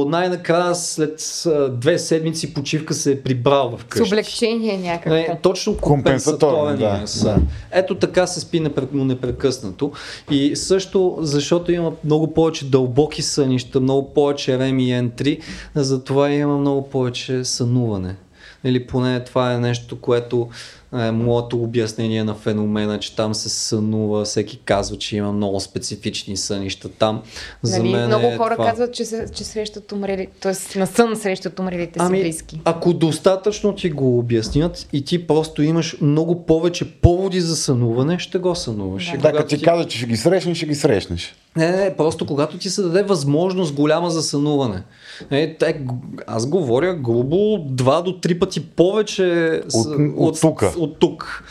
най-накрая 0.09 0.75
след 0.75 1.43
две 1.71 1.99
седмици 1.99 2.53
почивка 2.53 2.93
се 2.93 3.11
е 3.11 3.21
прибрал 3.21 3.77
в 3.77 3.85
къщи. 3.85 4.09
С 4.09 4.11
облегчение 4.11 4.77
някакво. 4.77 5.09
Не, 5.09 5.39
точно 5.41 5.77
компенсаторен 5.77 6.77
да, 6.77 7.03
да. 7.23 7.37
Ето 7.71 7.95
така 7.95 8.27
се 8.27 8.39
спи 8.39 8.59
непрекъснато. 8.93 9.91
И 10.31 10.55
също, 10.55 11.17
защото 11.19 11.71
има 11.71 11.91
много 12.03 12.33
повече 12.33 12.69
дълбоки 12.69 13.21
сънища, 13.21 13.79
много 13.79 14.13
повече 14.13 14.51
REM 14.51 14.81
и 14.81 15.09
N3, 15.09 15.39
затова 15.75 16.29
има 16.29 16.57
много 16.57 16.89
повече 16.89 17.43
сънуване. 17.43 18.15
Или 18.63 18.87
поне 18.87 19.23
това 19.23 19.53
е 19.53 19.59
нещо, 19.59 20.01
което 20.01 20.49
е 20.93 21.11
моето 21.11 21.57
обяснение 21.63 22.23
на 22.23 22.35
феномена, 22.35 22.99
че 22.99 23.15
там 23.15 23.33
се 23.33 23.49
сънува, 23.49 24.25
всеки 24.25 24.59
казва, 24.65 24.97
че 24.97 25.17
има 25.17 25.31
много 25.31 25.59
специфични 25.59 26.37
сънища 26.37 26.89
там. 26.89 27.21
За 27.61 27.77
нали, 27.77 27.91
мен 27.91 28.07
много 28.07 28.27
е 28.27 28.37
хора 28.37 28.55
това... 28.55 28.65
казват, 28.69 28.93
че, 28.93 29.05
се, 29.05 29.25
че 29.35 29.43
срещат 29.43 29.91
умрели, 29.91 30.27
т.е. 30.41 30.79
на 30.79 30.87
сън 30.87 31.15
срещат 31.15 31.59
умрелите 31.59 31.99
ами, 32.01 32.17
си 32.17 32.23
близки. 32.23 32.61
Ако 32.65 32.93
достатъчно 32.93 33.75
ти 33.75 33.89
го 33.89 34.19
обяснят 34.19 34.87
и 34.93 35.05
ти 35.05 35.27
просто 35.27 35.63
имаш 35.63 35.97
много 36.01 36.45
повече 36.45 36.91
поводи 36.91 37.41
за 37.41 37.55
сънуване, 37.55 38.19
ще 38.19 38.37
го 38.37 38.55
сънуваш. 38.55 39.11
Да, 39.11 39.17
да 39.17 39.31
като 39.31 39.47
ти, 39.47 39.57
ти 39.57 39.63
казва, 39.63 39.85
че 39.85 39.97
ще 39.97 40.07
ги 40.07 40.17
срещнеш, 40.17 40.57
ще 40.57 40.65
ги 40.65 40.75
срещнеш. 40.75 41.35
Не, 41.55 41.71
не, 41.71 41.95
просто 41.97 42.25
когато 42.25 42.57
ти 42.57 42.69
се 42.69 42.81
даде 42.81 43.03
възможност 43.03 43.73
голяма 43.73 44.09
за 44.09 44.23
сънуване. 44.23 44.83
Е, 45.31 45.55
те, 45.59 45.81
аз 46.27 46.45
говоря 46.45 46.93
грубо 46.93 47.57
два 47.59 48.01
до 48.01 48.19
три 48.19 48.39
пъти 48.39 48.65
повече 48.65 49.61
от, 49.73 49.85
от, 49.85 50.01
от, 50.17 50.41
тук. 50.41 50.63
От 50.77 50.99
тук. 50.99 51.43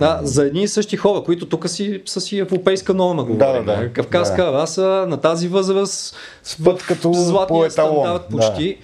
Да, 0.00 0.20
за 0.22 0.46
едни 0.46 0.62
и 0.62 0.68
същи 0.68 0.96
хора, 0.96 1.22
които 1.22 1.46
тук 1.46 1.68
си, 1.68 2.02
са 2.06 2.20
си 2.20 2.38
европейска 2.38 2.94
норма, 2.94 3.24
говорим. 3.24 3.64
Да, 3.64 3.74
да, 3.74 3.82
да. 3.82 3.92
Кавказска 3.92 4.44
да. 4.44 4.52
раса 4.52 5.06
на 5.08 5.16
тази 5.16 5.48
възраст 5.48 6.16
спът 6.42 6.82
като 6.82 7.12
златния 7.12 7.70
стандарт 7.70 8.22
почти. 8.30 8.78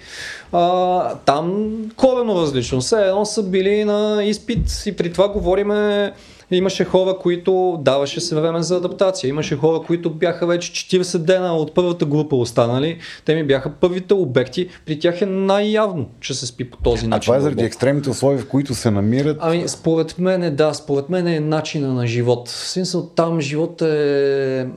Да. 0.51 0.57
А, 0.57 1.15
там 1.15 1.73
корено 1.95 2.41
различно. 2.41 2.81
Все 2.81 3.07
едно 3.07 3.25
са 3.25 3.43
били 3.43 3.83
на 3.83 4.23
изпит 4.23 4.83
и 4.85 4.95
при 4.95 5.13
това 5.13 5.27
говориме 5.27 6.13
Имаше 6.51 6.85
хора, 6.85 7.17
които 7.21 7.79
даваше 7.81 8.21
се 8.21 8.35
време 8.35 8.63
за 8.63 8.75
адаптация. 8.77 9.29
Имаше 9.29 9.55
хора, 9.55 9.79
които 9.87 10.09
бяха 10.09 10.45
вече 10.47 10.71
40 10.71 11.17
дена 11.17 11.57
от 11.57 11.73
първата 11.73 12.05
група 12.05 12.35
останали. 12.35 12.97
Те 13.25 13.35
ми 13.35 13.43
бяха 13.43 13.69
първите 13.69 14.13
обекти. 14.13 14.69
При 14.85 14.99
тях 14.99 15.21
е 15.21 15.25
най-явно, 15.25 16.09
че 16.21 16.33
се 16.33 16.45
спи 16.45 16.69
по 16.69 16.77
този 16.77 17.07
начин. 17.07 17.13
А 17.13 17.19
това 17.19 17.35
е 17.35 17.39
заради 17.39 17.63
екстремните 17.63 18.09
условия, 18.09 18.39
в 18.39 18.47
които 18.47 18.75
се 18.75 18.91
намират? 18.91 19.37
Ами, 19.39 19.67
според 19.67 20.19
мен 20.19 20.43
е, 20.43 20.51
да, 20.51 20.73
според 20.73 21.09
мен 21.09 21.27
е 21.27 21.39
начина 21.39 21.93
на 21.93 22.07
живот. 22.07 22.49
В 22.49 22.69
смисъл, 22.69 23.09
там 23.15 23.41
живот 23.41 23.81
е... 23.81 24.67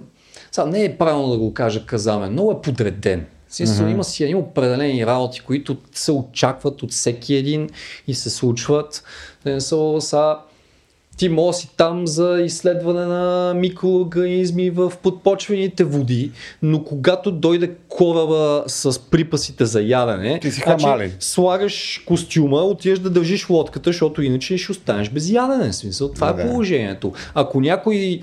Сега, 0.52 0.66
не 0.66 0.84
е 0.84 0.98
правилно 0.98 1.30
да 1.30 1.38
го 1.38 1.54
кажа 1.54 1.86
казамен, 1.86 2.34
но 2.34 2.50
е 2.50 2.62
подреден. 2.62 3.26
Смисъл, 3.48 3.86
mm-hmm. 3.86 3.90
има 3.90 4.04
си 4.04 4.24
едни 4.24 4.34
определени 4.34 5.06
работи, 5.06 5.40
които 5.40 5.76
се 5.92 6.12
очакват 6.12 6.82
от 6.82 6.92
всеки 6.92 7.34
един 7.34 7.70
и 8.06 8.14
се 8.14 8.30
случват. 8.30 9.04
Смисъл, 9.42 10.00
са 10.00 10.36
ти 11.20 11.28
може 11.28 11.58
си 11.58 11.68
там 11.76 12.06
за 12.06 12.40
изследване 12.44 13.06
на 13.06 13.54
микроорганизми 13.56 14.70
в 14.70 14.92
подпочвените 15.02 15.84
води, 15.84 16.30
но 16.62 16.84
когато 16.84 17.30
дойде 17.30 17.70
кораба 17.88 18.64
с 18.66 19.00
припасите 19.10 19.64
за 19.64 19.82
ядене, 19.82 20.40
Ти 20.40 20.50
си 20.50 20.62
значи, 20.64 21.12
слагаш 21.20 22.02
костюма, 22.06 22.56
отиваш 22.62 22.98
да 22.98 23.10
държиш 23.10 23.50
лодката, 23.50 23.88
защото 23.90 24.22
иначе 24.22 24.58
ще 24.58 24.72
останеш 24.72 25.10
без 25.10 25.30
ядене. 25.30 25.72
Смисъл, 25.72 26.08
това 26.12 26.32
Да. 26.32 26.42
е 26.42 26.46
положението. 26.46 27.12
Ако 27.34 27.60
някой 27.60 28.20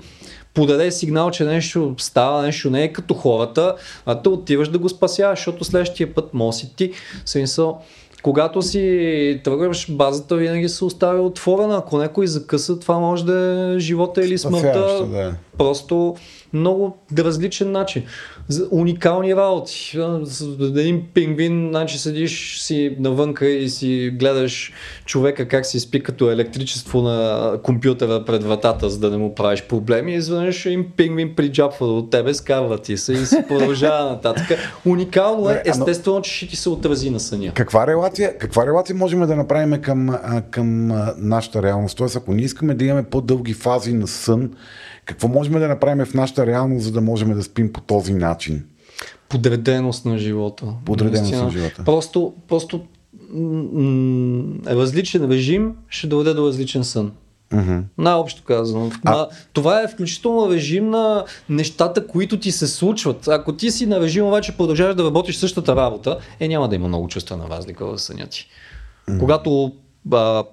подаде 0.54 0.90
сигнал, 0.92 1.30
че 1.30 1.44
нещо 1.44 1.94
става, 1.98 2.42
нещо 2.42 2.70
не 2.70 2.84
е 2.84 2.92
като 2.92 3.14
хората, 3.14 3.74
а 4.06 4.22
те 4.22 4.28
отиваш 4.28 4.68
да 4.68 4.78
го 4.78 4.88
спасяваш, 4.88 5.38
защото 5.38 5.64
следващия 5.64 6.14
път 6.14 6.34
може 6.34 6.58
си 6.58 6.76
ти. 6.76 6.92
Смисъл, 7.24 7.82
когато 8.22 8.62
си 8.62 9.40
тръгваш, 9.44 9.92
базата 9.92 10.36
винаги 10.36 10.68
се 10.68 10.84
оставя 10.84 11.22
отворена. 11.22 11.76
Ако 11.76 11.98
някой 11.98 12.26
закъса, 12.26 12.78
това 12.78 12.98
може 12.98 13.24
да 13.24 13.74
е 13.76 13.78
живота 13.78 14.24
или 14.24 14.38
смъртта. 14.38 15.06
Да. 15.06 15.34
Просто 15.58 16.16
много 16.52 16.96
различен 17.18 17.72
начин. 17.72 18.02
Уникални 18.70 19.36
работи. 19.36 19.98
Един 20.60 21.02
пингвин, 21.14 21.68
значи 21.70 21.98
седиш 21.98 22.60
си 22.60 22.96
навънка 22.98 23.48
и 23.48 23.68
си 23.68 24.12
гледаш 24.18 24.72
човека 25.04 25.48
как 25.48 25.66
си 25.66 25.80
спи 25.80 26.02
като 26.02 26.30
електричество 26.30 27.02
на 27.02 27.52
компютъра 27.62 28.24
пред 28.24 28.44
вратата, 28.44 28.90
за 28.90 28.98
да 28.98 29.10
не 29.10 29.16
му 29.16 29.34
правиш 29.34 29.62
проблеми. 29.62 30.12
И 30.12 30.16
изведнъж 30.16 30.66
един 30.66 30.90
пингвин 30.96 31.34
приджапва 31.36 31.86
от 31.86 32.10
тебе, 32.10 32.34
скарва 32.34 32.78
ти 32.78 32.96
се 32.96 33.12
и 33.12 33.26
се 33.26 33.44
продължава 33.48 34.04
нататък. 34.10 34.58
Уникално 34.86 35.50
е, 35.50 35.62
естествено, 35.66 36.22
че 36.22 36.34
ще 36.34 36.46
ти 36.46 36.56
се 36.56 36.68
отрази 36.68 37.10
на 37.10 37.20
съня. 37.20 37.52
Каква 37.54 37.86
релация, 37.86 38.38
каква 38.38 38.66
релация 38.66 38.96
можем 38.96 39.20
да 39.20 39.36
направим 39.36 39.82
към, 39.82 40.18
към 40.50 40.86
нашата 41.18 41.62
реалност? 41.62 41.96
Тоест, 41.96 42.16
ако 42.16 42.34
ние 42.34 42.44
искаме 42.44 42.74
да 42.74 42.84
имаме 42.84 43.02
по-дълги 43.02 43.54
фази 43.54 43.92
на 43.92 44.06
сън, 44.06 44.50
какво 45.08 45.28
можем 45.28 45.52
да 45.52 45.68
направим 45.68 46.06
в 46.06 46.14
нашата 46.14 46.46
реалност, 46.46 46.84
за 46.84 46.92
да 46.92 47.00
можем 47.00 47.34
да 47.34 47.42
спим 47.42 47.72
по 47.72 47.80
този 47.80 48.14
начин? 48.14 48.64
Подреденост 49.28 50.04
на 50.04 50.18
живота. 50.18 50.66
Подреденост 50.84 51.22
Наистина. 51.22 51.44
на 51.44 51.50
живота. 51.50 51.84
Просто, 51.84 52.32
просто 52.48 52.80
м- 53.32 54.54
различен 54.66 55.30
режим 55.30 55.74
ще 55.88 56.06
доведе 56.06 56.34
до 56.34 56.46
различен 56.46 56.84
сън. 56.84 57.12
Мгм. 57.52 57.78
Най-общо 57.98 58.42
казано. 58.44 58.90
А... 59.04 59.28
Това 59.52 59.82
е 59.82 59.88
включително 59.88 60.52
режим 60.52 60.90
на 60.90 61.24
нещата, 61.48 62.06
които 62.06 62.40
ти 62.40 62.52
се 62.52 62.66
случват. 62.66 63.28
Ако 63.28 63.52
ти 63.52 63.70
си 63.70 63.86
на 63.86 64.00
режим, 64.00 64.26
обаче 64.26 64.56
продължаваш 64.56 64.94
да 64.94 65.04
работиш 65.04 65.36
същата 65.36 65.76
работа, 65.76 66.18
е 66.40 66.48
няма 66.48 66.68
да 66.68 66.74
има 66.74 66.88
много 66.88 67.08
чувствена 67.08 67.48
разлика 67.50 67.86
в 67.86 67.98
съня 67.98 68.26
ти. 68.26 68.48
Когато 69.18 69.72
а, 70.12 70.44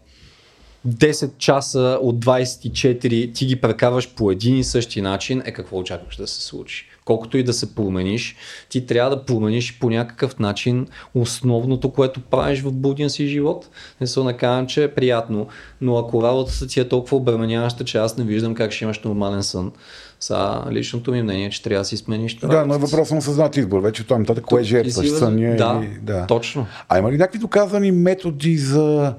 10 0.87 1.37
часа 1.37 1.99
от 2.01 2.25
24 2.25 3.35
ти 3.35 3.45
ги 3.45 3.55
прекарваш 3.55 4.13
по 4.15 4.31
един 4.31 4.57
и 4.57 4.63
същи 4.63 5.01
начин, 5.01 5.41
е 5.45 5.51
какво 5.51 5.77
очакваш 5.77 6.15
да 6.15 6.27
се 6.27 6.41
случи. 6.41 6.89
Колкото 7.05 7.37
и 7.37 7.43
да 7.43 7.53
се 7.53 7.75
промениш, 7.75 8.35
ти 8.69 8.85
трябва 8.85 9.15
да 9.15 9.25
промениш 9.25 9.79
по 9.79 9.89
някакъв 9.89 10.39
начин 10.39 10.87
основното, 11.13 11.91
което 11.91 12.21
правиш 12.21 12.61
в 12.61 12.71
будния 12.71 13.09
си 13.09 13.27
живот. 13.27 13.69
Не 14.01 14.07
се 14.07 14.23
накарам, 14.23 14.67
че 14.67 14.83
е 14.83 14.93
приятно, 14.93 15.47
но 15.81 15.97
ако 15.97 16.23
работата 16.23 16.67
ти 16.67 16.79
е 16.79 16.87
толкова 16.87 17.17
обременяваща, 17.17 17.83
че 17.83 17.97
аз 17.97 18.17
не 18.17 18.23
виждам 18.23 18.55
как 18.55 18.71
ще 18.71 18.83
имаш 18.83 18.99
нормален 18.99 19.43
сън, 19.43 19.71
са 20.19 20.63
личното 20.71 21.11
ми 21.11 21.23
мнение, 21.23 21.49
че 21.49 21.63
трябва 21.63 21.81
да 21.81 21.85
си 21.85 21.97
смениш 21.97 22.35
Да, 22.35 22.65
но 22.65 22.75
е 22.75 22.77
въпрос 22.77 23.11
на 23.11 23.21
съзнат 23.21 23.57
избор. 23.57 23.79
Вече 23.79 24.03
това 24.03 24.19
нататък, 24.19 24.43
кое 24.43 24.63
жертваш? 24.63 25.09
Съня 25.09 25.55
да, 25.55 25.81
или... 25.83 25.99
Да, 26.01 26.25
точно. 26.27 26.67
А 26.89 26.99
има 26.99 27.11
ли 27.11 27.17
някакви 27.17 27.39
доказани 27.39 27.91
методи 27.91 28.57
за, 28.57 29.13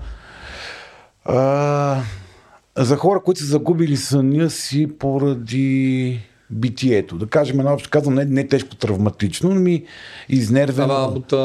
за 2.78 2.96
хора, 2.96 3.20
които 3.24 3.40
са 3.40 3.46
загубили 3.46 3.96
съня 3.96 4.50
си 4.50 4.98
поради 4.98 6.20
битието? 6.50 7.16
Да 7.16 7.26
кажем, 7.26 7.56
наобщо 7.56 7.90
казвам, 7.90 8.14
не, 8.14 8.24
не 8.24 8.48
тежко 8.48 8.76
травматично, 8.76 9.50
но 9.50 9.60
ми 9.60 9.82
изнервено. 10.28 10.94
Работа, 10.94 11.36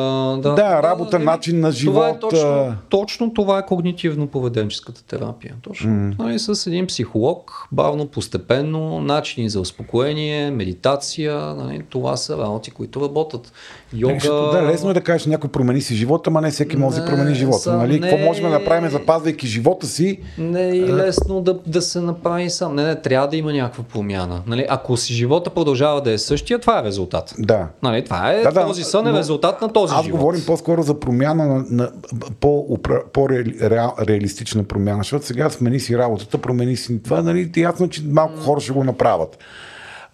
да. 0.44 0.53
Да, 0.56 0.84
работа, 0.84 1.15
нали, 1.19 1.26
начин 1.26 1.60
на 1.60 1.73
Това 1.73 2.10
е 2.10 2.19
точно, 2.19 2.76
точно 2.90 3.34
това 3.34 3.60
е 3.60 3.61
когнитивно-поведенческата 3.61 5.02
терапия. 5.07 5.56
Точно. 5.61 5.90
Mm. 5.91 6.19
Нали, 6.19 6.40
с 6.40 6.68
един 6.68 6.88
психолог, 6.88 7.68
бавно, 7.72 8.07
постепенно, 8.07 9.02
начини 9.02 9.49
за 9.49 9.60
успокоение, 9.60 10.52
медитация, 10.52 11.38
нали, 11.38 11.84
това 11.90 12.18
са 12.18 12.38
работи, 12.38 12.72
които 12.72 13.02
работят. 13.02 13.53
Йога... 13.94 14.14
Нещо, 14.14 14.49
да, 14.52 14.64
лесно 14.64 14.90
е 14.90 14.94
да 14.94 15.02
кажеш 15.02 15.26
някой 15.26 15.49
промени 15.49 15.82
си 15.82 15.95
живота, 15.95 16.30
ама 16.30 16.41
не 16.41 16.52
всеки 16.52 16.78
може 16.78 17.02
да 17.02 17.06
промени 17.06 17.36
живота. 17.36 17.60
са- 17.60 17.78
нали? 17.78 18.02
Какво 18.02 18.18
не. 18.18 18.26
можем 18.26 18.44
да 18.44 18.49
направим, 18.49 18.90
запазвайки 18.90 19.48
живота 19.48 19.88
си? 19.88 20.19
Не 20.38 20.69
е 20.69 20.88
лесно 20.88 21.41
да, 21.41 21.60
да 21.68 21.82
се 21.82 22.02
направи 22.02 22.49
сам. 22.49 22.76
Не, 22.76 22.84
не, 22.84 23.02
трябва 23.02 23.28
да 23.28 23.38
има 23.38 23.53
някаква 23.53 23.84
промяна. 23.84 24.41
Нали, 24.48 24.65
ако 24.69 24.90
си 24.97 25.13
живота 25.13 25.49
продължава 25.49 26.01
да 26.01 26.11
е 26.11 26.18
същия, 26.18 26.59
това 26.59 26.80
е 26.80 26.84
резултат. 26.84 27.34
Да. 27.39 27.68
Нали, 27.84 28.03
това 28.03 28.31
е, 28.31 28.43
Да, 28.43 28.51
да, 28.51 28.68
този 28.68 28.84
сън 28.84 29.07
е 29.07 29.13
резултат 29.13 29.61
на 29.61 29.73
този 29.73 29.93
Аз 29.95 30.05
живот. 30.05 30.19
говорим 30.19 30.41
по-скоро 30.45 30.81
за 30.81 30.99
промяна 30.99 31.47
на, 31.47 31.65
на 31.69 31.91
по, 32.39 32.77
по-реалистична 33.13 34.63
промяна, 34.63 34.97
защото 34.97 35.26
сега 35.26 35.49
смени 35.49 35.80
си 35.80 35.97
работата, 35.97 36.38
промени 36.38 36.76
си 36.76 37.03
това, 37.03 37.22
нали, 37.22 37.51
ясно, 37.57 37.89
че 37.89 38.03
малко 38.05 38.39
хора 38.39 38.61
ще 38.61 38.72
го 38.72 38.84
направят. 38.84 39.38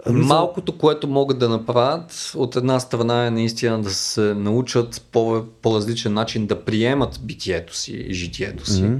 Малкото, 0.10 0.78
което 0.78 1.08
могат 1.08 1.40
да 1.40 1.50
направят, 1.50 2.32
от 2.36 2.56
една 2.56 2.80
страна 2.80 3.26
е 3.26 3.32
наистина 3.32 3.82
да 3.82 3.90
се 3.90 4.22
научат 4.22 5.06
по, 5.12 5.44
по 5.62 5.76
различен 5.76 6.14
начин 6.14 6.48
да 6.48 6.66
приемат 6.66 7.20
битието 7.24 7.76
си 7.76 7.92
и 7.92 8.14
житието 8.14 8.70
си. 8.70 8.84
Mm-hmm. 8.84 9.00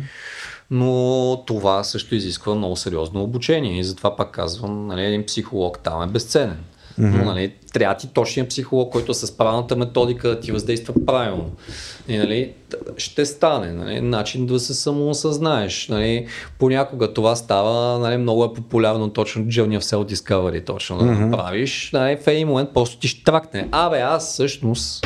Но 0.72 1.44
това 1.48 1.84
също 1.84 2.16
изисква 2.16 2.56
много 2.56 2.76
сериозно 2.76 3.24
обучение 3.24 3.80
и 3.80 3.84
затова 3.84 4.16
пак 4.16 4.32
казвам, 4.32 4.88
нали, 4.88 5.06
един 5.06 5.26
психолог 5.26 5.80
там 5.80 6.02
е 6.02 6.08
безценен. 6.08 6.64
Mm-hmm. 7.00 7.18
Но 7.18 7.26
нали, 7.26 7.54
трябва 7.74 7.96
ти 7.96 8.08
точния 8.08 8.48
психолог, 8.48 8.92
който 8.92 9.14
с 9.14 9.38
правилната 9.38 9.76
методика 9.76 10.30
да 10.30 10.40
ти 10.40 10.52
въздейства 10.52 10.94
правилно. 11.06 11.52
И, 12.08 12.18
нали, 12.18 12.54
ще 12.98 13.26
стане 13.26 13.72
нали, 13.72 14.02
начин 14.02 14.46
да 14.46 14.60
се 14.60 14.74
самоосъзнаеш. 14.74 15.88
Нали. 15.88 16.28
Понякога 16.60 17.14
това 17.14 17.36
става, 17.36 18.00
нали, 18.00 18.18
много 18.18 18.44
е 18.44 18.54
популярно 18.54 19.10
точно 19.10 19.44
Journey 19.44 19.80
of 19.80 19.82
Self 19.82 20.14
Discovery 20.14 20.66
точно 20.66 20.98
да 20.98 21.04
mm-hmm. 21.04 21.26
направиш. 21.26 21.90
Нали, 21.94 22.18
в 22.18 22.28
един 22.28 22.48
момент 22.48 22.70
просто 22.74 23.00
ти 23.00 23.08
ще 23.08 23.24
тракне. 23.24 23.68
Абе, 23.72 24.00
аз 24.00 24.34
всъщност 24.34 25.06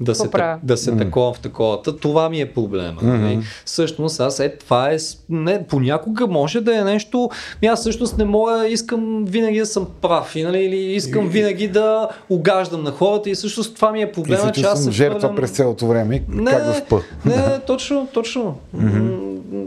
да 0.00 0.14
се, 0.14 0.30
правя? 0.30 0.58
да 0.62 0.76
се 0.76 0.92
mm. 0.92 0.98
такова 0.98 1.32
в 1.32 1.38
такова. 1.38 1.82
Та, 1.82 1.96
това 1.96 2.28
ми 2.28 2.40
е 2.40 2.52
проблема. 2.52 3.00
Mm-hmm. 3.00 3.42
Всъщност 3.64 4.20
аз 4.20 4.40
е, 4.40 4.48
това 4.48 4.90
е, 4.90 4.96
не, 5.28 5.66
понякога 5.66 6.26
може 6.26 6.60
да 6.60 6.78
е 6.78 6.84
нещо, 6.84 7.30
ми 7.62 7.68
аз 7.68 7.80
всъщност 7.80 8.18
не 8.18 8.24
мога, 8.24 8.68
искам 8.68 9.24
винаги 9.24 9.58
да 9.58 9.66
съм 9.66 9.86
прав, 10.02 10.36
и, 10.36 10.42
нали, 10.42 10.58
или 10.58 10.76
искам 10.76 11.28
винаги 11.28 11.68
да 11.68 12.08
угаждам 12.28 12.82
на 12.82 12.90
хората 12.90 13.30
и 13.30 13.34
всъщност 13.34 13.76
това 13.76 13.92
ми 13.92 14.02
е 14.02 14.12
проблема, 14.12 14.52
че 14.52 14.62
аз 14.62 14.84
се 14.84 14.90
жертва 14.90 15.20
хвърлям- 15.20 15.36
през 15.36 15.50
цялото 15.50 15.86
време. 15.86 16.22
не, 16.28 16.50
как 16.50 16.64
да 16.64 16.74
спа? 16.74 16.96
Не, 17.24 17.58
точно, 17.66 18.08
точно. 18.12 18.58
Mm-hmm. 18.76 19.66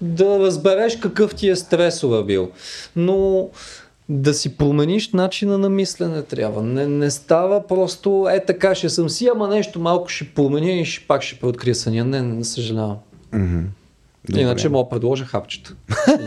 Да 0.00 0.38
разбереш 0.38 0.96
какъв 0.96 1.34
ти 1.34 1.48
е 1.48 1.56
стресова 1.56 2.22
бил. 2.22 2.48
Но 2.96 3.48
да 4.10 4.34
си 4.34 4.56
промениш 4.56 5.12
начина 5.12 5.58
на 5.58 5.68
мислене 5.68 6.22
трябва. 6.22 6.62
Не, 6.62 6.86
не 6.86 7.10
става 7.10 7.66
просто 7.66 8.28
е 8.32 8.44
така 8.44 8.74
ще 8.74 8.88
съм 8.88 9.10
си, 9.10 9.28
ама 9.28 9.48
нещо 9.48 9.80
малко 9.80 10.08
ще 10.08 10.24
променя 10.24 10.70
и 10.70 10.84
ще, 10.84 11.06
пак 11.06 11.22
ще 11.22 11.40
преоткрия 11.40 11.74
съня. 11.74 12.04
Не, 12.04 12.22
не, 12.22 12.34
не 12.34 12.44
съжалявам. 12.44 12.96
Добре. 14.24 14.40
Иначе 14.40 14.68
мога 14.68 14.84
да 14.84 14.90
предложа 14.90 15.24
хапчета. 15.24 15.74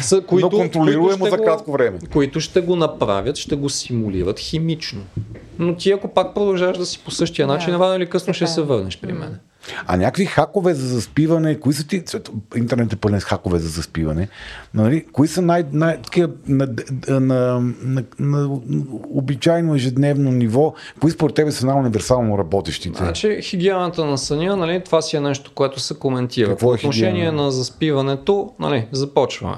Са, 0.00 0.22
Но 0.32 0.50
контролируемо 0.50 1.18
ще 1.18 1.30
за 1.30 1.36
го- 1.36 1.44
кратко 1.44 1.72
време. 1.72 1.98
Които 2.12 2.40
ще 2.40 2.60
го 2.60 2.76
направят, 2.76 3.36
ще 3.36 3.56
го 3.56 3.68
симулират 3.68 4.38
химично. 4.38 5.00
Но 5.58 5.76
ти 5.76 5.92
ако 5.92 6.08
пак 6.08 6.34
продължаваш 6.34 6.78
да 6.78 6.86
си 6.86 6.98
по 7.04 7.10
същия 7.10 7.46
начин, 7.46 7.72
Да, 7.72 7.78
рано 7.78 7.94
или 7.96 8.06
късно 8.06 8.26
така 8.26 8.36
ще 8.36 8.46
се 8.46 8.62
върнеш 8.62 8.98
при 9.00 9.12
мен. 9.12 9.38
А 9.86 9.96
някакви 9.96 10.26
хакове 10.26 10.74
за 10.74 10.86
заспиване, 10.86 11.60
кои 11.60 11.74
са 11.74 11.86
ти, 11.86 12.04
интернет 12.56 12.92
е 12.92 12.96
пълен 12.96 13.20
с 13.20 13.24
хакове 13.24 13.58
за 13.58 13.68
заспиване, 13.68 14.28
нали, 14.74 15.04
кои 15.12 15.28
са 15.28 15.42
най, 15.42 15.64
най 15.72 16.02
такива 16.02 16.28
на, 16.48 16.68
на, 17.08 17.20
на, 17.20 17.60
на, 17.82 18.04
на, 18.18 18.58
обичайно 19.10 19.74
ежедневно 19.74 20.30
ниво, 20.30 20.74
кои 21.00 21.10
според 21.10 21.34
тебе 21.34 21.50
са 21.52 21.66
най-универсално 21.66 22.38
работещите? 22.38 22.98
Значи 22.98 23.38
хигиената 23.42 24.04
на 24.04 24.18
съня, 24.18 24.56
нали, 24.56 24.82
това 24.84 25.02
си 25.02 25.16
е 25.16 25.20
нещо, 25.20 25.50
което 25.54 25.80
се 25.80 25.94
коментира. 25.98 26.48
Какво 26.48 26.66
По 26.66 26.72
е 26.72 26.74
отношение 26.74 27.12
хигиена? 27.12 27.42
на 27.42 27.50
заспиването, 27.50 28.52
нали, 28.58 28.86
започваме. 28.92 29.56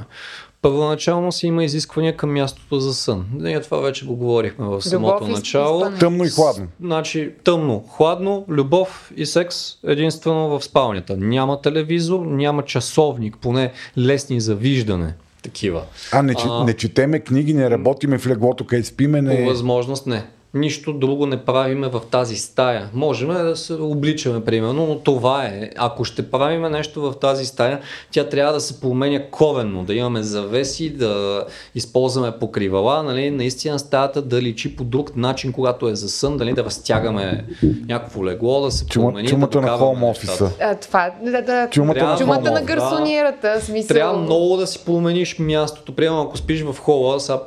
Първоначално 0.66 1.32
си 1.32 1.46
има 1.46 1.64
изисквания 1.64 2.16
към 2.16 2.32
мястото 2.32 2.80
за 2.80 2.94
сън. 2.94 3.26
Ние 3.34 3.60
това 3.60 3.78
вече 3.78 4.06
го 4.06 4.16
говорихме 4.16 4.66
в 4.66 4.82
самото 4.82 5.14
Любов 5.14 5.28
и 5.28 5.32
начало. 5.32 5.80
спане. 5.80 5.98
Тъмно 5.98 6.24
и 6.24 6.28
хладно. 6.28 6.66
Значи 6.80 7.30
тъмно, 7.44 7.84
хладно, 7.90 8.44
любов 8.48 9.12
и 9.16 9.26
секс 9.26 9.56
единствено 9.86 10.48
в 10.48 10.64
спалнята. 10.64 11.16
Няма 11.16 11.60
телевизор, 11.60 12.26
няма 12.26 12.62
часовник, 12.64 13.36
поне 13.40 13.72
лесни 13.98 14.40
за 14.40 14.54
виждане. 14.54 15.14
Такива. 15.42 15.82
А, 16.12 16.22
не, 16.22 16.34
А. 16.44 16.64
не 16.64 16.72
четеме 16.72 17.20
книги, 17.20 17.54
не 17.54 17.70
работиме 17.70 18.18
в 18.18 18.26
леглото, 18.26 18.66
където 18.66 18.88
спиме, 18.88 19.18
По 19.18 19.24
не... 19.24 19.44
възможност 19.44 20.06
не. 20.06 20.26
Нищо 20.56 20.92
друго 20.92 21.26
не 21.26 21.36
правиме 21.36 21.88
в 21.88 22.00
тази 22.10 22.36
стая. 22.36 22.88
Можем 22.94 23.28
да 23.28 23.56
се 23.56 23.72
обличаме, 23.74 24.44
примерно, 24.44 24.86
но 24.86 24.98
това 24.98 25.44
е. 25.44 25.70
Ако 25.76 26.04
ще 26.04 26.30
правиме 26.30 26.68
нещо 26.70 27.00
в 27.02 27.14
тази 27.20 27.46
стая, 27.46 27.80
тя 28.10 28.28
трябва 28.28 28.52
да 28.52 28.60
се 28.60 28.80
променя 28.80 29.20
коренно, 29.30 29.84
да 29.84 29.94
имаме 29.94 30.22
завеси, 30.22 30.90
да 30.90 31.44
използваме 31.74 32.32
покривала, 32.32 33.02
нали, 33.02 33.30
наистина 33.30 33.78
стаята 33.78 34.22
да 34.22 34.42
личи 34.42 34.76
по 34.76 34.84
друг 34.84 35.16
начин, 35.16 35.52
когато 35.52 35.88
е 35.88 35.94
за 35.94 36.08
сън, 36.08 36.36
дали 36.36 36.52
да 36.52 36.64
разтягаме 36.64 37.44
някакво 37.88 38.24
легло, 38.24 38.60
да 38.60 38.70
се 38.70 38.86
Чума, 38.86 39.08
промени. 39.08 39.28
чумата 39.28 39.48
да 39.48 39.60
на 39.60 39.68
хоум 39.68 40.04
офиса. 40.04 40.50
А, 40.60 40.74
това, 40.74 41.10
да, 41.22 41.42
да, 41.42 41.68
Чумата 41.70 41.94
Трябва- 41.94 42.12
на 42.12 42.18
чумата 42.18 42.40
на 42.40 42.52
офиса. 42.52 42.64
гарсонierата, 42.66 43.60
смисъл. 43.60 43.94
Трябва 43.94 44.18
много 44.18 44.56
да 44.56 44.66
си 44.66 44.84
промениш 44.84 45.38
мястото. 45.38 45.92
Примерно, 45.94 46.22
ако 46.22 46.36
спиш 46.38 46.62
в 46.62 46.78
хола, 46.78 47.20
сега, 47.20 47.38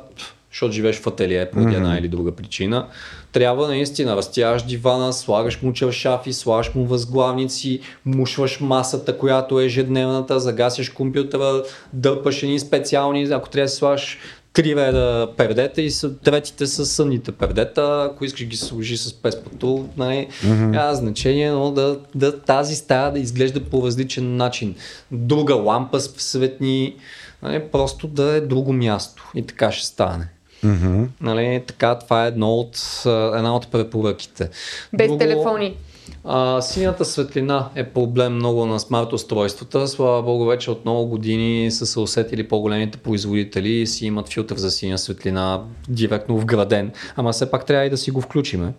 защото 0.50 0.72
живееш 0.72 1.00
в 1.00 1.06
ателие 1.06 1.50
поради 1.50 1.74
една 1.74 1.98
или 1.98 2.08
друга 2.08 2.32
причина, 2.32 2.86
трябва 3.32 3.68
наистина 3.68 4.16
разтягаш 4.16 4.62
дивана, 4.62 5.12
слагаш 5.12 5.62
му 5.62 5.72
чершафи, 5.72 6.32
слагаш 6.32 6.74
му 6.74 6.86
възглавници, 6.86 7.80
мушваш 8.04 8.60
масата, 8.60 9.18
която 9.18 9.60
е 9.60 9.64
ежедневната, 9.64 10.40
загасяш 10.40 10.88
компютъра, 10.88 11.62
дърпаш 11.92 12.42
едни 12.42 12.58
специални, 12.58 13.28
ако 13.30 13.50
трябва 13.50 13.66
да 13.66 13.70
слагаш 13.70 14.18
три 14.52 14.76
реда 14.76 15.32
пердета 15.36 15.82
и 15.82 15.90
са, 15.90 16.18
третите 16.18 16.66
са 16.66 16.86
сънните 16.86 17.32
пердета, 17.32 18.08
ако 18.10 18.24
искаш 18.24 18.46
ги 18.46 18.56
сложи 18.56 18.96
с 18.96 19.12
песпато, 19.12 19.88
нали, 19.96 20.28
няма 20.44 20.94
значение, 20.94 21.50
но 21.50 21.70
да, 21.70 21.98
да 22.14 22.40
тази 22.40 22.76
стая 22.76 23.12
да 23.12 23.18
изглежда 23.18 23.60
по 23.60 23.86
различен 23.86 24.36
начин. 24.36 24.74
Друга 25.12 25.54
лампа 25.54 26.00
с 26.00 26.14
светни, 26.16 26.96
нали, 27.42 27.62
просто 27.72 28.08
да 28.08 28.34
е 28.36 28.40
друго 28.40 28.72
място 28.72 29.30
и 29.34 29.46
така 29.46 29.72
ще 29.72 29.86
стане. 29.86 30.28
Мгм. 30.62 31.04
Нали, 31.20 31.62
така, 31.66 31.98
това 31.98 32.24
е 32.24 32.28
едно 32.28 32.54
от, 32.54 33.02
една 33.06 33.56
от 33.56 33.68
препоръките. 33.68 34.50
Без 34.92 35.18
телефони. 35.18 35.76
А, 36.24 36.60
синята 36.60 37.04
светлина 37.04 37.68
е 37.74 37.84
проблем 37.84 38.34
много 38.34 38.66
на 38.66 38.80
смарт 38.80 39.12
устройствата. 39.12 39.88
Слава 39.88 40.22
богу, 40.22 40.44
вече 40.44 40.70
от 40.70 40.84
много 40.84 41.06
години 41.06 41.70
са 41.70 41.86
се 41.86 42.00
усетили 42.00 42.48
по-големите 42.48 42.98
производители 42.98 43.72
и 43.72 43.86
си 43.86 44.06
имат 44.06 44.28
филтър 44.28 44.56
за 44.56 44.70
синя 44.70 44.98
светлина 44.98 45.62
директно 45.88 46.38
вграден. 46.38 46.92
Ама 47.16 47.32
все 47.32 47.50
пак 47.50 47.66
трябва 47.66 47.86
и 47.86 47.90
да 47.90 47.96
си 47.96 48.10
го 48.10 48.20
включиме. 48.20 48.72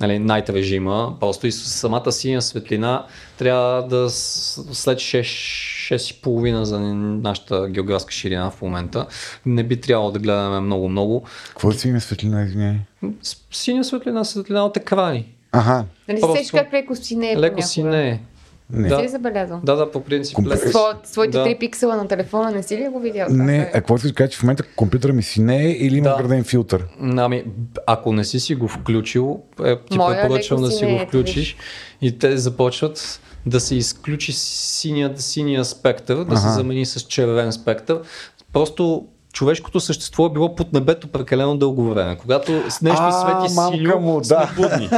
Нали, 0.00 0.12
night 0.12 0.52
режима, 0.52 1.16
просто 1.20 1.46
и 1.46 1.52
самата 1.52 2.12
синя 2.12 2.42
светлина 2.42 3.06
трябва 3.38 3.82
да 3.82 4.10
след 4.10 4.98
6 4.98 5.75
6,5 5.88 6.62
за 6.62 6.80
нашата 6.80 7.68
географска 7.68 8.12
ширина 8.12 8.50
в 8.50 8.62
момента. 8.62 9.06
Не 9.46 9.62
би 9.62 9.80
трябвало 9.80 10.10
да 10.10 10.18
гледаме 10.18 10.60
много-много. 10.60 11.22
Какво 11.48 11.72
си 11.72 11.88
има 11.88 12.00
светлина, 12.00 12.42
извиняй? 12.42 12.76
Синя 13.50 13.84
светлина, 13.84 14.24
светлина 14.24 14.64
от 14.64 14.76
екрани. 14.76 15.32
Аха. 15.52 15.84
Нали 16.08 16.20
се 16.20 16.26
сещаш 16.32 16.50
как 16.50 16.72
леко 16.72 16.96
си 16.96 17.16
не 17.16 17.32
е 17.32 17.36
Леко 17.36 17.62
си 17.62 17.80
понякога? 17.80 17.96
не 17.98 18.08
е. 18.10 18.20
Не. 18.70 18.88
Да. 18.88 18.96
си 18.96 19.02
ли 19.02 19.08
забелязал? 19.08 19.60
Да, 19.64 19.76
да, 19.76 19.90
по 19.90 20.00
принцип. 20.00 20.34
Комплекс. 20.34 20.60
леко 20.60 20.66
си. 20.66 20.72
Сво, 20.72 20.84
своите 21.04 21.38
Да. 21.38 21.44
3 21.44 21.58
пиксела 21.58 21.96
на 21.96 22.08
телефона 22.08 22.50
не 22.50 22.62
си 22.62 22.76
ли 22.76 22.88
го 22.88 23.00
видял? 23.00 23.26
Не, 23.30 23.52
Това 23.52 23.68
а 23.68 23.72
какво 23.72 23.98
да 23.98 24.14
кажеш, 24.14 24.32
че 24.32 24.38
в 24.38 24.42
момента 24.42 24.62
компютъра 24.76 25.12
ми 25.12 25.22
си 25.22 25.40
не 25.40 25.64
е 25.64 25.70
или 25.70 25.96
има 25.96 26.08
Да. 26.08 26.14
вграден 26.14 26.44
филтър? 26.44 26.84
Ами, 27.16 27.44
ако 27.86 28.12
не 28.12 28.24
си 28.24 28.40
си 28.40 28.54
го 28.54 28.68
включил, 28.68 29.40
е, 29.64 29.76
ти 29.80 29.98
Моя 29.98 30.22
препоръчвам 30.22 30.62
да 30.62 30.70
си 30.70 30.76
си 30.76 30.86
не 30.86 30.92
го 30.92 31.02
е, 31.02 31.06
включиш 31.06 31.56
и 32.02 32.18
те 32.18 32.36
започват 32.36 33.20
да 33.46 33.60
се 33.60 33.74
изключи 33.74 34.32
синия, 34.32 35.12
синия 35.16 35.64
спектър, 35.64 36.24
да 36.24 36.36
се 36.36 36.46
Аха. 36.46 36.54
замени 36.54 36.86
с 36.86 37.00
червен 37.00 37.52
спектър. 37.52 38.00
Просто 38.52 39.06
човешкото 39.32 39.80
същество 39.80 40.26
е 40.26 40.30
било 40.30 40.54
под 40.54 40.72
небето 40.72 41.08
прекалено 41.08 41.56
дълго 41.56 41.90
време. 41.90 42.16
Когато 42.16 42.70
с 42.70 42.82
нещо 42.82 43.02
А, 43.02 43.12
свети 43.12 43.54
синьо, 43.54 44.00
му, 44.00 44.24
сме 44.24 44.36
да. 44.36 44.50
будни. 44.56 44.90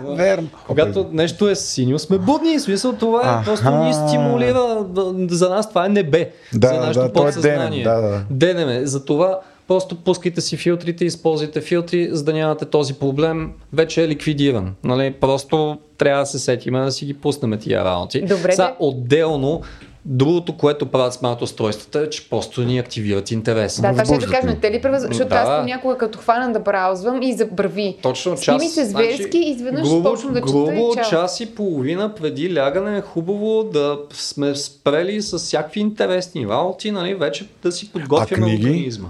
Верно. 0.16 0.48
Когато 0.66 1.06
нещо 1.12 1.48
е 1.48 1.54
синьо, 1.54 1.98
сме 1.98 2.18
будни. 2.18 2.58
В 2.58 2.62
смисъл 2.62 2.92
това 2.92 3.20
е, 3.20 3.28
Аха. 3.28 3.44
просто 3.44 3.70
ни 3.70 3.94
стимулира. 3.94 4.86
За 5.30 5.48
нас 5.50 5.68
това 5.68 5.86
е 5.86 5.88
небе. 5.88 6.30
Да, 6.54 6.68
за 6.68 6.74
нашето 6.74 7.00
да, 7.00 7.06
е 7.06 7.12
подсъзнание. 7.12 7.82
денем, 7.84 8.02
да, 8.02 8.08
да. 8.08 8.24
Денем 8.30 8.68
е. 8.68 8.86
Затова 8.86 9.40
просто 9.72 9.96
пускайте 9.96 10.40
си 10.40 10.56
филтрите, 10.56 11.04
използвайте 11.04 11.60
филтри, 11.60 12.08
за 12.10 12.24
да 12.24 12.32
нямате 12.32 12.64
този 12.64 12.94
проблем. 12.94 13.52
Вече 13.72 14.04
е 14.04 14.08
ликвидиран. 14.08 14.74
Нали? 14.84 15.14
Просто 15.20 15.78
трябва 15.98 16.22
да 16.22 16.26
се 16.26 16.38
сетиме 16.38 16.80
да 16.80 16.92
си 16.92 17.06
ги 17.06 17.14
пуснем 17.14 17.58
тия 17.58 17.84
работи. 17.84 18.20
Добре, 18.20 18.52
Са, 18.52 18.64
де. 18.64 18.72
отделно, 18.78 19.60
другото, 20.04 20.56
което 20.56 20.86
правят 20.86 21.14
смарт 21.14 21.42
устройствата 21.42 22.00
е, 22.00 22.10
че 22.10 22.30
просто 22.30 22.62
ни 22.62 22.78
активират 22.78 23.30
интерес. 23.30 23.80
Да, 23.80 23.82
това 23.82 23.92
ще 23.92 23.96
да 23.96 24.02
Възбуждат 24.02 24.30
кажа, 24.30 24.46
ни. 24.46 24.54
не 24.54 24.60
те 24.60 24.70
ли 24.70 24.82
превъз... 24.82 25.02
Защото 25.02 25.28
Да. 25.28 25.36
аз 25.36 25.60
понякога 25.62 25.98
като 25.98 26.18
хвана 26.18 26.52
да 26.52 26.60
браузвам 26.60 27.22
и 27.22 27.32
забрави. 27.32 27.96
Точно 28.02 28.36
час. 28.36 28.62
ми 28.62 28.68
се 28.68 28.84
зверски 28.84 29.38
и 29.38 29.50
изведнъж 29.50 29.88
грубо, 29.88 30.02
почна 30.02 30.32
да 30.32 30.40
чета 30.40 30.52
грубо 30.52 30.70
и 30.92 30.94
чао. 30.94 31.10
час 31.10 31.40
и 31.40 31.54
половина 31.54 32.14
преди 32.14 32.54
лягане 32.54 32.98
е 32.98 33.00
хубаво 33.00 33.64
да 33.64 33.98
сме 34.12 34.54
спрели 34.54 35.22
с 35.22 35.38
всякакви 35.38 35.80
интересни 35.80 36.46
работи, 36.48 36.90
нали, 36.90 37.14
вече 37.14 37.48
да 37.62 37.72
си 37.72 37.92
подготвяме 37.92 38.46
организма. 38.46 39.08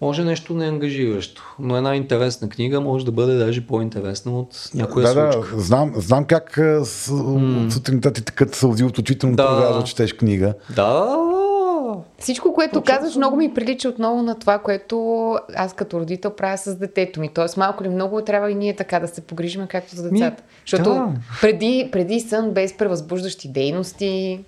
Може 0.00 0.24
нещо 0.24 0.54
неангажиращо, 0.54 1.42
но 1.58 1.76
една 1.76 1.96
интересна 1.96 2.48
книга 2.48 2.80
може 2.80 3.04
да 3.04 3.12
бъде 3.12 3.34
даже 3.34 3.66
по-интересна 3.66 4.38
от 4.38 4.70
някоя 4.74 5.06
Да, 5.06 5.26
да, 5.26 5.32
случка. 5.32 5.60
знам, 5.60 5.92
знам 5.96 6.24
как 6.24 6.58
с, 6.84 7.12
сутринта 7.70 8.12
ти 8.12 8.24
такът 8.24 8.54
сълзи 8.54 8.84
от 8.84 8.98
очите, 8.98 9.26
но 9.26 9.36
Да. 9.36 9.72
да 9.78 9.84
четеш 9.84 10.12
книга. 10.12 10.54
Да, 10.76 11.16
Всичко, 12.18 12.54
което 12.54 12.82
казваш, 12.82 13.16
много 13.16 13.36
ми 13.36 13.54
прилича 13.54 13.88
отново 13.88 14.22
на 14.22 14.38
това, 14.38 14.58
което 14.58 15.34
аз 15.56 15.72
като 15.72 16.00
родител 16.00 16.30
правя 16.30 16.58
с 16.58 16.76
детето 16.76 17.20
ми. 17.20 17.28
Тоест, 17.34 17.56
малко 17.56 17.84
ли 17.84 17.88
много 17.88 18.22
трябва 18.22 18.50
и 18.50 18.54
ние 18.54 18.76
така 18.76 19.00
да 19.00 19.08
се 19.08 19.20
погрижим, 19.20 19.66
както 19.68 19.96
за 19.96 20.10
децата. 20.10 20.42
Защото 20.60 20.90
да. 20.90 21.08
преди, 21.40 21.88
преди 21.92 22.20
сън, 22.20 22.50
без 22.50 22.76
превъзбуждащи 22.76 23.48
дейности, 23.48 24.40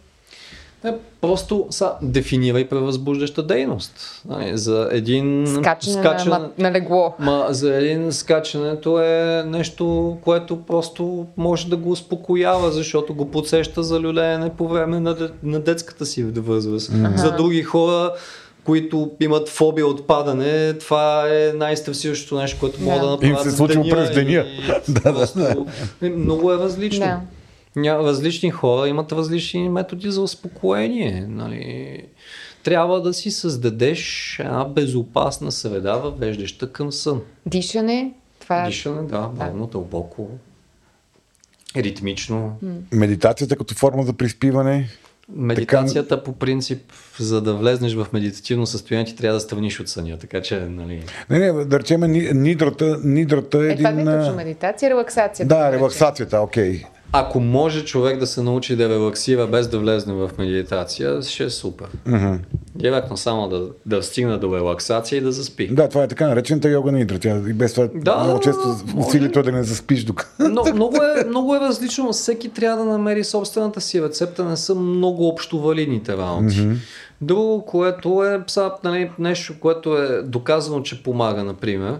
Не, 0.84 0.94
просто 1.20 1.66
са, 1.70 1.92
дефинирай 2.02 2.68
превъзбуждаща 2.68 3.42
дейност. 3.42 4.22
Нали, 4.28 4.58
за 4.58 4.88
един 4.92 5.46
скачане, 5.46 6.02
На, 6.26 6.50
на 6.58 6.72
легло. 6.72 7.14
Ма 7.18 7.46
за 7.50 7.74
един 7.76 8.12
скачането 8.12 9.00
е 9.02 9.44
нещо, 9.46 10.16
което 10.24 10.56
просто 10.62 11.26
може 11.36 11.68
да 11.68 11.76
го 11.76 11.90
успокоява, 11.90 12.72
защото 12.72 13.14
го 13.14 13.30
подсеща 13.30 13.82
за 13.82 14.00
люлеене 14.00 14.50
по 14.50 14.68
време 14.68 15.00
на, 15.00 15.30
на 15.42 15.60
детската 15.60 16.06
си 16.06 16.22
възраст. 16.22 16.92
За 17.16 17.32
други 17.36 17.62
хора, 17.62 18.12
които 18.64 19.10
имат 19.20 19.48
фобия 19.48 19.86
от 19.86 20.06
падане, 20.06 20.72
това 20.72 21.24
е 21.28 21.52
най-стресиращото 21.54 22.36
нещо, 22.36 22.56
което 22.60 22.80
могат 22.82 23.00
Да. 23.00 23.04
да 23.06 23.10
направят. 23.10 23.44
Им 23.44 23.50
се 23.50 23.66
деня 23.66 23.84
през 23.90 24.10
деня. 24.10 24.44
и 24.88 24.94
просто- 25.02 25.66
Много 26.02 26.52
е 26.52 26.56
различно. 26.56 27.06
Да. 27.06 27.20
Ня, 27.76 27.98
различни 27.98 28.50
хора 28.50 28.88
имат 28.88 29.12
различни 29.12 29.68
методи 29.68 30.10
за 30.10 30.22
успокоение. 30.22 31.26
Нали. 31.28 32.04
Трябва 32.62 33.02
да 33.02 33.14
си 33.14 33.30
създадеш 33.30 34.36
една 34.40 34.64
безопасна 34.64 35.52
среда, 35.52 35.96
въвеждаща 35.96 36.72
към 36.72 36.92
сън. 36.92 37.20
Дишане, 37.46 38.12
това 38.40 38.62
е... 38.62 38.66
Дишане, 38.66 39.02
да, 39.02 39.20
бавно, 39.20 39.66
дълбоко, 39.66 40.28
ритмично. 41.76 42.56
Медитацията 42.92 43.56
като 43.56 43.74
форма 43.74 44.02
за 44.02 44.12
приспиване. 44.12 44.88
Медитацията 45.28 46.22
по 46.24 46.32
принцип, 46.32 46.92
за 47.18 47.40
да 47.40 47.54
влезнеш 47.54 47.94
в 47.94 48.06
медитативно 48.12 48.66
състояние, 48.66 49.06
ти 49.06 49.16
трябва 49.16 49.34
да 49.34 49.40
страниш 49.40 49.80
от 49.80 49.88
съня. 49.88 50.18
Така 50.18 50.42
че, 50.42 50.60
нали... 50.60 51.02
Не, 51.30 51.38
не, 51.38 51.64
да 51.64 51.78
речем, 51.78 52.00
ни- 52.00 52.32
нидрата, 52.32 52.98
нидрата 53.04 53.58
е 53.58 53.68
Е, 53.68 53.76
това 53.76 53.90
не 53.90 54.02
един... 54.02 54.12
е 54.12 54.16
а, 54.16 54.20
точно 54.20 54.36
медитация, 54.36 54.90
релаксация. 54.90 55.46
Да, 55.46 55.72
релаксацията, 55.72 56.40
окей. 56.40 56.84
Ако 57.12 57.40
може 57.40 57.84
човек 57.84 58.18
да 58.18 58.26
се 58.26 58.42
научи 58.42 58.76
да 58.76 58.88
релаксира 58.88 59.46
без 59.46 59.68
да 59.68 59.78
влезне 59.78 60.14
в 60.14 60.30
медитация, 60.38 61.22
ще 61.22 61.44
е 61.44 61.50
супер. 61.50 61.86
Мгм. 62.06 62.34
Директно 62.74 63.16
само 63.16 63.48
да, 63.48 63.68
да 63.86 64.02
стигне 64.02 64.36
до 64.38 64.56
релаксация 64.56 65.18
и 65.18 65.20
да 65.20 65.32
заспи. 65.32 65.68
Да, 65.68 65.88
това 65.88 66.02
е 66.02 66.08
така 66.08 66.28
наречената 66.28 66.68
йога 66.68 66.92
нидра. 66.92 67.18
Тя 67.18 67.36
и 67.36 67.52
без 67.52 67.74
това 67.74 67.88
Да, 67.94 68.24
много 68.24 68.40
често 68.40 68.76
усилието 68.96 69.38
е 69.38 69.42
да 69.42 69.52
не 69.52 69.62
заспиш 69.62 70.06
тук. 70.06 70.28
Но, 70.38 70.64
много, 70.74 70.96
е, 70.96 71.24
много 71.24 71.56
е 71.56 71.60
различно. 71.60 72.12
Всеки 72.12 72.48
трябва 72.48 72.84
да 72.84 72.90
намери 72.90 73.24
собствената 73.24 73.80
си 73.80 74.02
рецепта. 74.02 74.44
Не 74.44 74.56
са 74.56 74.74
много 74.74 75.28
общо 75.28 75.60
валидните 75.60 76.16
работи. 76.16 76.54
Mm-hmm. 76.54 76.76
Друго, 77.20 77.64
което 77.64 78.24
е 78.24 78.40
са, 78.46 78.70
нали, 78.84 79.10
нещо, 79.18 79.54
което 79.60 79.96
е 79.96 80.22
доказано, 80.22 80.82
че 80.82 81.02
помага, 81.02 81.44
например, 81.44 81.94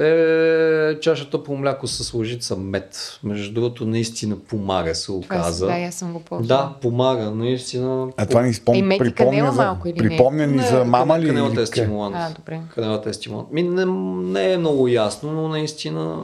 е 0.00 1.00
чашата 1.00 1.42
по 1.42 1.56
мляко 1.56 1.86
с 1.86 2.14
лъжица 2.14 2.56
мед. 2.56 3.18
Между 3.24 3.54
другото, 3.54 3.86
наистина 3.86 4.36
помага, 4.36 4.94
се 4.94 5.06
Това 5.06 5.18
оказа. 5.18 5.66
Да, 5.66 5.72
аз 5.72 5.94
съм 5.94 6.12
го 6.12 6.20
ползвала. 6.20 6.62
Да, 6.62 6.74
помага, 6.80 7.30
наистина. 7.30 8.08
А 8.16 8.26
това 8.26 8.42
ни 8.42 8.54
спом... 8.54 8.90
Е, 8.92 8.98
припомня, 8.98 9.52
за... 9.52 9.62
малко 9.62 9.88
или 9.88 10.00
не? 10.02 10.08
припомня 10.08 10.46
ни 10.46 10.58
за 10.58 10.84
мама 10.84 11.18
ли? 11.18 11.26
Канелата 11.26 11.60
е 11.60 11.66
стимулант. 11.66 12.16
А, 12.18 12.30
добре. 12.30 12.60
Канелата 12.74 13.10
е 13.10 13.12
стимулант. 13.12 13.52
Ми, 13.52 13.62
не, 13.62 13.84
не 14.30 14.52
е 14.52 14.58
много 14.58 14.88
ясно, 14.88 15.32
но 15.32 15.48
наистина 15.48 16.22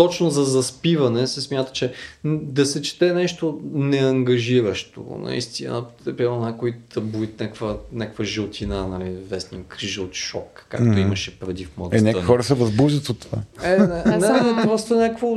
точно 0.00 0.30
за 0.30 0.44
заспиване 0.44 1.26
се 1.26 1.40
смята, 1.40 1.72
че 1.72 1.92
да 2.24 2.66
се 2.66 2.82
чете 2.82 3.12
нещо 3.12 3.60
неангажиращо. 3.72 5.04
Наистина, 5.18 5.84
примерно 6.04 6.40
някой 6.40 6.74
табуит, 6.94 7.40
някаква, 7.40 7.76
някаква 7.92 8.24
жълтина, 8.24 8.88
нали, 8.88 9.16
вестник 9.30 9.76
жълт 9.80 10.14
шок, 10.14 10.66
както 10.68 10.86
mm-hmm. 10.86 11.00
имаше 11.00 11.38
преди 11.38 11.64
в 11.64 11.76
младостта. 11.76 11.98
Е, 11.98 12.02
някакви 12.02 12.26
хора 12.26 12.42
се 12.42 12.54
възбуждат 12.54 13.08
от 13.08 13.20
това. 13.20 13.38
Е, 13.62 13.76
не, 13.76 14.16
не, 14.18 14.52
не, 14.52 14.62
просто 14.62 14.94
някакво... 14.94 15.36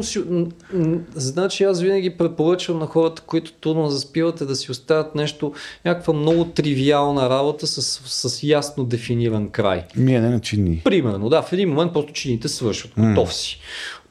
Значи 1.15 1.64
аз 1.64 1.81
винаги 1.81 2.18
препоръчвам 2.18 2.80
на 2.80 2.85
хората, 2.85 3.22
които 3.22 3.53
трудно 3.53 3.90
заспиват, 3.90 4.41
е 4.41 4.45
да 4.45 4.56
си 4.56 4.72
оставят 4.72 5.15
нещо, 5.15 5.53
някаква 5.85 6.14
много 6.14 6.45
тривиална 6.45 7.30
работа 7.30 7.68
с, 7.68 7.81
с 8.06 8.44
ясно 8.44 8.84
дефиниран 8.84 9.49
край. 9.49 9.84
Миене 9.95 10.30
на 10.30 10.40
чини. 10.40 10.81
Примерно, 10.84 11.30
да, 11.30 11.41
в 11.41 11.53
един 11.53 11.69
момент 11.69 11.94
просто 11.94 12.14
чините 12.14 12.48
свършват, 12.48 12.91
готов 12.98 13.34
си. 13.34 13.60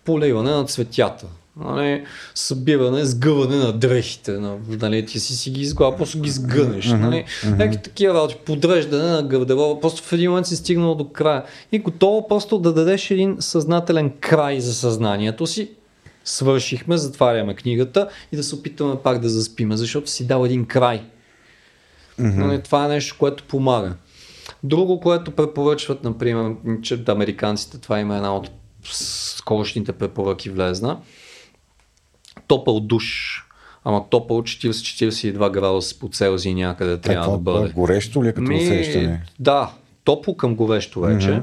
Поливане 0.05 0.51
на 0.51 0.65
цветята, 0.65 1.27
нали, 1.57 2.05
събиране, 2.35 3.05
сгъване 3.05 3.57
на 3.57 3.73
дрехите, 3.73 4.33
на, 4.33 4.57
нали, 4.69 5.07
ти 5.07 5.20
си 5.20 5.37
си 5.37 5.51
ги 5.51 5.61
изглава, 5.61 5.97
просто 5.97 6.20
ги 6.20 6.31
сгънеш, 6.31 6.87
нали, 6.87 7.24
някакви 7.45 7.83
такива 7.83 8.15
работи, 8.15 8.37
подреждане 8.47 9.11
на 9.11 9.23
гардероба, 9.23 9.81
просто 9.81 10.03
в 10.03 10.12
един 10.12 10.31
момент 10.31 10.47
си 10.47 10.57
стигнал 10.57 10.95
до 10.95 11.09
края 11.09 11.45
и 11.73 11.79
готово 11.79 12.29
просто 12.29 12.59
да 12.59 12.73
дадеш 12.73 13.11
един 13.11 13.37
съзнателен 13.41 14.12
край 14.20 14.61
за 14.61 14.74
съзнанието 14.74 15.47
си, 15.47 15.70
свършихме, 16.24 16.97
затваряме 16.97 17.55
книгата 17.55 18.09
и 18.33 18.37
да 18.37 18.43
се 18.43 18.55
опитаме 18.55 18.97
пак 19.03 19.19
да 19.19 19.29
заспиме, 19.29 19.77
защото 19.77 20.11
си 20.11 20.27
дал 20.27 20.45
един 20.45 20.65
край. 20.65 21.03
Mm-hmm. 22.20 22.37
Нали, 22.37 22.62
това 22.62 22.85
е 22.85 22.89
нещо, 22.89 23.16
което 23.19 23.45
помага. 23.45 23.95
Друго, 24.65 25.01
което 25.01 25.31
препоръчват, 25.31 26.05
например, 26.05 26.55
че 26.83 27.05
американците, 27.09 27.79
това 27.79 28.01
има 28.01 28.16
една 28.16 28.37
от 28.37 28.51
скорошните 28.83 29.93
препоръки 29.93 30.51
влезна, 30.51 30.99
топъл 32.47 32.81
душ. 32.81 33.39
Ама 33.85 34.05
топъл 34.11 34.43
40-42 34.43 35.51
градуса 35.51 35.99
по 35.99 36.09
Целзий 36.09 36.55
някъде 36.55 36.99
трябва 36.99 37.33
да 37.33 37.39
бъде. 37.39 37.69
Горещо 37.69 38.25
ли 38.25 38.29
е 38.29 38.33
като 38.33 38.49
Ми, 38.49 38.57
усещане? 38.57 39.23
Да, 39.39 39.73
топло 40.05 40.37
към 40.37 40.55
горещо 40.55 41.01
вече. 41.01 41.29
Mm-hmm. 41.29 41.43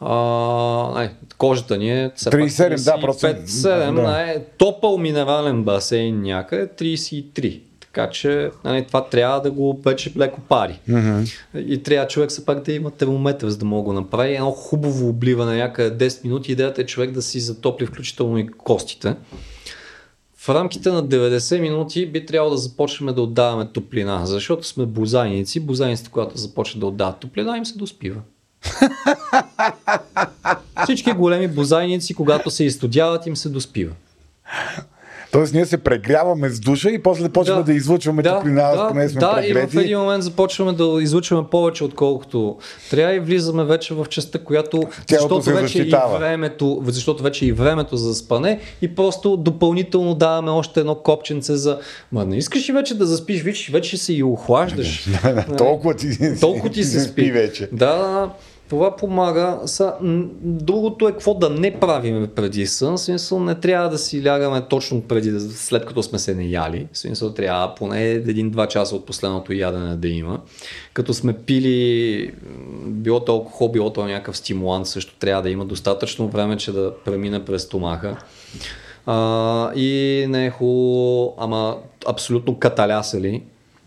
А, 0.00 1.00
не, 1.00 1.14
кожата 1.38 1.78
ни 1.78 1.90
е 1.90 2.10
37, 2.10 2.84
да, 2.84 3.00
просто 3.00 3.26
5-7, 3.26 3.94
да. 3.94 4.02
Не, 4.02 4.44
топъл 4.58 4.98
минерален 4.98 5.64
басейн 5.64 6.22
някъде 6.22 6.66
33. 6.66 7.60
Така 7.92 8.10
че 8.10 8.50
нали, 8.64 8.86
това 8.86 9.04
трябва 9.04 9.40
да 9.40 9.50
го 9.50 9.80
вече 9.84 10.12
леко 10.16 10.40
пари. 10.40 10.80
Mm-hmm. 10.88 11.58
И 11.58 11.82
трябва 11.82 12.08
човек 12.08 12.30
все 12.30 12.44
пак 12.44 12.62
да 12.62 12.72
има 12.72 12.90
термометър, 12.90 13.48
за 13.48 13.58
да 13.58 13.64
мога 13.64 13.82
го 13.82 13.92
направи. 13.92 14.34
Едно 14.34 14.50
хубаво 14.50 15.08
обливане 15.08 15.56
някъде 15.56 16.08
10 16.08 16.24
минути. 16.24 16.52
Идеята 16.52 16.82
е 16.82 16.86
човек 16.86 17.10
да 17.10 17.22
си 17.22 17.40
затопли 17.40 17.86
включително 17.86 18.38
и 18.38 18.46
костите. 18.46 19.14
В 20.36 20.48
рамките 20.48 20.90
на 20.90 21.08
90 21.08 21.60
минути 21.60 22.06
би 22.06 22.26
трябвало 22.26 22.50
да 22.50 22.56
започнем 22.56 23.14
да 23.14 23.22
отдаваме 23.22 23.68
топлина, 23.72 24.26
защото 24.26 24.66
сме 24.66 24.86
бозайници. 24.86 25.60
Бозайниците, 25.60 26.10
когато 26.10 26.38
започнат 26.38 26.80
да 26.80 26.86
отдават 26.86 27.20
топлина, 27.20 27.58
им 27.58 27.66
се 27.66 27.78
доспива. 27.78 28.20
Всички 30.84 31.12
големи 31.12 31.48
бозайници, 31.48 32.14
когато 32.14 32.50
се 32.50 32.64
изстудяват, 32.64 33.26
им 33.26 33.36
се 33.36 33.48
доспива. 33.48 33.92
Тоест 35.32 35.54
ние 35.54 35.66
се 35.66 35.78
прегряваме 35.78 36.48
с 36.48 36.60
душа 36.60 36.90
и 36.90 37.02
после 37.02 37.28
почваме 37.28 37.60
да, 37.60 37.64
да 37.64 37.74
излучваме 37.74 38.22
да, 38.22 38.36
топлина, 38.36 38.62
да, 38.62 38.88
поне 38.88 39.08
сме 39.08 39.20
Да, 39.20 39.34
прегрети. 39.34 39.76
и 39.76 39.78
в 39.78 39.82
един 39.82 39.98
момент 39.98 40.22
започваме 40.24 40.72
да 40.72 40.98
излучваме 41.02 41.48
повече 41.50 41.84
отколкото 41.84 42.56
трябва 42.90 43.14
и 43.14 43.20
влизаме 43.20 43.64
вече 43.64 43.94
в 43.94 44.06
частта, 44.08 44.38
която 44.38 44.82
защото 45.10 45.42
се 45.42 45.52
вече 45.52 45.78
защитава. 45.78 46.16
и 46.16 46.18
времето, 46.18 46.82
защото 46.86 47.22
вече 47.22 47.46
и 47.46 47.52
времето 47.52 47.96
за 47.96 48.14
спане 48.14 48.60
и 48.82 48.94
просто 48.94 49.36
допълнително 49.36 50.14
даваме 50.14 50.50
още 50.50 50.80
едно 50.80 50.94
копченце 50.94 51.56
за 51.56 51.78
ма 52.12 52.24
не 52.24 52.36
искаш 52.36 52.68
ли 52.68 52.72
вече 52.72 52.98
да 52.98 53.06
заспиш, 53.06 53.42
вече, 53.42 53.72
вече 53.72 53.96
се 53.96 54.12
и 54.12 54.22
охлаждаш. 54.22 55.06
толкова 55.58 55.94
ти, 55.94 56.40
толкова 56.40 56.70
ти 56.70 56.84
се 56.84 57.00
спи. 57.08 57.30
вече. 57.32 57.68
Да, 57.72 57.96
да, 57.96 58.30
това 58.72 58.96
помага. 58.96 59.58
Са, 59.66 59.94
другото 60.42 61.08
е 61.08 61.12
какво 61.12 61.34
да 61.34 61.50
не 61.50 61.80
правим 61.80 62.28
преди 62.34 62.66
сън. 62.66 62.98
Смисъл 62.98 63.40
не 63.40 63.54
трябва 63.54 63.88
да 63.88 63.98
си 63.98 64.26
лягаме 64.26 64.60
точно 64.60 65.00
преди, 65.00 65.40
след 65.40 65.86
като 65.86 66.02
сме 66.02 66.18
се 66.18 66.34
не 66.34 66.44
яли. 66.44 66.86
Смисъл 66.92 67.32
трябва 67.32 67.74
поне 67.74 68.10
един-два 68.10 68.66
часа 68.68 68.96
от 68.96 69.06
последното 69.06 69.52
ядене 69.52 69.96
да 69.96 70.08
има. 70.08 70.40
Като 70.92 71.14
сме 71.14 71.32
пили 71.32 72.34
било 72.86 73.20
то 73.20 73.32
алкохол, 73.32 73.68
било 73.68 73.90
то 73.90 74.04
някакъв 74.04 74.36
стимулант, 74.36 74.86
също 74.86 75.14
трябва 75.18 75.42
да 75.42 75.50
има 75.50 75.64
достатъчно 75.64 76.28
време, 76.28 76.56
че 76.56 76.72
да 76.72 76.94
премине 77.04 77.44
през 77.44 77.62
стомаха. 77.62 78.16
А, 79.06 79.74
и 79.74 80.24
не 80.28 80.46
е 80.46 80.50
хубаво, 80.50 81.34
ама 81.38 81.76
абсолютно 82.06 82.58
каталясали 82.58 83.42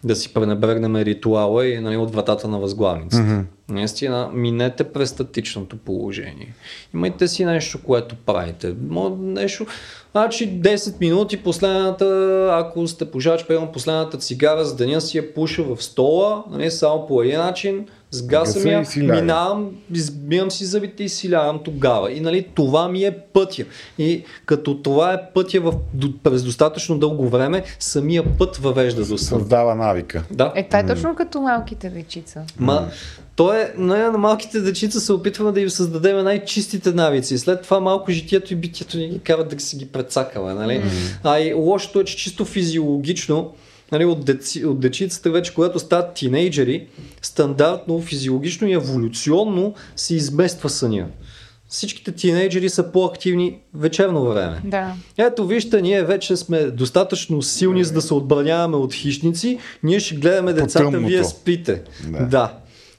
да 0.05 0.15
си 0.15 0.33
пренебрегнем 0.33 0.95
ритуала 0.95 1.67
и 1.67 1.79
нали, 1.79 1.97
от 1.97 2.11
вратата 2.11 2.47
на 2.47 2.59
възглавницата. 2.59 3.23
Mm-hmm. 3.23 3.43
Наистина, 3.69 4.29
минете 4.33 4.83
през 4.83 5.09
статичното 5.09 5.77
положение. 5.77 6.53
Имайте 6.93 7.27
си 7.27 7.45
нещо, 7.45 7.79
което 7.83 8.15
правите. 8.15 8.75
Нещо, 9.19 9.65
значи 10.11 10.61
10 10.61 10.99
минути 10.99 11.37
последната, 11.37 12.49
ако 12.53 12.87
сте 12.87 13.11
пожач, 13.11 13.47
приемам 13.47 13.71
последната 13.71 14.17
цигара 14.17 14.65
за 14.65 14.75
деня 14.75 15.01
си 15.01 15.17
я 15.17 15.33
пуша 15.33 15.63
в 15.63 15.83
стола, 15.83 16.43
нали, 16.51 16.71
само 16.71 17.07
по 17.07 17.21
един 17.21 17.39
начин, 17.39 17.87
сгасам 18.17 18.67
я, 18.67 18.83
минавам, 18.95 19.71
избивам 19.93 20.51
си 20.51 20.65
зъбите 20.65 21.03
и 21.03 21.09
си 21.09 21.31
лягам 21.31 21.59
тогава. 21.63 22.11
И 22.11 22.19
нали, 22.19 22.47
това 22.55 22.87
ми 22.87 23.03
е 23.03 23.17
пътя. 23.33 23.65
И 23.97 24.23
като 24.45 24.81
това 24.81 25.13
е 25.13 25.33
пътя 25.33 25.61
в, 25.61 25.73
през 26.23 26.43
достатъчно 26.43 26.99
дълго 26.99 27.29
време, 27.29 27.63
самия 27.79 28.37
път 28.37 28.57
въвежда 28.57 29.05
до 29.05 29.17
сън. 29.17 29.39
Създава 29.39 29.75
навика. 29.75 30.23
Да. 30.31 30.51
Е, 30.55 30.63
това 30.63 30.79
е 30.79 30.85
точно 30.85 31.15
като 31.15 31.41
малките 31.41 31.89
дечица. 31.89 32.43
Ма, 32.59 32.87
то 33.35 33.53
е, 33.53 33.73
на, 33.77 34.11
на 34.11 34.17
малките 34.17 34.61
дечица 34.61 34.99
се 34.99 35.13
опитваме 35.13 35.51
да 35.51 35.61
им 35.61 35.69
създадем 35.69 36.23
най-чистите 36.23 36.91
навици. 36.91 37.37
След 37.37 37.61
това 37.61 37.79
малко 37.79 38.11
житието 38.11 38.53
и 38.53 38.55
битието 38.55 38.97
ни 38.97 39.09
ги 39.09 39.19
карат 39.19 39.49
да 39.49 39.59
си 39.59 39.77
ги 39.77 39.85
прецакаме. 39.85 40.53
Нали? 40.53 40.73
Mm. 40.73 41.17
А 41.23 41.39
и 41.39 41.53
лошото 41.53 41.99
е, 41.99 42.03
че 42.03 42.17
чисто 42.17 42.45
физиологично 42.45 43.53
нали, 43.91 44.05
от, 44.05 44.25
деци, 44.25 44.65
от 44.65 44.79
дечицата 44.79 45.31
вече, 45.31 45.53
когато 45.53 45.79
стават 45.79 46.13
тинейджери, 46.13 46.87
стандартно, 47.21 48.01
физиологично 48.01 48.67
и 48.67 48.73
еволюционно 48.73 49.73
се 49.95 50.15
измества 50.15 50.69
съня. 50.69 51.07
Всичките 51.67 52.11
тинейджери 52.11 52.69
са 52.69 52.91
по-активни 52.91 53.59
вечерно 53.73 54.25
време. 54.25 54.61
Да. 54.63 54.93
Ето 55.17 55.47
вижте, 55.47 55.81
ние 55.81 56.03
вече 56.03 56.35
сме 56.35 56.63
достатъчно 56.63 57.41
силни, 57.41 57.83
за 57.83 57.93
да 57.93 58.01
се 58.01 58.13
отбраняваме 58.13 58.77
от 58.77 58.93
хищници. 58.93 59.59
Ние 59.83 59.99
ще 59.99 60.15
гледаме 60.15 60.53
децата, 60.53 60.99
вие 60.99 61.23
спите. 61.23 61.81
Да. 62.07 62.25
да. 62.25 62.53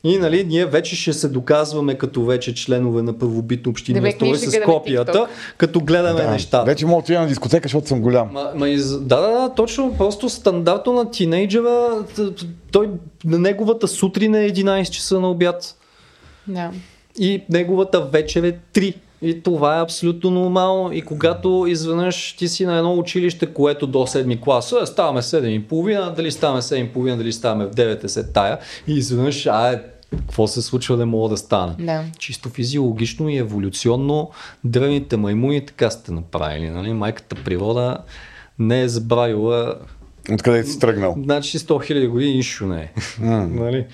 И 0.06 0.18
нали, 0.18 0.44
ние 0.44 0.66
вече 0.66 0.96
ще 0.96 1.12
се 1.12 1.28
доказваме 1.28 1.94
като 1.94 2.24
вече 2.24 2.54
членове 2.54 3.02
на 3.02 3.18
първобитно 3.18 3.70
община 3.70 4.10
строй 4.10 4.36
с 4.36 4.60
копията, 4.64 5.26
като 5.58 5.80
гледаме 5.80 6.22
да, 6.22 6.30
нещата. 6.30 6.64
Вече 6.64 6.86
мога 6.86 6.96
да 6.96 7.04
отида 7.04 7.20
на 7.20 7.26
дискотека, 7.26 7.64
защото 7.64 7.88
съм 7.88 8.00
голям. 8.00 8.28
Ма, 8.32 8.52
ма 8.54 8.68
из... 8.68 8.98
Да, 8.98 9.20
да, 9.20 9.30
да, 9.30 9.54
точно 9.54 9.94
просто 9.98 10.28
стандартно 10.28 10.92
на 10.92 11.10
тинейджера, 11.10 12.04
той 12.72 12.90
на 13.24 13.38
неговата 13.38 13.88
сутрин 13.88 14.34
е 14.34 14.50
11 14.50 14.90
часа 14.90 15.20
на 15.20 15.30
обяд. 15.30 15.76
Да. 16.48 16.70
И 17.18 17.42
неговата 17.48 18.00
вечер 18.00 18.42
е 18.42 18.58
3. 18.74 18.94
И 19.22 19.42
това 19.42 19.78
е 19.78 19.82
абсолютно 19.82 20.30
нормално. 20.30 20.92
И 20.92 21.02
когато 21.02 21.64
изведнъж 21.68 22.32
ти 22.32 22.48
си 22.48 22.66
на 22.66 22.76
едно 22.76 22.98
училище, 22.98 23.46
което 23.46 23.86
до 23.86 23.98
7 23.98 24.40
класа, 24.40 24.78
е, 24.82 24.86
ставаме 24.86 25.22
7.30, 25.22 26.14
дали 26.14 26.30
ставаме 26.30 26.62
7.30, 26.62 27.16
дали 27.16 27.32
ставаме 27.32 27.66
в 27.66 27.70
9 27.70 28.32
тая, 28.34 28.58
и 28.88 28.94
изведнъж, 28.94 29.46
а, 29.46 29.72
е, 29.72 29.82
какво 30.10 30.46
се 30.46 30.62
случва, 30.62 30.96
да 30.96 31.06
мога 31.06 31.28
да 31.28 31.36
стане. 31.36 31.74
Да. 31.78 32.04
Чисто 32.18 32.48
физиологично 32.48 33.28
и 33.28 33.36
еволюционно 33.36 34.30
древните 34.64 35.16
маймуни 35.16 35.66
така 35.66 35.90
сте 35.90 36.12
направили. 36.12 36.70
Нали? 36.70 36.92
Майката 36.92 37.36
природа 37.44 37.98
не 38.58 38.82
е 38.82 38.88
забравила 38.88 39.74
Откъде 40.32 40.64
си 40.64 40.78
тръгнал? 40.78 41.16
Значи 41.22 41.58
100 41.58 41.64
000 41.64 42.08
години 42.08 42.34
нищо 42.34 42.66
не 42.66 42.80
е. 42.80 42.92
Mm. 43.20 43.60
нали? 43.60 43.86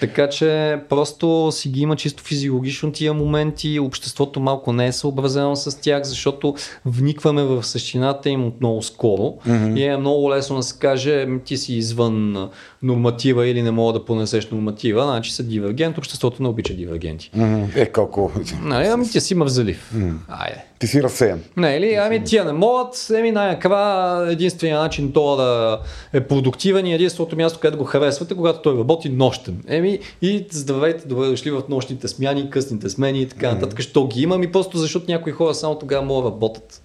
Така 0.00 0.28
че 0.28 0.78
просто 0.88 1.48
си 1.52 1.68
ги 1.68 1.80
има 1.80 1.96
чисто 1.96 2.22
физиологично 2.22 2.92
тия 2.92 3.14
моменти, 3.14 3.80
обществото 3.80 4.40
малко 4.40 4.72
не 4.72 4.86
е 4.86 4.92
съобразено 4.92 5.56
с 5.56 5.80
тях, 5.80 6.04
защото 6.04 6.54
вникваме 6.84 7.42
в 7.42 7.64
същината 7.64 8.30
им 8.30 8.46
отново 8.46 8.82
скоро 8.82 9.22
mm-hmm. 9.22 9.78
и 9.78 9.84
е 9.84 9.96
много 9.96 10.30
лесно 10.30 10.56
да 10.56 10.62
се 10.62 10.78
каже 10.78 11.28
ти 11.44 11.56
си 11.56 11.74
извън 11.74 12.50
норматива 12.82 13.48
или 13.48 13.62
не 13.62 13.70
мога 13.70 13.92
да 13.92 14.04
понесеш 14.04 14.50
норматива, 14.50 15.02
значи 15.02 15.32
са 15.32 15.42
дивергент, 15.42 15.98
обществото 15.98 16.42
не 16.42 16.48
обича 16.48 16.74
дивергенти. 16.74 17.30
Mm-hmm. 17.36 17.76
Е, 17.76 17.86
колко? 17.86 18.32
Нали, 18.62 18.86
ами 18.86 19.08
ти 19.08 19.20
си 19.20 19.34
мързалив. 19.34 19.92
Mm. 19.96 20.14
Айде. 20.28 20.64
Ти 20.78 20.86
си 20.86 21.02
разсеян. 21.02 21.40
Не, 21.56 21.76
или, 21.76 21.94
ами 21.94 22.24
тия 22.24 22.44
не 22.44 22.52
могат, 22.52 23.10
еми 23.18 23.32
най-накрая 23.32 24.32
единствения 24.32 24.78
начин 24.78 25.12
това 25.12 25.36
да 25.36 25.80
е 26.12 26.20
продуктивен 26.20 26.86
и 26.86 26.94
единственото 26.94 27.36
място, 27.36 27.58
където 27.60 27.78
го 27.78 27.84
харесвате, 27.84 28.34
когато 28.34 28.62
той 28.62 28.78
работи 28.78 29.08
нощен. 29.08 29.64
Еми 29.68 29.98
и 30.22 30.46
здравейте, 30.50 31.08
добре 31.08 31.26
дошли 31.26 31.50
в 31.50 31.62
нощните 31.68 32.08
смяни, 32.08 32.50
късните 32.50 32.90
смени 32.90 33.22
и 33.22 33.28
така 33.28 33.54
нататък. 33.54 33.80
Що 33.80 34.06
ги 34.06 34.22
имам 34.22 34.42
и 34.42 34.52
просто 34.52 34.78
защото 34.78 35.04
някои 35.08 35.32
хора 35.32 35.54
само 35.54 35.78
тогава 35.78 36.06
могат 36.06 36.24
да 36.24 36.30
работят. 36.30 36.82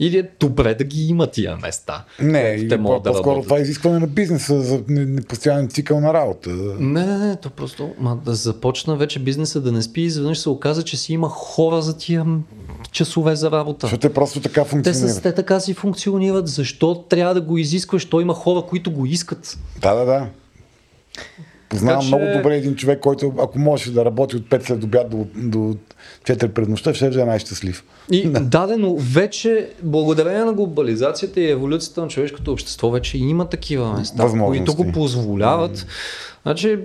Или 0.00 0.18
е 0.18 0.30
добре 0.40 0.74
да 0.74 0.84
ги 0.84 1.06
има 1.06 1.26
тия 1.26 1.56
места. 1.56 2.04
Не, 2.20 2.68
те 2.68 2.76
могат 2.76 3.02
да 3.02 3.10
по-скоро 3.10 3.42
това 3.42 3.58
е 3.58 3.62
изискване 3.62 3.98
на 3.98 4.06
бизнеса 4.06 4.60
за 4.60 4.82
не- 4.88 5.04
непостоянен 5.04 5.68
цикъл 5.68 6.00
на 6.00 6.14
работа. 6.14 6.50
Не, 6.78 7.06
не, 7.06 7.18
не, 7.18 7.36
то 7.36 7.50
просто 7.50 7.90
ма, 7.98 8.16
да 8.16 8.34
започна 8.34 8.96
вече 8.96 9.18
бизнеса 9.18 9.60
да 9.60 9.72
не 9.72 9.82
спи 9.82 10.00
и 10.00 10.04
изведнъж 10.04 10.38
се 10.38 10.48
оказа, 10.48 10.82
че 10.82 10.96
си 10.96 11.12
има 11.12 11.28
хора 11.28 11.82
за 11.82 11.98
тия 11.98 12.26
часове 12.90 13.36
за 13.36 13.50
работа. 13.50 13.86
Защото 13.86 14.08
те 14.08 14.14
просто 14.14 14.40
така 14.40 14.62
Те, 14.62 14.68
функционират. 14.70 15.14
са, 15.14 15.22
те 15.22 15.34
така 15.34 15.60
си 15.60 15.74
функционират. 15.74 16.48
Защо 16.48 16.94
трябва 16.94 17.34
да 17.34 17.40
го 17.40 17.58
изискваш? 17.58 18.04
То 18.04 18.20
има 18.20 18.34
хора, 18.34 18.62
които 18.62 18.90
го 18.90 19.06
искат. 19.06 19.58
Да, 19.80 19.94
да, 19.94 20.04
да. 20.04 20.26
Познавам 21.74 22.02
че- 22.02 22.06
много 22.06 22.24
добре 22.36 22.56
един 22.56 22.76
човек, 22.76 23.00
който 23.00 23.32
ако 23.38 23.58
можеше 23.58 23.92
да 23.92 24.04
работи 24.04 24.36
от 24.36 24.42
5 24.42 24.66
след 24.66 24.84
обяд 24.84 25.10
до, 25.10 25.26
до 25.34 25.76
4 26.24 26.48
пред 26.48 26.68
нощта, 26.68 26.94
ще 26.94 27.06
е 27.06 27.10
най-щастлив. 27.10 27.84
И 28.10 28.28
дадено 28.40 28.96
вече, 28.96 29.68
благодарение 29.82 30.44
на 30.44 30.52
глобализацията 30.52 31.40
и 31.40 31.50
еволюцията 31.50 32.00
на 32.00 32.08
човешкото 32.08 32.52
общество, 32.52 32.90
вече 32.90 33.18
има 33.18 33.48
такива 33.48 33.92
места, 33.92 34.28
които 34.46 34.74
го 34.74 34.92
позволяват. 34.92 35.86
Значи, 36.42 36.78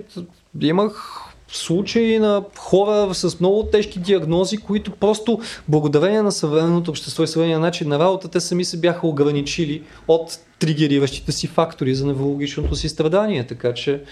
имах 0.60 1.10
случаи 1.52 2.18
на 2.18 2.44
хора 2.58 3.14
с 3.14 3.40
много 3.40 3.62
тежки 3.62 3.98
диагнози, 3.98 4.56
които 4.56 4.90
просто 4.90 5.40
благодарение 5.68 6.22
на 6.22 6.32
съвременното 6.32 6.90
общество 6.90 7.22
и 7.22 7.26
съвременния 7.26 7.58
начин 7.58 7.88
на 7.88 7.98
работа, 7.98 8.28
те 8.28 8.40
сами 8.40 8.64
се 8.64 8.76
бяха 8.76 9.06
ограничили 9.06 9.82
от 10.08 10.38
тригериращите 10.58 11.32
си 11.32 11.46
фактори 11.46 11.94
за 11.94 12.06
неврологичното 12.06 12.76
си 12.76 12.88
страдание. 12.88 13.46
Така 13.46 13.74
че 13.74 14.02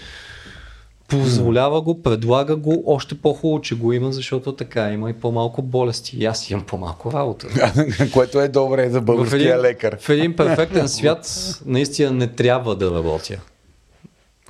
позволява 1.09 1.81
го, 1.81 2.01
предлага 2.01 2.55
го, 2.55 2.83
още 2.85 3.15
по-хубаво, 3.15 3.61
че 3.61 3.75
го 3.75 3.93
има, 3.93 4.11
защото 4.11 4.55
така 4.55 4.91
има 4.91 5.09
и 5.09 5.13
по-малко 5.13 5.61
болести. 5.61 6.17
И 6.17 6.25
аз 6.25 6.49
имам 6.49 6.65
по-малко 6.65 7.13
работа. 7.13 7.47
Което 8.13 8.41
е 8.41 8.47
добре 8.47 8.89
за 8.89 9.01
В 9.01 9.03
българския 9.03 9.41
един, 9.41 9.61
лекар. 9.61 9.97
в 9.99 10.09
един 10.09 10.35
перфектен 10.35 10.89
свят 10.89 11.27
наистина 11.65 12.11
не 12.11 12.27
трябва 12.27 12.75
да 12.75 12.91
работя. 12.91 13.39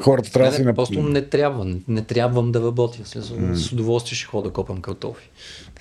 Хората 0.01 0.31
трябва 0.31 0.51
да 0.51 0.57
си 0.57 0.63
на... 0.63 0.73
просто 0.73 1.01
не 1.01 1.21
трябва. 1.21 1.65
Не, 1.65 1.77
не 1.87 2.01
трябвам 2.01 2.51
да 2.51 2.61
работя. 2.61 2.99
С, 3.05 3.33
с 3.53 3.71
удоволствие 3.71 4.15
ще 4.15 4.25
ходя 4.25 4.47
да 4.47 4.53
копам 4.53 4.81
картофи. 4.81 5.29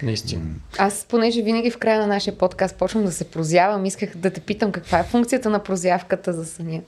Наистина. 0.03 0.43
Аз, 0.79 1.07
понеже 1.09 1.43
винаги 1.43 1.71
в 1.71 1.79
края 1.79 2.01
на 2.01 2.07
нашия 2.07 2.39
подкаст 2.39 2.77
почвам 2.77 3.05
да 3.05 3.13
се 3.13 3.25
прозявам, 3.25 3.85
исках 3.85 4.17
да 4.17 4.31
те 4.31 4.41
питам 4.41 4.73
каква 4.73 4.99
е 4.99 5.05
функцията 5.05 5.51
на 5.51 5.59
прозявката 5.59 6.33
за 6.33 6.45
съня. 6.47 6.81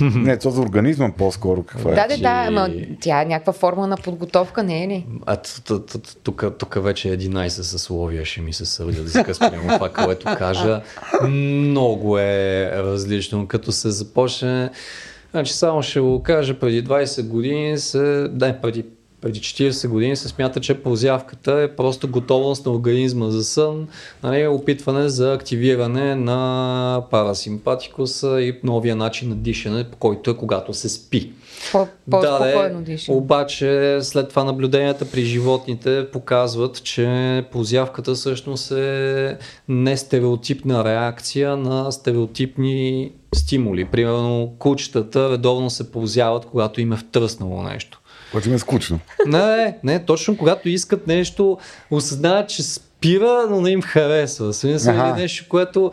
Не, 0.00 0.38
то 0.38 0.50
за 0.50 0.60
организма 0.60 1.10
по-скоро. 1.18 1.62
Каква 1.62 1.92
е? 1.92 1.94
Да, 1.94 2.02
да, 2.02 2.08
да, 2.08 2.16
Значи- 2.16 2.48
ама 2.48 2.70
тя 3.00 3.22
е 3.22 3.24
някаква 3.24 3.52
форма 3.52 3.86
на 3.86 3.96
подготовка, 3.96 4.62
не 4.62 4.84
е 4.84 4.88
ли? 4.88 5.06
А 5.26 5.36
тук, 6.58 6.74
вече 6.76 7.08
11 7.08 7.48
съсловия 7.48 8.24
ще 8.24 8.40
ми 8.40 8.52
се 8.52 8.66
сърдят 8.66 9.04
да 9.04 9.34
спрямо 9.34 9.68
това, 9.68 9.88
което 9.88 10.26
кажа. 10.38 10.82
Много 11.22 12.18
е 12.18 12.70
различно. 12.74 13.46
Като 13.46 13.72
се 13.72 13.90
започне, 13.90 14.70
значи 15.30 15.52
само 15.52 15.82
ще 15.82 16.00
го 16.00 16.22
кажа, 16.22 16.58
преди 16.58 16.84
20 16.84 17.28
години 17.28 17.78
се, 17.78 18.28
не, 18.32 18.60
преди 18.60 18.84
преди 19.24 19.40
40 19.40 19.88
години 19.88 20.16
се 20.16 20.28
смята, 20.28 20.60
че 20.60 20.82
прозявката 20.82 21.52
е 21.52 21.76
просто 21.76 22.08
готовност 22.08 22.66
на 22.66 22.72
организма 22.72 23.30
за 23.30 23.44
сън, 23.44 23.88
нали, 24.22 24.46
опитване 24.46 25.08
за 25.08 25.32
активиране 25.32 26.14
на 26.14 27.02
парасимпатикуса 27.10 28.40
и 28.40 28.58
новия 28.64 28.96
начин 28.96 29.28
на 29.28 29.34
дишане, 29.34 29.84
по 29.84 29.96
който 29.96 30.30
е 30.30 30.36
когато 30.36 30.74
се 30.74 30.88
спи. 30.88 31.32
По- 31.72 31.88
По-спокойно 32.10 32.78
да, 32.78 32.84
дишам. 32.84 33.14
Обаче 33.14 33.98
след 34.02 34.28
това 34.28 34.44
наблюденията 34.44 35.10
при 35.10 35.24
животните 35.24 36.06
показват, 36.12 36.82
че 36.82 37.44
позявката 37.52 38.14
всъщност 38.14 38.70
е 38.70 39.38
нестереотипна 39.68 40.84
реакция 40.84 41.56
на 41.56 41.92
стереотипни 41.92 43.12
стимули. 43.34 43.84
Примерно 43.84 44.54
кучетата 44.58 45.30
редовно 45.30 45.70
се 45.70 45.92
позяват, 45.92 46.46
когато 46.46 46.80
им 46.80 46.92
е 46.92 46.96
втръснало 46.96 47.62
нещо. 47.62 48.00
Което 48.34 48.48
им 48.48 48.54
е 48.54 48.58
скучно. 48.58 49.00
Не, 49.26 49.76
не, 49.84 50.04
точно 50.04 50.36
когато 50.36 50.68
искат 50.68 51.06
нещо, 51.06 51.58
осъзнават, 51.90 52.48
че 52.48 52.62
спира, 53.04 53.46
но 53.50 53.60
не 53.60 53.70
им 53.70 53.82
харесва. 53.82 54.54
Смисъл 54.54 54.94
или 54.94 55.12
нещо, 55.12 55.44
което 55.48 55.92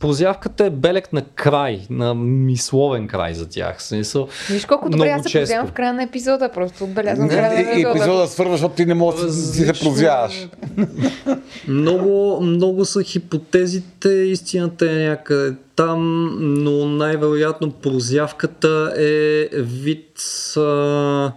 позявката 0.00 0.64
е 0.64 0.70
белег 0.70 1.12
на 1.12 1.22
край, 1.22 1.80
на 1.90 2.14
мисловен 2.14 3.08
край 3.08 3.34
за 3.34 3.48
тях. 3.48 3.82
Смисъл, 3.82 4.28
Виж 4.50 4.64
колко 4.64 4.90
добре 4.90 5.08
аз 5.08 5.22
се 5.22 5.28
често. 5.28 5.40
прозявам 5.40 5.66
в 5.66 5.72
края 5.72 5.92
на 5.92 6.02
епизода, 6.02 6.48
просто 6.48 6.84
отбелязвам 6.84 7.28
края 7.28 7.52
на 7.52 7.54
И, 7.54 7.58
и 7.58 7.70
епизода. 7.70 7.90
епизода 7.90 8.26
свърва, 8.26 8.52
защото 8.52 8.74
ти 8.74 8.86
не 8.86 8.94
можеш 8.94 9.20
да 9.20 9.32
си 9.32 9.64
се 9.64 9.72
прозяваш. 9.74 10.48
Много, 11.68 12.40
много 12.42 12.84
са 12.84 13.02
хипотезите, 13.02 14.08
истината 14.08 14.90
е 14.90 14.94
някъде 14.94 15.56
там, 15.76 16.30
но 16.40 16.86
най-вероятно 16.86 17.70
прозявката 17.70 18.94
е 18.96 19.48
вид 19.54 20.20
а, 20.56 21.32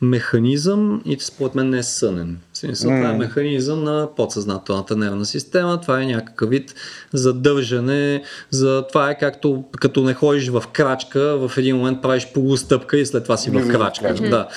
механизъм 0.00 1.02
и 1.04 1.16
според 1.20 1.54
мен 1.54 1.70
не 1.70 1.78
е 1.78 1.82
сънен. 1.82 2.38
В 2.52 2.58
смисъл, 2.58 2.90
това 2.90 3.10
е 3.10 3.16
механизъм 3.18 3.84
на 3.84 4.08
подсъзнателната 4.16 4.96
нервна 4.96 5.24
система, 5.24 5.80
това 5.80 6.02
е 6.02 6.06
някакъв 6.06 6.50
вид 6.50 6.74
задържане, 7.12 8.22
за 8.50 8.84
това 8.88 9.10
е 9.10 9.18
както 9.18 9.64
като 9.80 10.04
не 10.04 10.14
ходиш 10.14 10.48
в 10.48 10.64
крачка, 10.72 11.48
в 11.48 11.58
един 11.58 11.76
момент 11.76 12.02
правиш 12.02 12.28
полустъпка 12.34 12.98
и 12.98 13.06
след 13.06 13.22
това 13.22 13.36
си 13.36 13.50
в 13.50 13.68
крачка. 13.68 14.06
крачка. 14.06 14.28
Да. 14.28 14.48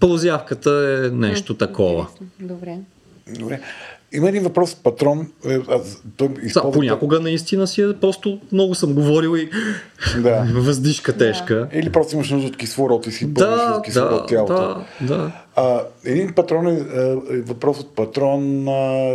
Прозявката 0.00 1.02
е 1.04 1.16
нещо 1.16 1.54
такова. 1.54 2.06
Добре. 2.40 2.78
Добре. 3.38 3.60
Има 4.12 4.28
един 4.28 4.42
въпрос, 4.42 4.74
патрон. 4.74 5.28
Е, 5.46 5.54
аз, 5.68 6.02
той 6.16 6.28
Са, 6.28 6.46
използва... 6.46 6.72
понякога 6.72 7.20
наистина 7.20 7.66
си 7.66 7.82
е 7.82 7.92
просто 8.00 8.40
много 8.52 8.74
съм 8.74 8.94
говорил 8.94 9.36
и 9.36 9.50
Да. 10.20 10.46
въздишка 10.54 11.16
тежка. 11.16 11.68
Или 11.72 11.92
просто 11.92 12.14
имаш 12.14 12.30
нужда 12.30 12.48
от 12.48 12.56
кислород 12.56 13.06
и 13.06 13.12
си 13.12 13.34
пълниш 13.34 13.60
Да, 13.60 13.74
с 13.78 13.82
кислород 13.82 14.20
да, 14.20 14.26
тялото. 14.26 14.54
да, 14.54 14.84
да. 15.16 15.32
А, 15.56 15.80
един 16.04 16.32
патрон 16.32 16.66
е, 16.66 16.70
е, 16.70 16.76
е 17.30 17.40
въпрос 17.40 17.80
от 17.80 17.94
патрон. 17.94 18.68
А, 18.68 19.14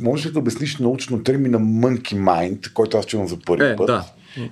можеш 0.00 0.26
ли 0.26 0.30
да 0.30 0.38
обясниш 0.38 0.76
научно 0.76 1.22
термина 1.22 1.58
monkey 1.60 2.14
mind, 2.14 2.72
който 2.72 2.98
аз 2.98 3.06
чувам 3.06 3.28
за 3.28 3.36
първи 3.46 3.64
Е, 3.64 3.76
път? 3.76 3.86
да. 3.86 4.04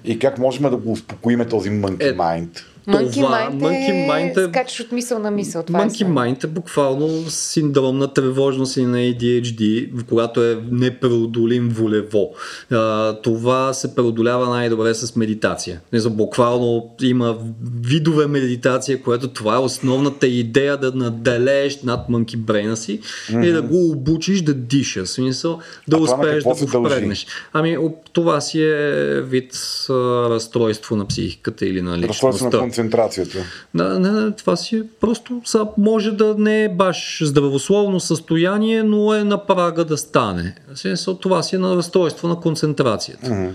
И 0.04 0.18
как 0.18 0.38
можем 0.38 0.70
да 0.70 0.76
го 0.76 0.92
успокоиме 0.92 1.46
този 1.46 1.70
monkey 1.70 2.10
Е, 2.10 2.16
mind? 2.16 2.48
Monkey 2.88 3.12
Това- 3.14 3.50
Mind 3.52 3.54
е, 3.54 3.64
Monkey 3.64 4.10
Mind 4.10 4.46
е- 4.46 4.48
скачаш 4.48 4.80
от 4.80 4.92
мисъл 4.92 5.18
на 5.18 5.30
мисъл. 5.30 5.62
Това 5.62 5.82
е 5.82 5.86
Monkey 5.86 5.98
сън. 5.98 6.14
Mind 6.14 6.44
е 6.44 6.46
буквално 6.46 7.30
синдром 7.30 7.98
на 7.98 8.12
тревожност 8.12 8.76
и 8.76 8.84
на 8.84 8.98
ADHD, 8.98 9.90
когато 10.08 10.44
е 10.44 10.58
непреодолим 10.70 11.68
волево. 11.68 12.30
А, 12.70 13.12
това 13.22 13.72
се 13.72 13.94
преодолява 13.94 14.48
най-добре 14.48 14.94
с 14.94 15.16
медитация. 15.16 15.80
Не 15.92 16.00
знам, 16.00 16.12
буквално 16.14 16.90
има 17.02 17.38
видове 17.82 18.26
медитация, 18.26 19.02
което 19.02 19.28
това 19.28 19.54
е 19.54 19.58
основната 19.58 20.26
идея 20.26 20.76
да 20.76 20.92
наделееш 20.92 21.82
над 21.82 22.08
monkey 22.08 22.36
брейна 22.36 22.76
си 22.76 23.00
и 23.42 23.50
да 23.50 23.62
го 23.62 23.90
обучиш 23.90 24.42
да 24.42 24.54
диша. 24.54 25.06
Смисъл 25.06 25.58
да 25.88 25.96
А 25.96 26.00
успееш 26.00 26.44
да 26.44 26.48
го 26.48 26.56
впрегнеш. 26.56 27.26
Ами 27.52 27.76
това 28.12 28.40
си 28.40 28.62
е 28.62 29.20
вид 29.22 29.52
а, 29.90 29.92
разстройство 30.30 30.96
на 30.96 31.06
психиката 31.06 31.66
или 31.66 31.82
на 31.82 31.98
личността. 31.98 32.69
Концентрацията. 32.70 33.38
Не, 33.74 33.98
не, 33.98 34.10
не, 34.10 34.30
това 34.30 34.56
си 34.56 34.76
е 34.76 34.82
просто 35.00 35.40
са, 35.44 35.66
може 35.78 36.10
да 36.10 36.34
не 36.38 36.64
е 36.64 36.68
баш 36.68 37.22
здравословно 37.24 38.00
състояние, 38.00 38.82
но 38.82 39.14
е 39.14 39.24
на 39.24 39.46
прага 39.46 39.84
да 39.84 39.96
стане. 39.96 40.54
Смисъл, 40.74 41.14
това 41.14 41.42
си 41.42 41.56
е 41.56 41.58
на 41.58 41.76
разстройство 41.76 42.28
на 42.28 42.40
концентрацията. 42.40 43.50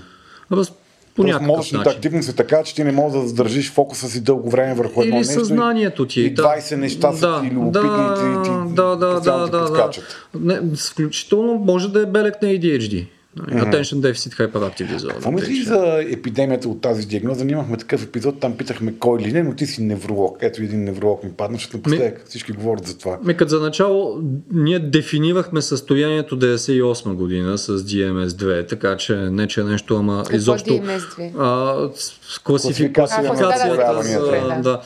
Раз, 0.51 0.71
по 1.15 1.21
Тоест, 1.21 1.41
мозъчната 1.41 1.77
начин. 1.77 1.97
активност 1.97 2.29
е 2.29 2.33
така, 2.33 2.63
че 2.63 2.75
ти 2.75 2.83
не 2.83 2.91
можеш 2.91 3.21
да 3.21 3.27
задържиш 3.27 3.71
фокуса 3.71 4.09
си 4.09 4.21
дълго 4.23 4.49
време 4.49 4.73
върху 4.73 5.01
едно 5.01 5.15
Или 5.15 5.25
нещо. 5.25 5.33
съзнанието 5.33 6.05
ти. 6.05 6.21
И 6.21 6.35
20 6.35 6.75
неща 6.75 7.13
са 7.13 7.41
ти 7.41 7.51
любопитни 7.51 7.89
и 7.89 8.43
ти, 8.43 8.49
да, 8.75 8.95
да, 8.95 9.19
да, 9.19 9.47
да, 9.47 9.71
да. 9.71 9.89
Не, 10.39 10.61
включително 10.77 11.53
може 11.53 11.91
да 11.91 12.01
е 12.01 12.05
белег 12.05 12.41
на 12.41 12.47
ADHD. 12.47 13.07
Attention 13.37 13.99
Deficit 14.01 14.33
Hyperactive 14.33 14.97
Disorder. 14.97 15.13
Какво 15.13 15.31
мисли 15.31 15.63
за 15.63 16.03
епидемията 16.09 16.69
от 16.69 16.81
тази 16.81 17.07
диагноза? 17.07 17.45
Ние 17.45 17.53
имахме 17.53 17.77
такъв 17.77 18.03
епизод, 18.03 18.39
там 18.39 18.57
питахме 18.57 18.93
кой 18.99 19.19
ли 19.19 19.31
не, 19.31 19.43
но 19.43 19.53
ти 19.53 19.65
си 19.65 19.83
невролог. 19.83 20.37
Ето 20.41 20.63
един 20.63 20.83
невролог 20.83 21.23
ми 21.23 21.31
падна, 21.31 21.57
защото 21.57 21.77
напоследък 21.77 22.23
всички 22.27 22.51
говорят 22.51 22.87
за 22.87 22.97
това. 22.97 23.19
Ми, 23.23 23.37
като 23.37 23.49
за 23.49 23.59
начало, 23.59 24.21
ние 24.53 24.79
дефинирахме 24.79 25.61
състоянието 25.61 26.39
98 26.39 27.13
година 27.13 27.57
с 27.57 27.77
DMS-2, 27.77 28.69
така 28.69 28.97
че 28.97 29.15
не 29.15 29.47
че 29.47 29.61
е 29.61 29.63
нещо, 29.63 29.95
ама 29.95 30.17
Какво 30.17 30.37
изобщо... 30.37 30.69
DMS-2? 30.69 31.31
А, 31.39 31.89
с- 31.95 32.39
класифи... 32.39 32.93
Класификацията 32.93 33.35
за, 34.03 34.19
Да. 34.19 34.61
да. 34.61 34.81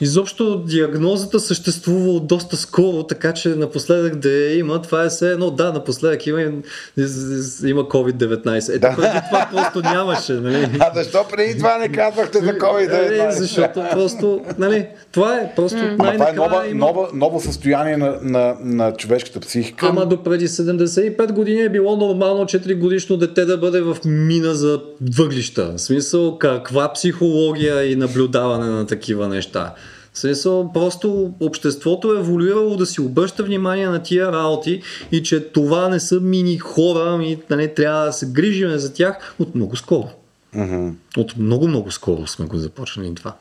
Изобщо 0.00 0.58
диагнозата 0.58 1.40
съществува 1.40 2.10
от 2.10 2.26
доста 2.26 2.56
скоро, 2.56 3.02
така 3.02 3.32
че 3.32 3.48
напоследък 3.48 4.16
да 4.16 4.30
я 4.30 4.58
има, 4.58 4.82
това 4.82 5.04
е 5.04 5.08
все 5.08 5.30
едно, 5.30 5.50
да, 5.50 5.72
напоследък 5.72 6.26
има, 6.26 6.40
има 6.40 7.82
COVID-19. 7.82 8.76
Ето 8.76 8.88
преди 8.96 9.18
това 9.30 9.48
просто 9.52 9.80
нямаше. 9.80 10.32
Нали? 10.32 10.68
А 10.80 10.94
защо 10.94 11.24
преди 11.30 11.58
това 11.58 11.78
не 11.78 11.88
казвахте 11.88 12.38
за 12.38 12.52
COVID-19? 12.52 13.28
Е, 13.28 13.32
защото 13.32 13.82
просто, 13.92 14.40
нали, 14.58 14.86
това 15.12 15.36
е 15.36 15.54
просто 15.56 15.78
Ама 15.98 16.12
това 16.12 16.28
е 16.28 16.32
нова, 16.32 16.66
има... 16.68 16.86
нова, 16.86 17.08
ново 17.14 17.40
състояние 17.40 17.96
на, 17.96 18.18
на, 18.22 18.56
на 18.60 18.92
човешката 18.92 19.40
психика. 19.40 19.86
Ама 19.86 20.06
до 20.06 20.22
преди 20.22 20.48
75 20.48 21.32
години 21.32 21.62
е 21.62 21.68
било 21.68 21.96
нормално 21.96 22.44
4 22.44 22.78
годишно 22.78 23.16
дете 23.16 23.44
да 23.44 23.58
бъде 23.58 23.80
в 23.80 23.96
мина 24.04 24.54
за 24.54 24.80
въглища. 25.16 25.72
В 25.76 25.80
смисъл, 25.80 26.38
каква 26.38 26.92
психология 26.92 27.92
и 27.92 27.96
наблюдаване 27.96 28.66
на 28.66 28.86
такива 28.86 29.28
неща. 29.28 29.74
В 30.14 30.18
смисъл, 30.18 30.72
просто 30.72 31.34
обществото 31.40 32.14
е 32.14 32.18
еволюирало 32.18 32.76
да 32.76 32.86
си 32.86 33.00
обръща 33.00 33.44
внимание 33.44 33.88
на 33.88 34.02
тия 34.02 34.32
работи 34.32 34.82
и 35.12 35.22
че 35.22 35.40
това 35.40 35.88
не 35.88 36.00
са 36.00 36.20
мини 36.20 36.58
хора, 36.58 37.04
ами 37.06 37.38
нали, 37.50 37.74
трябва 37.74 38.06
да 38.06 38.12
се 38.12 38.26
грижиме 38.26 38.78
за 38.78 38.92
тях 38.92 39.34
от 39.38 39.54
много 39.54 39.76
скоро. 39.76 40.08
Мгм. 40.54 40.88
От 41.16 41.36
много-много 41.36 41.90
скоро 41.90 42.26
сме 42.26 42.46
го 42.46 42.56
започнали 42.56 43.14
това. 43.14 43.36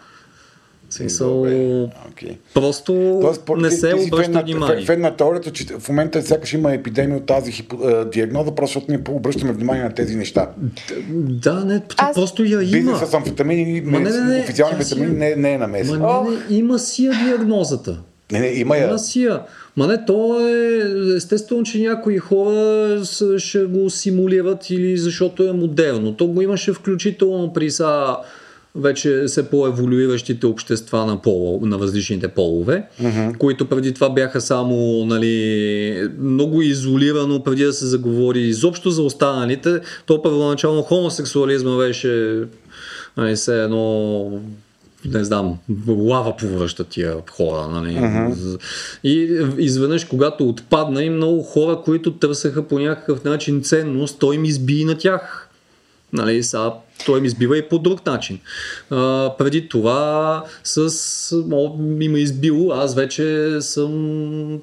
Смисъл, 0.94 1.42
окей. 2.12 2.38
просто 2.54 3.20
Тоест, 3.22 3.42
по- 3.42 3.56
не 3.56 3.70
ти- 3.70 3.76
се 3.76 3.94
обръща 3.96 4.18
фен 4.24 4.32
на- 4.32 4.42
внимание. 4.42 4.86
Фен 4.86 5.02
на 5.02 5.16
теорията, 5.16 5.52
че 5.52 5.66
в 5.80 5.90
момента 5.90 6.22
сякаш 6.22 6.54
има 6.54 6.74
епидемия 6.74 7.18
от 7.18 7.26
тази 7.26 7.52
хипо, 7.52 7.78
а, 7.78 8.06
диагноза, 8.06 8.52
просто 8.52 8.74
защото 8.74 8.92
ние 8.92 9.04
обръщаме 9.10 9.54
внимание 9.54 9.84
на 9.84 9.94
тези 9.94 10.16
неща. 10.16 10.50
Да, 11.10 11.66
не, 11.66 11.82
Аз- 11.98 12.16
просто 12.16 12.44
я 12.44 12.62
има. 12.62 12.72
Бизнесът 12.72 13.10
с 13.10 13.14
амфетамини, 13.14 13.82
не, 13.82 14.00
не, 14.00 14.10
не, 14.12 14.40
официални 14.40 14.78
витамини 14.78 15.08
е- 15.08 15.20
не, 15.20 15.36
не 15.36 15.54
е 15.54 15.58
намесен. 15.58 16.00
Ма 16.00 16.24
не, 16.24 16.30
не, 16.50 16.58
има 16.58 16.80
си 16.80 17.06
я 17.06 17.12
диагнозата. 17.26 17.98
Не, 18.32 18.40
не, 18.40 18.48
има 18.48 18.78
я. 18.78 18.88
Има 18.88 19.00
си 19.00 19.24
я. 19.24 19.42
Ма 19.78 19.88
не, 19.88 20.06
то 20.06 20.40
е 20.40 20.82
естествено, 21.16 21.64
че 21.64 21.80
някои 21.80 22.18
хора 22.18 23.02
ще 23.38 23.60
го 23.60 23.90
симулират 23.90 24.70
или 24.70 24.98
защото 24.98 25.44
е 25.44 25.52
модерно. 25.52 26.14
То 26.14 26.28
го 26.28 26.42
имаше 26.42 26.74
включително 26.74 27.54
при 27.54 27.72
са 27.72 28.16
вече 28.76 29.28
се 29.28 29.50
по-еволюиращите 29.50 30.46
общества 30.46 31.06
на, 31.06 31.22
пол, 31.22 31.60
на 31.64 31.80
различните 31.80 32.28
полове, 32.28 32.88
mm-hmm. 33.02 33.38
които 33.38 33.66
преди 33.66 33.94
това 33.94 34.10
бяха 34.10 34.42
само 34.42 35.06
нали, 35.06 36.10
много 36.20 36.62
изолирано, 36.62 37.44
преди 37.44 37.64
да 37.64 37.74
се 37.74 37.86
заговори 37.86 38.42
изобщо 38.42 38.90
за 38.90 39.04
останалите. 39.04 39.80
То 40.06 40.22
първоначално 40.22 40.82
хомосексуализма 40.82 41.78
беше 41.78 42.42
нали, 43.18 43.36
все 43.36 43.64
едно 43.64 44.32
не 45.06 45.24
знам, 45.24 45.58
лава 45.88 46.38
повръща 46.38 46.84
тия 46.84 47.16
хора. 47.32 47.68
Нали? 47.68 47.96
Uh-huh. 47.96 48.60
И 49.04 49.46
изведнъж, 49.58 50.06
когато 50.06 50.50
отпадна 50.50 51.04
и 51.04 51.10
много 51.10 51.44
хора, 51.44 51.82
които 51.86 52.14
търсеха 52.14 52.68
по 52.68 52.80
някакъв 52.80 53.24
начин 53.24 53.64
ценност, 53.64 54.20
той 54.20 54.36
им 54.36 54.46
изби 54.46 54.80
и 54.80 54.86
на 54.86 54.98
тях. 54.98 55.50
Нали, 56.14 56.44
сега 56.44 56.72
той 57.06 57.22
ми 57.22 57.28
избива 57.28 57.58
и 57.58 57.70
по 57.70 57.80
друг 57.80 58.06
начин. 58.06 58.40
А, 58.90 59.32
преди 59.38 59.70
това 59.70 60.44
с, 60.64 60.88
о, 61.52 61.78
ми 61.78 62.10
ме 62.10 62.20
избил, 62.20 62.72
аз 62.72 62.96
вече 62.96 63.58
съм 63.62 63.92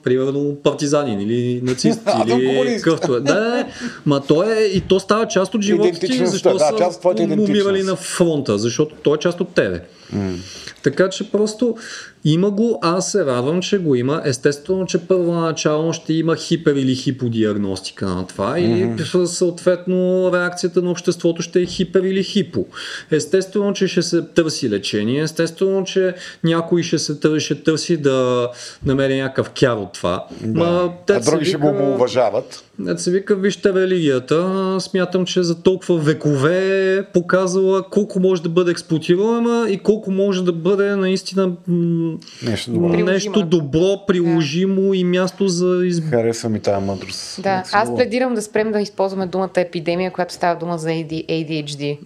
примерно 0.04 0.56
партизанин 0.62 1.20
или 1.20 1.60
нацист 1.62 2.00
съм 2.10 2.28
или 2.28 2.80
къвто 2.82 3.16
е. 3.16 3.20
Да, 3.20 3.54
не, 3.56 3.66
ма 4.06 4.20
то 4.20 4.42
е 4.42 4.60
и 4.60 4.80
то 4.80 5.00
става 5.00 5.28
част 5.28 5.54
от 5.54 5.62
живота 5.62 5.98
ти, 6.00 6.26
защо 6.26 6.52
да, 6.52 6.58
са 6.58 6.74
част 6.78 7.04
умирали 7.04 7.82
на 7.82 7.96
фронта, 7.96 8.58
защото 8.58 8.94
той 9.02 9.14
е 9.16 9.18
част 9.18 9.40
от 9.40 9.54
тебе. 9.54 9.80
Така 10.82 11.08
че 11.08 11.30
просто 11.30 11.76
има 12.24 12.50
го, 12.50 12.78
аз 12.82 13.12
се 13.12 13.26
радвам, 13.26 13.62
че 13.62 13.78
го 13.78 13.94
има. 13.94 14.22
Естествено, 14.24 14.86
че 14.86 14.98
първоначално 14.98 15.92
ще 15.92 16.12
има 16.12 16.36
хипер 16.36 16.74
или 16.74 16.94
хиподиагностика 16.94 18.06
на 18.06 18.26
това 18.26 18.58
и 18.58 18.96
съответно 19.24 20.30
реакцията 20.32 20.82
на 20.82 20.90
обществото 20.90 21.42
ще 21.42 21.60
е 21.60 21.66
хипер 21.66 22.02
или 22.02 22.24
хипо. 22.24 22.66
Естествено, 23.10 23.72
че 23.72 23.88
ще 23.88 24.02
се 24.02 24.22
търси 24.22 24.70
лечение, 24.70 25.22
естествено, 25.22 25.84
че 25.84 26.14
някой 26.44 26.82
ще 26.82 26.98
се 26.98 27.20
търси, 27.20 27.44
ще 27.44 27.62
търси 27.62 27.96
да 27.96 28.48
намери 28.86 29.20
някакъв 29.20 29.50
кяр 29.50 29.76
от 29.76 29.92
това. 29.92 30.26
Ма, 30.46 30.92
а 31.10 31.20
други 31.20 31.44
ще 31.44 31.56
го 31.56 31.68
уважават. 31.68 32.64
Дет 32.84 33.00
се 33.00 33.10
вика, 33.10 33.36
вижте 33.36 33.72
религията, 33.74 34.76
смятам, 34.80 35.24
че 35.26 35.42
за 35.42 35.62
толкова 35.62 35.98
векове 35.98 36.94
е 36.96 37.02
показала 37.02 37.82
колко 37.90 38.20
може 38.20 38.42
да 38.42 38.48
бъде 38.48 38.70
експлуатируема 38.70 39.66
и 39.70 39.78
колко 39.78 40.10
може 40.10 40.44
да 40.44 40.52
бъде 40.52 40.96
наистина 40.96 41.52
Нещо 42.42 42.70
добро. 42.70 42.90
Приложимо. 42.90 43.10
нещо 43.10 43.42
добро, 43.42 44.06
приложимо 44.06 44.94
и 44.94 45.04
място 45.04 45.48
за 45.48 45.86
изб... 45.86 46.04
Харесва 46.10 46.48
ми 46.48 46.60
тази 46.60 46.86
мъдрост. 46.86 47.42
Да, 47.42 47.62
аз 47.72 47.94
пледирам 47.94 48.34
да 48.34 48.42
спрем 48.42 48.72
да 48.72 48.80
използваме 48.80 49.26
думата 49.26 49.50
епидемия, 49.56 50.12
която 50.12 50.34
става 50.34 50.58
дума 50.58 50.78
за 50.78 50.88
AD, 50.88 51.26
ADHD. 51.26 51.98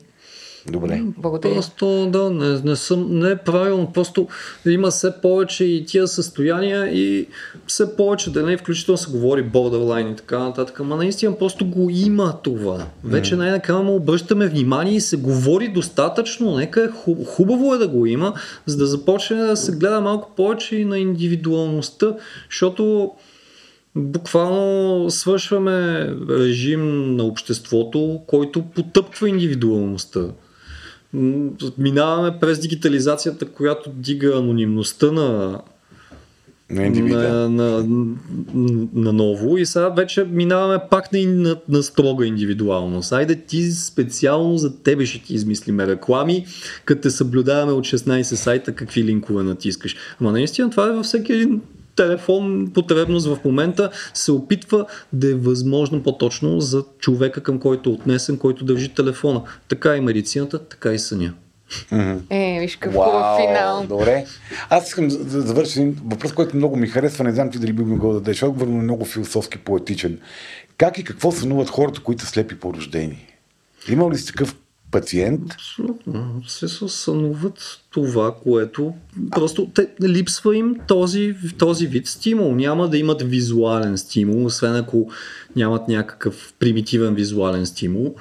Добре. 0.70 1.02
Благодаря. 1.18 1.54
Просто 1.54 2.06
да, 2.10 2.30
не, 2.30 2.60
не, 2.64 2.76
съм, 2.76 3.18
не 3.18 3.30
е 3.30 3.36
правилно, 3.36 3.92
просто 3.92 4.28
има 4.66 4.90
все 4.90 5.20
повече 5.22 5.64
и 5.64 5.86
тия 5.86 6.08
състояния 6.08 6.86
и 6.86 7.26
все 7.66 7.96
повече 7.96 8.32
да 8.32 8.42
не 8.42 8.56
включително 8.56 8.98
се 8.98 9.10
говори 9.10 9.44
borderline 9.44 10.12
и 10.12 10.16
така 10.16 10.38
нататък, 10.38 10.80
ама 10.80 10.96
наистина 10.96 11.38
просто 11.38 11.66
го 11.66 11.90
има 11.90 12.38
това. 12.42 12.86
Вече 13.04 13.36
най-накрая 13.36 13.82
му 13.82 13.96
обръщаме 13.96 14.46
внимание 14.46 14.94
и 14.94 15.00
се 15.00 15.16
говори 15.16 15.68
достатъчно, 15.68 16.56
нека 16.56 16.84
е 16.84 16.88
хуб, 16.88 17.26
хубаво 17.26 17.74
е 17.74 17.78
да 17.78 17.88
го 17.88 18.06
има, 18.06 18.34
за 18.66 18.76
да 18.76 18.86
започне 18.86 19.36
да 19.36 19.56
се 19.56 19.72
гледа 19.72 20.00
малко 20.00 20.30
повече 20.36 20.76
и 20.76 20.84
на 20.84 20.98
индивидуалността, 20.98 22.16
защото 22.50 23.10
буквално 23.96 25.10
свършваме 25.10 26.08
режим 26.30 27.16
на 27.16 27.24
обществото, 27.24 28.20
който 28.26 28.62
потъпква 28.62 29.28
индивидуалността. 29.28 30.20
Минаваме 31.78 32.38
през 32.40 32.58
дигитализацията, 32.58 33.46
която 33.46 33.90
дига 33.90 34.38
анонимността 34.38 35.12
на, 35.12 35.60
На 36.70 36.90
на, 36.90 37.48
на, 37.48 37.84
на 38.94 39.12
ново 39.12 39.56
и 39.56 39.66
сега 39.66 39.88
вече 39.88 40.24
минаваме 40.24 40.78
пак 40.90 41.12
на, 41.12 41.20
на, 41.26 41.56
на 41.68 41.82
строга 41.82 42.26
индивидуалност. 42.26 43.12
Айде 43.12 43.36
ти 43.36 43.70
специално 43.72 44.58
за 44.58 44.82
тебе 44.82 45.06
ще 45.06 45.22
ти 45.22 45.34
измислиме 45.34 45.86
реклами, 45.86 46.46
като 46.84 47.00
те 47.00 47.10
съблюдаваме 47.10 47.72
от 47.72 47.84
16 47.84 48.22
сайта 48.22 48.74
какви 48.74 49.04
линкове 49.04 49.42
натискаш. 49.42 49.96
Ама 50.20 50.32
наистина 50.32 50.70
това 50.70 50.86
е 50.88 50.92
във 50.92 51.04
всеки 51.04 51.32
един 51.32 51.60
телефон 51.96 52.70
потребност 52.74 53.26
в 53.26 53.38
момента 53.44 53.90
се 54.14 54.32
опитва 54.32 54.86
да 55.12 55.30
е 55.30 55.34
възможно 55.34 56.02
по-точно 56.02 56.60
за 56.60 56.84
човека 56.98 57.40
към 57.40 57.58
който 57.60 57.90
е 57.90 57.92
отнесен, 57.92 58.38
който 58.38 58.64
държи 58.64 58.88
телефона. 58.88 59.42
Така 59.68 59.96
и 59.96 60.00
медицината, 60.00 60.58
така 60.58 60.92
и 60.92 60.98
съня. 60.98 61.34
Е, 62.30 62.58
виж 62.60 62.76
какво 62.76 63.02
хубав 63.02 63.40
финал. 63.40 63.86
Добре. 63.88 64.26
Аз 64.70 64.88
искам 64.88 65.08
да 65.08 65.18
да 65.18 65.40
завърша 65.40 65.80
един 65.80 65.98
въпрос, 66.04 66.32
който 66.32 66.56
много 66.56 66.76
ми 66.76 66.86
харесва. 66.86 67.24
Не 67.24 67.32
знам 67.32 67.50
ти 67.50 67.58
дали 67.58 67.72
би 67.72 67.82
могъл 67.82 68.12
да 68.12 68.20
дадеш 68.20 68.42
отговор, 68.42 68.66
но 68.66 68.78
е 68.78 68.82
много 68.82 69.04
философски, 69.04 69.58
поетичен. 69.58 70.18
Как 70.78 70.98
и 70.98 71.04
какво 71.04 71.32
сънуват 71.32 71.70
хората, 71.70 72.00
които 72.00 72.22
са 72.22 72.28
слепи 72.28 72.60
по 72.60 72.74
рождение? 72.74 73.38
Има 73.88 74.10
ли 74.10 74.18
си 74.18 74.26
такъв 74.26 74.56
пациент? 74.94 75.52
Абсолютно. 75.52 76.42
Се 76.46 76.68
сънуват 76.88 77.80
това, 77.90 78.34
което 78.42 78.94
просто 79.30 79.70
те, 79.74 79.88
липсва 80.02 80.56
им 80.56 80.76
този, 80.88 81.36
този 81.58 81.86
вид 81.86 82.06
стимул. 82.06 82.54
Няма 82.54 82.88
да 82.88 82.98
имат 82.98 83.22
визуален 83.22 83.98
стимул, 83.98 84.44
освен 84.44 84.76
ако 84.76 85.10
нямат 85.56 85.88
някакъв 85.88 86.54
примитивен 86.58 87.14
визуален 87.14 87.66
стимул. 87.66 88.14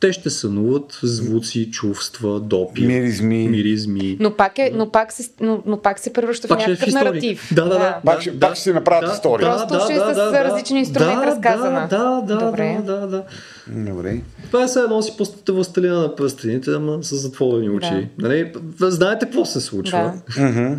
Те 0.00 0.12
ще 0.12 0.30
сънуват 0.30 0.98
звуци, 1.02 1.70
чувства, 1.70 2.40
допир, 2.40 2.86
Миризми. 2.86 3.48
миризми. 3.48 4.16
Но 4.20 4.30
пак, 4.30 4.58
е, 4.58 4.70
но, 4.74 4.90
пак 4.90 5.12
се, 5.12 5.30
но, 5.40 5.62
но 5.66 5.78
пак 5.78 5.98
се 5.98 6.12
превръща 6.12 6.48
Пак 6.48 6.58
в 6.58 6.62
е 6.62 6.64
в 6.64 6.68
някакъв 6.68 6.88
история. 6.88 7.04
наратив. 7.04 7.48
Да, 7.52 7.64
да, 7.64 7.68
да. 7.70 8.00
Пак 8.04 8.20
ще- 8.20 8.40
пак 8.40 8.54
ще 8.54 8.62
си 8.62 8.72
направят 8.72 9.14
история. 9.14 9.48
Просто 9.68 9.80
ще 9.84 9.92
е 9.92 9.98
с 9.98 10.16
различен 10.34 10.76
инструмент 10.76 11.22
разказана. 11.24 11.86
Да, 11.90 12.22
да, 12.26 12.38
Добре. 12.38 12.78
да, 12.82 12.96
да, 12.96 13.06
да. 13.06 13.22
Добре. 13.68 14.20
Това 14.42 14.62
е 14.62 14.66
все 14.66 14.80
едно 14.80 15.02
си 15.02 15.14
пуснете 15.18 15.52
властелина 15.52 15.98
на 15.98 16.16
пръстените, 16.16 16.70
ама 16.70 16.98
с 17.02 17.16
затворени 17.16 17.70
очи. 17.70 18.08
Нали? 18.18 18.52
Знаете 18.80 19.26
какво 19.26 19.44
се 19.44 19.60
случва? 19.60 20.12
Да. 20.36 20.76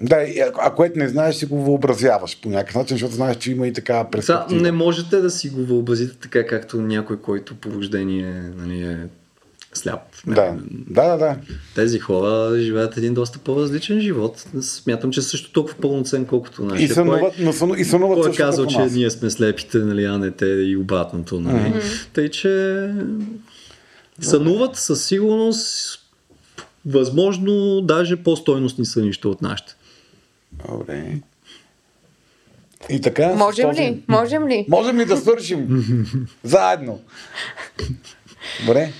Да, 0.00 0.26
а 0.58 0.74
което 0.74 0.98
не 0.98 1.08
знаеш, 1.08 1.36
си 1.36 1.46
го 1.46 1.64
въобразяваш 1.64 2.40
по 2.40 2.48
някакъв 2.48 2.74
начин, 2.74 2.94
защото 2.94 3.14
знаеш, 3.14 3.36
че 3.36 3.50
има 3.50 3.66
и 3.66 3.72
така 3.72 4.04
перспектива. 4.10 4.60
не 4.60 4.72
можете 4.72 5.16
да 5.16 5.30
си 5.30 5.48
го 5.48 5.64
въобразите 5.64 6.16
така, 6.16 6.46
както 6.46 6.82
някой, 6.82 7.20
който 7.20 7.54
по 7.54 7.70
рождение 7.70 8.42
нали, 8.56 8.82
е 8.82 8.98
сляп. 9.74 10.00
Да, 10.26 10.56
да, 10.70 11.08
да, 11.08 11.16
да. 11.16 11.36
Тези 11.74 11.98
хора 11.98 12.58
живеят 12.60 12.96
един 12.96 13.14
доста 13.14 13.38
по-различен 13.38 14.00
живот. 14.00 14.46
Смятам, 14.60 15.10
че 15.10 15.22
също 15.22 15.52
толкова 15.52 15.76
пълноцен, 15.76 16.24
колкото 16.24 16.64
нашия. 16.64 16.84
И 16.84 16.88
сънуват, 16.88 17.34
но 17.38 17.52
съну, 17.52 17.74
и 17.74 17.84
сънуват 17.84 18.20
Кой 18.20 18.30
е 18.30 18.34
казал, 18.34 18.66
че 18.66 18.78
ние 18.78 19.10
сме 19.10 19.30
слепите, 19.30 19.78
нали, 19.78 20.04
а 20.04 20.18
не 20.18 20.30
те 20.30 20.46
и 20.46 20.76
обратното. 20.76 21.40
Нали? 21.40 21.74
Тъй, 22.12 22.28
че 22.28 22.94
сънуват 24.20 24.76
със 24.76 25.04
сигурност 25.04 25.98
възможно 26.86 27.80
даже 27.80 28.16
по-стойностни 28.16 28.86
сънища 28.86 29.28
от 29.28 29.42
нашите. 29.42 29.76
Добре. 30.68 31.20
И 32.88 33.00
така. 33.00 33.34
Можем 33.34 33.68
този... 33.68 33.82
ли? 33.82 34.02
Можем 34.08 34.48
ли? 34.48 34.66
Можем 34.68 34.98
ли 34.98 35.04
да 35.04 35.16
свършим? 35.16 35.84
Заедно. 36.44 37.00
Добре. 38.66 38.92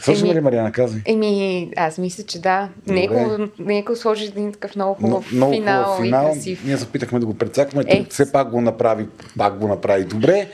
Свършим 0.00 0.26
ли, 0.26 0.40
Мариана, 0.40 0.72
казвай? 0.72 1.02
Еми, 1.06 1.70
аз 1.76 1.98
мисля, 1.98 2.24
че 2.24 2.40
да. 2.40 2.68
Нека, 3.58 3.96
сложи 3.96 4.24
един 4.24 4.52
такъв 4.52 4.76
много 4.76 4.94
хубав 4.94 5.32
много 5.32 5.52
финал, 5.52 5.84
хубав 5.84 6.04
финал. 6.04 6.30
и 6.30 6.34
красив. 6.34 6.64
Ние 6.64 6.76
се 6.76 6.84
опитахме 6.84 7.18
да 7.18 7.26
го 7.26 7.34
прецакваме, 7.34 7.84
Е. 7.88 7.96
е. 7.96 8.06
все 8.10 8.32
пак 8.32 8.50
го 8.50 8.60
направи, 8.60 9.06
пак 9.38 9.58
го 9.58 9.68
направи 9.68 10.04
добре. 10.04 10.48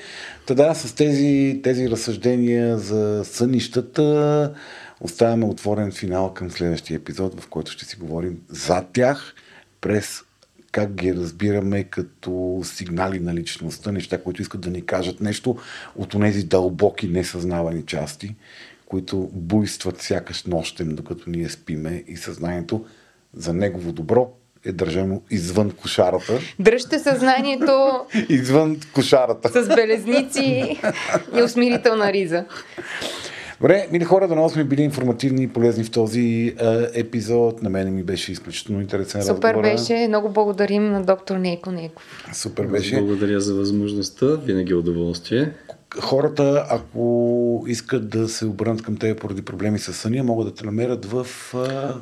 Тогава 0.46 0.74
с 0.74 0.94
тези, 0.94 1.60
тези 1.62 1.90
разсъждения 1.90 2.78
за 2.78 3.24
сънищата 3.24 4.52
оставяме 5.00 5.46
отворен 5.46 5.92
финал 5.92 6.34
към 6.34 6.50
следващия 6.50 6.96
епизод, 6.96 7.40
в 7.40 7.48
който 7.48 7.72
ще 7.72 7.84
си 7.84 7.96
говорим 7.96 8.38
за 8.48 8.84
тях 8.92 9.34
през 9.84 10.22
как 10.72 10.94
ги 10.94 11.14
разбираме 11.14 11.84
като 11.84 12.60
сигнали 12.64 13.20
на 13.20 13.34
личността, 13.34 13.92
неща, 13.92 14.22
които 14.22 14.42
искат 14.42 14.60
да 14.60 14.70
ни 14.70 14.86
кажат 14.86 15.20
нещо 15.20 15.56
от 15.96 16.20
тези 16.20 16.44
дълбоки 16.44 17.08
несъзнавани 17.08 17.82
части, 17.86 18.34
които 18.86 19.30
буйстват 19.32 20.02
сякаш 20.02 20.44
нощем, 20.44 20.94
докато 20.94 21.30
ние 21.30 21.48
спиме 21.48 22.04
и 22.06 22.16
съзнанието 22.16 22.84
за 23.34 23.52
негово 23.52 23.92
добро 23.92 24.32
е 24.64 24.72
държано 24.72 25.22
извън 25.30 25.70
кошарата. 25.70 26.38
Дръжте 26.58 26.98
съзнанието 26.98 28.00
Извън 28.28 28.80
кошарата. 28.94 29.64
с 29.64 29.68
белезници 29.68 30.80
и 31.34 31.42
усмирителна 31.42 32.12
риза. 32.12 32.44
Добре, 33.64 33.88
мили 33.92 34.04
хора, 34.04 34.28
да 34.28 34.48
сме 34.48 34.64
били 34.64 34.82
информативни 34.82 35.42
и 35.42 35.48
полезни 35.48 35.84
в 35.84 35.90
този 35.90 36.54
е, 36.60 37.00
епизод. 37.00 37.62
На 37.62 37.70
мен 37.70 37.94
ми 37.94 38.02
беше 38.02 38.32
изключително 38.32 38.80
интересен 38.80 39.22
Супер 39.22 39.48
разговор. 39.48 39.62
беше. 39.62 40.08
Много 40.08 40.28
благодарим 40.28 40.90
на 40.90 41.02
доктор 41.02 41.36
Нейко 41.36 41.70
Нейков. 41.70 42.24
Супер 42.32 42.66
Беше. 42.66 42.96
Благодаря 42.96 43.40
за 43.40 43.54
възможността. 43.54 44.26
Винаги 44.26 44.74
удоволствие. 44.74 45.52
Хората, 46.00 46.66
ако 46.70 47.64
искат 47.68 48.08
да 48.08 48.28
се 48.28 48.46
обърнат 48.46 48.82
към 48.82 48.96
теб 48.96 49.20
поради 49.20 49.42
проблеми 49.42 49.78
с 49.78 49.92
съня, 49.92 50.24
могат 50.24 50.46
да 50.46 50.54
те 50.54 50.64
намерят 50.64 51.04
в... 51.04 51.26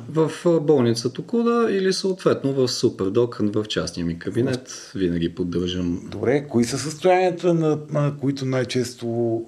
В 0.09 0.31
а, 0.45 0.59
болница 0.59 1.13
Токуда 1.13 1.67
или 1.71 1.93
съответно 1.93 2.53
в 2.53 2.67
Супердок, 2.67 3.37
в 3.41 3.65
частния 3.65 4.05
ми 4.05 4.19
кабинет. 4.19 4.91
Винаги 4.95 5.35
поддържам. 5.35 6.01
Добре, 6.11 6.47
кои 6.47 6.63
са 6.63 6.77
състоянията, 6.77 7.53
на, 7.53 7.79
на 7.89 8.13
които 8.21 8.45
най-често... 8.45 9.41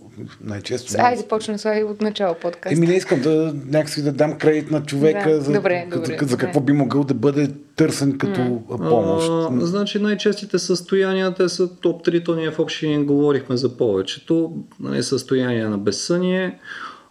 най-често 0.44 0.94
Айде, 0.98 1.28
почна 1.28 1.60
с 1.60 1.86
от 1.90 2.02
начало 2.02 2.36
подкаст. 2.42 2.76
Еми 2.76 2.88
не 2.88 2.94
искам 2.94 3.22
да 3.22 3.56
някакси 3.66 4.02
да 4.04 4.12
дам 4.12 4.38
кредит 4.38 4.72
на 4.72 4.84
човека 4.84 5.30
Да, 5.30 5.42
за, 5.42 5.54
добре, 5.54 5.88
за, 5.92 6.00
добре, 6.00 6.18
за, 6.22 6.28
за 6.28 6.38
какво 6.38 6.60
би 6.60 6.74
могъл 6.74 7.04
да 7.04 7.14
бъде 7.14 7.50
търсен 7.76 8.18
като 8.18 8.62
помощ. 8.68 9.30
А, 9.30 9.66
значи 9.66 10.00
най-честите 10.00 10.60
състояния, 10.60 11.34
те 11.34 11.50
са 11.50 11.76
топ 11.76 12.06
3, 12.06 12.26
то 12.26 12.36
ние 12.36 12.52
в 12.52 12.60
общи 12.60 12.98
говорихме 12.98 13.58
за 13.58 13.78
повечето. 13.78 14.54
Нали, 14.80 15.04
състояние 15.04 15.66
на 15.66 15.78
безсъние, 15.78 16.60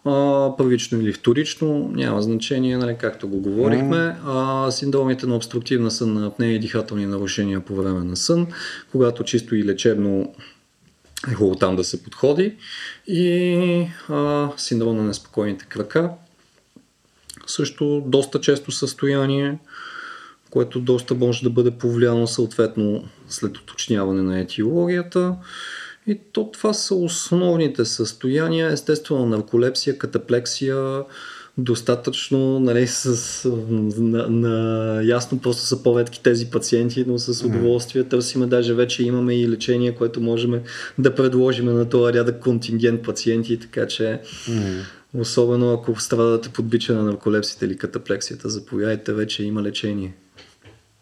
а, 0.04 0.50
първично 0.56 1.00
или 1.00 1.12
вторично, 1.12 1.90
няма 1.94 2.22
значение, 2.22 2.76
нали, 2.76 2.96
както 3.00 3.28
го 3.28 3.40
говорихме. 3.40 4.16
А, 4.26 4.70
синдромите 4.70 5.26
на 5.26 5.36
обструктивна 5.36 5.90
сън, 5.90 6.24
апнея 6.24 6.54
и 6.54 6.58
дихателни 6.58 7.06
нарушения 7.06 7.60
по 7.60 7.74
време 7.74 8.04
на 8.04 8.16
сън, 8.16 8.46
когато 8.92 9.24
чисто 9.24 9.56
и 9.56 9.64
лечебно 9.64 10.34
е 11.30 11.34
хубаво 11.34 11.54
там 11.56 11.76
да 11.76 11.84
се 11.84 12.02
подходи. 12.02 12.54
И 13.06 13.86
а, 14.08 14.50
синдром 14.56 14.96
на 14.96 15.02
неспокойните 15.02 15.64
крака. 15.64 16.10
Също 17.46 18.02
доста 18.06 18.40
често 18.40 18.72
състояние, 18.72 19.58
което 20.54 20.80
доста 20.80 21.14
може 21.14 21.42
да 21.42 21.50
бъде 21.50 21.70
повлияно 21.70 22.26
съответно 22.26 23.04
след 23.28 23.58
уточняване 23.58 24.22
на 24.22 24.40
етиологията. 24.40 25.36
И 26.06 26.20
то 26.32 26.50
това 26.50 26.72
са 26.72 26.94
основните 26.94 27.84
състояния. 27.84 28.72
Естествено, 28.72 29.26
нарколепсия, 29.26 29.98
катаплексия, 29.98 31.02
достатъчно, 31.58 32.60
нали, 32.60 32.86
с, 32.86 33.48
на, 33.98 34.28
на, 34.28 35.02
ясно 35.04 35.38
просто 35.38 35.62
са 35.62 35.82
по-редки 35.82 36.22
тези 36.22 36.50
пациенти, 36.50 37.04
но 37.06 37.18
с 37.18 37.44
удоволствие 37.44 38.04
търсиме, 38.04 38.46
даже 38.46 38.74
вече 38.74 39.04
имаме 39.04 39.34
и 39.34 39.48
лечение, 39.48 39.94
което 39.94 40.20
можем 40.20 40.60
да 40.98 41.14
предложим 41.14 41.66
на 41.66 41.88
този 41.88 42.14
рядък 42.14 42.40
контингент 42.40 43.02
пациенти, 43.02 43.58
така 43.58 43.86
че 43.86 44.20
особено 45.18 45.72
ако 45.72 46.00
страдате 46.00 46.48
под 46.48 46.68
бича 46.68 46.94
на 46.94 47.02
нарколепсията 47.02 47.64
или 47.64 47.76
катаплексията, 47.76 48.48
заповядайте, 48.48 49.12
вече 49.12 49.44
има 49.44 49.62
лечение. 49.62 50.14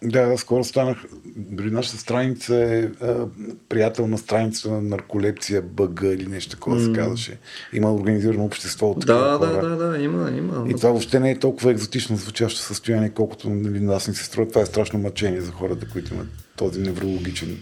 Да, 0.05 0.39
скоро 0.39 0.65
станах. 0.65 0.97
Дори 1.37 1.71
нашата 1.71 1.99
страница 1.99 2.57
е 2.57 2.83
а, 2.83 3.27
приятелна 3.69 4.19
страница 4.19 4.71
на 4.71 4.83
нарколепсия 4.83 5.63
БГ 5.63 6.01
или 6.03 6.27
нещо 6.27 6.51
такова 6.51 6.81
се 6.81 6.93
казваше. 6.93 7.39
Има 7.73 7.95
организирано 7.95 8.45
общество 8.45 8.91
от 8.91 9.01
такива 9.01 9.19
Да, 9.19 9.39
хора. 9.39 9.69
да, 9.69 9.77
да, 9.77 9.87
да, 9.87 9.99
има, 9.99 10.31
има. 10.31 10.67
И 10.69 10.75
това 10.75 10.91
въобще 10.91 11.21
не 11.21 11.31
е 11.31 11.39
толкова 11.39 11.71
екзотично 11.71 12.17
звучащо 12.17 12.61
състояние, 12.61 13.11
колкото 13.11 13.51
нали, 13.51 13.81
на 13.81 13.93
нас 13.93 14.09
ни 14.09 14.15
се 14.15 14.25
струва. 14.25 14.49
Това 14.49 14.61
е 14.61 14.67
страшно 14.67 14.99
мъчение 14.99 15.41
за 15.41 15.53
хората, 15.53 15.89
които 15.89 16.15
имат 16.15 16.29
този 16.57 16.81
неврологичен 16.81 17.59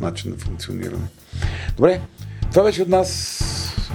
начин 0.00 0.30
на 0.30 0.36
функциониране. 0.36 1.06
Добре, 1.76 2.00
това 2.50 2.62
беше 2.62 2.82
от 2.82 2.88
нас 2.88 3.40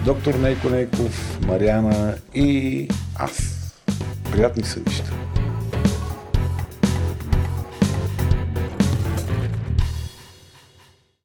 доктор 0.05 0.33
Нейко 0.33 0.69
Нейков, 0.69 1.39
Мариана 1.47 2.15
и 2.35 2.87
аз. 3.15 3.59
Приятни 4.31 4.63
сънища. 4.63 5.13